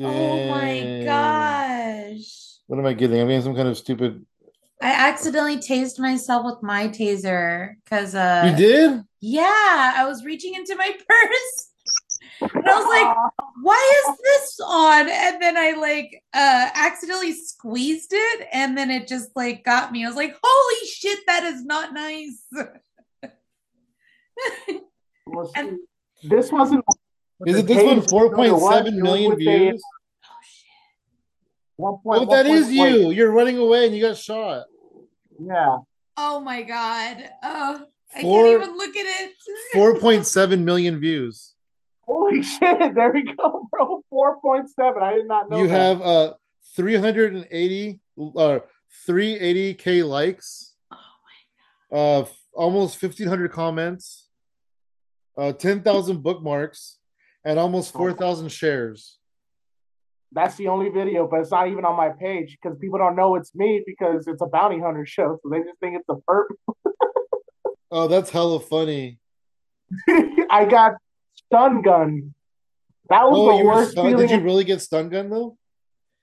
oh 0.00 0.50
my 0.50 1.04
gosh. 1.04 2.58
What 2.66 2.78
am 2.78 2.86
I 2.86 2.92
getting? 2.92 3.20
I'm 3.20 3.28
getting 3.28 3.42
some 3.42 3.56
kind 3.56 3.68
of 3.68 3.78
stupid. 3.78 4.24
I 4.80 4.90
accidentally 4.92 5.56
tased 5.56 5.98
myself 5.98 6.44
with 6.44 6.62
my 6.62 6.88
taser 6.88 7.74
because 7.84 8.14
uh 8.14 8.44
you 8.50 8.56
did? 8.56 9.02
yeah, 9.20 9.92
I 9.96 10.04
was 10.06 10.24
reaching 10.24 10.54
into 10.54 10.76
my 10.76 10.90
purse. 11.08 11.64
And 12.40 12.68
I 12.68 12.78
was 12.78 12.86
like, 12.86 13.16
why 13.62 14.02
is 14.06 14.18
this 14.22 14.60
on? 14.64 15.08
And 15.08 15.42
then 15.42 15.56
I 15.56 15.72
like 15.72 16.22
uh 16.32 16.70
accidentally 16.74 17.32
squeezed 17.32 18.10
it 18.12 18.46
and 18.52 18.78
then 18.78 18.90
it 18.90 19.08
just 19.08 19.30
like 19.34 19.64
got 19.64 19.90
me. 19.90 20.04
I 20.04 20.08
was 20.08 20.16
like, 20.16 20.36
holy 20.40 20.86
shit, 20.86 21.18
that 21.26 21.42
is 21.44 21.64
not 21.64 21.92
nice. 21.92 22.44
Well, 25.26 25.46
see, 25.46 25.52
And- 25.56 25.78
this 26.24 26.50
wasn't. 26.52 26.84
Is 27.46 27.54
the 27.54 27.60
it 27.60 27.66
this 27.68 27.84
one 27.84 28.00
tased, 28.00 28.10
four 28.10 28.24
you 28.24 28.30
know 28.30 28.36
what 28.36 28.46
it 28.46 28.50
point 28.50 28.62
was? 28.62 28.74
seven 28.74 28.94
It 28.94 28.96
was 28.96 29.02
million 29.02 29.30
with 29.30 29.38
a 29.38 29.42
views? 29.42 29.82
oh 30.24 30.28
shit. 30.42 30.68
One 31.78 31.98
point, 32.02 32.22
Oh, 32.22 32.26
that 32.26 32.44
one 32.46 32.56
is 32.56 32.66
point- 32.66 32.78
wait, 32.80 33.00
you. 33.00 33.10
You're 33.12 33.30
running 33.30 33.56
away 33.56 33.86
and 33.86 33.94
you 33.94 34.02
got 34.02 34.16
shot. 34.18 34.66
Yeah. 35.40 35.78
Oh 36.16 36.40
my 36.40 36.62
god. 36.62 37.30
Oh 37.42 37.86
I 38.14 38.20
can't 38.22 38.62
even 38.62 38.76
look 38.76 38.96
at 38.96 39.06
it. 39.22 39.32
Four 39.72 39.98
point 40.00 40.26
seven 40.26 40.64
million 40.64 40.98
views. 40.98 41.54
Holy 42.02 42.42
shit! 42.52 42.94
There 42.96 43.12
we 43.12 43.22
go, 43.36 43.68
bro. 43.70 44.02
Four 44.10 44.40
point 44.40 44.68
seven. 44.70 45.02
I 45.02 45.14
did 45.14 45.28
not 45.28 45.48
know. 45.48 45.58
You 45.58 45.68
that. 45.68 45.78
have 45.78 46.02
uh 46.02 46.32
380 46.74 48.00
or 48.16 48.64
380k 49.06 50.08
likes. 50.08 50.74
Oh 50.92 50.96
my 51.92 51.96
Uh 51.98 52.20
f- 52.22 52.36
almost 52.54 53.00
1500 53.00 53.52
comments. 53.52 54.26
Uh 55.36 55.52
10,000 55.52 56.22
bookmarks 56.24 56.98
and 57.44 57.58
almost 57.60 57.92
4,000 57.92 58.48
shares. 58.48 59.17
That's 60.32 60.56
the 60.56 60.68
only 60.68 60.90
video, 60.90 61.26
but 61.26 61.40
it's 61.40 61.50
not 61.50 61.68
even 61.68 61.84
on 61.84 61.96
my 61.96 62.10
page 62.10 62.58
because 62.60 62.78
people 62.78 62.98
don't 62.98 63.16
know 63.16 63.34
it's 63.36 63.54
me 63.54 63.82
because 63.86 64.26
it's 64.26 64.42
a 64.42 64.46
bounty 64.46 64.78
hunter 64.78 65.06
show, 65.06 65.38
so 65.42 65.48
they 65.48 65.60
just 65.60 65.78
think 65.80 65.96
it's 65.96 66.08
a 66.08 66.16
perp. 66.30 66.46
Oh, 67.90 68.06
that's 68.06 68.28
hella 68.28 68.60
funny. 68.60 69.18
I 70.50 70.66
got 70.66 70.96
stun 71.46 71.80
gun. 71.80 72.34
That 73.08 73.24
was 73.24 73.38
Oh, 73.38 73.50
the 73.52 73.56
you 73.56 73.64
were 73.64 73.74
worst 73.76 73.92
stun- 73.92 74.10
feeling. 74.10 74.26
Did 74.26 74.38
you 74.38 74.44
really 74.44 74.64
get 74.64 74.82
stun 74.82 75.08
gun 75.08 75.30
though? 75.30 75.56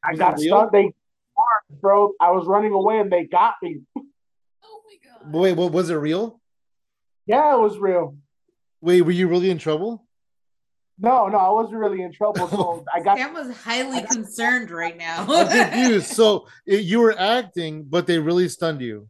I 0.03 0.12
was 0.12 0.20
got 0.20 0.39
stun. 0.39 0.70
They, 0.72 0.91
bro. 1.82 2.14
I 2.22 2.30
was 2.30 2.45
running 2.45 2.72
away 2.72 2.99
and 2.99 3.12
they 3.12 3.24
got 3.26 3.56
me. 3.64 3.80
Oh 3.97 4.03
my 4.86 5.24
god. 5.24 5.34
Wait, 5.34 5.53
what 5.53 5.72
was 5.72 5.89
it 5.89 5.95
real? 5.95 6.39
Yeah, 7.26 7.56
it 7.56 7.60
was 7.60 7.80
real. 7.80 8.16
Wait, 8.82 9.01
were 9.01 9.10
you 9.12 9.28
really 9.28 9.49
in 9.49 9.58
trouble? 9.58 10.06
No, 10.98 11.28
no, 11.28 11.38
I 11.38 11.50
wasn't 11.50 11.78
really 11.80 12.02
in 12.02 12.14
trouble. 12.14 12.48
So 12.48 12.86
I 12.93 13.02
got 13.02 13.18
Sam 13.18 13.34
was 13.34 13.56
highly 13.58 14.02
concerned 14.04 14.72
right 14.72 14.96
now. 14.98 15.26
I'm 15.28 15.48
confused. 15.72 16.08
so 16.08 16.48
it, 16.66 16.84
you 16.84 17.00
were 17.02 17.18
acting, 17.20 17.84
but 17.84 18.08
they 18.08 18.18
really 18.20 18.48
stunned 18.50 18.82
you. 18.82 19.08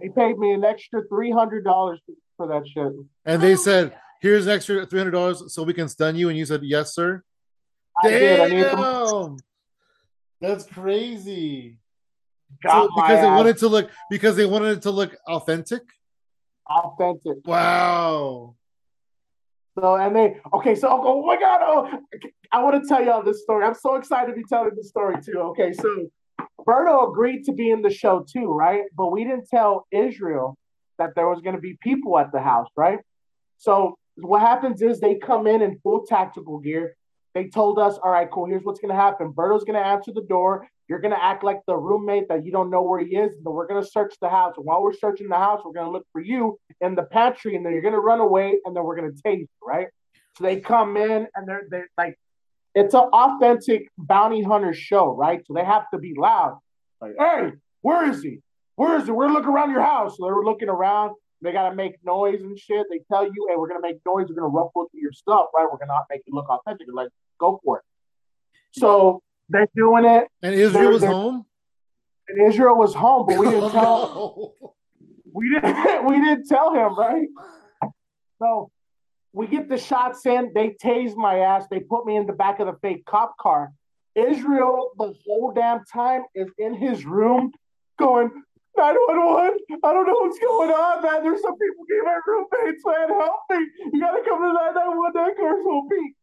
they 0.00 0.08
paid 0.10 0.38
me 0.38 0.52
an 0.52 0.64
extra 0.64 1.02
three 1.08 1.30
hundred 1.30 1.64
dollars 1.64 2.00
for 2.36 2.46
that 2.48 2.66
shit. 2.68 2.92
And 3.24 3.42
they 3.42 3.52
Oh 3.54 3.56
said, 3.56 3.94
here's 4.20 4.46
an 4.46 4.52
extra 4.52 4.86
$300 4.86 5.48
so 5.50 5.62
we 5.62 5.72
can 5.74 5.88
stun 5.88 6.14
you. 6.16 6.28
And 6.28 6.36
you 6.38 6.44
said, 6.44 6.60
yes, 6.62 6.94
sir. 6.94 7.22
I 8.02 8.08
did. 8.10 8.40
I 8.40 8.48
Damn. 8.48 8.76
some- 9.08 9.36
That's 10.40 10.64
crazy. 10.66 11.78
got 12.62 12.82
So- 12.84 12.88
because 12.94 13.20
they 13.20 13.26
ass 13.26 13.36
wanted 13.36 13.58
to 13.58 13.68
look 13.68 13.90
because 14.10 14.36
they 14.36 14.46
wanted 14.46 14.76
it 14.78 14.82
to 14.82 14.90
look 14.90 15.16
authentic. 15.26 15.82
authentic. 16.68 17.38
Wow. 17.46 18.54
So 19.80 19.96
and 19.96 20.14
they 20.14 20.36
okay, 20.54 20.74
so 20.74 20.88
I'll 20.88 21.02
go, 21.02 21.22
oh 21.22 21.26
my 21.26 21.38
god, 21.38 21.60
oh 21.62 21.98
I 22.50 22.62
want 22.62 22.82
to 22.82 22.88
tell 22.88 23.04
y'all 23.04 23.22
this 23.22 23.42
story. 23.42 23.64
I'm 23.64 23.74
so 23.74 23.94
excited 23.94 24.32
to 24.32 24.36
be 24.36 24.42
telling 24.48 24.74
this 24.74 24.88
story 24.88 25.16
too. 25.22 25.38
Okay, 25.50 25.72
so 25.72 26.08
Berto 26.66 27.08
agreed 27.08 27.44
to 27.44 27.52
be 27.52 27.70
in 27.70 27.82
the 27.82 27.90
show 27.90 28.24
too, 28.28 28.46
right? 28.46 28.82
But 28.96 29.12
we 29.12 29.24
didn't 29.24 29.48
tell 29.48 29.86
Israel 29.92 30.56
that 30.98 31.14
there 31.14 31.28
was 31.28 31.40
gonna 31.42 31.60
be 31.60 31.78
people 31.80 32.18
at 32.18 32.32
the 32.32 32.40
house, 32.40 32.68
right? 32.76 32.98
So 33.58 33.98
what 34.16 34.40
happens 34.40 34.82
is 34.82 34.98
they 34.98 35.14
come 35.14 35.46
in 35.46 35.62
in 35.62 35.78
full 35.78 36.04
tactical 36.06 36.58
gear. 36.58 36.96
They 37.34 37.48
told 37.48 37.78
us, 37.78 37.98
all 38.02 38.10
right, 38.10 38.28
cool, 38.28 38.46
here's 38.46 38.64
what's 38.64 38.80
gonna 38.80 38.96
happen. 38.96 39.32
Berto's 39.32 39.64
gonna 39.64 39.78
answer 39.78 40.12
the 40.12 40.22
door. 40.22 40.66
You're 40.88 41.00
gonna 41.00 41.18
act 41.20 41.44
like 41.44 41.60
the 41.66 41.76
roommate 41.76 42.28
that 42.28 42.44
you 42.46 42.52
don't 42.52 42.70
know 42.70 42.82
where 42.82 43.00
he 43.00 43.16
is, 43.16 43.32
and 43.36 43.44
we're 43.44 43.66
gonna 43.66 43.84
search 43.84 44.14
the 44.20 44.28
house. 44.28 44.54
And 44.56 44.64
while 44.64 44.82
we're 44.82 44.94
searching 44.94 45.28
the 45.28 45.36
house, 45.36 45.60
we're 45.64 45.72
gonna 45.72 45.90
look 45.90 46.06
for 46.12 46.20
you 46.20 46.58
in 46.80 46.94
the 46.94 47.02
pantry, 47.02 47.56
and 47.56 47.64
then 47.64 47.72
you're 47.72 47.82
gonna 47.82 48.00
run 48.00 48.20
away, 48.20 48.58
and 48.64 48.74
then 48.74 48.84
we're 48.84 48.96
gonna 48.96 49.12
tase 49.24 49.40
you, 49.40 49.48
right? 49.62 49.88
So 50.36 50.44
they 50.44 50.60
come 50.60 50.96
in 50.96 51.26
and 51.34 51.46
they're 51.46 51.66
they're 51.68 51.90
like, 51.98 52.18
it's 52.74 52.94
an 52.94 53.00
authentic 53.12 53.88
bounty 53.98 54.42
hunter 54.42 54.72
show, 54.72 55.14
right? 55.14 55.44
So 55.46 55.52
they 55.54 55.64
have 55.64 55.90
to 55.92 55.98
be 55.98 56.14
loud. 56.16 56.58
Like, 57.00 57.14
hey, 57.18 57.52
where 57.82 58.08
is 58.10 58.22
he? 58.22 58.40
Where 58.76 58.96
is 58.96 59.04
he? 59.06 59.10
We're 59.10 59.28
looking 59.28 59.50
around 59.50 59.72
your 59.72 59.82
house. 59.82 60.16
So 60.16 60.24
they're 60.24 60.42
looking 60.42 60.68
around. 60.68 61.16
They 61.42 61.52
gotta 61.52 61.74
make 61.74 61.96
noise 62.04 62.40
and 62.40 62.58
shit. 62.58 62.86
They 62.90 63.00
tell 63.10 63.24
you, 63.24 63.46
hey, 63.50 63.56
we're 63.56 63.68
gonna 63.68 63.80
make 63.80 63.98
noise. 64.06 64.26
We're 64.28 64.36
gonna 64.36 64.48
ruffle 64.48 64.88
through 64.90 65.00
your 65.00 65.12
stuff, 65.12 65.46
right? 65.54 65.66
We're 65.70 65.78
gonna 65.78 65.98
make 66.08 66.22
you 66.26 66.34
look 66.34 66.48
authentic. 66.48 66.86
You're 66.86 66.96
like, 66.96 67.10
go 67.38 67.60
for 67.64 67.78
it. 67.78 67.84
So 68.72 69.22
they're 69.48 69.68
doing 69.74 70.04
it. 70.04 70.28
And 70.42 70.54
Israel 70.54 70.92
was 70.92 71.04
home. 71.04 71.46
And 72.28 72.52
Israel 72.52 72.76
was 72.76 72.94
home, 72.94 73.26
but 73.26 73.38
we 73.38 73.46
didn't 73.46 73.64
oh, 73.64 73.70
tell. 73.70 73.96
Oh, 74.14 74.54
no. 74.60 74.74
We 75.32 75.50
didn't. 75.50 75.76
We 76.06 76.20
didn't 76.20 76.48
tell 76.48 76.72
him, 76.72 76.98
right? 76.98 77.28
So 78.38 78.70
we 79.32 79.46
get 79.46 79.68
the 79.68 79.78
shots 79.78 80.24
in. 80.26 80.52
They 80.54 80.76
tase 80.82 81.14
my 81.16 81.40
ass. 81.40 81.66
They 81.70 81.80
put 81.80 82.06
me 82.06 82.16
in 82.16 82.26
the 82.26 82.32
back 82.32 82.60
of 82.60 82.66
the 82.66 82.74
fake 82.80 83.04
cop 83.04 83.36
car. 83.36 83.72
Israel, 84.14 84.90
the 84.96 85.12
whole 85.26 85.52
damn 85.54 85.84
time, 85.84 86.22
is 86.34 86.48
in 86.58 86.74
his 86.74 87.04
room 87.04 87.52
going, 87.98 88.30
911. 88.78 89.58
I 89.84 89.92
don't 89.92 90.06
know 90.06 90.18
what's 90.20 90.38
going 90.38 90.70
on, 90.70 91.02
man. 91.02 91.22
There's 91.22 91.42
some 91.42 91.58
people 91.58 91.84
getting 91.88 92.04
my 92.04 92.20
roommates, 92.26 92.82
man. 92.86 93.08
Help 93.10 93.40
me. 93.50 93.66
You 93.92 94.00
got 94.00 94.12
to 94.12 94.22
come 94.22 94.38
to 94.38 94.48
the 94.48 94.70
911. 94.70 95.12
That 95.14 95.36
car's 95.36 95.64
so 95.64 95.88
beat. 95.90 96.14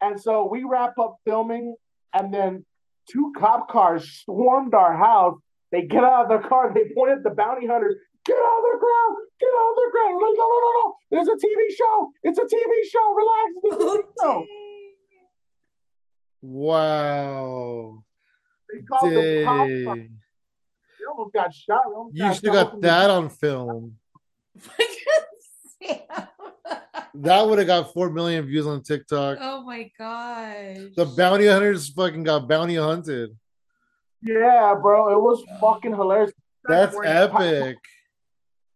And 0.00 0.20
so 0.20 0.46
we 0.46 0.64
wrap 0.64 0.98
up 0.98 1.16
filming, 1.24 1.74
and 2.16 2.32
then 2.32 2.64
two 3.10 3.32
cop 3.36 3.68
cars 3.68 4.22
swarmed 4.24 4.74
our 4.74 4.96
house. 4.96 5.38
They 5.72 5.82
get 5.82 6.04
out 6.04 6.30
of 6.30 6.42
the 6.42 6.48
car. 6.48 6.72
They 6.72 6.92
point 6.94 7.12
at 7.12 7.22
the 7.22 7.30
bounty 7.30 7.66
hunters. 7.66 7.96
Get 8.24 8.36
out 8.36 8.58
of 8.58 8.64
the 8.72 8.78
ground. 8.78 9.16
Get 9.38 9.48
out 9.48 9.70
of 9.70 9.76
the 9.76 9.90
ground. 9.92 10.14
Like, 10.22 10.36
no, 10.36 10.46
no, 10.46 10.58
no, 10.64 10.70
no. 10.80 10.94
There's 11.10 11.28
a 11.28 11.36
TV 11.36 11.76
show. 11.76 12.10
It's 12.22 12.38
a 12.38 12.42
TV 12.42 12.84
show. 12.90 13.14
Relax. 13.14 13.52
It's 13.62 13.74
a 13.74 13.78
TV 13.78 14.02
show. 14.20 14.46
Wow. 16.42 18.04
They 18.72 18.80
called 18.82 19.12
the 19.12 19.42
cops. 19.44 19.68
Dang. 19.68 20.18
They 20.98 21.04
almost 21.10 21.34
got 21.34 21.54
shot. 21.54 21.86
Almost 21.86 22.16
You 22.16 22.34
should 22.34 22.44
have 22.54 22.54
shot 22.54 22.72
got 22.72 22.80
that 22.82 23.10
on 23.10 23.28
film. 23.28 23.96
That 27.22 27.46
would 27.46 27.58
have 27.58 27.66
got 27.66 27.92
four 27.92 28.10
million 28.10 28.44
views 28.46 28.66
on 28.66 28.82
TikTok. 28.82 29.38
oh 29.40 29.62
my 29.64 29.90
god! 29.98 30.92
The 30.96 31.04
bounty 31.16 31.46
hunters 31.46 31.88
fucking 31.90 32.24
got 32.24 32.48
bounty 32.48 32.76
hunted. 32.76 33.36
Yeah, 34.22 34.74
bro. 34.80 35.12
It 35.12 35.20
was 35.22 35.44
fucking 35.60 35.92
hilarious. 35.94 36.32
That's 36.68 36.92
They're 36.92 37.00
wearing- 37.02 37.62
epic. 37.62 37.76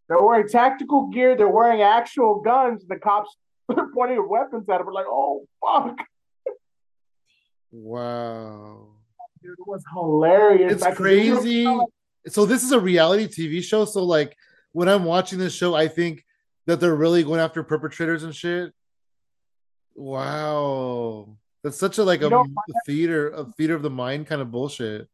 They're 0.08 0.22
wearing 0.22 0.48
tactical 0.48 1.08
gear. 1.08 1.36
They're 1.36 1.48
wearing 1.48 1.82
actual 1.82 2.40
guns. 2.40 2.84
The 2.86 2.96
cops 2.96 3.34
are 3.68 3.88
pointing 3.94 4.28
weapons 4.28 4.68
at 4.68 4.78
them. 4.78 4.86
We're 4.86 4.92
like, 4.92 5.06
oh 5.08 5.46
fuck, 5.64 5.96
Wow. 7.72 8.88
dude, 9.42 9.52
it 9.52 9.66
was 9.66 9.82
hilarious. 9.94 10.72
It's 10.72 10.82
Like, 10.82 10.90
'cause 10.94 10.98
crazy. 10.98 11.64
So 12.28 12.44
this 12.44 12.62
is 12.64 12.72
a 12.72 12.80
reality 12.80 13.26
TV 13.26 13.62
show. 13.62 13.84
So 13.84 14.04
like 14.04 14.36
when 14.72 14.88
I'm 14.88 15.04
watching 15.04 15.38
this 15.38 15.54
show, 15.54 15.74
I 15.74 15.88
think 15.88 16.24
that 16.70 16.78
they're 16.78 16.94
really 16.94 17.24
going 17.24 17.40
after 17.40 17.64
perpetrators 17.64 18.22
and 18.22 18.34
shit. 18.34 18.72
Wow. 19.96 21.36
That's 21.64 21.76
such 21.76 21.98
a 21.98 22.04
like 22.04 22.20
a 22.20 22.24
You 22.24 22.30
know, 22.30 22.46
theater, 22.86 23.28
a 23.30 23.44
theater 23.44 23.74
of 23.74 23.82
the 23.82 23.90
mind 23.90 24.28
kind 24.28 24.40
of 24.40 24.52
bullshit. 24.52 25.08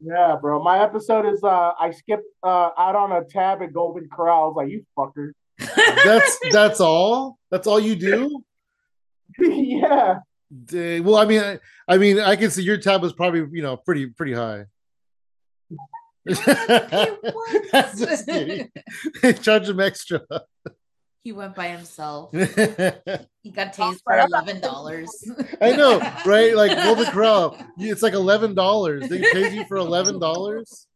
Yeah, 0.00 0.36
bro. 0.40 0.60
My 0.60 0.82
episode 0.82 1.24
is 1.32 1.42
uh 1.44 1.70
I 1.78 1.92
skipped 1.92 2.26
uh 2.42 2.70
out 2.76 2.96
on 2.96 3.12
a 3.12 3.24
tab 3.24 3.62
at 3.62 3.72
Golden 3.72 4.08
Corral. 4.08 4.42
I 4.42 4.46
was 4.48 4.56
like, 4.56 4.70
you 4.70 4.84
fucker. 4.98 5.30
That's 6.04 6.38
that's 6.50 6.80
all. 6.80 7.38
That's 7.52 7.68
all 7.68 7.78
you 7.78 7.94
do. 7.94 8.42
yeah. 9.38 10.18
Dang. 10.64 11.04
Well, 11.04 11.16
I 11.16 11.24
mean, 11.24 11.40
I, 11.40 11.58
I 11.86 11.98
mean, 11.98 12.18
I 12.18 12.34
can 12.34 12.50
see 12.50 12.64
your 12.64 12.78
tab 12.78 13.02
was 13.02 13.12
probably 13.12 13.46
you 13.52 13.62
know 13.62 13.76
pretty 13.76 14.06
pretty 14.06 14.32
high. 14.32 14.64
was. 16.26 17.98
Just 17.98 18.26
kidding. 18.26 18.70
Charge 19.42 19.68
him 19.68 19.80
extra. 19.80 20.20
he 21.24 21.32
went 21.32 21.54
by 21.54 21.68
himself. 21.68 22.32
He 23.44 23.50
got 23.50 23.74
tased 23.74 23.98
for 24.04 24.16
eleven 24.16 24.60
dollars. 24.60 25.10
I 25.60 25.72
know, 25.72 25.98
right? 26.24 26.54
Like 26.54 26.76
Golden 26.76 27.06
the 27.06 27.56
you- 27.76 27.90
it's 27.90 28.02
like 28.02 28.12
eleven 28.12 28.54
dollars. 28.54 29.08
They 29.08 29.18
pay 29.20 29.52
you 29.52 29.64
for 29.66 29.78
eleven 29.78 30.20
dollars. 30.20 30.86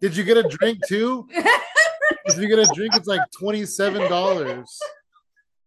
Did 0.00 0.16
you 0.16 0.22
get 0.22 0.36
a 0.36 0.44
drink 0.44 0.78
too? 0.86 1.26
If 2.26 2.38
you 2.38 2.46
get 2.46 2.60
a 2.60 2.70
drink, 2.72 2.94
it's 2.94 3.08
like 3.08 3.22
twenty 3.36 3.64
seven 3.66 4.08
dollars. 4.08 4.78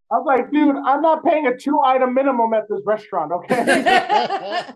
I 0.09 0.15
was 0.15 0.23
like, 0.25 0.51
dude, 0.51 0.75
I'm 0.85 1.01
not 1.01 1.23
paying 1.25 1.47
a 1.47 1.57
two 1.57 1.81
item 1.81 2.13
minimum 2.13 2.53
at 2.53 2.63
this 2.69 2.79
restaurant, 2.85 3.31
okay? 3.33 4.67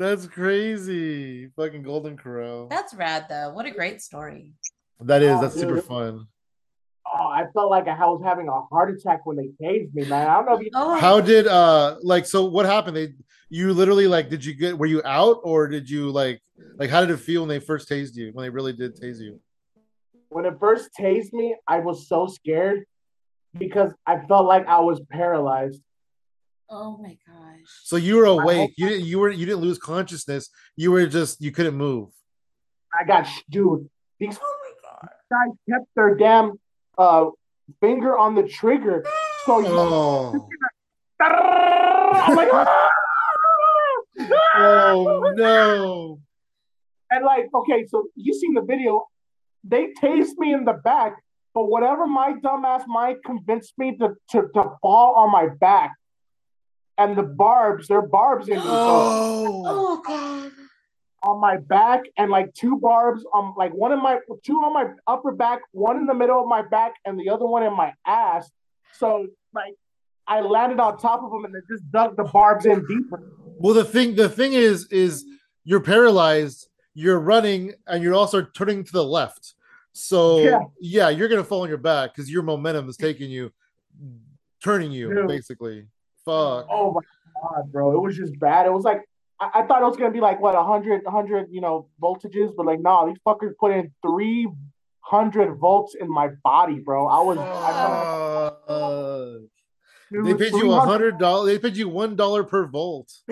That's 0.00 0.26
crazy. 0.26 1.48
Fucking 1.56 1.82
Golden 1.82 2.16
Corral. 2.16 2.68
That's 2.68 2.94
rad 2.94 3.26
though. 3.28 3.52
What 3.52 3.66
a 3.66 3.70
great 3.70 4.00
story. 4.00 4.54
That 4.98 5.22
is. 5.22 5.36
Oh, 5.36 5.42
That's 5.42 5.54
super 5.54 5.82
fun. 5.82 6.26
oh, 7.06 7.26
I 7.26 7.44
felt 7.52 7.70
like 7.70 7.86
I 7.86 7.98
was 8.06 8.22
having 8.24 8.48
a 8.48 8.62
heart 8.62 8.90
attack 8.90 9.26
when 9.26 9.36
they 9.36 9.48
tased 9.62 9.92
me, 9.92 10.06
man. 10.06 10.26
I 10.26 10.32
don't 10.36 10.46
know 10.46 10.54
if 10.56 10.62
you 10.62 10.70
Oh, 10.74 10.98
How 10.98 11.20
did 11.20 11.46
uh 11.46 11.98
like 12.02 12.24
so? 12.24 12.46
What 12.46 12.64
happened? 12.64 12.96
They 12.96 13.12
you 13.50 13.74
literally 13.74 14.06
like 14.06 14.30
did 14.30 14.42
you 14.42 14.54
get 14.54 14.78
were 14.78 14.86
you 14.86 15.02
out 15.04 15.40
or 15.42 15.68
did 15.68 15.90
you 15.90 16.10
like 16.10 16.40
like 16.78 16.88
how 16.88 17.02
did 17.02 17.10
it 17.10 17.18
feel 17.18 17.42
when 17.42 17.50
they 17.50 17.60
first 17.60 17.86
tased 17.86 18.14
you 18.16 18.30
when 18.32 18.42
they 18.42 18.50
really 18.50 18.72
did 18.72 18.98
tase 18.98 19.20
you? 19.20 19.38
when 20.30 20.46
it 20.46 20.54
first 20.58 20.88
tased 20.98 21.34
me, 21.34 21.56
I 21.68 21.80
was 21.80 22.08
so 22.08 22.26
scared 22.26 22.84
because 23.58 23.92
I 24.06 24.24
felt 24.26 24.46
like 24.46 24.66
I 24.66 24.80
was 24.80 24.98
paralyzed. 25.10 25.82
Oh 26.70 26.96
my 26.98 27.16
gosh. 27.26 27.60
So 27.84 27.96
you 27.96 28.16
were 28.16 28.24
awake. 28.26 28.72
You 28.76 28.88
didn't. 28.88 29.06
You 29.06 29.18
were. 29.18 29.30
You 29.30 29.46
didn't 29.46 29.60
lose 29.60 29.78
consciousness. 29.78 30.48
You 30.76 30.90
were 30.92 31.06
just. 31.06 31.40
You 31.40 31.50
couldn't 31.52 31.74
move. 31.76 32.10
I 32.98 33.04
got 33.04 33.26
dude. 33.50 33.88
These 34.18 34.38
Oh 34.42 34.56
my 34.62 34.72
god. 34.90 35.08
guys 35.30 35.56
kept 35.68 35.86
their 35.96 36.14
damn 36.16 36.58
uh 36.98 37.26
finger 37.80 38.16
on 38.18 38.34
the 38.34 38.42
trigger. 38.44 39.04
So 39.46 39.60
you 39.60 39.66
Oh. 39.68 40.48
I'm 41.22 42.34
like, 42.36 42.48
Oh 44.56 45.32
no. 45.36 46.20
and 47.10 47.24
like, 47.24 47.46
okay, 47.54 47.86
so 47.88 48.06
you 48.16 48.34
seen 48.34 48.54
the 48.54 48.62
video? 48.62 49.06
They 49.64 49.88
tased 50.02 50.36
me 50.38 50.52
in 50.54 50.64
the 50.64 50.72
back, 50.72 51.14
but 51.54 51.64
whatever 51.66 52.06
my 52.06 52.32
dumbass 52.42 52.86
mind 52.86 53.18
convinced 53.24 53.74
me 53.78 53.96
to, 53.98 54.14
to, 54.30 54.42
to 54.54 54.64
fall 54.82 55.14
on 55.16 55.30
my 55.30 55.48
back, 55.60 55.92
and 57.00 57.16
the 57.16 57.22
barbs, 57.22 57.88
they're 57.88 58.02
barbs 58.02 58.48
in 58.48 58.54
me, 58.56 58.62
Oh. 58.64 59.62
Oh 59.66 60.02
god. 60.06 60.52
on 61.22 61.40
my 61.40 61.56
back, 61.56 62.02
and 62.16 62.30
like 62.30 62.52
two 62.54 62.78
barbs 62.78 63.24
on 63.34 63.54
like 63.56 63.72
one 63.72 63.92
in 63.92 64.00
my 64.02 64.18
two 64.44 64.54
on 64.54 64.72
my 64.72 64.86
upper 65.06 65.32
back, 65.32 65.60
one 65.72 65.96
in 65.96 66.06
the 66.06 66.14
middle 66.14 66.40
of 66.40 66.46
my 66.46 66.62
back, 66.62 66.92
and 67.04 67.18
the 67.18 67.28
other 67.30 67.46
one 67.46 67.62
in 67.62 67.74
my 67.76 67.92
ass. 68.06 68.50
So 68.92 69.26
like, 69.54 69.74
I 70.26 70.40
landed 70.40 70.78
on 70.80 70.96
top 70.98 71.22
of 71.24 71.30
them, 71.30 71.44
and 71.44 71.54
they 71.54 71.60
just 71.68 71.90
dug 71.90 72.16
the 72.16 72.24
barbs 72.24 72.64
in 72.66 72.86
deeper. 72.86 73.20
Well, 73.58 73.74
the 73.74 73.84
thing. 73.84 74.14
The 74.14 74.28
thing 74.28 74.52
is, 74.52 74.86
is 74.90 75.24
you're 75.64 75.80
paralyzed. 75.80 76.68
You're 76.94 77.20
running, 77.20 77.72
and 77.86 78.02
you're 78.02 78.14
also 78.14 78.42
turning 78.42 78.84
to 78.84 78.92
the 78.92 79.04
left. 79.04 79.54
So 79.92 80.38
Yeah. 80.40 80.60
yeah, 80.80 81.08
you're 81.08 81.28
gonna 81.28 81.44
fall 81.44 81.62
on 81.62 81.68
your 81.68 81.78
back 81.78 82.14
because 82.14 82.30
your 82.30 82.42
momentum 82.42 82.88
is 82.88 82.96
taking 82.96 83.30
you, 83.30 83.50
turning 84.62 84.90
you 84.92 85.12
Dude. 85.12 85.28
basically. 85.28 85.86
Fuck. 86.30 86.66
Oh 86.70 86.92
my 86.94 87.00
god, 87.42 87.72
bro. 87.72 87.92
It 87.92 88.00
was 88.00 88.16
just 88.16 88.38
bad. 88.38 88.66
It 88.66 88.72
was 88.72 88.84
like 88.84 89.02
I, 89.40 89.50
I 89.54 89.62
thought 89.66 89.82
it 89.82 89.86
was 89.86 89.96
gonna 89.96 90.12
be 90.12 90.20
like 90.20 90.40
what 90.40 90.54
100, 90.54 91.02
100, 91.04 91.48
you 91.50 91.60
know, 91.60 91.88
voltages, 92.00 92.54
but 92.56 92.66
like 92.66 92.80
no, 92.80 93.08
these 93.08 93.18
fuckers 93.26 93.56
put 93.58 93.72
in 93.72 93.92
three 94.06 94.48
hundred 95.00 95.56
volts 95.56 95.96
in 95.96 96.08
my 96.08 96.28
body, 96.44 96.78
bro. 96.78 97.08
I 97.08 97.20
was 97.20 97.38
I 97.38 98.52
felt 98.68 98.68
Fuck. 98.68 99.40
like, 100.12 100.24
They 100.24 100.34
paid 100.44 100.52
you 100.52 100.72
a 100.72 100.80
hundred 100.80 101.18
dollars. 101.18 101.48
They 101.48 101.58
paid 101.58 101.76
you 101.76 101.88
one 101.88 102.14
dollar 102.14 102.44
per 102.44 102.68
volt. 102.68 103.10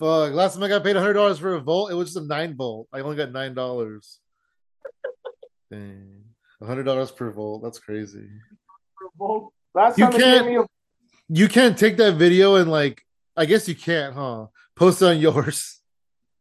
Fuck. 0.00 0.34
Last 0.34 0.54
time 0.54 0.64
I 0.64 0.68
got 0.68 0.82
paid 0.82 0.96
a 0.96 1.00
hundred 1.00 1.14
dollars 1.14 1.38
for 1.38 1.54
a 1.54 1.60
volt, 1.60 1.92
it 1.92 1.94
was 1.94 2.08
just 2.12 2.24
a 2.24 2.26
nine 2.26 2.56
volt. 2.56 2.88
I 2.92 3.00
only 3.00 3.16
got 3.16 3.30
nine 3.30 3.54
dollars. 3.54 4.18
Dang. 5.70 6.24
A 6.60 6.66
hundred 6.66 6.84
dollars 6.84 7.12
per 7.12 7.30
volt. 7.30 7.62
That's 7.62 7.78
crazy. 7.78 8.28
Volts. 9.16 9.54
Last 9.74 9.98
You 9.98 10.06
time 10.10 10.20
can't- 10.20 10.46
me 10.46 10.56
a 10.58 10.64
You 11.28 11.48
can't 11.48 11.76
take 11.78 11.96
that 11.98 12.14
video 12.14 12.56
and 12.56 12.70
like 12.70 13.02
I 13.36 13.44
guess 13.46 13.68
you 13.68 13.74
can't, 13.74 14.14
huh? 14.14 14.46
Post 14.76 15.02
it 15.02 15.06
on 15.06 15.18
yours. 15.18 15.80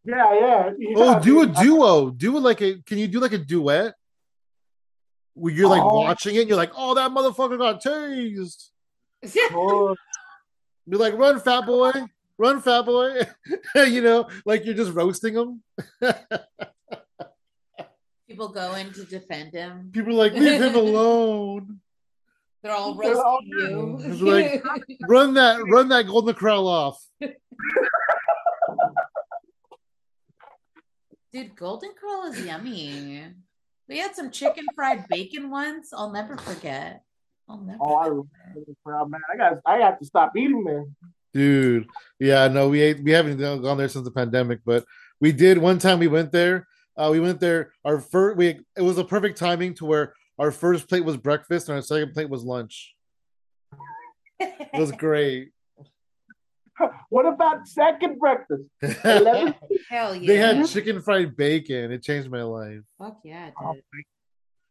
yeah, 0.06 0.34
yeah. 0.40 0.72
yeah 0.78 0.94
oh, 0.98 1.20
do 1.20 1.42
a 1.42 1.46
dude. 1.48 1.56
I- 1.58 1.64
duo. 1.64 2.10
Do 2.12 2.38
it 2.38 2.42
like 2.42 2.62
a 2.62 2.78
can 2.86 2.98
you 2.98 3.08
do 3.08 3.20
like 3.20 3.34
a 3.34 3.38
duet? 3.38 3.94
Where 5.34 5.54
you're 5.54 5.68
like 5.70 5.82
Oh. 5.84 6.00
watching 6.02 6.36
it 6.36 6.40
and 6.42 6.48
you're 6.50 6.58
like, 6.58 6.72
oh 6.78 6.94
that 6.96 7.12
motherfucker 7.12 7.58
got 7.58 7.84
tased. 7.84 8.70
Oh, 9.52 9.96
Be 10.88 10.98
like, 10.98 11.16
run, 11.18 11.40
fat 11.40 11.66
boy, 11.66 11.92
run, 12.38 12.62
fat 12.62 12.84
boy. 12.84 13.22
you 13.76 14.02
know, 14.02 14.30
like 14.46 14.64
you're 14.66 14.76
just 14.76 14.94
roasting 14.94 15.34
them. 15.34 15.62
People 18.28 18.50
go 18.50 18.74
in 18.76 18.92
to 18.94 19.04
defend 19.06 19.54
him. 19.54 19.90
People 19.92 20.14
are 20.14 20.30
like, 20.30 20.34
leave 20.34 20.62
him 20.62 20.76
alone. 20.86 21.80
They're 22.66 22.74
all 22.74 22.96
They're 22.96 23.16
all- 23.24 23.42
roasting 23.62 24.12
It's 24.12 24.22
like- 24.22 24.64
Run 25.08 25.36
that, 25.36 25.64
run 25.70 25.88
that 25.90 26.08
golden 26.08 26.34
corral 26.34 26.68
off. 26.68 27.00
Dude, 31.32 31.56
Golden 31.56 31.92
Corral 32.00 32.32
is 32.32 32.44
yummy. 32.44 33.24
We 33.88 34.00
had 34.00 34.16
some 34.16 34.32
chicken 34.32 34.66
fried 34.74 35.08
bacon 35.10 35.52
once. 35.52 35.94
I'll 35.94 36.12
never 36.12 36.38
forget. 36.38 37.04
I'll 37.48 37.60
never. 37.60 37.78
oh, 37.82 37.94
I 37.96 38.08
love 38.08 38.26
Golden 38.56 38.76
Corral, 38.84 39.10
man. 39.10 39.22
I 39.32 39.38
got 39.38 39.58
I 39.66 39.78
have 39.80 40.00
to 40.00 40.06
stop 40.06 40.36
eating 40.36 40.64
there. 40.64 40.86
Dude. 41.34 41.86
Yeah, 42.20 42.48
no, 42.48 42.70
we 42.70 42.82
ate, 42.82 43.04
we 43.04 43.12
haven't 43.12 43.38
gone 43.38 43.78
there 43.78 43.90
since 43.90 44.06
the 44.06 44.12
pandemic, 44.12 44.62
but 44.66 44.86
we 45.22 45.32
did 45.34 45.60
one 45.60 45.78
time 45.78 46.00
we 46.00 46.08
went 46.08 46.32
there. 46.32 46.66
Uh, 46.98 47.10
we 47.12 47.20
went 47.20 47.40
there. 47.42 47.74
Our 47.84 48.00
first, 48.00 48.38
we 48.38 48.62
it 48.76 48.82
was 48.82 48.98
a 48.98 49.04
perfect 49.04 49.38
timing 49.38 49.76
to 49.76 49.86
where 49.86 50.14
our 50.40 50.52
first 50.52 50.88
plate 50.90 51.06
was 51.06 51.18
breakfast 51.18 51.70
and 51.70 51.76
our 51.78 51.82
second 51.82 52.14
plate 52.14 52.30
was 52.30 52.44
lunch. 52.44 52.94
It 54.40 54.80
was 54.80 54.92
great. 54.92 55.50
What 57.10 57.26
about 57.26 57.66
second 57.70 58.20
breakfast? 58.20 58.64
Hell 58.82 60.14
yeah. 60.14 60.28
They 60.28 60.36
had 60.36 60.68
chicken 60.68 61.02
fried 61.02 61.38
bacon. 61.38 61.90
It 61.94 62.04
changed 62.04 62.30
my 62.30 62.44
life. 62.44 62.82
Fuck 63.00 63.20
yeah, 63.24 63.48
it 63.48 63.54
Oh, 63.64 63.72
did. 63.74 63.84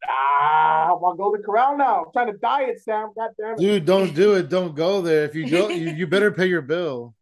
ah, 0.06 0.88
I 0.90 0.92
want 1.00 1.16
Golden 1.16 1.42
Corral 1.42 1.78
now. 1.78 2.04
I'm 2.04 2.12
trying 2.12 2.30
to 2.30 2.36
diet, 2.38 2.82
Sam. 2.82 3.08
God 3.16 3.30
damn 3.40 3.54
it. 3.54 3.58
Dude, 3.58 3.86
don't 3.86 4.14
do 4.14 4.34
it. 4.34 4.50
Don't 4.50 4.74
go 4.76 5.00
there. 5.00 5.24
If 5.24 5.34
you 5.34 5.48
go, 5.48 5.68
you, 5.70 5.92
you 5.92 6.06
better 6.06 6.30
pay 6.30 6.44
your 6.46 6.60
bill. 6.60 7.14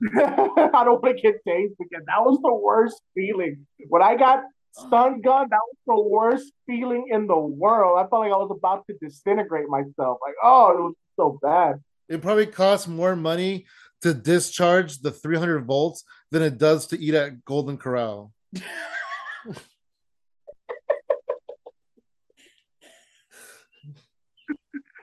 I 0.16 0.82
don't 0.84 1.00
want 1.00 1.16
to 1.16 1.22
get 1.22 1.36
tased 1.46 1.78
again. 1.80 2.02
That 2.08 2.24
was 2.24 2.40
the 2.42 2.52
worst 2.52 3.00
feeling. 3.14 3.66
When 3.88 4.02
I 4.02 4.16
got 4.16 4.42
stun 4.86 5.20
gun, 5.20 5.48
that 5.50 5.60
was 5.66 5.76
the 5.86 6.00
worst 6.00 6.52
feeling 6.66 7.08
in 7.10 7.26
the 7.26 7.38
world. 7.38 7.98
I 7.98 8.08
felt 8.08 8.22
like 8.22 8.32
I 8.32 8.36
was 8.36 8.50
about 8.50 8.86
to 8.88 8.96
disintegrate 9.00 9.68
myself. 9.68 10.18
Like, 10.24 10.34
oh, 10.42 10.70
it 10.70 10.80
was 10.80 10.94
so 11.16 11.38
bad. 11.42 11.82
It 12.08 12.22
probably 12.22 12.46
costs 12.46 12.88
more 12.88 13.16
money 13.16 13.66
to 14.02 14.14
discharge 14.14 15.00
the 15.00 15.10
300 15.10 15.64
volts 15.64 16.04
than 16.30 16.42
it 16.42 16.58
does 16.58 16.86
to 16.88 16.98
eat 17.00 17.14
at 17.14 17.44
Golden 17.44 17.76
Corral. 17.76 18.32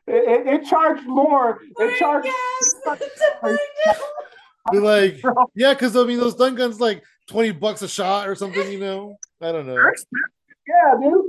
It, 0.08 0.48
it, 0.48 0.48
it 0.48 0.66
charged 0.66 1.06
more. 1.08 1.60
It 1.80 1.98
charged. 1.98 2.30
Be 4.72 4.80
like, 4.80 5.22
yeah, 5.56 5.74
because 5.74 5.96
I 5.96 6.04
mean, 6.04 6.20
those 6.20 6.34
stun 6.34 6.56
guns 6.56 6.80
like 6.80 7.04
20 7.28 7.52
bucks 7.52 7.82
a 7.82 7.88
shot 7.88 8.28
or 8.28 8.36
something, 8.36 8.72
you 8.72 8.80
know? 8.80 9.18
I 9.42 9.52
don't 9.52 9.68
know. 9.68 9.76
Yeah, 10.68 10.96
dude. 11.02 11.26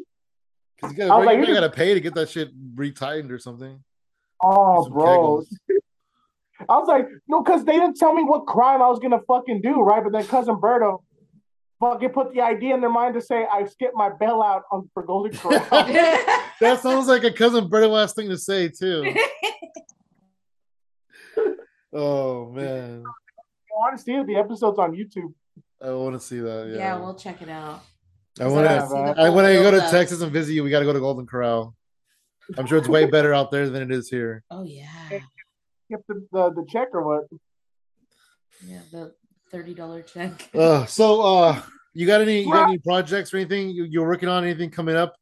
Because 0.77 0.93
you 0.93 1.07
gotta, 1.07 1.25
like, 1.25 1.39
you 1.39 1.47
you 1.47 1.55
gotta 1.55 1.71
pay 1.71 1.95
to 1.95 2.01
get 2.01 2.15
that 2.15 2.29
shit 2.29 2.51
retightened 2.75 3.31
or 3.31 3.39
something. 3.39 3.83
Oh, 4.43 4.85
Some 4.85 4.93
bro. 4.93 5.43
I 6.69 6.79
was 6.79 6.89
like, 6.89 7.07
no, 7.29 7.43
because 7.43 7.65
they 7.65 7.73
didn't 7.73 7.97
tell 7.97 8.15
me 8.15 8.23
what 8.23 8.47
crime 8.47 8.81
I 8.83 8.89
was 8.89 8.99
gonna 8.99 9.21
fucking 9.27 9.61
do, 9.63 9.81
right? 9.81 10.03
But 10.03 10.13
then 10.13 10.27
cousin 10.27 10.57
Berto 10.57 11.03
fucking 11.81 12.11
put 12.11 12.33
the 12.33 12.41
idea 12.41 12.75
in 12.75 12.81
their 12.81 12.91
mind 12.91 13.15
to 13.15 13.21
say 13.21 13.47
I 13.51 13.65
skipped 13.67 13.95
my 13.95 14.11
bailout 14.11 14.63
on 14.73 14.89
for 14.95 15.03
Golden 15.03 15.33
Corral. 15.39 15.67
That 16.59 16.81
sounds 16.81 17.07
like 17.07 17.23
a 17.23 17.31
cousin 17.31 17.69
Berto 17.69 17.91
last 17.91 18.17
thing 18.17 18.31
to 18.31 18.39
say, 18.39 18.69
too. 18.69 19.15
Oh, 21.93 22.51
man. 22.51 23.05
I 23.05 23.75
want 23.75 23.99
to 23.99 24.03
see 24.03 24.13
it. 24.13 24.27
The 24.27 24.37
episode's 24.37 24.79
on 24.79 24.93
YouTube. 24.93 25.35
I 25.83 25.91
want 25.91 26.15
to 26.15 26.21
see 26.21 26.41
that. 26.41 26.69
Yeah. 26.71 26.77
yeah, 26.79 26.99
we'll 26.99 27.15
check 27.15 27.43
it 27.43 27.51
out. 27.51 27.83
I 28.41 28.47
want 28.49 28.67
to. 28.69 28.95
man. 28.95 29.19
I, 29.19 29.31
when 29.31 29.45
I 29.45 29.55
go 29.55 29.71
to 29.71 29.79
build-up. 29.79 29.91
Texas 29.91 30.21
and 30.21 30.33
visit 30.33 30.53
you, 30.53 30.63
we 30.63 30.71
got 30.71 30.81
to 30.81 30.85
go 30.85 30.93
to 30.93 31.01
Golden 31.01 31.27
Corral. 31.27 31.75
I'm 32.57 32.67
sure 32.67 32.79
it's 32.79 32.89
way 32.89 33.07
better 33.07 33.35
out 33.35 33.51
there 33.51 33.69
than 33.69 33.83
it 33.83 33.91
is 33.91 34.09
here. 34.09 34.43
Oh 34.51 34.63
yeah, 34.63 34.87
Skip 35.87 36.01
the, 36.09 36.27
the, 36.33 36.51
the 36.51 36.67
check 36.69 36.89
or 36.93 37.03
what? 37.07 37.25
yeah. 38.67 38.81
The 38.93 39.15
thirty 39.51 39.75
dollar 39.75 40.03
check. 40.03 40.49
Uh, 40.55 40.85
so, 40.87 41.21
uh, 41.23 41.63
you 41.95 42.07
got 42.07 42.21
any? 42.21 42.43
You 42.43 42.53
got 42.53 42.69
any 42.69 42.79
projects 42.79 43.33
or 43.33 43.39
anything 43.39 43.71
you, 43.71 43.85
you're 43.85 44.07
working 44.07 44.29
on? 44.29 44.45
Anything 44.45 44.71
coming 44.71 44.97
up? 44.97 45.15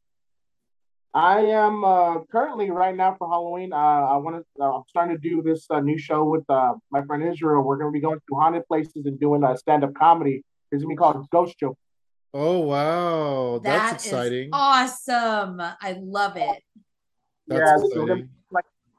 I 1.13 1.39
am 1.39 1.85
uh, 1.85 2.19
currently 2.29 2.71
right 2.71 2.93
now 2.93 3.15
for 3.17 3.29
Halloween. 3.29 3.71
Uh, 3.71 3.77
I 3.77 4.17
want 4.17 4.43
to. 4.43 4.63
Uh, 4.63 4.77
I'm 4.77 4.83
starting 4.89 5.15
to 5.15 5.21
do 5.29 5.41
this 5.41 5.65
uh, 5.69 5.79
new 5.79 5.97
show 5.97 6.25
with 6.25 6.43
uh, 6.49 6.73
my 6.91 7.03
friend 7.03 7.23
Israel. 7.23 7.63
We're 7.63 7.77
going 7.77 7.91
to 7.91 7.93
be 7.93 8.01
going 8.01 8.19
to 8.19 8.35
haunted 8.35 8.67
places 8.67 9.05
and 9.05 9.17
doing 9.17 9.41
uh, 9.43 9.55
stand 9.55 9.85
up 9.85 9.93
comedy. 9.93 10.43
It's 10.71 10.83
going 10.83 10.95
to 10.95 10.95
be 10.95 10.95
called 10.97 11.29
Ghost 11.29 11.55
Show. 11.57 11.77
Oh 12.37 12.59
wow, 12.59 13.61
that's 13.63 13.91
That 13.91 13.99
is 14.01 14.05
exciting. 14.07 14.49
awesome. 14.51 15.61
I 15.61 15.97
love 16.01 16.35
it. 16.35 16.61
That's 17.47 17.61
yeah, 17.61 17.77
so 17.77 18.01
we're 18.01 18.07
gonna 18.07 18.13
exciting. 18.13 18.29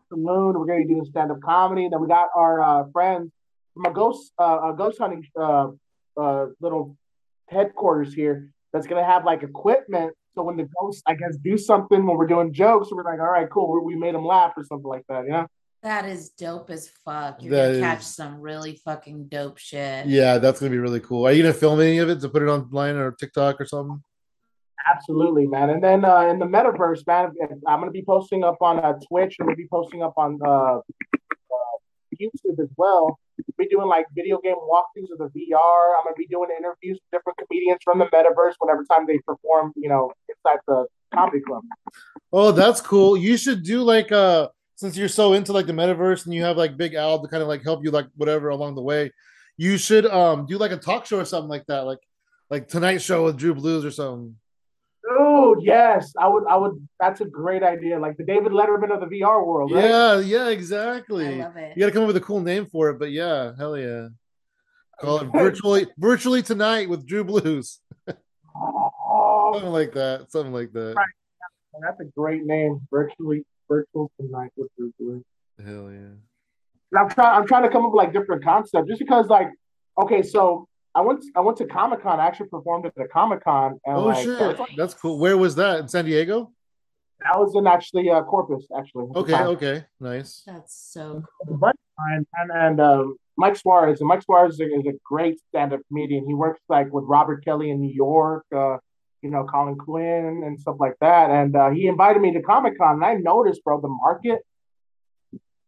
Saloon. 0.09 0.59
We're 0.59 0.67
going 0.67 0.83
to 0.83 0.89
be 0.89 0.95
doing 0.95 1.05
stand 1.05 1.31
up 1.31 1.41
comedy. 1.43 1.89
Then 1.91 2.01
we 2.01 2.09
got 2.09 2.29
our 2.35 2.63
uh, 2.63 2.85
friends 2.93 3.31
from 3.75 3.87
a 3.87 3.93
ghost 3.93 4.33
uh, 4.39 4.71
a 4.73 4.75
ghost 4.75 4.99
hunting 4.99 5.23
uh, 5.39 5.69
uh, 6.17 6.47
little 6.61 6.97
headquarters 7.49 8.15
here 8.15 8.51
that's 8.73 8.87
going 8.87 9.03
to 9.03 9.07
have 9.07 9.27
like 9.27 9.43
equipment. 9.43 10.15
So 10.35 10.43
when 10.43 10.57
the 10.57 10.69
ghosts, 10.81 11.03
I 11.07 11.15
guess, 11.15 11.37
do 11.37 11.59
something 11.59 12.07
when 12.07 12.17
we're 12.17 12.27
doing 12.27 12.53
jokes, 12.55 12.89
we're 12.91 13.05
like, 13.05 13.21
all 13.21 13.31
right, 13.31 13.49
cool, 13.51 13.73
we, 13.85 13.95
we 13.95 14.01
made 14.01 14.15
them 14.15 14.25
laugh 14.25 14.53
or 14.57 14.65
something 14.65 14.89
like 14.89 15.05
that. 15.09 15.25
You 15.25 15.31
know? 15.31 15.47
That 15.87 16.05
is 16.09 16.31
dope 16.31 16.71
as 16.71 16.89
fuck. 17.05 17.41
You're 17.41 17.53
That 17.53 17.67
gonna 17.75 17.79
catch 17.79 18.01
is- 18.01 18.17
some 18.17 18.41
really 18.41 18.75
fucking 18.85 19.29
dope 19.29 19.57
shit. 19.59 20.07
Yeah, 20.07 20.39
that's 20.39 20.59
gonna 20.59 20.71
be 20.71 20.79
really 20.79 20.99
cool. 20.99 21.25
Are 21.29 21.31
you 21.31 21.45
gonna 21.45 21.55
film 21.55 21.81
any 21.81 21.99
of 21.99 22.09
it 22.09 22.21
to 22.23 22.29
put 22.29 22.43
it 22.43 22.47
online 22.49 22.97
or 22.97 23.13
TikTok 23.13 23.61
or 23.61 23.67
something? 23.67 24.03
Absolutely, 24.93 25.47
man. 25.47 25.71
And 25.71 25.81
then 25.85 26.05
uh, 26.05 26.23
in 26.23 26.41
the 26.41 26.45
metaverse, 26.45 27.07
man, 27.07 27.31
I'm 27.69 27.79
gonna 27.79 27.93
be 27.93 28.03
posting 28.05 28.43
up 28.43 28.57
on 28.61 28.81
uh, 28.81 28.95
Twitch. 29.07 29.37
I'm 29.39 29.47
gonna 29.47 29.55
be 29.55 29.69
posting 29.71 30.03
up 30.03 30.15
on 30.17 30.41
uh, 30.45 30.79
uh, 30.79 30.81
YouTube 32.21 32.59
as 32.61 32.69
well. 32.77 33.21
Be 33.57 33.69
doing 33.69 33.87
like 33.87 34.07
video 34.13 34.41
game 34.41 34.57
walkthroughs 34.57 35.13
of 35.13 35.19
the 35.19 35.27
VR. 35.39 35.99
I'm 35.99 36.05
gonna 36.05 36.17
be 36.19 36.27
doing 36.27 36.49
interviews 36.59 36.99
with 37.01 37.11
different 37.13 37.39
comedians 37.39 37.79
from 37.85 38.01
the 38.01 38.07
metaverse 38.07 38.55
whenever 38.59 38.85
time 38.91 39.07
they 39.07 39.19
perform, 39.21 39.73
you 39.77 39.89
know, 39.89 40.11
inside 40.29 40.59
the 40.67 40.87
comedy 41.15 41.43
club. 41.47 41.63
Oh, 42.33 42.51
that's 42.51 42.81
cool. 42.81 43.17
You 43.17 43.37
should 43.37 43.63
do 43.63 43.83
like 43.83 44.11
uh 44.11 44.49
since 44.77 44.97
you're 44.97 45.09
so 45.09 45.33
into 45.33 45.53
like 45.53 45.67
the 45.67 45.73
metaverse 45.73 46.25
and 46.25 46.35
you 46.35 46.43
have 46.45 46.57
like 46.57 46.77
Big 46.77 46.95
Al 46.95 47.21
to 47.21 47.29
kind 47.29 47.43
of 47.43 47.49
like 47.49 47.63
help 47.63 47.83
you 47.83 47.91
like 47.91 48.07
whatever 48.17 48.51
along 48.51 48.77
the 48.77 48.83
way. 48.83 49.11
You 49.57 49.79
should 49.79 50.07
um 50.07 50.47
do 50.47 50.59
like 50.59 50.71
a 50.71 50.77
talk 50.77 51.07
show 51.07 51.19
or 51.19 51.25
something 51.25 51.49
like 51.49 51.67
that, 51.67 51.81
like 51.81 51.99
like 52.51 52.69
Tonight 52.69 52.99
Show 52.99 53.25
with 53.25 53.37
Drew 53.37 53.55
Blues 53.55 53.85
or 53.85 53.91
something. 53.91 54.37
Dude, 55.09 55.63
yes, 55.63 56.13
I 56.19 56.27
would. 56.29 56.45
I 56.49 56.57
would. 56.57 56.87
That's 56.99 57.21
a 57.21 57.25
great 57.25 57.63
idea. 57.63 57.99
Like 57.99 58.17
the 58.17 58.25
David 58.25 58.53
Letterman 58.53 58.93
of 58.93 59.01
the 59.01 59.07
VR 59.07 59.45
world, 59.47 59.71
right? 59.73 59.85
Yeah, 59.85 60.19
yeah, 60.19 60.47
I 60.47 60.51
exactly. 60.51 61.39
love 61.41 61.57
it. 61.57 61.77
You 61.77 61.81
got 61.81 61.87
to 61.87 61.93
come 61.93 62.03
up 62.03 62.09
with 62.09 62.17
a 62.17 62.21
cool 62.21 62.41
name 62.41 62.67
for 62.67 62.91
it, 62.91 62.99
but 62.99 63.13
yeah, 63.13 63.53
hell 63.57 63.77
yeah. 63.79 64.09
Call 65.01 65.21
it 65.21 65.29
virtually 65.33 65.87
virtually 65.99 66.43
tonight 66.43 66.89
with 66.89 67.07
Drew 67.07 67.23
Blues. 67.23 67.81
Oh, 68.59 69.51
Something 69.55 69.73
like 69.73 69.93
that. 69.93 70.33
Something 70.33 70.53
like 70.53 70.73
that. 70.73 70.95
Right. 70.97 71.07
that's 71.81 72.01
a 72.01 72.05
great 72.17 72.45
name. 72.45 72.81
Virtually, 72.91 73.45
virtual 73.69 74.11
tonight 74.21 74.51
with 74.57 74.69
Drew 74.77 74.93
Blues. 74.99 75.23
Hell 75.65 75.91
yeah. 75.91 76.15
And 76.93 76.99
I'm 76.99 77.09
trying. 77.09 77.41
I'm 77.41 77.47
trying 77.47 77.63
to 77.65 77.69
come 77.71 77.85
up 77.85 77.93
with 77.93 77.99
like 77.99 78.13
different 78.13 78.45
concepts, 78.45 78.89
just 78.89 79.01
because 79.01 79.27
like, 79.29 79.49
okay, 80.03 80.23
so 80.23 80.69
I 80.95 81.01
went. 81.01 81.25
I 81.35 81.41
went 81.41 81.59
to 81.59 81.67
Comic 81.67 82.03
Con. 82.03 82.21
I 82.21 82.27
actually 82.27 82.49
performed 82.49 82.87
at 82.87 82.95
the 82.95 83.07
Comic 83.13 83.43
Con, 83.45 83.79
and 83.85 83.97
Oh 83.97 84.05
like, 84.05 84.25
shit. 84.25 84.41
it's 84.41 84.61
like- 84.61 84.71
That's 84.77 84.95
cool. 84.95 85.19
Where 85.19 85.37
was 85.37 85.55
that? 85.57 85.81
In 85.81 85.89
San 85.89 86.05
Diego? 86.05 86.53
I 87.25 87.39
was 87.39 87.55
in 87.57 87.67
actually 87.67 88.11
uh, 88.11 88.23
Corpus, 88.23 88.67
actually. 88.79 89.07
Okay, 89.17 89.35
okay. 89.35 89.85
Nice. 90.01 90.43
That's 90.47 90.75
so 90.93 91.23
But 91.49 91.75
and 91.99 92.27
and, 92.35 92.51
and 92.55 92.81
um, 92.81 93.17
Mike 93.39 93.57
Suarez. 93.57 94.01
And 94.01 94.09
Mike 94.09 94.23
Suarez 94.23 94.55
is 94.55 94.61
a, 94.61 94.65
is 94.65 94.87
a 94.87 94.93
great 95.03 95.41
stand-up 95.49 95.81
comedian. 95.89 96.27
He 96.27 96.35
works 96.35 96.61
like 96.69 96.93
with 96.93 97.05
Robert 97.07 97.43
Kelly 97.43 97.71
in 97.71 97.81
New 97.81 97.93
York. 97.93 98.45
Uh, 98.55 98.77
you 99.27 99.33
know, 99.33 99.45
Colin 99.45 99.77
Quinn 99.77 100.43
and 100.45 100.59
stuff 100.59 100.77
like 100.79 100.95
that. 101.01 101.31
And 101.31 101.55
uh, 101.57 101.71
he 101.71 101.89
invited 101.89 102.23
me 102.23 102.33
to 102.33 102.43
Comic 102.43 102.79
Con, 102.79 102.95
and 102.95 103.05
I 103.05 103.15
noticed, 103.15 103.63
bro, 103.65 103.81
the 103.81 103.89
market. 103.89 104.41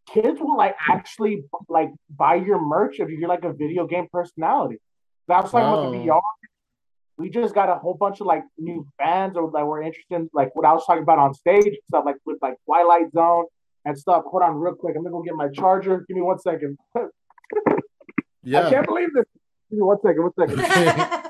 Kids 0.06 0.40
will 0.40 0.56
like 0.56 0.74
actually 0.88 1.44
like 1.68 1.90
buy 2.08 2.36
your 2.36 2.58
merch 2.58 2.98
if 2.98 3.10
you're 3.10 3.28
like 3.28 3.44
a 3.44 3.52
video 3.52 3.86
game 3.86 4.06
personality. 4.10 4.78
So 5.26 5.34
I 5.34 5.40
was 5.42 5.50
talking 5.50 5.68
about 5.68 5.90
the 5.92 5.98
VR. 5.98 6.20
We 7.18 7.28
just 7.28 7.54
got 7.54 7.68
a 7.68 7.74
whole 7.74 7.92
bunch 7.92 8.20
of 8.20 8.26
like 8.26 8.44
new 8.56 8.86
fans 8.96 9.36
or 9.36 9.50
like 9.50 9.64
we're 9.64 9.82
interested 9.82 10.14
in 10.14 10.30
like 10.32 10.56
what 10.56 10.64
I 10.64 10.72
was 10.72 10.86
talking 10.86 11.02
about 11.02 11.18
on 11.18 11.34
stage 11.34 11.66
and 11.66 11.76
stuff 11.88 12.04
like 12.06 12.16
with 12.24 12.38
like 12.40 12.54
Twilight 12.64 13.12
Zone 13.12 13.44
and 13.84 13.98
stuff. 13.98 14.22
Hold 14.30 14.44
on 14.44 14.54
real 14.54 14.74
quick. 14.74 14.94
I'm 14.96 15.02
gonna 15.02 15.12
go 15.12 15.22
get 15.22 15.34
my 15.34 15.48
charger. 15.48 16.06
Give 16.08 16.16
me 16.16 16.22
one 16.22 16.38
second. 16.38 16.78
yeah. 18.42 18.66
I 18.66 18.70
can't 18.70 18.86
believe 18.86 19.12
this. 19.12 19.26
Give 19.68 19.78
me 19.78 19.82
one 19.82 19.98
second, 20.00 20.22
one 20.22 20.32
second. 20.38 21.22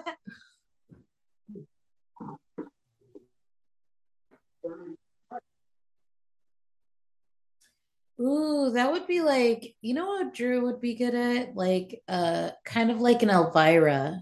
Ooh, 8.20 8.70
that 8.72 8.90
would 8.90 9.06
be 9.06 9.20
like, 9.20 9.76
you 9.80 9.94
know 9.94 10.06
what 10.06 10.34
Drew 10.34 10.62
would 10.64 10.80
be 10.80 10.94
good 10.94 11.14
at? 11.14 11.54
Like 11.54 12.02
uh 12.08 12.50
kind 12.64 12.90
of 12.90 13.00
like 13.00 13.22
an 13.22 13.30
Elvira, 13.30 14.20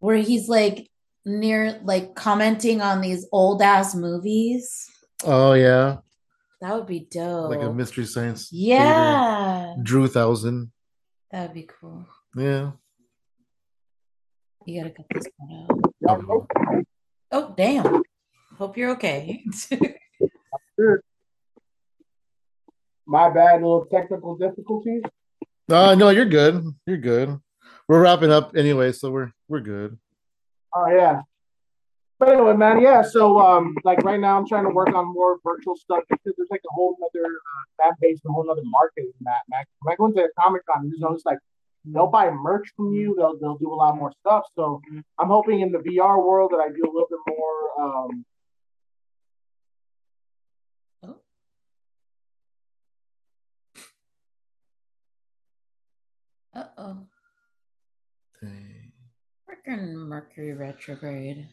where 0.00 0.16
he's 0.16 0.48
like 0.48 0.90
near 1.24 1.80
like 1.84 2.14
commenting 2.14 2.80
on 2.80 3.00
these 3.00 3.26
old 3.32 3.62
ass 3.62 3.94
movies. 3.94 4.88
Oh 5.24 5.52
yeah. 5.52 5.98
That 6.60 6.74
would 6.74 6.86
be 6.86 7.00
dope. 7.10 7.50
Like 7.50 7.62
a 7.62 7.72
mystery 7.72 8.04
science. 8.04 8.50
theater. 8.50 8.84
yeah, 8.84 9.74
Drew 9.82 10.06
Thousand. 10.06 10.70
that 11.30 11.42
would 11.48 11.54
be 11.54 11.68
cool. 11.80 12.06
Yeah. 12.36 12.72
You 14.64 14.80
gotta 14.80 14.94
cut 14.94 15.06
this 15.12 15.26
one 15.38 15.66
out. 16.08 16.24
Oh. 16.28 16.46
Oh, 17.32 17.54
damn. 17.56 18.02
Hope 18.58 18.76
you're 18.76 18.90
okay. 18.90 19.42
My 23.06 23.30
bad, 23.30 23.62
little 23.62 23.86
technical 23.86 24.36
difficulties. 24.36 25.02
Uh, 25.70 25.94
no, 25.94 26.10
you're 26.10 26.24
good. 26.24 26.64
You're 26.86 26.98
good. 26.98 27.38
We're 27.88 28.02
wrapping 28.02 28.30
up 28.30 28.56
anyway, 28.56 28.92
so 28.92 29.10
we're 29.10 29.32
we're 29.48 29.60
good. 29.60 29.98
Oh 30.74 30.86
yeah. 30.86 31.22
But 32.18 32.34
anyway, 32.34 32.54
man, 32.54 32.80
yeah. 32.80 33.02
So 33.02 33.40
um, 33.40 33.74
like 33.82 34.04
right 34.04 34.20
now, 34.20 34.38
I'm 34.38 34.46
trying 34.46 34.64
to 34.64 34.70
work 34.70 34.94
on 34.94 35.12
more 35.12 35.38
virtual 35.44 35.74
stuff 35.74 36.04
because 36.08 36.34
there's 36.36 36.50
like 36.50 36.60
a 36.64 36.72
whole 36.72 36.96
other 37.02 37.26
uh, 37.26 37.82
fan 37.82 37.92
base 38.00 38.20
and 38.24 38.30
a 38.30 38.32
whole 38.32 38.48
other 38.48 38.62
market 38.64 39.04
in 39.04 39.12
that, 39.22 39.42
man. 39.50 39.64
When 39.80 39.92
I 39.92 39.96
go 39.96 40.06
into 40.06 40.28
Comic 40.38 40.62
Con, 40.66 40.88
you 40.88 41.00
know, 41.00 41.12
it's 41.14 41.26
like 41.26 41.38
they'll 41.84 42.06
buy 42.06 42.30
merch 42.30 42.68
from 42.76 42.92
you. 42.92 43.14
They'll 43.16 43.36
they'll 43.38 43.58
do 43.58 43.72
a 43.72 43.74
lot 43.74 43.96
more 43.96 44.12
stuff. 44.20 44.44
So 44.54 44.80
I'm 45.18 45.28
hoping 45.28 45.62
in 45.62 45.72
the 45.72 45.78
VR 45.78 46.24
world 46.24 46.52
that 46.52 46.58
I 46.60 46.68
do 46.68 46.84
a 46.84 46.92
little 46.92 47.08
bit 47.10 47.18
more. 47.26 47.82
Um, 47.82 48.24
Uh 56.54 56.64
oh. 56.78 56.96
Dang. 58.40 58.92
Freaking 59.48 59.94
Mercury 59.94 60.52
retrograde. 60.52 61.48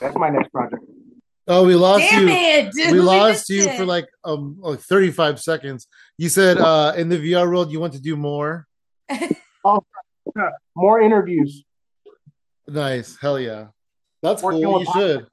That's 0.00 0.16
my 0.16 0.30
next 0.30 0.50
project. 0.50 0.82
Oh, 1.46 1.66
we 1.66 1.74
lost 1.74 2.04
Damn 2.10 2.28
you. 2.28 2.34
it! 2.34 2.92
We 2.92 3.00
lost 3.00 3.48
you 3.50 3.62
it. 3.64 3.76
for 3.76 3.84
like 3.84 4.08
um 4.24 4.56
like 4.60 4.80
35 4.80 5.40
seconds. 5.40 5.86
You 6.16 6.28
said 6.28 6.58
uh 6.58 6.94
in 6.96 7.08
the 7.08 7.18
VR 7.18 7.48
world 7.48 7.70
you 7.72 7.80
want 7.80 7.92
to 7.94 8.00
do 8.00 8.16
more. 8.16 8.66
oh, 9.64 9.84
More 10.76 11.00
interviews. 11.00 11.64
Nice. 12.68 13.16
Hell 13.20 13.38
yeah. 13.38 13.68
That's 14.22 14.42
Working 14.42 14.62
cool. 14.64 14.78
with 14.80 14.88
You 14.88 14.92
should. 14.94 15.26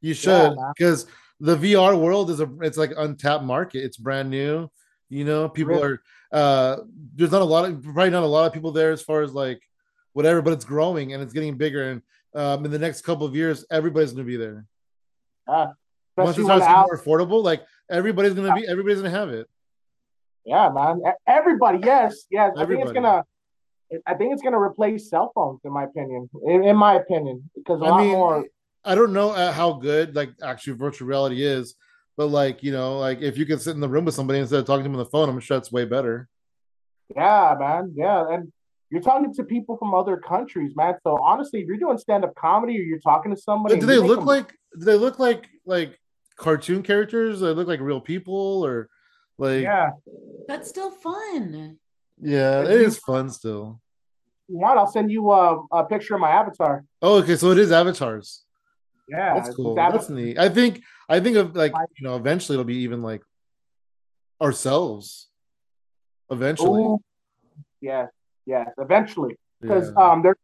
You 0.00 0.14
should 0.14 0.56
man. 0.56 0.72
because 0.76 1.06
the 1.40 1.56
VR 1.56 1.98
world 1.98 2.30
is 2.30 2.40
a 2.40 2.48
it's 2.62 2.78
like 2.78 2.92
untapped 2.96 3.44
market. 3.44 3.84
It's 3.84 3.96
brand 3.96 4.30
new. 4.30 4.68
You 5.10 5.24
know, 5.24 5.48
people 5.48 5.74
Really? 5.74 5.82
are 5.94 6.02
uh 6.32 6.78
there's 7.14 7.30
not 7.30 7.42
a 7.42 7.44
lot 7.44 7.68
of 7.68 7.82
probably 7.82 8.10
not 8.10 8.22
a 8.22 8.26
lot 8.26 8.46
of 8.46 8.52
people 8.52 8.72
there 8.72 8.90
as 8.92 9.02
far 9.02 9.22
as 9.22 9.32
like 9.32 9.60
whatever, 10.14 10.42
but 10.42 10.52
it's 10.52 10.64
growing 10.64 11.12
and 11.12 11.22
it's 11.22 11.32
getting 11.32 11.56
bigger. 11.56 11.90
And 11.90 12.02
um 12.34 12.64
in 12.64 12.70
the 12.70 12.78
next 12.78 13.02
couple 13.02 13.26
of 13.26 13.34
years, 13.36 13.64
everybody's 13.70 14.12
gonna 14.12 14.24
be 14.24 14.36
there. 14.36 14.66
Uh, 15.46 15.68
Once 16.16 16.38
it 16.38 16.44
starts 16.44 16.64
out- 16.64 16.86
more 16.86 16.98
affordable, 16.98 17.42
like 17.42 17.64
everybody's 17.90 18.34
gonna 18.34 18.54
be 18.54 18.66
everybody's 18.66 18.98
gonna 18.98 19.10
have 19.10 19.30
it. 19.30 19.48
Yeah, 20.44 20.70
man. 20.70 21.02
Everybody, 21.26 21.78
yes, 21.84 22.26
yes. 22.30 22.52
I 22.56 22.66
think 22.66 22.82
it's 22.82 22.92
gonna. 22.92 23.24
I 24.06 24.14
think 24.14 24.32
it's 24.32 24.42
gonna 24.42 24.58
replace 24.60 25.10
cell 25.10 25.30
phones, 25.34 25.60
in 25.64 25.72
my 25.72 25.84
opinion. 25.84 26.30
In, 26.46 26.64
in 26.64 26.76
my 26.76 26.94
opinion, 26.94 27.50
because 27.54 27.80
a 27.80 27.84
I 27.84 27.88
lot 27.90 28.00
mean, 28.00 28.12
more. 28.12 28.46
I 28.84 28.94
don't 28.94 29.12
know 29.12 29.30
uh, 29.30 29.52
how 29.52 29.74
good 29.74 30.16
like 30.16 30.30
actually 30.42 30.74
virtual 30.74 31.06
reality 31.06 31.44
is, 31.44 31.74
but 32.16 32.26
like 32.26 32.62
you 32.62 32.72
know, 32.72 32.98
like 32.98 33.20
if 33.20 33.36
you 33.38 33.46
could 33.46 33.60
sit 33.60 33.74
in 33.74 33.80
the 33.80 33.88
room 33.88 34.04
with 34.04 34.14
somebody 34.14 34.38
instead 34.38 34.60
of 34.60 34.66
talking 34.66 34.84
to 34.84 34.88
them 34.88 34.98
on 34.98 35.04
the 35.04 35.10
phone, 35.10 35.28
I'm 35.28 35.40
sure 35.40 35.56
that's 35.56 35.72
way 35.72 35.84
better. 35.84 36.28
Yeah, 37.14 37.54
man. 37.58 37.92
Yeah, 37.96 38.24
and 38.30 38.52
you're 38.90 39.02
talking 39.02 39.32
to 39.34 39.44
people 39.44 39.76
from 39.76 39.94
other 39.94 40.16
countries, 40.16 40.74
man. 40.76 40.94
So 41.02 41.18
honestly, 41.22 41.60
if 41.60 41.66
you're 41.66 41.76
doing 41.78 41.98
stand-up 41.98 42.34
comedy 42.34 42.78
or 42.78 42.82
you're 42.82 42.98
talking 43.00 43.34
to 43.34 43.40
somebody, 43.40 43.74
But 43.76 43.80
do 43.80 43.86
they 43.86 43.98
look 43.98 44.20
them- 44.20 44.26
like? 44.26 44.48
Do 44.78 44.84
they 44.84 44.96
look 44.96 45.18
like 45.18 45.48
like 45.66 45.98
cartoon 46.36 46.82
characters? 46.82 47.40
Do 47.40 47.46
they 47.46 47.52
look 47.52 47.68
like 47.68 47.80
real 47.80 48.00
people 48.00 48.62
or 48.64 48.88
like? 49.38 49.62
Yeah, 49.62 49.90
Yeah. 50.06 50.12
That's 50.48 50.68
still 50.68 50.90
fun. 50.90 51.78
Yeah, 52.20 52.62
it 52.62 52.80
is 52.80 52.98
fun 52.98 53.30
still. 53.30 53.80
You 54.48 54.58
want? 54.58 54.78
I'll 54.78 54.86
send 54.90 55.10
you 55.10 55.30
a, 55.30 55.64
a 55.72 55.84
picture 55.84 56.14
of 56.14 56.20
my 56.20 56.30
avatar. 56.30 56.84
Oh, 57.00 57.16
okay, 57.22 57.36
so 57.36 57.50
it 57.50 57.58
is 57.58 57.72
avatars. 57.72 58.44
Yeah, 59.12 59.34
That's 59.34 59.54
cool. 59.54 59.78
avatar- 59.78 59.92
That's 59.92 60.08
neat. 60.10 60.38
I 60.38 60.48
think 60.48 60.82
I 61.08 61.20
think 61.20 61.36
of 61.36 61.54
like 61.54 61.72
you 61.98 62.04
know 62.06 62.16
eventually 62.16 62.54
it'll 62.56 62.64
be 62.76 62.78
even 62.88 63.02
like 63.02 63.22
ourselves. 64.40 65.28
Eventually, 66.30 66.82
Ooh. 66.82 66.98
Yes, 67.80 68.08
yes. 68.46 68.68
Eventually, 68.78 69.36
because 69.60 69.92
Yeah. 69.94 70.02
um, 70.12 70.22
there's 70.22 70.36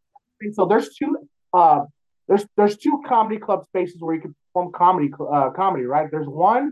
so 0.52 0.66
there's 0.66 0.88
two 0.98 1.10
uh 1.52 1.80
there's 2.28 2.44
there's 2.56 2.76
two 2.76 3.02
comedy 3.06 3.38
club 3.38 3.64
spaces 3.64 3.96
where 4.02 4.14
you 4.16 4.20
can 4.20 4.34
perform 4.52 4.72
comedy 4.72 5.10
uh, 5.18 5.50
comedy 5.50 5.84
right. 5.84 6.10
There's 6.10 6.28
one 6.28 6.64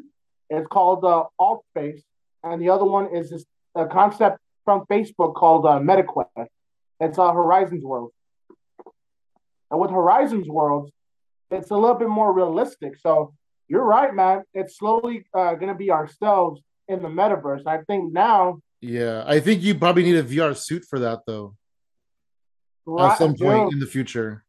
it's 0.51 0.67
called 0.69 1.03
uh, 1.05 1.25
Altspace, 1.41 2.03
and 2.45 2.61
the 2.63 2.69
other 2.69 2.85
one 2.85 3.07
is 3.17 3.31
this 3.31 3.45
a 3.75 3.87
concept 3.87 4.39
from 4.65 4.85
Facebook 4.93 5.35
called 5.35 5.65
uh, 5.67 5.79
MetaQuest. 5.81 6.49
It's 7.01 7.19
uh, 7.19 7.33
Horizons 7.33 7.83
World, 7.83 8.13
and 9.71 9.81
with 9.81 9.91
Horizons 9.91 10.49
World, 10.49 10.91
it's 11.51 11.71
a 11.71 11.77
little 11.77 11.97
bit 11.97 12.09
more 12.09 12.33
realistic. 12.33 12.97
So 12.99 13.35
you're 13.69 13.85
right, 13.85 14.15
man. 14.15 14.43
It's 14.55 14.79
slowly 14.79 15.27
uh, 15.35 15.55
going 15.55 15.69
to 15.69 15.75
be 15.75 15.91
ourselves 15.91 16.61
in 16.89 17.03
the 17.03 17.09
metaverse. 17.09 17.67
I 17.67 17.83
think 17.83 18.13
now. 18.13 18.61
yeah. 18.81 19.25
I 19.27 19.41
think 19.41 19.63
you 19.63 19.75
probably 19.75 20.05
need 20.05 20.17
a 20.17 20.23
VR 20.23 20.57
suit 20.57 20.85
for 20.89 21.01
that 21.01 21.21
though. 21.27 21.57
Right, 22.85 23.13
at 23.13 23.19
some 23.19 23.35
point 23.35 23.71
dude, 23.71 23.75
in 23.75 23.81
the 23.81 23.87
future. 23.87 24.45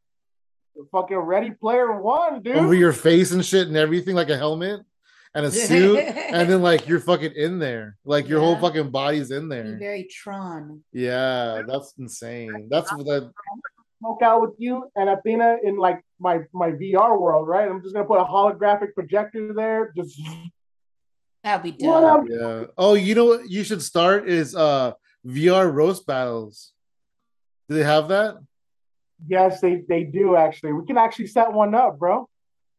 fucking 0.91 1.17
Ready 1.17 1.51
Player 1.51 1.99
One, 1.99 2.43
dude. 2.43 2.55
Over 2.55 2.75
your 2.75 2.93
face 2.93 3.31
and 3.31 3.43
shit 3.43 3.67
and 3.67 3.75
everything, 3.75 4.13
like 4.15 4.29
a 4.29 4.37
helmet 4.37 4.81
and 5.33 5.45
a 5.45 5.51
suit, 5.51 5.97
and 5.97 6.47
then 6.47 6.61
like 6.61 6.87
you're 6.87 6.99
fucking 6.99 7.33
in 7.35 7.57
there. 7.57 7.97
Like 8.05 8.27
your 8.27 8.39
whole 8.39 8.55
fucking 8.57 8.91
body's 8.91 9.31
in 9.31 9.49
Be 9.49 9.55
there. 9.55 9.77
very 9.79 10.03
Tron. 10.03 10.83
Yeah, 10.93 11.63
that's 11.67 11.95
insane. 11.97 12.67
That's 12.69 12.91
what 12.93 13.05
that 13.07 13.31
smoke 13.99 14.21
out 14.21 14.41
with 14.41 14.51
you 14.57 14.89
and 14.95 15.09
Athena 15.09 15.57
in 15.63 15.77
like 15.77 16.01
my 16.19 16.39
my 16.53 16.71
VR 16.71 17.19
world, 17.19 17.47
right? 17.47 17.67
I'm 17.69 17.81
just 17.81 17.93
gonna 17.93 18.05
put 18.07 18.19
a 18.19 18.25
holographic 18.25 18.93
projector 18.93 19.53
there. 19.53 19.91
Just 19.95 20.19
That'd 21.43 21.63
be 21.77 21.85
what 21.85 22.01
dope. 22.01 22.27
yeah. 22.29 22.65
Oh, 22.77 22.93
you 22.95 23.15
know 23.15 23.25
what 23.25 23.49
you 23.49 23.63
should 23.63 23.81
start 23.81 24.27
is 24.27 24.55
uh 24.55 24.93
VR 25.25 25.71
roast 25.71 26.05
battles. 26.05 26.73
Do 27.69 27.75
they 27.75 27.83
have 27.83 28.07
that? 28.09 28.35
Yes, 29.27 29.61
they 29.61 29.83
they 29.87 30.03
do 30.03 30.35
actually. 30.35 30.73
We 30.73 30.85
can 30.85 30.97
actually 30.97 31.27
set 31.27 31.51
one 31.51 31.73
up, 31.75 31.97
bro. 31.99 32.27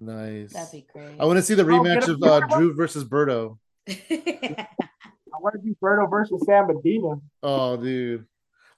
Nice. 0.00 0.52
That'd 0.52 0.70
be 0.72 0.86
great. 0.92 1.16
I 1.18 1.24
want 1.24 1.38
to 1.38 1.42
see 1.42 1.54
the 1.54 1.62
Oh, 1.62 1.66
rematch 1.66 2.00
get 2.06 2.08
a- 2.08 2.12
of 2.12 2.22
uh, 2.22 2.46
Drew 2.46 2.72
versus 2.74 3.04
Berto. 3.04 3.58
I 3.88 5.40
want 5.40 5.54
to 5.56 5.60
do 5.60 5.76
Berto 5.82 6.08
versus 6.08 6.40
Sam 6.46 6.68
Medina. 6.68 7.16
Oh, 7.42 7.76
dude. 7.76 8.24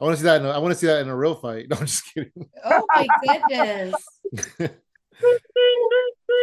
I 0.01 0.05
want 0.05 0.16
to 0.16 0.20
see 0.20 0.24
that. 0.24 0.40
In 0.40 0.47
a, 0.47 0.51
I 0.51 0.59
want 0.59 0.72
to 0.72 0.78
see 0.78 0.86
that 0.86 1.01
in 1.01 1.09
a 1.09 1.16
real 1.16 1.35
fight. 1.35 1.66
No, 1.70 1.77
I'm 1.77 1.86
just 1.86 2.12
kidding. 2.12 2.48
oh 2.64 2.86
my 2.94 3.06
goodness. 3.48 3.94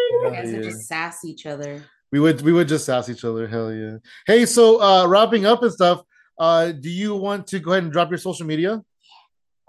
You 0.09 0.29
guys 0.31 0.51
would 0.51 0.63
yeah. 0.63 0.69
just 0.69 0.88
sass 0.88 1.25
each 1.25 1.45
other. 1.45 1.84
We 2.11 2.19
would 2.19 2.41
we 2.41 2.53
would 2.53 2.67
just 2.67 2.85
sass 2.85 3.09
each 3.09 3.25
other. 3.25 3.47
Hell 3.47 3.73
yeah. 3.73 3.97
Hey, 4.25 4.45
so 4.45 4.81
uh 4.81 5.07
wrapping 5.07 5.45
up 5.45 5.63
and 5.63 5.71
stuff. 5.71 6.03
Uh 6.38 6.71
do 6.71 6.89
you 6.89 7.15
want 7.15 7.47
to 7.47 7.59
go 7.59 7.71
ahead 7.71 7.84
and 7.84 7.91
drop 7.91 8.09
your 8.09 8.19
social 8.19 8.45
media? 8.45 8.84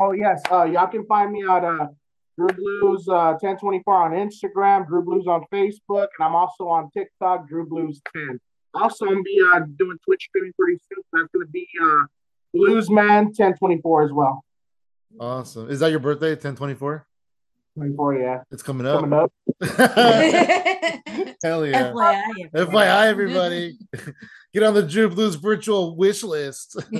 Oh 0.00 0.12
yes, 0.12 0.40
uh, 0.50 0.64
y'all 0.64 0.86
can 0.86 1.04
find 1.06 1.32
me 1.32 1.42
at 1.42 1.64
uh, 1.64 1.88
Drew 2.36 2.48
Blues 2.48 3.08
uh, 3.08 3.34
1024 3.40 3.94
on 3.94 4.12
Instagram, 4.12 4.86
Drew 4.86 5.02
Blues 5.02 5.26
on 5.26 5.44
Facebook, 5.52 6.06
and 6.18 6.20
I'm 6.20 6.36
also 6.36 6.68
on 6.68 6.88
TikTok, 6.90 7.48
Drew 7.48 7.66
Blues 7.66 8.00
10. 8.12 8.38
Also, 8.74 9.06
I'm 9.06 9.24
be 9.24 9.42
uh, 9.52 9.60
doing 9.76 9.98
Twitch 10.04 10.28
streaming 10.28 10.52
pretty 10.56 10.78
soon. 10.88 11.02
That's 11.12 11.28
gonna 11.34 11.46
be 11.46 11.66
uh, 11.82 12.04
Bluesman 12.54 13.26
1024 13.26 14.04
as 14.04 14.12
well. 14.12 14.44
Awesome. 15.18 15.70
Is 15.70 15.80
that 15.80 15.90
your 15.90 16.00
birthday? 16.00 16.30
1024? 16.30 17.06
24, 17.76 18.14
yeah, 18.18 18.42
It's 18.50 18.62
coming 18.62 18.86
up. 18.86 19.00
coming 19.00 19.18
up. 19.18 19.32
Hell 21.42 21.64
yeah. 21.64 21.92
FYI. 21.92 22.50
FYI, 22.52 23.06
everybody. 23.06 23.78
Get 24.52 24.62
on 24.64 24.74
the 24.74 24.82
Drew 24.82 25.08
Blues 25.08 25.36
virtual 25.36 25.96
wish 25.96 26.24
list. 26.24 26.82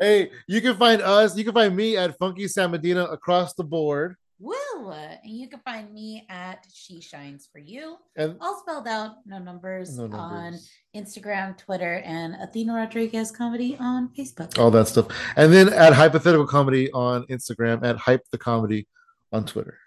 hey, 0.00 0.30
you 0.46 0.60
can 0.60 0.76
find 0.76 1.02
us, 1.02 1.36
you 1.36 1.44
can 1.44 1.54
find 1.54 1.74
me 1.74 1.96
at 1.96 2.16
Funky 2.18 2.46
Sam 2.46 2.70
Medina 2.70 3.04
across 3.04 3.54
the 3.54 3.64
board. 3.64 4.14
Woo! 4.38 4.90
And 4.90 5.18
you 5.24 5.48
can 5.48 5.60
find 5.60 5.92
me 5.92 6.26
at 6.28 6.66
She 6.72 7.00
Shines 7.00 7.48
for 7.50 7.58
You, 7.58 7.96
And 8.16 8.36
all 8.40 8.60
spelled 8.60 8.86
out, 8.86 9.16
no 9.24 9.38
numbers, 9.38 9.98
no 9.98 10.10
on. 10.12 10.58
Instagram, 10.94 11.56
Twitter, 11.56 12.02
and 12.04 12.34
Athena 12.34 12.74
Rodriguez 12.74 13.30
Comedy 13.30 13.76
on 13.80 14.10
Facebook. 14.10 14.58
all 14.58 14.70
that 14.72 14.88
stuff. 14.88 15.06
And 15.36 15.52
then 15.52 15.72
at 15.72 15.94
Hypothetical 15.94 16.46
Comedy 16.46 16.90
on 16.92 17.24
Instagram, 17.28 17.82
at 17.82 17.96
Hype 17.96 18.24
the 18.30 18.38
Comedy 18.38 18.86
on 19.32 19.46
Twitter. 19.46 19.78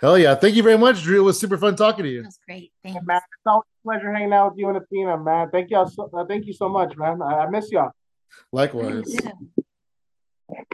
Hell 0.00 0.18
yeah. 0.18 0.34
Thank 0.34 0.56
you 0.56 0.62
very 0.62 0.78
much, 0.78 1.02
Drew. 1.02 1.20
It 1.20 1.24
was 1.24 1.38
super 1.38 1.58
fun 1.58 1.76
talking 1.76 2.04
to 2.04 2.10
you. 2.10 2.22
That's 2.22 2.38
great. 2.46 2.72
Hey, 2.82 2.92
Thanks. 2.92 3.06
man, 3.06 3.18
it's 3.18 3.46
always 3.46 3.66
a 3.84 3.86
pleasure 3.86 4.12
hanging 4.12 4.32
out 4.32 4.52
with 4.52 4.58
you 4.58 4.68
and 4.68 4.78
Athena, 4.78 5.18
man. 5.18 5.50
Thank 5.50 5.70
y'all. 5.70 5.88
So, 5.88 6.10
uh, 6.12 6.24
thank 6.24 6.46
you 6.46 6.52
so 6.52 6.68
much, 6.68 6.96
man. 6.96 7.22
I, 7.22 7.44
I 7.44 7.50
miss 7.50 7.70
y'all. 7.70 7.92
Likewise. 8.50 9.04
Yeah. 9.06 9.30
Talk 10.50 10.66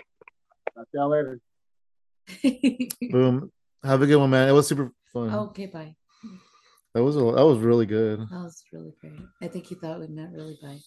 to 0.76 0.84
y'all 0.94 1.08
later. 1.08 1.40
Boom. 3.10 3.50
Have 3.84 4.02
a 4.02 4.06
good 4.06 4.16
one, 4.16 4.30
man. 4.30 4.48
It 4.48 4.52
was 4.52 4.66
super 4.68 4.92
fun. 5.12 5.32
okay, 5.32 5.66
bye. 5.66 5.94
That 6.94 7.04
was 7.04 7.16
a, 7.16 7.20
that 7.20 7.46
was 7.46 7.58
really 7.58 7.86
good. 7.86 8.20
That 8.20 8.42
was 8.42 8.62
really 8.72 8.92
great. 9.00 9.20
I 9.42 9.48
think 9.48 9.70
you 9.70 9.76
thought 9.76 10.00
we 10.00 10.08
meant 10.08 10.32
really 10.34 10.58
bye. 10.60 10.78